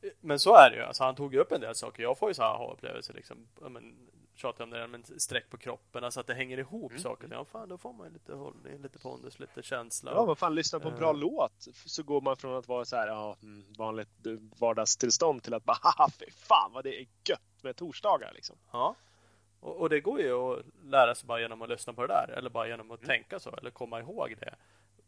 det. 0.00 0.12
Men 0.20 0.38
så 0.38 0.56
är 0.56 0.70
det 0.70 0.76
ju. 0.76 0.82
Alltså, 0.82 1.04
han 1.04 1.14
tog 1.14 1.34
ju 1.34 1.40
upp 1.40 1.52
en 1.52 1.60
del 1.60 1.74
saker. 1.74 2.02
Jag 2.02 2.18
får 2.18 2.30
ju 2.30 2.34
så 2.34 2.42
här 2.42 2.50
aha-upplevelser 2.50 3.14
liksom. 3.14 3.46
Men, 3.60 4.08
tjatar 4.34 4.64
om 4.64 4.70
det 4.70 4.78
där 4.78 4.86
med 4.86 5.22
streck 5.22 5.50
på 5.50 5.56
kroppen. 5.56 6.04
Alltså 6.04 6.20
att 6.20 6.26
det 6.26 6.34
hänger 6.34 6.58
ihop 6.58 6.92
saker. 6.98 7.28
Ja, 7.30 7.44
fan, 7.44 7.68
då 7.68 7.78
får 7.78 7.92
man 7.92 8.12
lite 8.12 8.34
hållning, 8.34 8.82
lite 8.82 8.98
pondus, 8.98 9.38
lite 9.38 9.62
känsla. 9.62 10.12
Ja, 10.14 10.24
vad 10.24 10.38
fan, 10.38 10.54
lyssna 10.54 10.80
på 10.80 10.88
en 10.88 10.96
bra 10.96 11.10
Eh. 11.10 11.16
låt 11.16 11.68
så 11.86 12.02
går 12.02 12.20
man 12.20 12.36
från 12.36 12.56
att 12.56 12.68
vara 12.68 12.84
så 12.84 12.96
här, 12.96 13.06
ja, 13.08 13.36
mm, 13.42 13.64
vanligt 13.78 14.26
eh, 14.26 14.32
vardagstillstånd 14.58 15.42
till 15.42 15.54
att 15.54 15.64
bara, 15.64 15.78
haha, 15.82 16.10
fy 16.18 16.30
fan 16.30 16.72
vad 16.72 16.84
det 16.84 17.00
är 17.00 17.06
gött 17.24 17.62
med 17.62 17.76
torsdagar 17.76 18.32
liksom. 18.34 18.56
Ja. 18.72 18.94
Och, 19.60 19.76
och 19.76 19.88
det 19.88 20.00
går 20.00 20.20
ju 20.20 20.32
att 20.32 20.64
lära 20.84 21.14
sig 21.14 21.26
bara 21.26 21.40
genom 21.40 21.62
att 21.62 21.68
lyssna 21.68 21.92
på 21.92 22.06
det 22.06 22.08
där. 22.08 22.34
Eller 22.38 22.50
bara 22.50 22.68
genom 22.68 22.90
att 22.90 23.02
tänka 23.02 23.40
så. 23.40 23.50
Eller 23.56 23.70
komma 23.70 24.00
ihåg 24.00 24.34
det. 24.40 24.54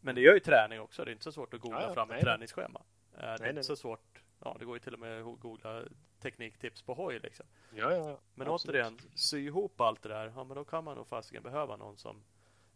Men 0.03 0.15
det 0.15 0.21
gör 0.21 0.33
ju 0.33 0.39
träning 0.39 0.79
också. 0.81 1.05
Det 1.05 1.11
är 1.11 1.13
inte 1.13 1.23
så 1.23 1.31
svårt 1.31 1.53
att 1.53 1.61
googla 1.61 1.81
Ja, 1.81 1.93
fram 1.93 2.03
ett 2.03 2.09
nej, 2.09 2.15
nej. 2.15 2.23
träningsschema. 2.23 2.81
Eh, 3.13 3.19
Det 3.19 3.25
är 3.25 3.27
nej, 3.27 3.33
inte 3.49 3.53
nej. 3.53 3.63
så 3.63 3.75
svårt. 3.75 4.21
Ja, 4.39 4.55
det 4.59 4.65
går 4.65 4.75
ju 4.75 4.79
till 4.79 4.93
och 4.93 4.99
med 4.99 5.21
att 5.21 5.39
googla 5.39 5.83
tekniktips 6.21 6.81
på 6.81 6.93
hoj 6.93 7.19
liksom. 7.19 7.45
Ja, 7.75 7.93
ja. 7.93 8.19
Men 8.35 8.47
Absolut. 8.47 8.75
återigen, 8.75 8.99
sy 9.15 9.45
ihop 9.45 9.81
allt 9.81 10.01
det 10.01 10.09
där. 10.09 10.33
Ja, 10.35 10.43
men 10.43 10.57
då 10.57 10.65
kan 10.65 10.83
man 10.83 10.95
nog 10.97 11.07
fasiken 11.07 11.43
behöva 11.43 11.77
någon 11.77 11.97
som 11.97 12.23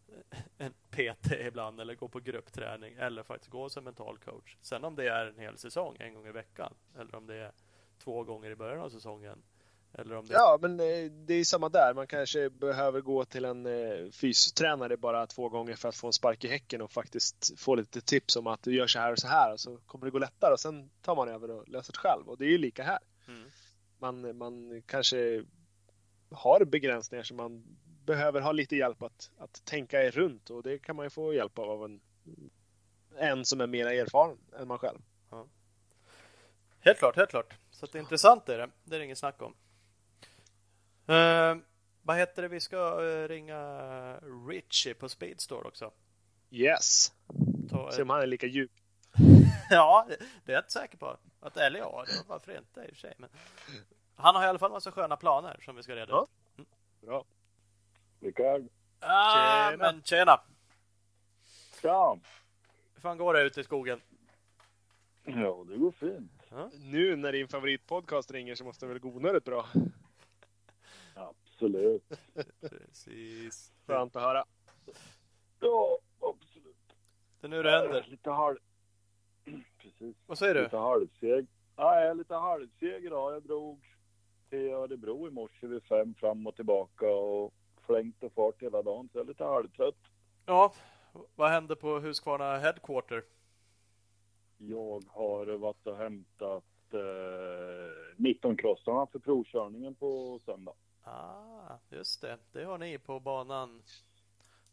en 0.58 0.72
PT 0.90 1.32
ibland 1.32 1.80
eller 1.80 1.94
gå 1.94 2.08
på 2.08 2.20
gruppträning 2.20 2.94
eller 2.98 3.22
faktiskt 3.22 3.50
gå 3.50 3.68
som 3.68 3.84
mental 3.84 4.18
coach. 4.18 4.56
Sen 4.60 4.84
om 4.84 4.94
det 4.96 5.08
är 5.08 5.26
en 5.26 5.38
hel 5.38 5.58
säsong, 5.58 5.96
en 6.00 6.14
gång 6.14 6.26
i 6.26 6.32
veckan 6.32 6.74
eller 6.98 7.14
om 7.14 7.26
det 7.26 7.34
är 7.34 7.52
två 7.98 8.24
gånger 8.24 8.50
i 8.50 8.56
början 8.56 8.80
av 8.80 8.88
säsongen 8.88 9.42
eller 9.92 10.16
om 10.16 10.26
det 10.26 10.34
Ja, 10.34 10.58
men 10.60 10.80
eh, 10.80 11.10
det 11.10 11.34
är 11.34 11.44
samma 11.44 11.68
där. 11.68 11.94
Man 11.94 12.06
kanske 12.06 12.50
behöver 12.50 13.00
gå 13.00 13.24
till 13.24 13.44
en 13.44 13.66
eh, 13.66 14.10
fystränare 14.10 14.96
bara 14.96 15.26
två 15.26 15.48
gånger 15.48 15.76
för 15.76 15.88
att 15.88 15.96
få 15.96 16.06
en 16.06 16.12
spark 16.12 16.44
i 16.44 16.48
häcken 16.48 16.82
och 16.82 16.92
faktiskt 16.92 17.60
få 17.60 17.74
lite 17.74 18.00
tips 18.00 18.36
om 18.36 18.46
att 18.46 18.62
du 18.62 18.74
gör 18.74 18.86
så 18.86 18.98
här 18.98 19.12
och 19.12 19.18
så 19.18 19.28
här 19.28 19.52
och 19.52 19.60
så 19.60 19.76
kommer 19.86 20.04
det 20.04 20.10
gå 20.10 20.18
lättare 20.18 20.52
och 20.52 20.60
sen 20.60 20.90
tar 21.02 21.16
man 21.16 21.28
över 21.28 21.50
och 21.50 21.68
löser 21.68 21.92
det 21.92 21.98
själv. 21.98 22.28
Och 22.28 22.38
det 22.38 22.44
är 22.44 22.50
ju 22.50 22.58
lika 22.58 22.82
här. 22.82 22.98
Mm. 23.28 23.50
Man, 23.98 24.36
man 24.36 24.82
kanske 24.86 25.44
har 26.30 26.64
begränsningar 26.64 27.24
som 27.24 27.36
man 27.36 27.64
behöver 28.04 28.40
ha 28.40 28.52
lite 28.52 28.76
hjälp 28.76 29.02
att, 29.02 29.30
att 29.38 29.64
tänka 29.64 30.02
er 30.02 30.10
runt 30.10 30.50
och 30.50 30.62
det 30.62 30.78
kan 30.78 30.96
man 30.96 31.06
ju 31.06 31.10
få 31.10 31.34
hjälp 31.34 31.58
av 31.58 31.70
av 31.70 31.84
en, 31.84 32.00
en 33.18 33.44
som 33.44 33.60
är 33.60 33.66
mer 33.66 33.86
erfaren 33.86 34.38
än 34.58 34.68
man 34.68 34.78
själv. 34.78 34.98
Helt 36.80 36.98
klart, 36.98 37.16
helt 37.16 37.30
klart. 37.30 37.54
Så 37.70 37.86
det 37.86 37.98
är 37.98 38.00
intressant 38.00 38.48
är 38.48 38.58
det. 38.58 38.70
Det 38.84 38.94
är 38.94 38.98
det 38.98 39.04
inget 39.04 39.18
snack 39.18 39.42
om. 39.42 39.54
Eh, 41.08 41.56
vad 42.02 42.16
heter 42.16 42.42
det? 42.42 42.48
Vi 42.48 42.60
ska 42.60 42.76
eh, 43.08 43.28
ringa 43.28 43.60
Richie 44.48 44.94
på 44.94 45.08
Speedstore 45.08 45.68
också. 45.68 45.90
Yes! 46.50 47.12
Ta 47.70 47.92
Se 47.92 48.02
om 48.02 48.10
han 48.10 48.20
är 48.22 48.26
lika 48.26 48.46
djup. 48.46 48.70
Ja, 49.70 50.06
det- 50.08 50.16
det 50.44 50.52
är 50.52 50.54
jag 50.56 50.60
inte 50.60 50.72
säker 50.72 50.98
på. 50.98 51.16
Att, 51.40 51.56
eller 51.56 51.78
ja, 51.78 52.04
det- 52.06 52.28
varför 52.28 52.58
inte 52.58 52.80
i 52.80 52.84
och 52.84 52.88
för 52.88 52.96
sig. 52.96 53.14
Men 53.18 53.30
han 54.16 54.34
har 54.34 54.44
i 54.44 54.46
alla 54.46 54.58
fall 54.58 54.70
massa 54.70 54.92
sköna 54.92 55.16
planer 55.16 55.60
som 55.64 55.76
vi 55.76 55.82
ska 55.82 55.96
reda 55.96 56.12
Ja. 56.12 56.26
ut. 56.58 56.66
Bra. 57.00 57.24
Rickard. 58.20 58.68
Ah, 59.00 59.70
Tjena. 59.70 59.76
men 59.92 60.02
tjena! 60.02 60.40
Tja! 61.82 62.18
Hur 62.94 63.00
fan 63.00 63.18
går 63.18 63.34
det 63.34 63.42
ute 63.42 63.60
i 63.60 63.64
skogen? 63.64 64.00
Ja, 65.24 65.64
det 65.68 65.76
går 65.76 65.92
fint. 65.92 66.32
Nu 66.80 67.16
när 67.16 67.32
din 67.32 67.48
favoritpodcast 67.48 68.30
ringer 68.30 68.54
så 68.54 68.64
måste 68.64 68.86
det 68.86 68.92
väl 68.92 68.98
gå 69.02 69.08
onödigt 69.08 69.44
bra. 69.44 69.66
Absolut. 71.58 72.02
Precis. 72.60 73.72
Skönt 73.86 74.16
att 74.16 74.22
höra. 74.22 74.44
Ja, 75.60 75.98
absolut. 76.20 76.96
Det 77.40 77.46
är 77.46 77.48
nu 77.48 77.62
det 77.62 77.70
händer. 77.70 78.06
Lite 78.10 78.30
halv... 78.30 78.56
Precis. 79.78 80.16
Vad 80.26 80.38
säger 80.38 80.54
du? 80.54 80.62
Lite 80.62 80.76
halvseg. 80.76 81.46
Ja, 81.76 82.00
jag 82.00 82.10
är 82.10 82.14
lite 82.14 82.34
halvseg 82.34 83.04
idag. 83.04 83.34
Jag 83.34 83.42
drog 83.42 83.86
till 84.50 84.70
Örebro 84.70 85.28
i 85.28 85.30
morse 85.30 85.66
vid 85.66 85.82
fem 85.82 86.14
fram 86.14 86.46
och 86.46 86.56
tillbaka 86.56 87.06
och 87.10 87.54
flängt 87.86 88.22
och 88.22 88.32
fart 88.32 88.62
hela 88.62 88.82
dagen. 88.82 89.08
Så 89.12 89.18
jag 89.18 89.24
är 89.24 89.28
lite 89.28 89.44
halvtrött. 89.44 89.98
Ja, 90.46 90.74
vad 91.34 91.50
hände 91.50 91.76
på 91.76 91.98
Husqvarna 91.98 92.58
Headquarter? 92.58 93.24
Jag 94.58 95.04
har 95.08 95.46
varit 95.46 95.86
och 95.86 95.96
hämtat 95.96 96.64
eh, 96.92 98.16
19-krossarna 98.16 99.06
för 99.12 99.18
provkörningen 99.18 99.94
på 99.94 100.40
söndag. 100.44 100.74
Ah, 101.08 101.78
just 101.88 102.20
det. 102.20 102.38
Det 102.52 102.64
har 102.64 102.78
ni 102.78 102.98
på 102.98 103.20
banan. 103.20 103.82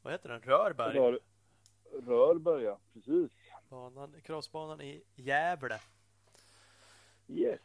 Vad 0.02 0.14
heter 0.14 0.30
den? 0.30 0.42
Rörberg? 0.42 0.98
Rör, 0.98 1.20
Rörberg, 2.06 2.64
ja. 2.64 2.80
Precis. 2.94 3.32
Banan, 3.70 4.16
crossbanan 4.24 4.82
i 4.82 5.04
Gävle. 5.16 5.80
Yes. 7.28 7.60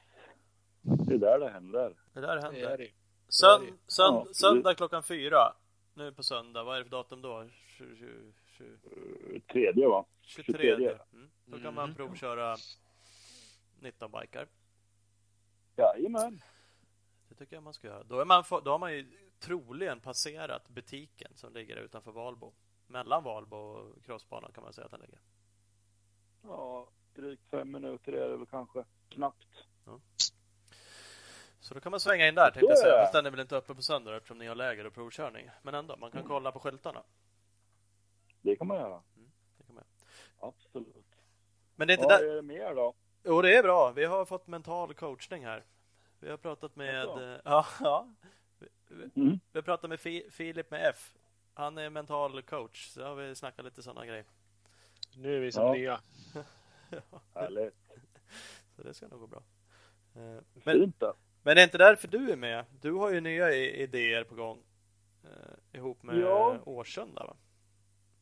Det 0.82 1.14
är 1.14 1.18
där 1.18 1.38
det 1.38 1.50
händer. 1.50 1.94
Det 2.12 2.20
där 2.20 2.36
Det 2.36 2.42
är 2.42 2.42
händer. 2.42 2.78
det. 2.78 2.90
Sön, 3.28 3.60
det 3.60 3.66
är 3.68 3.72
det. 3.72 3.78
sön, 3.86 4.14
Ja, 4.14 4.26
söndag 4.34 4.74
klockan 4.74 5.02
fyra. 5.02 5.52
Nu 5.94 6.12
på 6.12 6.22
söndag. 6.22 6.64
Vad 6.64 6.74
är 6.74 6.78
det 6.78 6.84
för 6.84 6.90
datum 6.90 7.22
då? 7.22 7.48
20, 7.66 7.96
20, 7.96 8.32
20, 8.58 9.34
Eh, 9.34 9.40
Tredje, 9.52 9.88
va? 9.88 10.04
23. 10.22 10.52
23. 10.76 10.98
Mm. 11.12 11.30
Då 11.44 11.58
kan 11.58 11.74
man 11.74 11.84
Mm. 11.84 11.96
provköra 11.96 12.56
19 13.80 14.10
bikar. 14.20 14.48
Jajamän. 15.76 16.42
Det 17.31 17.37
tycker 17.37 17.57
jag 17.57 17.62
man 17.62 17.74
ska 17.74 17.87
göra. 17.87 18.03
Då, 18.03 18.20
är 18.20 18.24
man, 18.24 18.45
då 18.64 18.70
har 18.70 18.78
man 18.78 18.93
ju 18.93 19.07
troligen 19.39 20.01
passerat 20.01 20.68
butiken 20.68 21.33
som 21.35 21.53
ligger 21.53 21.76
utanför 21.76 22.12
Valbo. 22.12 22.53
Mellan 22.87 23.24
Valbo 23.24 23.57
och 23.57 24.05
crossbanan 24.05 24.53
kan 24.53 24.64
man 24.64 24.72
säga 24.72 24.85
att 24.85 24.91
den 24.91 25.01
ligger. 25.01 25.20
Ja, 26.43 26.89
drygt 27.14 27.43
fem 27.51 27.70
minuter 27.70 28.12
är 28.12 28.28
det 28.28 28.37
väl 28.37 28.47
kanske. 28.47 28.85
Knappt. 29.09 29.66
Så 31.61 31.74
då 31.74 31.81
kan 31.81 31.91
man 31.91 32.01
svänga 32.01 32.28
in 32.28 32.35
där 32.35 32.51
tänkte 32.51 32.66
jag 32.66 32.78
säga. 32.78 33.03
Fast 33.03 33.12
den 33.12 33.26
är 33.26 33.31
väl 33.31 33.41
inte 33.41 33.57
öppen 33.57 33.76
på 33.76 33.83
söndag 33.83 34.16
eftersom 34.16 34.39
ni 34.39 34.47
har 34.47 34.55
läger 34.55 34.87
och 34.87 34.95
provkörning. 34.95 35.51
Men 35.62 35.74
ändå, 35.74 35.97
man 35.97 36.11
kan 36.11 36.24
kolla 36.24 36.53
på 36.53 36.61
skyltarna. 36.61 37.03
Det 38.41 38.57
kan 38.57 38.66
man 38.66 38.76
göra. 38.76 39.03
Det 39.59 39.64
kan 39.66 39.74
man. 39.74 39.85
Absolut. 40.39 41.07
Men 41.76 41.89
det 41.89 41.93
är 41.93 41.95
inte 41.95 42.07
Vad 42.07 42.20
där. 42.20 42.31
är 42.31 42.35
det 42.35 42.43
mer 42.43 42.74
då? 42.74 42.95
Jo, 43.24 43.43
det 43.43 43.57
är 43.57 43.62
bra. 43.62 43.93
Vi 43.93 44.05
har 44.05 44.24
fått 44.24 44.47
mental 44.47 44.95
coachning 44.95 45.45
här. 45.45 45.64
Vi 46.20 46.30
har 46.30 46.36
pratat 46.36 46.76
med... 46.76 47.04
Eh, 47.04 47.40
Ja, 47.44 47.66
ja. 47.80 48.08
Mm. 49.16 49.40
vi 49.52 49.58
har 49.58 49.62
pratat 49.62 49.90
med 49.90 50.00
Fi, 50.00 50.26
Filip 50.30 50.70
med 50.70 50.88
F. 50.90 51.14
Han 51.54 51.78
är 51.78 51.90
mental 51.90 52.42
coach. 52.42 52.88
Så 52.88 53.04
har 53.04 53.14
vi 53.14 53.34
snackat 53.34 53.64
lite 53.64 53.82
sådana 53.82 54.06
grejer. 54.06 54.24
Nu 55.16 55.36
är 55.36 55.40
vi 55.40 55.52
som 55.52 55.62
Ja. 55.66 55.72
nya. 55.72 56.00
Härligt. 57.34 57.74
Så 58.76 58.82
det 58.82 58.94
ska 58.94 59.08
nog 59.08 59.20
gå 59.20 59.26
bra. 59.26 59.42
Eh, 60.14 60.38
Men, 60.54 60.62
Fint 60.62 61.00
det. 61.00 61.12
men 61.42 61.54
det 61.56 61.62
är 61.62 61.64
inte 61.64 61.78
därför 61.78 62.08
du 62.08 62.30
är 62.32 62.36
med. 62.36 62.64
Du 62.80 62.92
har 62.92 63.10
ju 63.10 63.20
nya 63.20 63.52
idéer 63.54 64.24
på 64.24 64.34
gång. 64.34 64.62
eh, 65.24 65.78
Ihop 65.78 66.02
med 66.02 66.18
Ja. 66.18 66.58
Årsunda 66.64 67.26
va? 67.26 67.36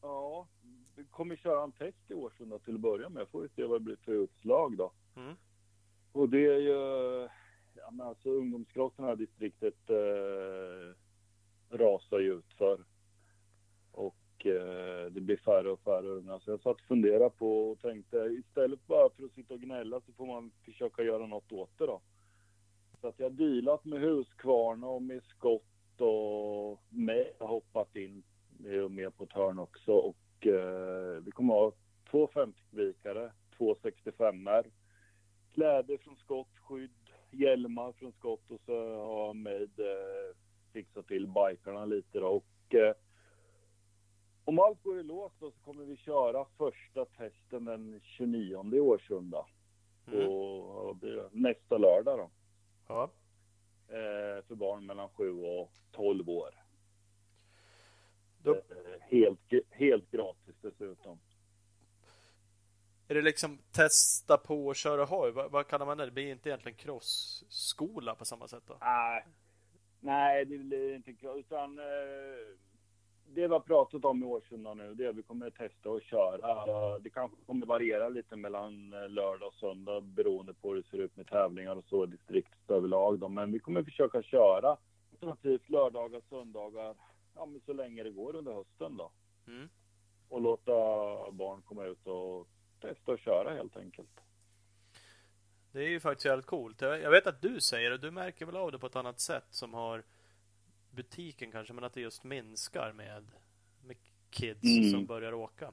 Ja, 0.03 0.49
vi 0.95 1.05
kommer 1.05 1.37
köra 1.37 1.63
en 1.65 1.73
test 1.73 2.11
i 2.11 2.15
Årsunda 2.15 2.59
till 2.59 2.75
att 2.75 2.81
börja 2.81 3.09
med. 3.09 3.29
Får 3.29 3.43
vi 3.43 3.49
se 3.49 3.65
vad 3.65 3.81
det 3.81 3.85
blir 3.85 3.97
för 3.97 4.13
utslag 4.13 4.77
då. 4.77 4.93
Mm. 5.17 5.37
Och 6.13 6.29
det 6.29 6.47
är 6.47 6.59
ju, 6.59 7.29
ja 7.81 7.91
men 7.91 8.07
alltså 8.07 8.31
ungdomskrossen 8.31 9.05
här 9.05 9.17
distriktet 9.17 9.91
eh, 9.91 10.95
rasar 11.79 12.19
ju 12.19 12.35
ut 12.35 12.53
för. 12.59 12.81
Och 13.93 14.47
eh, 14.47 15.07
det 15.11 15.21
blir 15.21 15.37
färre 15.37 15.71
och 15.71 15.81
färre 15.81 16.09
unga. 16.09 16.41
Så 16.41 16.51
jag 16.51 16.61
satt 16.61 16.77
och 16.77 16.87
funderade 16.89 17.31
på 17.31 17.71
och 17.71 17.81
tänkte 17.81 18.17
istället 18.17 18.87
bara 18.87 19.11
för 19.11 19.25
att 19.25 19.33
sitta 19.33 19.55
och 19.55 19.61
gnälla 19.61 20.01
så 20.01 20.13
får 20.13 20.27
man 20.27 20.51
försöka 20.65 21.03
göra 21.03 21.27
något 21.27 21.53
åt 21.53 21.79
det 21.79 21.87
då. 21.87 22.01
Så 23.01 23.09
att 23.09 23.19
jag 23.19 23.27
har 23.27 23.37
dealat 23.37 23.85
med 23.85 24.01
Huskvarna 24.01 24.87
och 24.87 25.03
med 25.03 25.23
skott 25.23 26.01
och 26.01 26.83
med 26.89 27.27
har 27.39 27.49
hoppat 27.49 27.97
in 27.97 28.23
eh, 28.65 28.71
med, 28.71 28.91
med 28.91 29.17
på 29.17 29.25
ett 29.25 29.33
hörn 29.33 29.59
också. 29.59 29.93
Och 29.93 30.47
eh, 30.47 31.23
vi 31.23 31.31
kommer 31.31 31.55
ha 31.55 31.73
två 32.11 32.29
50 32.35 32.61
kubikare, 32.71 33.33
två 33.57 33.77
65 33.83 34.49
er 34.49 34.71
kläder 35.55 35.99
från 35.99 36.17
skott, 36.17 36.59
skydd, 36.59 36.91
hjälmar 37.31 37.93
från 37.93 38.13
skott 38.13 38.51
och 38.51 38.61
så 38.67 38.97
har 38.97 39.35
Made 39.35 39.91
eh, 39.93 40.37
fixat 40.73 41.07
till 41.07 41.27
bikarna 41.27 41.85
lite 41.85 42.19
då. 42.21 42.27
Och 42.27 42.75
eh, 42.75 42.95
om 44.45 44.59
allt 44.59 44.83
går 44.83 45.01
i 45.01 45.03
lås 45.03 45.33
då 45.39 45.51
så 45.51 45.59
kommer 45.65 45.85
vi 45.85 45.97
köra 45.97 46.47
första 46.57 47.05
testen 47.05 47.65
den 47.65 48.01
29 48.03 48.75
i 48.75 48.81
Årsunda. 48.81 49.47
Mm. 50.13 50.29
Och 50.29 50.97
nästa 51.33 51.79
lördag 51.79 52.19
då. 52.19 52.31
Ja. 52.89 53.11
Eh, 53.89 54.45
för 54.45 54.55
barn 54.55 54.87
mellan 54.87 55.09
7 55.09 55.43
och 55.45 55.71
12 55.93 56.29
år. 56.29 56.55
Då, 58.43 58.55
Eh, 58.55 59.01
helt, 59.01 59.41
helt 59.71 60.11
gratis 60.11 60.55
dessutom. 60.61 61.19
Är 63.09 63.15
det 63.15 63.23
liksom 63.23 63.59
testa 63.73 64.37
på 64.37 64.71
att 64.71 64.77
köra 64.77 65.05
hoj? 65.05 65.31
Vad, 65.31 65.51
vad 65.51 65.67
kallar 65.67 65.87
man 65.87 65.99
det? 65.99 66.05
Det 66.05 66.11
blir 66.11 66.31
inte 66.31 66.49
egentligen 66.49 66.79
crossskola 66.79 68.15
på 68.15 68.25
samma 68.25 68.49
sätt 68.49 68.63
då? 68.67 68.77
Nej, 68.81 69.27
nej 70.01 70.45
det 70.45 70.59
blir 70.59 70.95
inte 70.95 71.13
klart. 71.13 71.37
Utan 71.37 71.79
eh, 71.79 71.85
det 73.35 73.47
har 73.47 73.61
pratat 73.61 74.05
om 74.05 74.23
i 74.23 74.27
Årsunda 74.27 74.75
nu, 74.75 74.95
det 74.95 75.05
är 75.05 75.09
att 75.09 75.17
vi 75.17 75.23
kommer 75.23 75.47
att 75.47 75.55
testa 75.55 75.91
och 75.91 76.03
köra. 76.03 76.99
Det 76.99 77.11
kanske 77.11 77.37
kommer 77.47 77.67
variera 77.67 78.09
lite 78.09 78.37
mellan 78.37 78.93
eh, 78.93 79.09
lördag 79.09 79.49
och 79.49 79.55
söndag 79.55 80.01
beroende 80.01 80.55
på 80.55 80.69
hur 80.69 80.77
det 80.77 80.89
ser 80.89 80.99
ut 80.99 81.17
med 81.17 81.27
tävlingar 81.27 81.77
och 81.77 81.85
så 81.85 82.07
distriktet 82.07 82.71
överlag. 82.71 83.19
Då. 83.19 83.29
Men 83.29 83.53
vi 83.53 83.59
kommer 83.59 83.83
försöka 83.83 84.23
köra 84.23 84.77
alternativt 85.13 85.69
lördagar, 85.69 86.21
söndagar, 86.29 86.95
ja 87.35 87.47
men 87.47 87.61
så 87.67 87.73
länge 87.73 88.03
det 88.03 88.11
går 88.11 88.37
under 88.37 88.53
hösten 88.53 88.97
då. 88.97 89.11
Mm. 89.47 89.69
Och 90.29 90.41
låta 90.41 90.73
barn 91.31 91.63
komma 91.63 91.85
ut 91.85 92.07
och 92.07 92.49
testa 92.81 93.13
och 93.13 93.19
köra 93.19 93.55
helt 93.55 93.77
enkelt. 93.77 94.21
Det 95.73 95.79
är 95.85 95.89
ju 95.89 96.01
faktiskt 96.01 96.25
jävligt 96.27 96.47
coolt. 96.47 96.81
Jag 96.81 97.11
vet 97.11 97.27
att 97.27 97.43
du 97.43 97.61
säger 97.61 97.91
det, 97.91 97.99
du 97.99 98.11
märker 98.11 98.47
väl 98.47 98.57
av 98.57 98.73
det 98.73 98.79
på 98.79 98.87
ett 98.87 98.97
annat 98.97 99.21
sätt 99.21 99.47
som 99.51 99.75
har 99.75 100.05
butiken 100.91 101.53
kanske, 101.53 101.73
men 101.75 101.85
att 101.85 101.93
det 101.95 102.01
just 102.01 102.25
minskar 102.25 102.93
med, 102.93 103.25
med 103.85 103.97
kids 104.31 104.65
Mm. 104.79 104.91
som 104.91 105.07
börjar 105.07 105.33
åka. 105.35 105.73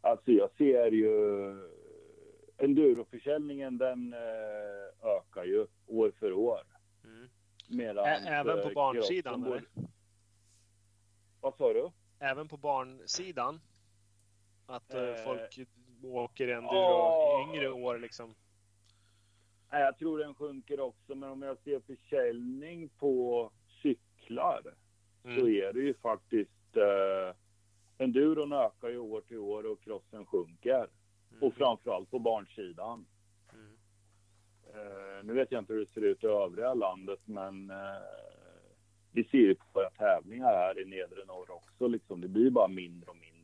Alltså 0.00 0.30
jag 0.32 0.50
ser 0.58 0.90
ju 0.92 1.16
enduroförsäljningen 2.56 3.78
den 3.78 4.12
eh, 4.12 5.08
ökar 5.16 5.44
ju 5.44 5.66
år 5.86 6.12
för 6.18 6.32
år. 6.32 6.62
Mm. 7.04 7.28
Medans, 7.68 8.06
Ä- 8.08 8.28
även 8.28 8.62
på 8.62 8.68
eh, 8.68 8.74
barnsidan, 8.74 9.40
går- 9.42 9.64
Vad 11.40 11.56
sa 11.56 11.72
du? 11.72 11.90
Även 12.18 12.48
på 12.48 12.56
barnsidan. 12.56 13.60
Att 14.66 14.94
eh, 14.94 15.00
Eh, 15.00 15.24
folk 15.24 15.68
åker 16.02 16.48
enduro 16.48 17.10
i 17.40 17.56
yngre 17.56 17.70
år 17.70 17.98
liksom. 17.98 18.34
Nej, 19.70 19.82
jag 19.82 19.98
tror 19.98 20.18
den 20.18 20.34
sjunker 20.34 20.80
också, 20.80 21.14
men 21.14 21.30
om 21.30 21.42
jag 21.42 21.58
ser 21.58 21.80
försäljning 21.80 22.88
på 22.88 23.50
cyklar 23.82 24.62
så 25.22 25.28
Mm. 25.28 25.46
är 25.46 25.72
det 25.72 25.80
ju 25.80 25.94
faktiskt 25.94 26.76
eh, 26.76 27.34
enduron 27.98 28.52
ökar 28.52 28.88
ju 28.88 28.98
år 28.98 29.20
till 29.20 29.38
år 29.38 29.66
och 29.66 29.80
crossen 29.82 30.26
sjunker. 30.26 30.88
Och 31.40 31.54
framförallt 31.54 32.10
på 32.10 32.18
barnsidan. 32.18 33.06
Mm. 33.52 33.76
Eh, 34.74 35.24
nu 35.24 35.32
vet 35.32 35.52
jag 35.52 35.58
inte 35.62 35.72
hur 35.72 35.80
det 35.80 35.90
ser 35.92 36.00
ut 36.04 36.24
i 36.24 36.26
övriga 36.26 36.74
landet, 36.74 37.20
men 37.24 37.70
eh, 37.70 37.76
vi 39.12 39.24
ser 39.24 39.38
ju 39.38 39.54
på 39.54 39.64
våra 39.72 39.90
tävlingar 39.90 40.46
här 40.46 40.80
i 40.80 40.84
nedre 40.84 41.24
norr 41.24 41.50
också. 41.50 41.86
Liksom, 41.88 42.20
det 42.20 42.28
blir 42.28 42.50
bara 42.50 42.68
mindre 42.68 43.10
och 43.10 43.16
mindre 43.16 43.35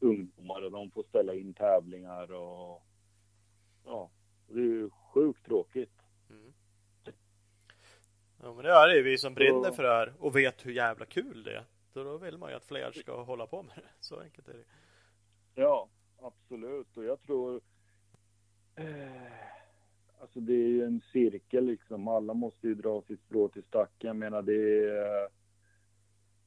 ungdomar 0.00 0.62
och 0.62 0.70
de 0.70 0.90
får 0.90 1.02
ställa 1.02 1.34
in 1.34 1.54
tävlingar 1.54 2.32
och 2.32 2.82
ja, 3.84 4.10
det 4.46 4.58
är 4.58 4.64
ju 4.64 4.90
sjukt 4.90 5.46
tråkigt. 5.46 5.92
Mm. 6.30 6.52
Ja, 8.42 8.54
men 8.54 8.64
det 8.64 8.70
är 8.70 8.88
det 8.88 8.96
ju 8.96 9.02
vi 9.02 9.18
som 9.18 9.34
brinner 9.34 9.70
för 9.70 9.82
det 9.82 9.88
här 9.88 10.14
och 10.18 10.36
vet 10.36 10.66
hur 10.66 10.72
jävla 10.72 11.06
kul 11.06 11.42
det 11.42 11.56
är. 11.56 11.64
Så 11.92 12.04
då 12.04 12.18
vill 12.18 12.38
man 12.38 12.50
ju 12.50 12.56
att 12.56 12.64
fler 12.64 12.92
ska 12.92 13.22
hålla 13.22 13.46
på 13.46 13.62
med 13.62 13.76
det. 13.76 13.90
Så 14.00 14.20
enkelt 14.20 14.48
är 14.48 14.52
det. 14.52 14.64
Ja, 15.54 15.88
absolut. 16.20 16.96
Och 16.96 17.04
jag 17.04 17.22
tror... 17.22 17.60
Eh, 18.74 19.32
alltså 20.20 20.40
det 20.40 20.52
är 20.52 20.68
ju 20.68 20.84
en 20.84 21.00
cirkel 21.12 21.64
liksom. 21.64 22.08
Alla 22.08 22.34
måste 22.34 22.68
ju 22.68 22.74
dra 22.74 23.02
sitt 23.02 23.20
strå 23.20 23.48
till 23.48 23.62
stacken. 23.62 24.08
Jag 24.08 24.16
menar 24.16 24.42
det 24.42 24.88
är 24.88 25.22
eh, 25.22 25.28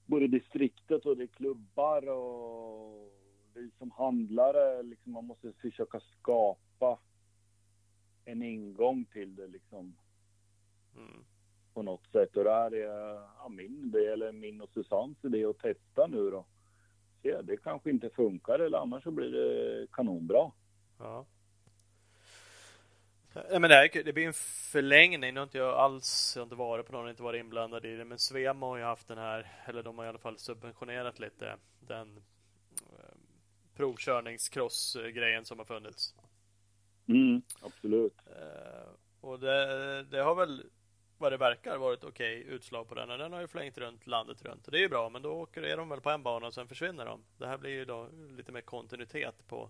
både 0.05 0.27
distriktet 0.27 1.05
och 1.05 1.17
det 1.17 1.23
är 1.23 1.27
klubbar 1.27 2.09
och 2.09 3.16
vi 3.57 3.71
som 3.77 3.91
handlare 3.91 4.84
liksom. 4.84 5.11
Man 5.11 5.25
måste 5.25 5.53
försöka 5.53 5.99
skapa 5.99 6.99
en 8.25 8.43
ingång 8.43 9.05
till 9.05 9.35
det 9.35 9.47
liksom 9.47 9.95
Mm. 10.95 11.25
på 11.73 11.81
något 11.84 12.07
sätt. 12.11 12.38
Och 12.38 12.43
det 12.43 12.51
här 12.53 12.73
är 12.73 13.13
ja, 13.38 13.47
min 13.49 13.84
idé 13.85 14.05
eller 14.05 14.31
min 14.31 14.61
och 14.61 14.69
Susannes 14.69 15.25
idé 15.25 15.45
att 15.45 15.59
testa 15.59 16.07
nu 16.07 16.29
då. 16.29 16.45
Se, 17.21 17.41
det 17.41 17.57
kanske 17.57 17.89
inte 17.89 18.09
funkar 18.09 18.59
eller 18.59 18.77
annars 18.77 19.03
så 19.03 19.11
blir 19.11 19.31
det 19.31 19.88
kanonbra. 19.91 20.51
Ja. 20.99 21.25
Ja, 23.34 23.59
men 23.59 23.69
det, 23.69 23.75
här, 23.75 24.03
det 24.03 24.13
blir 24.13 24.27
en 24.27 24.34
förlängning. 24.71 25.34
Nu 25.34 25.39
har 25.39 25.43
inte 25.43 25.57
jag 25.57 25.73
alls 25.75 26.34
jag 26.35 26.41
har 26.41 26.45
inte 26.45 26.55
varit 26.55 26.85
på 26.85 26.91
någon, 26.91 27.09
inte 27.09 27.23
varit 27.23 27.39
inblandad 27.39 27.85
i 27.85 27.95
det. 27.95 28.05
Men 28.05 28.19
Svema 28.19 28.65
har 28.65 28.77
ju 28.77 28.84
haft 28.84 29.07
den 29.07 29.17
här, 29.17 29.51
eller 29.65 29.84
de 29.84 29.97
har 29.97 30.05
i 30.05 30.07
alla 30.07 30.17
fall 30.19 30.38
subventionerat 30.38 31.19
lite 31.19 31.57
den 31.79 32.23
provkörningscross-grejen 33.77 35.45
som 35.45 35.57
har 35.57 35.65
funnits. 35.65 36.15
Mm, 37.07 37.41
absolut. 37.61 38.17
Eh, 38.25 38.89
och 39.21 39.39
det, 39.39 40.03
det 40.03 40.19
har 40.19 40.35
väl 40.35 40.63
vad 41.17 41.31
det 41.31 41.37
verkar 41.37 41.77
varit 41.77 42.03
okej 42.03 42.41
okay 42.41 42.53
utslag 42.53 42.87
på 42.87 42.95
den. 42.95 43.11
Och 43.11 43.17
den 43.17 43.33
har 43.33 43.41
ju 43.41 43.47
flängt 43.47 43.77
runt 43.77 44.07
landet 44.07 44.45
runt. 44.45 44.65
Och 44.65 44.71
det 44.71 44.77
är 44.77 44.81
ju 44.81 44.89
bra, 44.89 45.09
men 45.09 45.21
då 45.21 45.31
åker 45.31 45.63
är 45.63 45.77
de 45.77 45.89
väl 45.89 46.01
på 46.01 46.09
en 46.09 46.23
bana 46.23 46.47
och 46.47 46.53
sen 46.53 46.67
försvinner 46.67 47.05
de. 47.05 47.23
Det 47.37 47.47
här 47.47 47.57
blir 47.57 47.71
ju 47.71 47.85
då 47.85 48.09
lite 48.37 48.51
mer 48.51 48.61
kontinuitet 48.61 49.47
på 49.47 49.69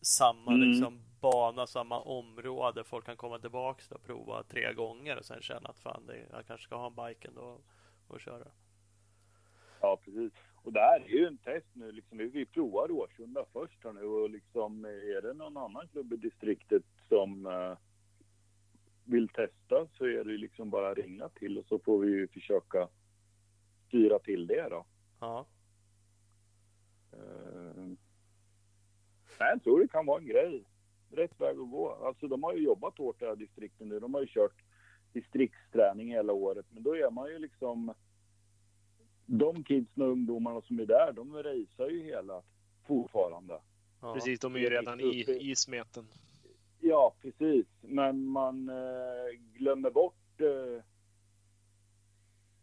samma 0.00 0.52
mm. 0.52 0.68
liksom, 0.68 1.02
bana, 1.20 1.66
samma 1.66 2.00
område. 2.00 2.84
Folk 2.84 3.06
kan 3.06 3.16
komma 3.16 3.38
tillbaka 3.38 3.94
och 3.94 4.04
prova 4.04 4.42
tre 4.42 4.72
gånger 4.72 5.18
och 5.18 5.24
sen 5.24 5.42
känna 5.42 5.68
att 5.68 5.78
fan, 5.78 6.06
det, 6.06 6.26
jag 6.30 6.46
kanske 6.46 6.64
ska 6.64 6.76
ha 6.76 6.86
en 6.86 6.94
bike 6.94 7.28
ändå 7.28 7.60
och 8.08 8.20
köra. 8.20 8.46
Ja, 9.80 9.96
precis. 10.04 10.32
Och 10.62 10.72
det 10.72 10.80
här 10.80 11.00
är 11.00 11.08
ju 11.08 11.26
en 11.26 11.38
test 11.38 11.68
nu. 11.72 11.92
Liksom, 11.92 12.18
vi 12.18 12.46
provar 12.46 12.88
Råsunda 12.88 13.44
först 13.52 13.84
här 13.84 13.92
nu 13.92 14.04
och 14.04 14.30
liksom, 14.30 14.84
är 14.84 15.22
det 15.22 15.32
någon 15.32 15.56
annan 15.56 15.88
klubb 15.88 16.12
i 16.12 16.16
distriktet 16.16 16.84
som 17.08 17.46
uh 17.46 17.76
vill 19.04 19.28
testa 19.28 19.86
så 19.98 20.04
är 20.04 20.24
det 20.24 20.36
liksom 20.36 20.70
bara 20.70 20.94
ringa 20.94 21.28
till 21.28 21.58
och 21.58 21.66
så 21.66 21.78
får 21.78 21.98
vi 21.98 22.10
ju 22.10 22.28
försöka 22.28 22.88
styra 23.88 24.18
till 24.18 24.46
det 24.46 24.68
då. 24.70 24.86
Ja. 25.20 25.46
Uh, 27.12 27.92
jag 29.38 29.62
tror 29.62 29.80
det 29.80 29.88
kan 29.88 30.06
vara 30.06 30.20
en 30.20 30.26
grej. 30.26 30.64
Rätt 31.10 31.40
väg 31.40 31.58
att 31.58 31.70
gå. 31.70 31.90
Alltså 31.90 32.28
de 32.28 32.42
har 32.42 32.54
ju 32.54 32.64
jobbat 32.64 32.98
hårt 32.98 33.20
det 33.20 33.26
här 33.26 33.36
distrikten 33.36 33.88
nu. 33.88 34.00
De 34.00 34.14
har 34.14 34.20
ju 34.20 34.26
kört 34.26 34.64
distriktsträning 35.12 36.08
hela 36.08 36.32
året. 36.32 36.66
Men 36.70 36.82
då 36.82 36.96
är 36.96 37.10
man 37.10 37.30
ju 37.30 37.38
liksom... 37.38 37.94
De 39.26 39.64
kidsen 39.64 40.02
och 40.02 40.08
ungdomarna 40.08 40.60
som 40.62 40.80
är 40.80 40.86
där, 40.86 41.12
de 41.12 41.34
racear 41.34 41.88
ju 41.88 42.02
hela 42.02 42.42
fortfarande. 42.86 43.60
Ja. 44.00 44.14
Precis, 44.14 44.40
de 44.40 44.54
är 44.54 44.58
ju 44.58 44.70
redan 44.70 45.00
i, 45.00 45.24
i 45.40 45.56
smeten. 45.56 46.06
Ja, 46.80 47.14
precis. 47.22 47.66
Men 47.80 48.24
man 48.24 48.68
eh, 48.68 49.38
glömmer 49.54 49.90
bort 49.90 50.40
eh, 50.40 50.84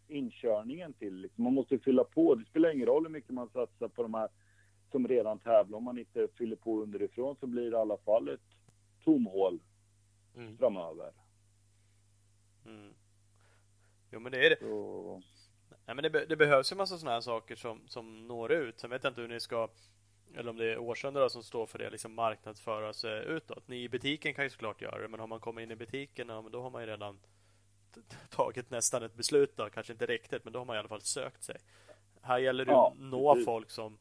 inkörningen 0.07 0.94
till. 0.94 1.15
Liksom. 1.15 1.44
Man 1.44 1.53
måste 1.53 1.80
fylla 1.80 2.03
på. 2.03 2.36
Det 2.36 2.45
spelar 2.45 2.72
ingen 2.72 2.88
roll 2.88 3.06
hur 3.06 3.11
mycket 3.11 3.30
man 3.30 3.49
satsar 3.49 3.88
på 3.88 4.03
de 4.03 4.14
här 4.14 4.30
som 4.91 5.07
redan 5.07 5.40
tävlar. 5.40 5.77
Om 5.77 5.84
man 5.84 5.98
inte 5.98 6.27
fyller 6.38 6.56
på 6.56 6.81
underifrån 6.81 7.36
så 7.40 7.48
blir 7.48 7.72
det 7.72 7.77
i 7.77 7.80
alla 7.80 7.98
fall 7.98 8.30
ett 8.30 8.41
tomhål 9.03 9.60
mm. 10.36 10.57
framöver. 10.57 11.11
Mm. 12.65 12.94
Jo, 14.11 14.19
men 14.19 14.31
det 14.31 14.45
är 14.45 14.49
det. 14.49 14.60
Så... 14.60 15.22
Nej, 15.86 15.96
men 15.96 16.04
det, 16.04 16.26
det 16.26 16.36
behövs 16.36 16.72
ju 16.72 16.76
massa 16.76 16.98
sådana 16.98 17.14
här 17.14 17.22
saker 17.22 17.56
som, 17.56 17.82
som 17.88 18.28
når 18.28 18.52
ut. 18.52 18.80
Sen 18.80 18.90
vet 18.90 19.04
jag 19.04 19.12
inte 19.12 19.22
hur 19.22 19.28
ni 19.28 19.40
ska 19.40 19.70
eller 20.36 20.50
om 20.50 20.58
det 20.58 20.72
är 20.72 20.78
Årsunda 20.78 21.30
som 21.30 21.44
står 21.44 21.66
för 21.66 21.80
det, 21.80 21.90
liksom 21.90 22.14
marknadsföra 22.14 22.94
sig 22.94 23.26
utåt. 23.26 23.68
Ni 23.68 23.84
i 23.84 23.90
butiken 23.90 24.34
kan 24.34 24.44
ju 24.44 24.50
såklart 24.50 24.82
göra 24.82 25.02
det, 25.02 25.08
men 25.08 25.20
har 25.20 25.28
man 25.28 25.40
kommit 25.40 25.64
in 25.64 25.72
i 25.72 25.76
butiken, 25.76 26.30
ja, 26.30 26.41
men 26.41 26.52
då 26.52 26.62
har 26.62 26.70
man 26.70 26.82
ju 26.82 26.88
redan 26.88 27.20
tagit 28.30 28.70
nästan 28.70 29.04
ett 29.04 29.16
beslut 29.16 29.58
då, 29.58 29.70
kanske 29.70 29.94
inte 29.94 30.06
riktigt, 30.06 30.44
men 30.44 30.54
då 30.54 30.60
har 30.60 30.66
man 30.66 30.76
i 30.76 30.80
alla 30.80 30.88
fall 30.88 31.02
sökt 31.02 31.44
sig. 31.44 31.58
Här 32.22 32.40
gäller 32.40 32.66
det 32.66 32.72
ja, 32.72 32.91
att 32.91 33.00
nå 33.00 33.34
precis. 33.34 33.46
folk 33.46 33.70
som, 33.70 33.98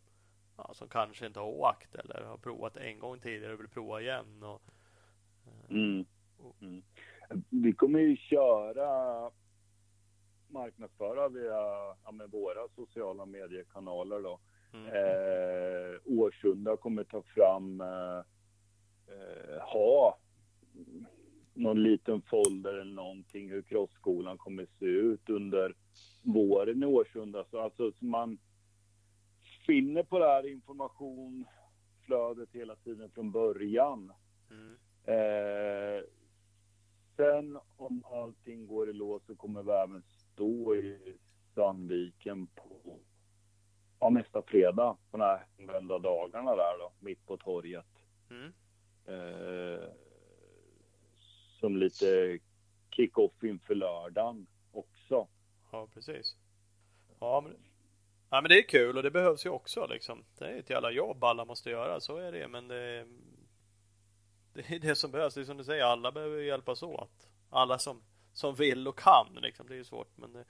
ja, 0.57 0.70
som 0.74 0.89
kanske 0.89 1.27
inte 1.27 1.40
har 1.40 1.47
åkt 1.47 1.95
eller 1.95 2.23
har 2.23 2.36
provat 2.36 2.77
en 2.77 2.99
gång 2.99 3.20
tidigare 3.20 3.53
och 3.53 3.61
vill 3.61 3.69
prova 3.69 4.01
igen. 4.01 4.43
Och, 4.43 4.62
eh, 5.47 5.70
mm. 5.70 6.07
Mm. 6.61 6.82
Vi 7.49 7.73
kommer 7.73 8.01
ju 8.01 8.16
köra 8.16 9.31
marknadsföra 10.50 11.28
via 11.28 11.60
ja, 12.04 12.12
med 12.12 12.30
våra 12.30 12.68
sociala 12.76 13.26
mediekanaler 13.26 14.22
då. 14.22 14.40
Mm. 14.72 14.86
Eh, 14.86 15.96
Årsunda 16.04 16.76
kommer 16.76 17.04
ta 17.04 17.22
fram, 17.22 17.80
eh, 17.80 18.18
eh, 19.08 19.60
ha 19.60 20.18
någon 21.54 21.82
liten 21.82 22.22
folder 22.22 22.74
eller 22.74 22.94
någonting 22.94 23.50
hur 23.50 23.62
crossskolan 23.62 24.38
kommer 24.38 24.66
se 24.78 24.84
ut 24.84 25.28
under 25.28 25.74
våren 26.22 26.82
i 26.82 26.86
Årsunda. 26.86 27.44
Så 27.50 27.60
alltså 27.60 27.92
så 27.92 28.04
man 28.04 28.38
finner 29.66 30.02
på 30.02 30.18
det 30.18 30.26
här 30.26 30.46
informationsflödet 30.46 32.48
hela 32.52 32.76
tiden 32.76 33.10
från 33.10 33.32
början. 33.32 34.12
Mm. 34.50 34.76
Eh, 35.04 36.02
sen 37.16 37.58
om 37.76 38.04
allting 38.12 38.66
går 38.66 38.90
i 38.90 38.92
lås 38.92 39.22
så 39.26 39.34
kommer 39.34 39.62
vi 39.62 39.72
även 39.72 40.02
stå 40.39 40.74
i 40.74 41.16
Sandviken 41.55 42.47
på 42.47 43.01
ja, 44.01 44.10
nästa 44.10 44.43
fredag 44.43 44.97
på 45.10 45.16
de 45.16 45.20
här 45.20 45.47
hemvända 45.56 45.98
dagarna 45.98 46.56
där 46.56 46.78
då, 46.78 46.93
mitt 46.98 47.27
på 47.27 47.36
torget. 47.36 47.86
Mm. 48.31 48.52
Eh, 49.06 49.89
som 51.60 51.77
lite 51.77 52.39
kick-off 52.90 53.44
inför 53.44 53.74
lördagen 53.74 54.47
också. 54.73 55.28
Ja, 55.73 55.89
precis. 55.94 56.36
Ja 57.20 57.40
men, 57.40 57.56
ja, 58.31 58.40
men 58.40 58.48
det 58.48 58.59
är 58.59 58.69
kul 58.69 58.97
och 58.97 59.02
det 59.02 59.10
behövs 59.10 59.47
ju 59.47 59.51
också 59.51 59.86
liksom. 59.86 60.24
Det 60.39 60.44
är 60.44 60.59
ett 60.59 60.70
jävla 60.70 60.90
jobb 60.90 61.24
alla 61.24 61.44
måste 61.44 61.70
göra, 61.70 62.01
så 62.01 62.16
är 62.16 62.32
det. 62.32 62.48
Men 62.48 62.69
det, 62.69 63.06
det 64.52 64.70
är 64.70 64.78
det 64.78 64.94
som 64.94 65.10
behövs. 65.10 65.35
Det 65.35 65.40
är 65.40 65.44
som 65.44 65.56
du 65.56 65.65
säger, 65.65 65.85
alla 65.85 66.12
behöver 66.12 66.39
hjälpas 66.39 66.82
åt. 66.82 67.31
Alla 67.51 67.78
som, 67.78 68.02
som 68.39 68.55
vill 68.55 68.89
och 68.89 68.98
kan 68.98 69.39
liksom. 69.43 69.66
Det 69.66 69.74
är 69.74 69.77
ju 69.77 69.85
svårt, 69.85 70.16
men 70.16 70.32
det, 70.32 70.44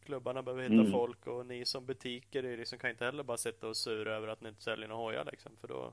Klubbarna 0.00 0.42
behöver 0.42 0.62
hitta 0.62 0.74
mm. 0.74 0.92
folk 0.92 1.26
och 1.26 1.46
ni 1.46 1.64
som 1.64 1.86
butiker 1.86 2.42
är 2.42 2.56
liksom, 2.56 2.78
kan 2.78 2.90
inte 2.90 3.04
heller 3.04 3.22
bara 3.22 3.36
sitta 3.36 3.68
och 3.68 3.76
sura 3.76 4.16
över 4.16 4.28
att 4.28 4.40
ni 4.40 4.48
inte 4.48 4.62
säljer 4.62 4.88
några 4.88 5.02
hojar 5.02 5.24
liksom. 5.24 5.52
För 5.60 5.68
då, 5.68 5.92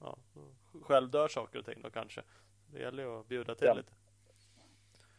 ja, 0.00 0.18
då 0.34 0.80
själv 0.82 1.10
dör 1.10 1.28
saker 1.28 1.58
och 1.58 1.64
ting 1.64 1.82
då 1.82 1.90
kanske. 1.90 2.22
Det 2.72 2.80
gäller 2.80 3.02
ju 3.02 3.20
att 3.20 3.28
bjuda 3.28 3.54
till 3.54 3.66
ja. 3.66 3.74
lite. 3.74 3.92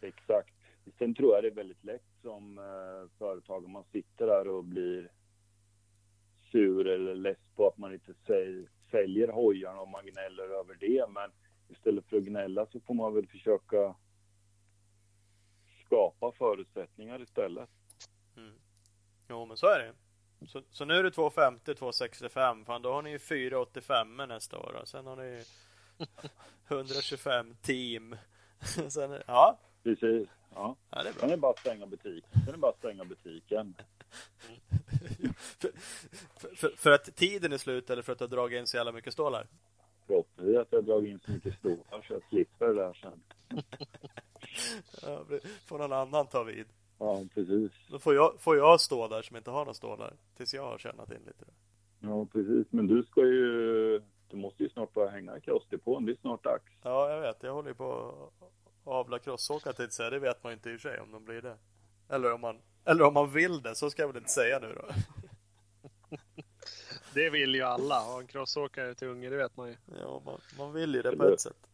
Exakt. 0.02 0.54
Sen 0.98 1.16
tror 1.16 1.36
jag 1.36 1.44
det 1.44 1.48
är 1.48 1.56
väldigt 1.56 1.84
lätt 1.84 2.10
som 2.22 2.58
eh, 2.58 3.18
företag 3.18 3.66
om 3.66 3.72
man 3.72 3.84
sitter 3.92 4.28
där 4.28 4.48
och 4.48 4.64
blir 4.64 5.12
sur 6.52 6.88
eller 6.88 7.16
less 7.16 7.38
på 7.56 7.68
att 7.68 7.78
man 7.78 7.94
inte 7.94 8.14
säl 8.28 8.68
säljer 8.92 9.28
hojarna 9.28 9.82
och 9.82 9.90
man 9.90 10.06
gnäller 10.06 10.50
över 10.50 10.76
det. 10.80 11.06
Men 11.10 11.32
istället 11.70 12.06
för 12.06 12.18
att 12.18 12.24
gnälla 12.24 12.66
så 12.66 12.80
får 12.80 12.94
man 12.94 13.14
väl 13.14 13.28
försöka 13.28 13.96
skapa 15.96 16.32
förutsättningar 16.32 17.22
istället. 17.22 17.70
Mm. 18.38 18.54
Jo, 19.30 19.46
men 19.46 19.58
så 19.58 19.68
är 19.68 19.80
det. 19.80 19.94
Så, 20.48 20.62
så 20.72 20.86
nu 20.86 20.94
är 20.94 21.04
det 21.04 21.12
250, 21.12 21.76
265. 21.76 22.66
Fan, 22.66 22.82
då 22.82 22.94
har 22.94 23.02
ni 23.02 23.10
ju 23.10 23.20
485 23.20 24.18
nästa 24.18 24.60
år. 24.60 24.80
Och 24.82 24.88
sen 24.88 25.06
har 25.08 25.16
ni 25.16 25.44
125 26.68 27.56
team. 27.62 28.16
sen, 28.90 29.22
ja. 29.28 29.60
Precis. 29.84 30.30
Ja. 30.56 30.76
ja 30.90 31.04
det 31.04 31.10
är 31.10 31.14
bra. 31.14 31.20
Sen 31.20 31.30
är 31.30 31.36
det 31.36 31.42
bara 31.42 31.52
att 31.52 31.60
stänga 31.60 31.86
butiken. 31.86 32.30
Sen 32.34 32.48
är 32.48 32.52
det 32.52 32.58
bara 32.58 32.72
att 32.72 32.78
stänga 32.78 33.06
butiken. 33.06 33.76
för, 35.58 35.72
för, 36.56 36.70
för, 36.70 36.92
att 36.92 37.16
tiden 37.16 37.54
är 37.54 37.58
slut 37.58 37.90
eller 37.90 38.02
för 38.02 38.14
att 38.14 38.20
du 38.20 38.24
har 38.24 38.30
dragit 38.30 38.60
in 38.60 38.68
så 38.68 38.78
jävla 38.78 38.92
mycket 38.92 39.14
stålar? 39.14 39.48
Förhoppningsvis 40.08 40.58
att 40.58 40.72
jag 40.72 40.86
dragit 40.86 41.10
in 41.10 41.20
så 41.20 41.32
mycket 41.32 41.60
stålar 41.60 42.02
så 42.08 42.14
jag 42.14 42.22
slipper 42.30 42.68
det 42.68 42.74
där 42.74 42.94
sen. 42.94 43.24
ja, 45.02 45.26
får 45.66 45.78
någon 45.78 45.94
annan 45.94 46.28
ta 46.28 46.44
vid. 46.44 46.66
Ja, 47.00 47.24
precis. 47.34 47.72
Då 47.90 48.00
får 48.00 48.16
jag, 48.16 48.34
får 48.40 48.58
jag 48.58 48.82
stå 48.82 49.08
där 49.08 49.22
som 49.22 49.38
inte 49.38 49.52
har 49.52 49.60
några 49.60 49.74
stålar 49.74 50.14
tills 50.38 50.54
jag 50.54 50.64
har 50.64 50.78
tjänat 50.78 51.12
in 51.12 51.22
lite. 51.26 51.46
Ja, 52.00 52.26
precis. 52.26 52.68
Men 52.70 52.88
du 52.88 53.04
ska 53.04 53.22
ju... 53.22 54.02
Du 54.28 54.38
måste 54.38 54.64
ju 54.64 54.70
snart 54.70 54.94
börja 54.94 55.10
hänga 55.10 55.38
i 55.38 55.42
crossdepån. 55.42 56.06
Det 56.06 56.12
är 56.12 56.18
snart 56.22 56.44
dags. 56.44 56.72
Ja, 56.82 57.10
jag 57.10 57.22
vet. 57.22 57.44
Jag 57.44 57.54
håller 57.54 57.70
ju 57.70 57.76
på 57.76 58.14
att 58.84 58.88
avla 58.94 59.20
crossåkare 59.20 59.74
till 59.74 59.92
säga. 59.92 60.10
Det 60.10 60.20
vet 60.20 60.44
man 60.44 60.54
inte 60.54 60.70
i 60.70 60.76
och 60.76 60.82
för 60.82 60.90
sig 60.90 61.00
om 61.00 61.12
de 61.12 61.26
blir 61.26 61.42
det. 61.42 61.58
Eller 62.10 62.34
om 62.34 62.42
man, 62.42 62.62
eller 62.86 63.04
om 63.06 63.14
man 63.14 63.32
vill 63.32 63.62
det. 63.62 63.76
Så 63.76 63.90
ska 63.90 64.02
jag 64.02 64.08
väl 64.08 64.18
inte 64.18 64.32
säga 64.32 64.60
nu 64.60 64.76
då. 64.76 64.86
det 67.16 67.30
vill 67.30 67.56
ju 67.56 67.62
alla. 67.62 68.00
Ha 68.00 68.20
en 68.20 68.28
crossåkare 68.28 68.96
till 68.96 69.08
unge, 69.08 69.30
det 69.30 69.38
vet 69.38 69.58
man 69.58 69.68
ju. 69.68 69.76
Ja, 70.00 70.22
man, 70.26 70.42
man 70.58 70.74
vill 70.74 70.96
ju 70.96 71.02
det 71.02 71.18
på 71.18 71.24
ett 71.24 71.42
sätt. 71.42 71.68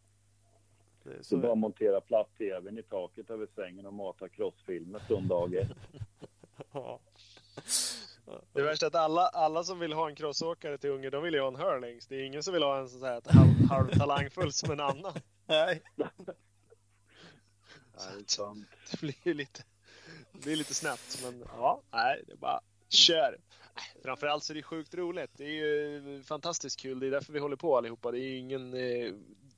Det 1.04 1.14
är 1.14 1.24
så 1.24 1.38
bara 1.38 1.56
montera 1.56 2.02
platt-tvn 2.02 2.78
i 2.78 2.84
taket 2.84 3.30
över 3.30 3.48
sängen 3.56 3.86
och 3.86 3.94
mata 3.94 4.30
crossfilmer 4.30 5.02
söndagar. 5.08 5.76
ja. 6.72 7.00
Det 8.54 8.62
värsta 8.62 8.86
är 8.86 8.88
att 8.88 8.96
alla, 8.96 9.28
alla 9.28 9.64
som 9.64 9.80
vill 9.80 9.94
ha 9.94 10.10
en 10.10 10.16
crossåkare 10.16 10.78
till 10.78 10.90
unge, 10.90 11.10
de 11.10 11.24
vill 11.24 11.34
ju 11.34 11.40
ha 11.40 11.48
en 11.48 11.56
hurlings. 11.56 12.08
Det 12.08 12.16
är 12.16 12.24
ingen 12.24 12.44
som 12.44 12.54
vill 12.54 12.64
ha 12.64 12.80
en 12.80 12.90
sån 12.90 13.04
här 13.04 13.22
halv, 13.26 13.70
halv 13.70 14.00
talangfull 14.00 14.54
som 14.54 14.72
en 14.72 14.80
annan. 14.80 15.14
Nej. 15.46 15.82
Nej, 17.96 18.24
sant. 18.28 18.68
Det 18.92 19.00
blir 19.00 19.16
ju 19.24 19.34
lite, 19.34 19.64
det 20.32 20.40
blir 20.40 20.56
lite 20.56 20.74
snett, 20.74 21.20
men 21.24 21.44
ja, 21.48 21.82
nej, 21.92 22.24
det 22.28 22.34
är 22.34 22.38
bara 22.38 22.62
kör. 22.90 23.38
Framförallt 24.04 24.44
så 24.44 24.54
är 24.54 24.56
det 24.56 24.64
sjukt 24.64 24.96
roligt. 24.96 25.32
Det 25.38 25.44
är 25.44 25.66
ju 25.66 26.24
fantastiskt 26.24 26.80
kul. 26.80 27.00
Det 27.00 27.08
är 27.08 27.12
därför 27.12 27.34
vi 27.34 27.40
håller 27.40 27.56
på 27.56 27.78
allihopa. 27.78 28.12
Det 28.12 28.20
är 28.20 28.38
ingen, 28.38 28.74
eh, 28.74 29.14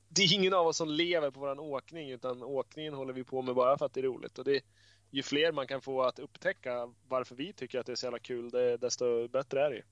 det 0.10 0.22
är 0.22 0.34
ingen 0.34 0.54
av 0.54 0.68
oss 0.68 0.78
som 0.78 0.90
lever 0.90 1.32
på 1.32 1.40
våran 1.40 1.60
åkning 1.60 2.12
utan 2.12 2.44
åkningen 2.44 2.94
håller 2.94 3.14
vi 3.14 3.24
på 3.24 3.42
med 3.42 3.56
bara 3.56 3.78
för 3.78 3.86
att 3.86 3.94
det 3.94 4.00
är 4.00 4.04
roligt. 4.04 4.40
Och 4.40 4.46
det, 4.46 4.62
ju 5.10 5.24
fler 5.24 5.52
man 5.52 5.68
kan 5.68 5.82
få 5.82 6.02
att 6.04 6.20
upptäcka 6.20 6.94
varför 7.08 7.36
vi 7.36 7.54
tycker 7.54 7.80
att 7.80 7.86
det 7.86 7.92
är 7.92 7.96
så 7.96 8.06
jävla 8.06 8.20
kul, 8.20 8.50
det, 8.50 8.78
desto 8.78 9.28
bättre 9.28 9.66
är 9.66 9.70
det 9.70 9.84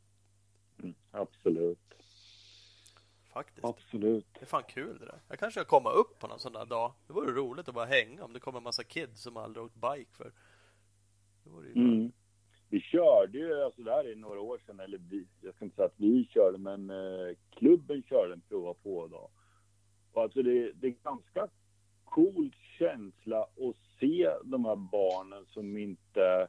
Mm, 0.83 0.95
absolut. 1.11 1.79
Faktiskt. 3.33 3.65
Absolut. 3.65 4.25
Det 4.33 4.41
är 4.41 4.45
fan 4.45 4.63
kul 4.63 4.99
det 4.99 5.05
där. 5.05 5.21
Jag 5.27 5.39
kanske 5.39 5.59
ska 5.59 5.69
komma 5.69 5.91
upp 5.91 6.19
på 6.19 6.27
någon 6.27 6.39
sån 6.39 6.53
där 6.53 6.65
dag. 6.65 6.93
Det 7.07 7.13
vore 7.13 7.31
roligt 7.31 7.67
att 7.67 7.75
bara 7.75 7.85
hänga 7.85 8.23
om 8.23 8.33
det 8.33 8.39
kommer 8.39 8.57
en 8.57 8.63
massa 8.63 8.83
kids 8.83 9.21
som 9.21 9.37
aldrig 9.37 9.65
åkt 9.65 9.75
bike 9.75 10.11
för. 10.11 10.31
Det 11.43 11.49
vore 11.49 11.67
ju. 11.67 11.73
Mm. 11.73 12.11
Vi 12.71 12.81
körde 12.81 13.37
ju, 13.37 13.63
alltså 13.63 13.81
det 13.81 13.91
här 13.91 14.11
är 14.11 14.15
några 14.15 14.41
år 14.41 14.59
sedan, 14.65 14.79
eller 14.79 14.97
vi, 14.97 15.27
jag 15.41 15.55
ska 15.55 15.65
inte 15.65 15.75
säga 15.75 15.85
att 15.85 15.99
vi 15.99 16.25
körde, 16.25 16.57
men 16.57 16.89
eh, 16.89 17.35
klubben 17.49 18.03
körde 18.03 18.33
en 18.33 18.41
prova 18.41 18.73
på 18.73 19.07
dag. 19.07 19.29
Och 20.11 20.21
alltså 20.21 20.41
det, 20.43 20.71
det 20.71 20.87
är 20.87 20.95
ganska 21.03 21.47
cool 22.03 22.51
känsla 22.79 23.41
att 23.41 23.75
se 23.99 24.29
de 24.43 24.65
här 24.65 24.75
barnen 24.75 25.45
som 25.45 25.77
inte 25.77 26.47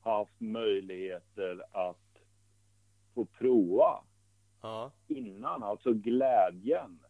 haft 0.00 0.40
möjligheter 0.40 1.62
att 1.72 2.18
få 3.14 3.24
prova 3.24 4.04
Ja. 4.62 4.92
innan. 5.08 5.62
Alltså 5.62 5.92
glädjen 5.92 7.00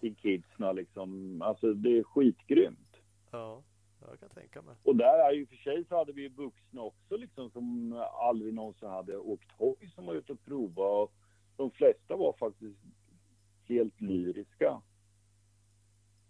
i 0.00 0.14
kidsen 0.14 0.76
liksom. 0.76 1.42
Alltså 1.42 1.74
det 1.74 1.98
är 1.98 2.02
skitgrymt. 2.02 2.96
Ja. 3.30 3.62
Jag 4.10 4.20
kan 4.20 4.28
tänka 4.28 4.62
mig. 4.62 4.74
Och 4.82 4.96
där 4.96 5.18
är 5.18 5.32
ju 5.32 5.46
för 5.46 5.56
sig 5.56 5.84
så 5.88 5.96
hade 5.96 6.12
vi 6.12 6.22
ju 6.22 6.28
vuxna 6.28 6.82
också 6.82 7.16
liksom 7.16 7.50
som 7.50 7.92
aldrig 8.20 8.54
någonsin 8.54 8.88
hade 8.88 9.16
åkt 9.16 9.52
hoj 9.58 9.90
som 9.94 10.06
var 10.06 10.14
ute 10.14 10.32
och 10.32 10.44
prova. 10.44 10.86
Och 10.86 11.12
de 11.56 11.70
flesta 11.70 12.16
var 12.16 12.32
faktiskt 12.32 12.78
helt 13.68 14.00
lyriska. 14.00 14.82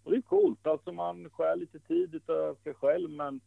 Och 0.03 0.11
det 0.11 0.17
är 0.17 0.21
coolt. 0.21 0.67
Alltså 0.67 0.91
man 0.91 1.29
skär 1.29 1.55
lite 1.55 1.79
tid 1.79 2.15
utav 2.15 2.55
sig 2.55 2.73
själv 2.73 3.09
men 3.09 3.41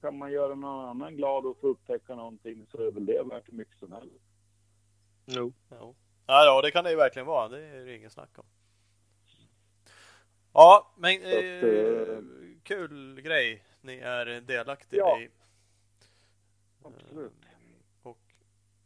kan 0.00 0.18
man 0.18 0.32
göra 0.32 0.54
någon 0.54 0.88
annan 0.88 1.16
glad 1.16 1.46
och 1.46 1.60
få 1.60 1.66
upptäcka 1.66 2.14
någonting 2.14 2.66
så 2.70 2.78
är 2.82 2.90
väl 2.90 3.06
det 3.06 3.22
värt 3.22 3.48
hur 3.48 3.56
mycket 3.56 3.78
som 3.78 3.92
helst. 3.92 4.24
Jo. 5.26 5.52
Ja. 5.68 5.94
Ja, 6.26 6.44
ja, 6.44 6.62
det 6.62 6.70
kan 6.70 6.84
det 6.84 6.90
ju 6.90 6.96
verkligen 6.96 7.26
vara. 7.26 7.48
Det 7.48 7.66
är 7.66 7.84
det 7.84 7.96
ingen 7.96 8.10
snack 8.10 8.38
om. 8.38 8.44
Ja, 10.52 10.94
men 10.96 11.16
att, 11.16 11.22
eh, 11.22 11.32
eh, 11.32 12.18
kul 12.66 13.20
grej 13.20 13.64
ni 13.80 13.98
är 13.98 14.40
delaktiga 14.40 15.00
Ja. 15.00 15.20
i. 15.20 15.30
Absolut. 16.82 17.32
Och 18.02 18.18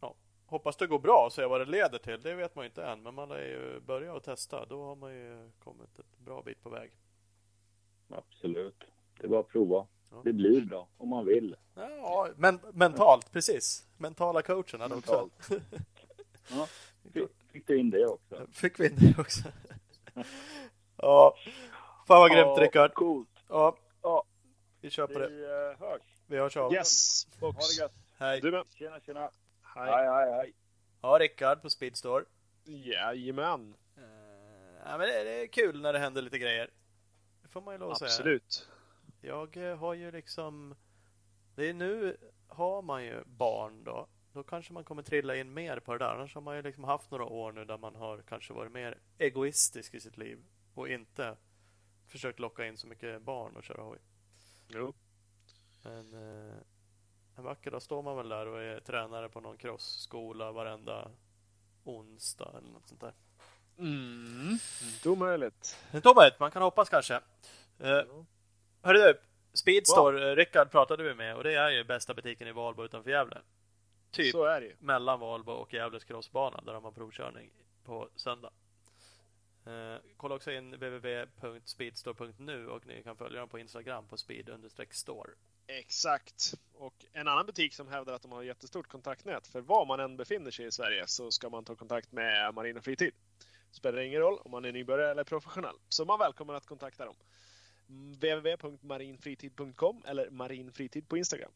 ja, 0.01 0.15
hoppas 0.47 0.77
det 0.77 0.87
går 0.87 0.99
bra 0.99 1.25
och 1.27 1.33
se 1.33 1.47
vad 1.47 1.61
det 1.61 1.65
leder 1.65 1.99
till. 1.99 2.21
Det 2.23 2.35
vet 2.35 2.55
man 2.55 2.65
ju 2.65 2.69
inte 2.69 2.85
än, 2.85 3.03
men 3.03 3.15
man 3.15 3.29
lär 3.29 3.43
ju 3.43 3.81
börja 3.81 4.13
och 4.15 4.23
testa. 4.23 4.67
Då 4.67 4.85
har 4.85 4.97
man 4.97 5.15
ju 5.15 5.51
kommit 5.65 5.99
ett 5.99 6.19
bra 6.19 6.43
bit 6.43 6.63
på 6.63 6.71
väg. 6.71 6.91
Absolut. 8.09 8.85
Det 9.19 9.25
är 9.27 9.29
bara 9.29 9.41
att 9.41 9.49
prova. 9.49 9.87
Ja. 10.11 10.21
Det 10.25 10.33
blir 10.33 10.61
bra 10.61 10.89
om 10.97 11.09
man 11.09 11.27
vill. 11.27 11.57
Ja, 11.75 12.29
men 12.37 12.61
mentalt, 12.73 13.33
precis. 13.33 13.89
Mentala 13.99 14.43
coachen 14.43 14.81
hade 14.81 14.95
också. 14.95 15.31
Mentalt. 15.49 15.65
Ja, 16.53 16.67
fick, 17.13 17.29
fick 17.53 17.67
du 17.67 17.79
in 17.79 17.91
det 17.91 18.07
också? 18.07 18.47
Fick 18.53 18.81
vi 18.81 18.87
in 18.87 18.97
det 18.97 19.19
också. 19.19 19.49
ja, 20.97 21.35
fan 22.07 22.21
vad 22.21 22.31
grymt 22.31 22.59
Rickard. 22.59 22.95
Coolt. 22.95 23.40
Ja, 23.51 23.77
Ja, 24.03 24.25
vi 24.81 24.91
kör 24.91 25.07
på 25.07 25.19
det. 25.19 25.29
vi 25.29 25.45
eh, 25.45 25.79
hörs. 25.89 26.03
Vi 26.27 26.37
hörs 26.37 26.57
av. 26.57 26.73
Yes, 26.75 27.27
Ha 27.41 27.53
box. 27.53 27.77
det 27.77 27.83
gött. 27.83 27.93
Hej. 28.19 28.41
Du 28.41 28.51
med. 28.51 28.65
Tjena, 28.75 29.01
tjena. 29.01 29.31
Hej. 29.63 29.91
Hej, 29.93 30.09
hej, 30.09 30.33
hej. 30.33 30.53
Ja, 31.03 31.19
Rickard 31.21 31.63
på 31.63 31.71
Speedstore. 31.71 32.25
Jajamän. 32.65 33.75
Uh, 33.99 34.05
ja, 34.85 34.99
men 34.99 35.01
det, 35.01 35.25
det 35.25 35.43
är 35.43 35.47
kul 35.47 35.81
när 35.81 35.93
det 35.93 35.99
händer 35.99 36.23
lite 36.23 36.39
grejer. 36.39 36.71
Det 37.43 37.49
får 37.49 37.61
man 37.61 37.75
ju 37.75 37.79
lov 37.79 37.91
att 37.91 37.99
säga. 37.99 38.09
Absolut. 38.09 38.69
Jag 39.21 39.57
eh, 39.57 39.77
har 39.77 39.95
ju 39.95 40.11
liksom... 40.11 40.75
Det 41.55 41.69
är 41.69 41.75
nu 41.75 42.17
har 42.49 42.83
man 42.83 43.05
ju 43.05 43.25
barn 43.25 43.85
då. 43.85 44.09
Då 44.33 44.43
kanske 44.43 44.73
man 44.73 44.85
kommer 44.85 45.03
trilla 45.03 45.37
in 45.37 45.55
mer 45.55 45.81
på 45.81 45.93
det 45.93 45.99
där. 45.99 46.15
Annars 46.15 46.35
har 46.35 46.43
man 46.43 46.57
ju 46.57 46.63
liksom 46.63 46.85
haft 46.85 47.11
några 47.11 47.25
år 47.25 47.53
nu 47.53 47.65
där 47.65 47.79
man 47.79 47.95
har 47.95 48.23
kanske 48.29 48.53
varit 48.53 48.73
mer 48.73 48.99
egoistisk 49.19 49.95
i 49.95 50.01
sitt 50.01 50.17
liv 50.17 50.39
och 50.75 50.89
inte 50.89 51.37
försökt 52.11 52.39
locka 52.39 52.67
in 52.67 52.77
så 52.77 52.87
mycket 52.87 53.23
barn 53.23 53.57
och 53.57 53.65
köra 53.65 53.83
hoj. 53.83 53.99
Jo. 54.69 54.95
Men 55.83 56.15
eh, 56.15 56.55
en 57.37 57.45
vacker 57.45 57.71
dag 57.71 57.83
står 57.83 58.03
man 58.03 58.17
väl 58.17 58.29
där 58.29 58.47
och 58.47 58.63
är 58.63 58.81
tränare 58.81 59.29
på 59.29 59.41
någon 59.41 59.57
crossskola 59.57 60.53
varenda 60.53 61.11
onsdag 61.85 62.55
eller 62.59 62.71
något 62.71 62.89
sånt 62.89 63.01
där. 63.01 63.15
Mm. 63.79 64.59
Inte 64.95 65.09
omöjligt. 65.09 65.79
Det 65.93 66.07
är 66.07 66.11
omöjligt, 66.11 66.41
man 66.41 66.51
kan 66.51 66.63
hoppas 66.63 66.89
kanske. 66.89 67.15
Eh, 67.79 68.03
hörru 68.83 68.99
du, 68.99 69.21
Speedstore, 69.53 70.31
eh, 70.31 70.37
Rickard 70.37 70.71
pratade 70.71 71.03
vi 71.03 71.15
med 71.15 71.37
och 71.37 71.45
det 71.45 71.55
är 71.55 71.71
ju 71.71 71.85
bästa 71.85 72.15
butiken 72.15 72.49
i 72.49 72.53
Valbo 72.53 72.85
utanför 72.85 73.11
Gävle. 73.11 73.39
Typ 74.11 74.33
Så 74.33 74.45
är 74.45 74.61
det 74.61 74.67
ju. 74.67 74.77
mellan 74.79 75.21
Valbo 75.21 75.53
och 75.53 75.75
Gävles 75.75 76.05
crossbana 76.05 76.61
där 76.67 76.73
de 76.73 76.85
har 76.85 76.93
provkörning 76.93 77.51
på 77.85 78.09
söndag. 78.17 78.51
Eh, 79.67 79.97
kolla 80.17 80.35
också 80.35 80.53
in 80.53 80.71
www.speedstore.nu 80.73 82.69
och 82.69 82.87
ni 82.87 83.03
kan 83.03 83.17
följa 83.17 83.41
dem 83.41 83.49
på 83.49 83.59
Instagram 83.59 84.07
på 84.09 84.17
speed-store. 84.17 85.31
Exakt. 85.67 86.55
Och 86.75 87.05
en 87.13 87.29
annan 87.29 87.47
butik 87.47 87.75
som 87.75 87.89
hävdar 87.89 88.15
att 88.15 88.23
de 88.23 88.33
har 88.33 88.43
jättestort 88.43 88.89
kontaktnät. 88.89 89.47
För 89.47 89.61
var 89.61 89.87
man 89.87 90.01
än 90.01 90.17
befinner 90.17 90.51
sig 90.51 90.67
i 90.67 90.73
Sverige 90.73 91.07
så 91.07 91.31
ska 91.31 91.51
man 91.51 91.65
ta 91.65 91.77
kontakt 91.77 92.13
med 92.13 92.55
Marin 92.55 92.77
och 92.77 92.85
Fritid. 92.85 93.15
Spelar 93.71 93.99
ingen 93.99 94.21
roll 94.21 94.39
om 94.45 94.51
man 94.51 94.65
är 94.65 94.73
nybörjare 94.73 95.11
eller 95.11 95.25
professionell. 95.25 95.77
Så 95.89 96.05
man 96.05 96.19
välkommen 96.19 96.57
att 96.57 96.67
kontakta 96.67 97.05
dem. 97.05 97.17
Mm, 97.89 98.13
www.marinfritid.com 98.13 100.03
eller 100.07 100.31
marinfritid 100.31 101.09
på 101.09 101.17
Instagram. 101.17 101.53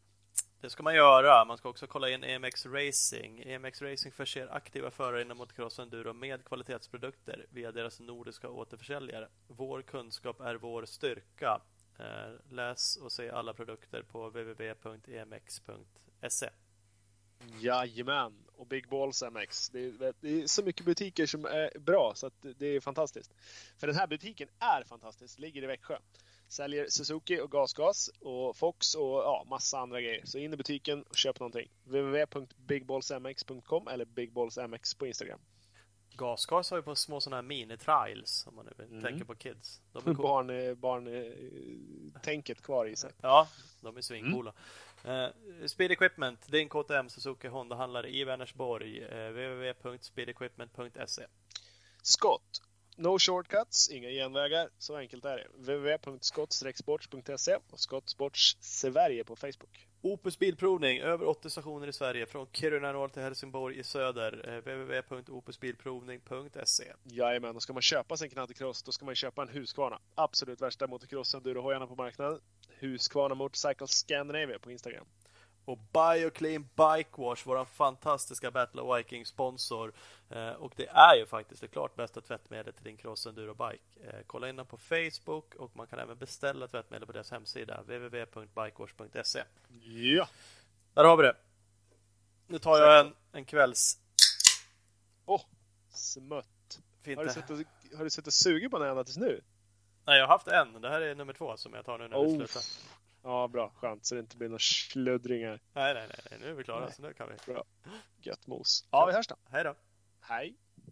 Det 0.64 0.70
ska 0.70 0.82
man 0.82 0.94
göra. 0.94 1.44
Man 1.44 1.58
ska 1.58 1.68
också 1.68 1.86
kolla 1.86 2.10
in 2.10 2.24
EMX 2.24 2.66
Racing. 2.66 3.42
EMX 3.46 3.82
Racing 3.82 4.14
förser 4.14 4.48
aktiva 4.54 4.90
förare 4.90 5.22
inom 5.22 5.38
motocross 5.38 5.78
och 5.78 5.84
enduro 5.84 6.12
med 6.12 6.44
kvalitetsprodukter 6.44 7.46
via 7.50 7.72
deras 7.72 8.00
nordiska 8.00 8.48
återförsäljare. 8.48 9.28
Vår 9.48 9.82
kunskap 9.82 10.40
är 10.40 10.54
vår 10.54 10.84
styrka. 10.84 11.60
Eh, 11.98 12.30
läs 12.50 12.96
och 12.96 13.12
se 13.12 13.30
alla 13.30 13.54
produkter 13.54 14.02
på 14.02 14.28
www.emx.se. 14.28 15.70
Jajamän! 17.60 18.44
Och 18.56 18.66
Big 18.66 18.88
Balls 18.88 19.22
MX. 19.22 19.68
Det 19.70 19.86
är, 19.86 20.14
det 20.20 20.42
är 20.42 20.46
så 20.46 20.62
mycket 20.64 20.86
butiker 20.86 21.26
som 21.26 21.44
är 21.44 21.78
bra 21.78 22.12
så 22.14 22.26
att 22.26 22.46
det 22.56 22.66
är 22.66 22.80
fantastiskt. 22.80 23.34
För 23.78 23.86
den 23.86 23.96
här 23.96 24.06
butiken 24.06 24.48
är 24.58 24.84
fantastisk. 24.84 25.38
Ligger 25.38 25.62
i 25.62 25.66
Växjö. 25.66 25.98
Säljer 26.54 26.86
Suzuki 26.88 27.40
och 27.40 27.50
GasGas 27.50 28.10
och 28.20 28.56
Fox 28.56 28.94
och 28.94 29.08
ja, 29.18 29.46
massa 29.50 29.78
andra 29.78 30.00
grejer. 30.00 30.22
Så 30.24 30.38
in 30.38 30.52
i 30.52 30.56
butiken 30.56 31.02
och 31.02 31.16
köp 31.16 31.40
någonting. 31.40 31.70
www.bigballsmx.com 31.84 33.88
eller 33.88 34.04
bigballsmx 34.04 34.94
på 34.94 35.06
Instagram. 35.06 35.40
Gasgas 36.16 36.70
har 36.70 36.78
ju 36.78 36.82
på 36.82 36.94
små 36.94 37.20
sådana 37.20 37.36
här 37.36 37.42
mini-trials 37.48 38.48
om 38.48 38.54
man 38.56 38.68
nu 38.78 38.84
Mm. 38.84 39.02
tänker 39.02 39.24
på 39.24 39.34
kids. 39.34 39.80
De 39.92 39.98
är 39.98 40.02
coola. 40.14 40.22
Barn, 40.28 40.50
eh, 40.50 40.74
barn 40.74 41.06
eh, 41.06 41.32
tänket 42.22 42.62
kvar 42.62 42.86
i 42.86 42.96
sig. 42.96 43.10
Ja, 43.22 43.48
de 43.80 43.96
är 43.96 44.00
svincoola. 44.00 44.52
Eh, 45.04 45.26
Speed 45.66 45.90
Equipment, 45.90 46.46
din 46.52 46.68
KTM 46.68 47.08
Suzuki 47.08 47.48
Honda-handlare 47.48 48.08
i 48.08 48.24
Vänersborg. 48.24 49.04
Uh, 49.04 49.28
www.speedequipment.se 49.30 51.26
Scott. 52.02 52.62
No 52.96 53.18
shortcuts, 53.18 53.90
inga 53.90 54.08
genvägar. 54.08 54.70
Så 54.78 54.96
enkelt 54.96 55.24
är 55.24 55.36
det. 55.36 55.46
www.scott-sports.se 55.54 57.56
och 57.70 57.80
Scott 57.80 58.08
Sports 58.08 58.56
Sverige 58.60 59.24
på 59.24 59.36
Facebook. 59.36 59.88
Opus 60.02 60.38
Bilprovning, 60.38 61.00
över 61.00 61.26
80 61.26 61.50
stationer 61.50 61.86
i 61.86 61.92
Sverige 61.92 62.26
från 62.26 62.46
Kiruna 62.52 62.92
norr 62.92 63.08
till 63.08 63.22
Helsingborg 63.22 63.78
i 63.78 63.82
söder. 63.82 64.48
Eh, 64.48 64.56
www.opusbilprovning.se 64.58 66.92
Jajamän, 67.04 67.56
och 67.56 67.62
ska 67.62 67.72
man 67.72 67.82
köpa 67.82 68.16
sig 68.16 68.26
en 68.26 68.30
knattekross 68.30 68.82
då 68.82 68.92
ska 68.92 69.04
man 69.04 69.14
köpa 69.14 69.42
en 69.42 69.48
Husqvarna. 69.48 69.98
Absolut 70.14 70.60
värsta 70.60 70.86
motocrossen 70.86 71.56
hojarna 71.56 71.86
på 71.86 71.94
marknaden. 71.94 72.40
Husqvarna 72.68 73.34
Motorcycle 73.34 73.86
Scandinavia 73.86 74.58
på 74.58 74.70
Instagram. 74.70 75.06
Och 75.64 75.78
Bioclean 75.78 76.62
Bike 76.62 77.10
Wash, 77.16 77.42
vår 77.46 77.64
fantastiska 77.64 78.50
Battle 78.50 78.80
of 78.80 78.98
Viking 78.98 79.26
sponsor. 79.26 79.92
Eh, 80.30 80.48
och 80.50 80.72
det 80.76 80.86
är 80.86 81.16
ju 81.16 81.26
faktiskt 81.26 81.60
det 81.60 81.68
klart 81.68 81.96
bästa 81.96 82.20
tvättmedlet 82.20 82.76
till 82.76 82.84
din 82.84 82.96
cross 82.96 83.26
enduro 83.26 83.54
bike. 83.54 84.08
Eh, 84.08 84.20
kolla 84.26 84.48
in 84.48 84.56
dem 84.56 84.66
på 84.66 84.76
Facebook 84.76 85.54
och 85.54 85.76
man 85.76 85.86
kan 85.86 85.98
även 85.98 86.18
beställa 86.18 86.68
tvättmedel 86.68 87.06
på 87.06 87.12
deras 87.12 87.30
hemsida 87.30 87.80
www.bikewash.se. 87.80 89.42
Ja! 89.82 90.28
Där 90.94 91.04
har 91.04 91.16
vi 91.16 91.22
det. 91.22 91.36
Nu 92.46 92.58
tar 92.58 92.78
jag 92.78 93.00
en, 93.00 93.14
en 93.32 93.44
kvälls... 93.44 93.98
Åh, 95.26 95.42
smött. 95.90 96.80
Fint 97.02 97.18
Har 97.18 97.24
du, 97.24 97.30
suttit 97.32 97.50
och, 97.50 97.96
har 97.98 98.04
du 98.04 98.10
suttit 98.10 98.26
och 98.26 98.32
sugit 98.32 98.70
på 98.70 98.78
den 98.78 98.88
ända 98.88 99.04
tills 99.04 99.16
nu? 99.16 99.40
Nej, 100.06 100.18
jag 100.18 100.26
har 100.26 100.32
haft 100.32 100.48
en. 100.48 100.80
Det 100.82 100.88
här 100.88 101.00
är 101.00 101.14
nummer 101.14 101.32
två 101.32 101.56
som 101.56 101.74
jag 101.74 101.84
tar 101.84 101.98
nu 101.98 102.08
när 102.08 102.20
vi 102.20 102.26
Oh. 102.26 102.36
slutar. 102.36 102.62
Ja, 103.24 103.48
bra. 103.48 103.72
Skönt, 103.76 104.06
så 104.06 104.14
det 104.14 104.20
inte 104.20 104.36
blir 104.36 104.48
några 104.48 104.58
sluddringar. 104.58 105.60
Nej, 105.72 105.94
nej, 105.94 106.06
nej. 106.08 106.38
Nu 106.40 106.50
är 106.50 106.54
vi 106.54 106.64
klara, 106.64 106.84
Nej. 106.84 106.92
så 106.94 107.02
nu 107.02 107.12
kan 107.12 107.28
vi. 107.28 107.54
Gött 108.20 108.46
mos. 108.46 108.88
Ja, 108.90 109.06
vi 109.06 109.12
hörs 109.12 109.26
då. 109.26 109.36
Hej 109.50 109.64
då. 109.64 109.74
Hej! 110.20 110.56